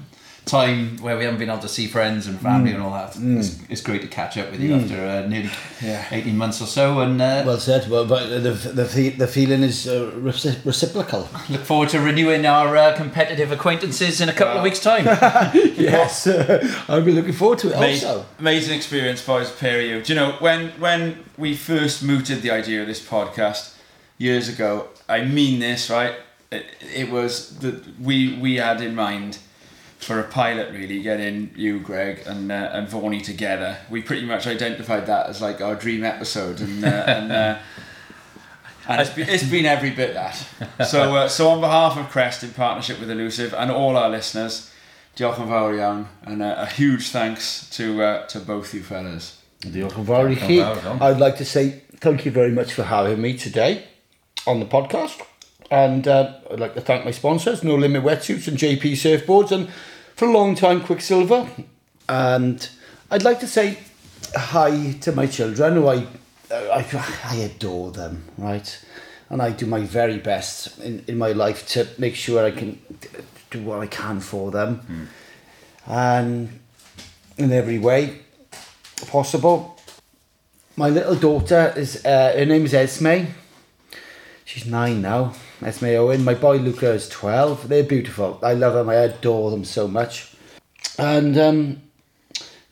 time 0.44 0.96
where 0.98 1.16
we 1.16 1.24
haven't 1.24 1.38
been 1.38 1.48
able 1.48 1.60
to 1.62 1.68
see 1.68 1.86
friends 1.86 2.26
and 2.26 2.38
family 2.40 2.72
and 2.72 2.82
all 2.82 2.90
that, 2.92 3.16
it's, 3.16 3.58
it's 3.70 3.80
great 3.80 4.02
to 4.02 4.08
catch 4.08 4.36
up 4.36 4.50
with 4.50 4.60
you 4.60 4.74
after 4.74 4.96
uh, 5.06 5.26
nearly 5.28 5.50
Yeah. 5.80 6.04
18 6.10 6.36
months 6.36 6.60
or 6.60 6.66
so. 6.66 7.00
And 7.00 7.22
uh, 7.22 7.44
Well 7.46 7.58
said. 7.60 7.88
Well, 7.88 8.04
but 8.06 8.28
the 8.42 8.50
the 8.50 9.10
the 9.18 9.26
feeling 9.26 9.62
is 9.62 9.86
uh, 9.86 10.10
reciprocal. 10.64 11.28
look 11.48 11.62
forward 11.64 11.88
to 11.90 12.00
renewing 12.00 12.44
our 12.46 12.76
uh, 12.76 12.96
competitive 12.96 13.52
acquaintances 13.52 14.20
in 14.20 14.28
a 14.28 14.32
couple 14.32 14.58
of 14.58 14.62
weeks' 14.64 14.80
time. 14.80 15.04
yes, 15.76 16.26
I'll 16.88 17.02
be 17.02 17.12
looking 17.12 17.32
forward 17.34 17.58
to 17.60 17.68
it. 17.70 17.76
Amazing, 17.76 18.08
Also, 18.08 18.26
amazing 18.38 18.76
experience, 18.76 19.24
boys. 19.24 19.50
Pair 19.50 19.78
of 19.80 19.86
you. 19.86 20.02
Do 20.02 20.12
you 20.12 20.18
know 20.18 20.32
when 20.40 20.70
when 20.80 21.24
we 21.38 21.54
first 21.56 22.02
mooted 22.02 22.42
the 22.42 22.50
idea 22.50 22.80
of 22.82 22.88
this 22.88 23.00
podcast 23.00 23.74
years 24.18 24.48
ago? 24.48 24.88
I 25.08 25.24
mean 25.24 25.60
this, 25.60 25.88
right? 25.90 26.14
It, 26.50 26.66
it 26.94 27.10
was 27.10 27.58
that 27.60 27.76
we 28.00 28.36
we 28.40 28.56
had 28.56 28.80
in 28.80 28.94
mind 28.94 29.38
for 30.02 30.18
a 30.18 30.24
pilot, 30.24 30.72
really 30.72 31.00
getting 31.00 31.50
you, 31.56 31.80
Greg, 31.80 32.22
and 32.26 32.50
uh, 32.50 32.70
and 32.72 32.88
Vaughnie 32.88 33.22
together. 33.22 33.78
We 33.90 34.02
pretty 34.02 34.26
much 34.26 34.46
identified 34.46 35.06
that 35.06 35.28
as 35.28 35.40
like 35.40 35.60
our 35.60 35.74
dream 35.74 36.04
episode, 36.04 36.60
and 36.60 36.84
uh, 36.84 36.88
and. 37.06 37.32
Uh, 37.32 37.58
and 38.88 39.00
it's 39.00 39.10
been, 39.10 39.28
it's 39.28 39.44
been 39.44 39.64
every 39.64 39.90
bit 39.90 40.14
that. 40.14 40.34
So, 40.88 41.14
uh, 41.14 41.28
so 41.28 41.50
on 41.50 41.60
behalf 41.60 41.96
of 41.96 42.08
Crest 42.10 42.42
in 42.42 42.50
partnership 42.50 42.98
with 42.98 43.12
Elusive 43.12 43.54
and 43.54 43.70
all 43.70 43.96
our 43.96 44.10
listeners, 44.10 44.72
diolch 45.16 45.38
yn 45.38 45.46
fawr 45.46 45.76
iawn, 45.76 46.06
and 46.24 46.42
uh, 46.42 46.56
a 46.58 46.66
huge 46.66 47.10
thanks 47.10 47.68
to 47.76 48.02
uh, 48.02 48.26
to 48.26 48.40
both 48.40 48.74
you 48.74 48.82
fellas. 48.82 49.38
Diolch 49.60 49.98
yn 50.00 50.06
fawr 50.08 50.32
i 50.32 50.34
chi. 50.34 50.56
Diolch 50.56 50.80
yn 50.80 50.82
fawr, 50.82 50.96
iawn. 50.96 51.02
I'd 51.08 51.20
like 51.20 51.36
to 51.38 51.44
say 51.44 51.82
thank 52.00 52.24
you 52.26 52.32
very 52.32 52.50
much 52.50 52.72
for 52.72 52.84
having 52.84 53.22
me 53.22 53.36
today 53.38 53.84
on 54.46 54.58
the 54.58 54.66
podcast. 54.66 55.22
And 55.70 56.06
uh, 56.08 56.34
I'd 56.50 56.60
like 56.60 56.74
to 56.74 56.80
thank 56.80 57.04
my 57.04 57.12
sponsors, 57.12 57.62
No 57.62 57.76
Limit 57.76 58.02
Wetsuits 58.02 58.48
and 58.48 58.58
JP 58.58 58.92
Surfboards, 58.92 59.52
and 59.52 59.70
for 60.22 60.28
a 60.28 60.32
long 60.32 60.54
time, 60.54 60.80
Quiksilver. 60.80 61.48
And 62.08 62.68
I'd 63.10 63.24
like 63.24 63.40
to 63.40 63.48
say 63.48 63.78
hi 64.36 64.92
to 65.00 65.10
my 65.10 65.26
children, 65.26 65.74
who 65.74 65.88
I, 65.88 66.06
I, 66.48 66.86
I 67.24 67.34
adore 67.34 67.90
them, 67.90 68.22
right? 68.38 68.84
And 69.30 69.42
I 69.42 69.50
do 69.50 69.66
my 69.66 69.80
very 69.80 70.18
best 70.18 70.78
in, 70.78 71.02
in 71.08 71.18
my 71.18 71.32
life 71.32 71.66
to 71.70 71.88
make 71.98 72.14
sure 72.14 72.44
I 72.44 72.52
can 72.52 72.78
do 73.50 73.62
what 73.62 73.80
I 73.80 73.88
can 73.88 74.20
for 74.20 74.52
them. 74.52 75.08
And 75.88 76.60
in 77.36 77.50
every 77.50 77.80
way 77.80 78.20
possible. 79.08 79.76
My 80.76 80.88
little 80.88 81.16
daughter 81.16 81.74
is 81.76 82.04
uh, 82.04 82.34
her 82.36 82.46
name 82.46 82.66
is 82.66 82.74
Esme. 82.74 83.24
She's 84.44 84.66
nine 84.66 85.02
now. 85.02 85.32
Esme 85.64 85.86
Owen. 85.96 86.24
My 86.24 86.34
boy 86.34 86.56
Luca 86.56 86.90
is 86.92 87.08
twelve. 87.08 87.68
They're 87.68 87.82
beautiful. 87.84 88.38
I 88.42 88.54
love 88.54 88.74
them. 88.74 88.88
I 88.88 88.94
adore 88.96 89.50
them 89.50 89.64
so 89.64 89.86
much. 89.88 90.34
And 90.98 91.38
um, 91.38 91.82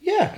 yeah, 0.02 0.36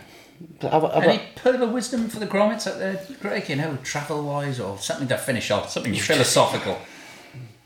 Have 0.60 0.82
have 0.82 0.84
a- 0.84 0.96
Any 1.08 1.22
pearl 1.36 1.62
of 1.62 1.70
wisdom 1.72 2.08
for 2.08 2.18
the 2.20 2.26
grommets 2.26 2.66
out 2.70 2.78
there, 2.78 3.04
Greg? 3.20 3.48
You 3.48 3.56
know, 3.56 3.78
travel 3.82 4.22
wise 4.24 4.60
or 4.60 4.78
something 4.78 5.08
to 5.08 5.18
finish 5.18 5.50
off, 5.50 5.70
something 5.70 5.94
philosophical, 5.94 6.78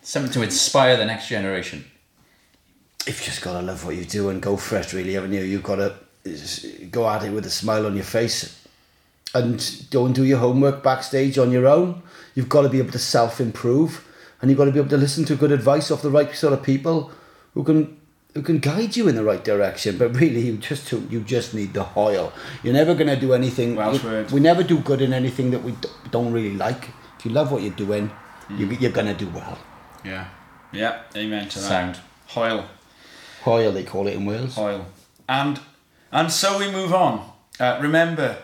something 0.02 0.32
to 0.32 0.42
inspire 0.42 0.96
the 0.96 1.04
next 1.04 1.28
generation. 1.28 1.84
you've 3.06 3.20
just 3.22 3.42
got 3.42 3.58
to 3.60 3.62
love 3.66 3.84
what 3.84 3.96
you 3.96 4.04
do 4.04 4.28
and 4.30 4.40
go 4.40 4.56
for 4.56 4.76
it, 4.78 4.92
really, 4.92 5.14
haven't 5.14 5.32
you? 5.32 5.42
You've 5.42 5.62
got 5.62 5.76
to 5.76 5.94
go 6.90 7.08
at 7.08 7.24
it 7.24 7.30
with 7.30 7.46
a 7.46 7.50
smile 7.50 7.86
on 7.86 7.94
your 7.94 8.04
face 8.04 8.66
and 9.34 9.90
don't 9.90 10.12
do 10.12 10.24
your 10.24 10.38
homework 10.38 10.82
backstage 10.82 11.36
on 11.38 11.50
your 11.52 11.66
own. 11.66 12.02
You've 12.34 12.48
got 12.48 12.62
to 12.62 12.68
be 12.68 12.78
able 12.78 12.92
to 12.92 12.98
self 12.98 13.40
improve 13.40 14.05
and 14.40 14.50
you've 14.50 14.58
got 14.58 14.66
to 14.66 14.72
be 14.72 14.78
able 14.78 14.90
to 14.90 14.96
listen 14.96 15.24
to 15.26 15.36
good 15.36 15.52
advice 15.52 15.90
off 15.90 16.02
the 16.02 16.10
right 16.10 16.34
sort 16.34 16.52
of 16.52 16.62
people 16.62 17.10
who 17.54 17.64
can 17.64 17.96
who 18.34 18.42
can 18.42 18.58
guide 18.58 18.96
you 18.96 19.08
in 19.08 19.14
the 19.14 19.24
right 19.24 19.42
direction. 19.42 19.96
But 19.96 20.14
really, 20.14 20.40
you 20.40 20.58
just 20.58 20.92
you 20.92 21.20
just 21.20 21.54
need 21.54 21.72
the 21.72 21.86
oil. 21.96 22.32
You're 22.62 22.74
never 22.74 22.94
going 22.94 23.08
to 23.08 23.18
do 23.18 23.32
anything. 23.32 23.76
Welsh 23.76 24.04
we, 24.04 24.22
we 24.34 24.40
never 24.40 24.62
do 24.62 24.78
good 24.78 25.00
in 25.00 25.12
anything 25.12 25.50
that 25.52 25.62
we 25.62 25.74
don't 26.10 26.32
really 26.32 26.54
like. 26.54 26.90
If 27.18 27.24
you 27.24 27.30
love 27.32 27.50
what 27.50 27.62
you're 27.62 27.72
doing, 27.72 28.10
you, 28.50 28.66
you're 28.66 28.92
going 28.92 29.06
to 29.06 29.14
do 29.14 29.28
well. 29.30 29.58
Yeah. 30.04 30.28
Yeah, 30.72 31.02
amen 31.16 31.48
to 31.48 31.58
that. 31.58 31.64
Sound. 31.64 32.00
hwyl. 32.28 32.66
Oil, 33.46 33.72
they 33.72 33.84
call 33.84 34.06
it 34.08 34.14
in 34.14 34.26
Wales. 34.26 34.56
hwyl. 34.56 34.84
And 35.28 35.60
and 36.12 36.30
so 36.30 36.58
we 36.58 36.70
move 36.70 36.92
on. 36.92 37.30
Uh, 37.58 37.78
remember, 37.80 38.36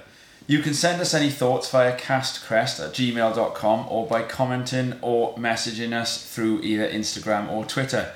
you 0.53 0.61
can 0.61 0.75
send 0.75 1.01
us 1.01 1.15
any 1.15 1.31
thoughts 1.31 1.71
via 1.71 1.97
castcrest 1.97 2.79
at 2.79 2.93
gmail.com 2.93 3.87
or 3.89 4.07
by 4.07 4.23
commenting 4.23 4.93
or 5.01 5.35
messaging 5.37 5.95
us 5.95 6.31
through 6.31 6.61
either 6.61 6.87
Instagram 6.87 7.51
or 7.51 7.65
Twitter. 7.65 8.13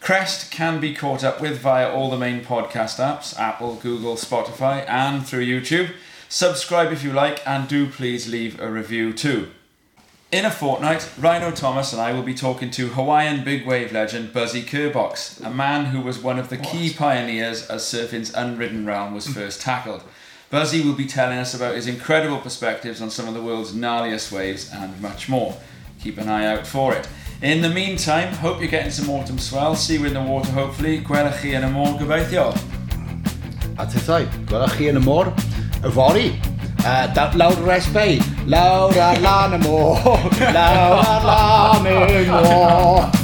Crest 0.00 0.50
can 0.50 0.80
be 0.80 0.94
caught 0.94 1.22
up 1.22 1.42
with 1.42 1.58
via 1.58 1.92
all 1.92 2.08
the 2.08 2.16
main 2.16 2.42
podcast 2.42 2.98
apps 2.98 3.38
Apple, 3.38 3.74
Google, 3.74 4.16
Spotify, 4.16 4.88
and 4.88 5.26
through 5.26 5.44
YouTube. 5.44 5.92
Subscribe 6.30 6.90
if 6.90 7.04
you 7.04 7.12
like, 7.12 7.46
and 7.46 7.68
do 7.68 7.86
please 7.86 8.30
leave 8.30 8.58
a 8.60 8.70
review 8.70 9.12
too. 9.12 9.50
In 10.32 10.46
a 10.46 10.50
fortnight, 10.50 11.10
Rhino 11.18 11.50
Thomas 11.50 11.92
and 11.92 12.00
I 12.00 12.14
will 12.14 12.22
be 12.22 12.34
talking 12.34 12.70
to 12.72 12.88
Hawaiian 12.88 13.44
big 13.44 13.66
wave 13.66 13.92
legend 13.92 14.32
Buzzy 14.32 14.62
Kerbox, 14.62 15.44
a 15.44 15.50
man 15.50 15.86
who 15.86 16.00
was 16.00 16.18
one 16.18 16.38
of 16.38 16.48
the 16.48 16.56
key 16.56 16.94
pioneers 16.94 17.66
as 17.68 17.82
surfing's 17.82 18.32
unridden 18.32 18.86
realm 18.86 19.12
was 19.12 19.28
first 19.28 19.60
tackled. 19.60 20.02
Buzzy 20.54 20.82
will 20.82 20.94
be 20.94 21.04
telling 21.04 21.38
us 21.38 21.52
about 21.52 21.74
his 21.74 21.88
incredible 21.88 22.38
perspectives 22.38 23.02
on 23.02 23.10
some 23.10 23.26
of 23.26 23.34
the 23.34 23.42
world's 23.42 23.72
gnarliest 23.72 24.30
waves 24.30 24.70
and 24.72 25.02
much 25.02 25.28
more. 25.28 25.56
Keep 26.00 26.18
an 26.18 26.28
eye 26.28 26.46
out 26.46 26.64
for 26.64 26.94
it. 26.94 27.08
In 27.42 27.60
the 27.60 27.68
meantime, 27.68 28.32
hope 28.34 28.60
you're 28.60 28.70
getting 28.70 28.92
some 28.92 29.10
autumn 29.10 29.40
swell. 29.40 29.74
See 29.74 29.94
you 29.94 30.04
in 30.04 30.14
the 30.14 30.22
water 30.22 30.52
hopefully. 30.52 31.00
Gwelwch 31.00 31.40
chi 31.40 31.56
yn 31.58 31.66
y 31.66 31.72
môr 31.74 31.98
gobeithio. 31.98 32.46
A 33.82 33.88
ty 33.90 34.04
thai, 34.06 34.20
gwelwch 34.46 34.78
chi 34.78 34.86
yn 34.92 35.02
y 35.02 35.04
môr, 35.08 35.32
y 35.82 35.92
fori. 35.98 36.28
Uh, 36.86 37.10
lawr 37.34 37.58
yr 37.58 37.74
esbei, 37.80 38.22
lawr 38.46 38.94
ar 39.10 39.18
lan 39.26 39.58
y 39.58 39.62
môr, 39.66 40.30
lawr 40.60 41.02
ar 41.02 41.30
lan 41.32 41.90
y 41.90 42.24
môr. 42.30 43.23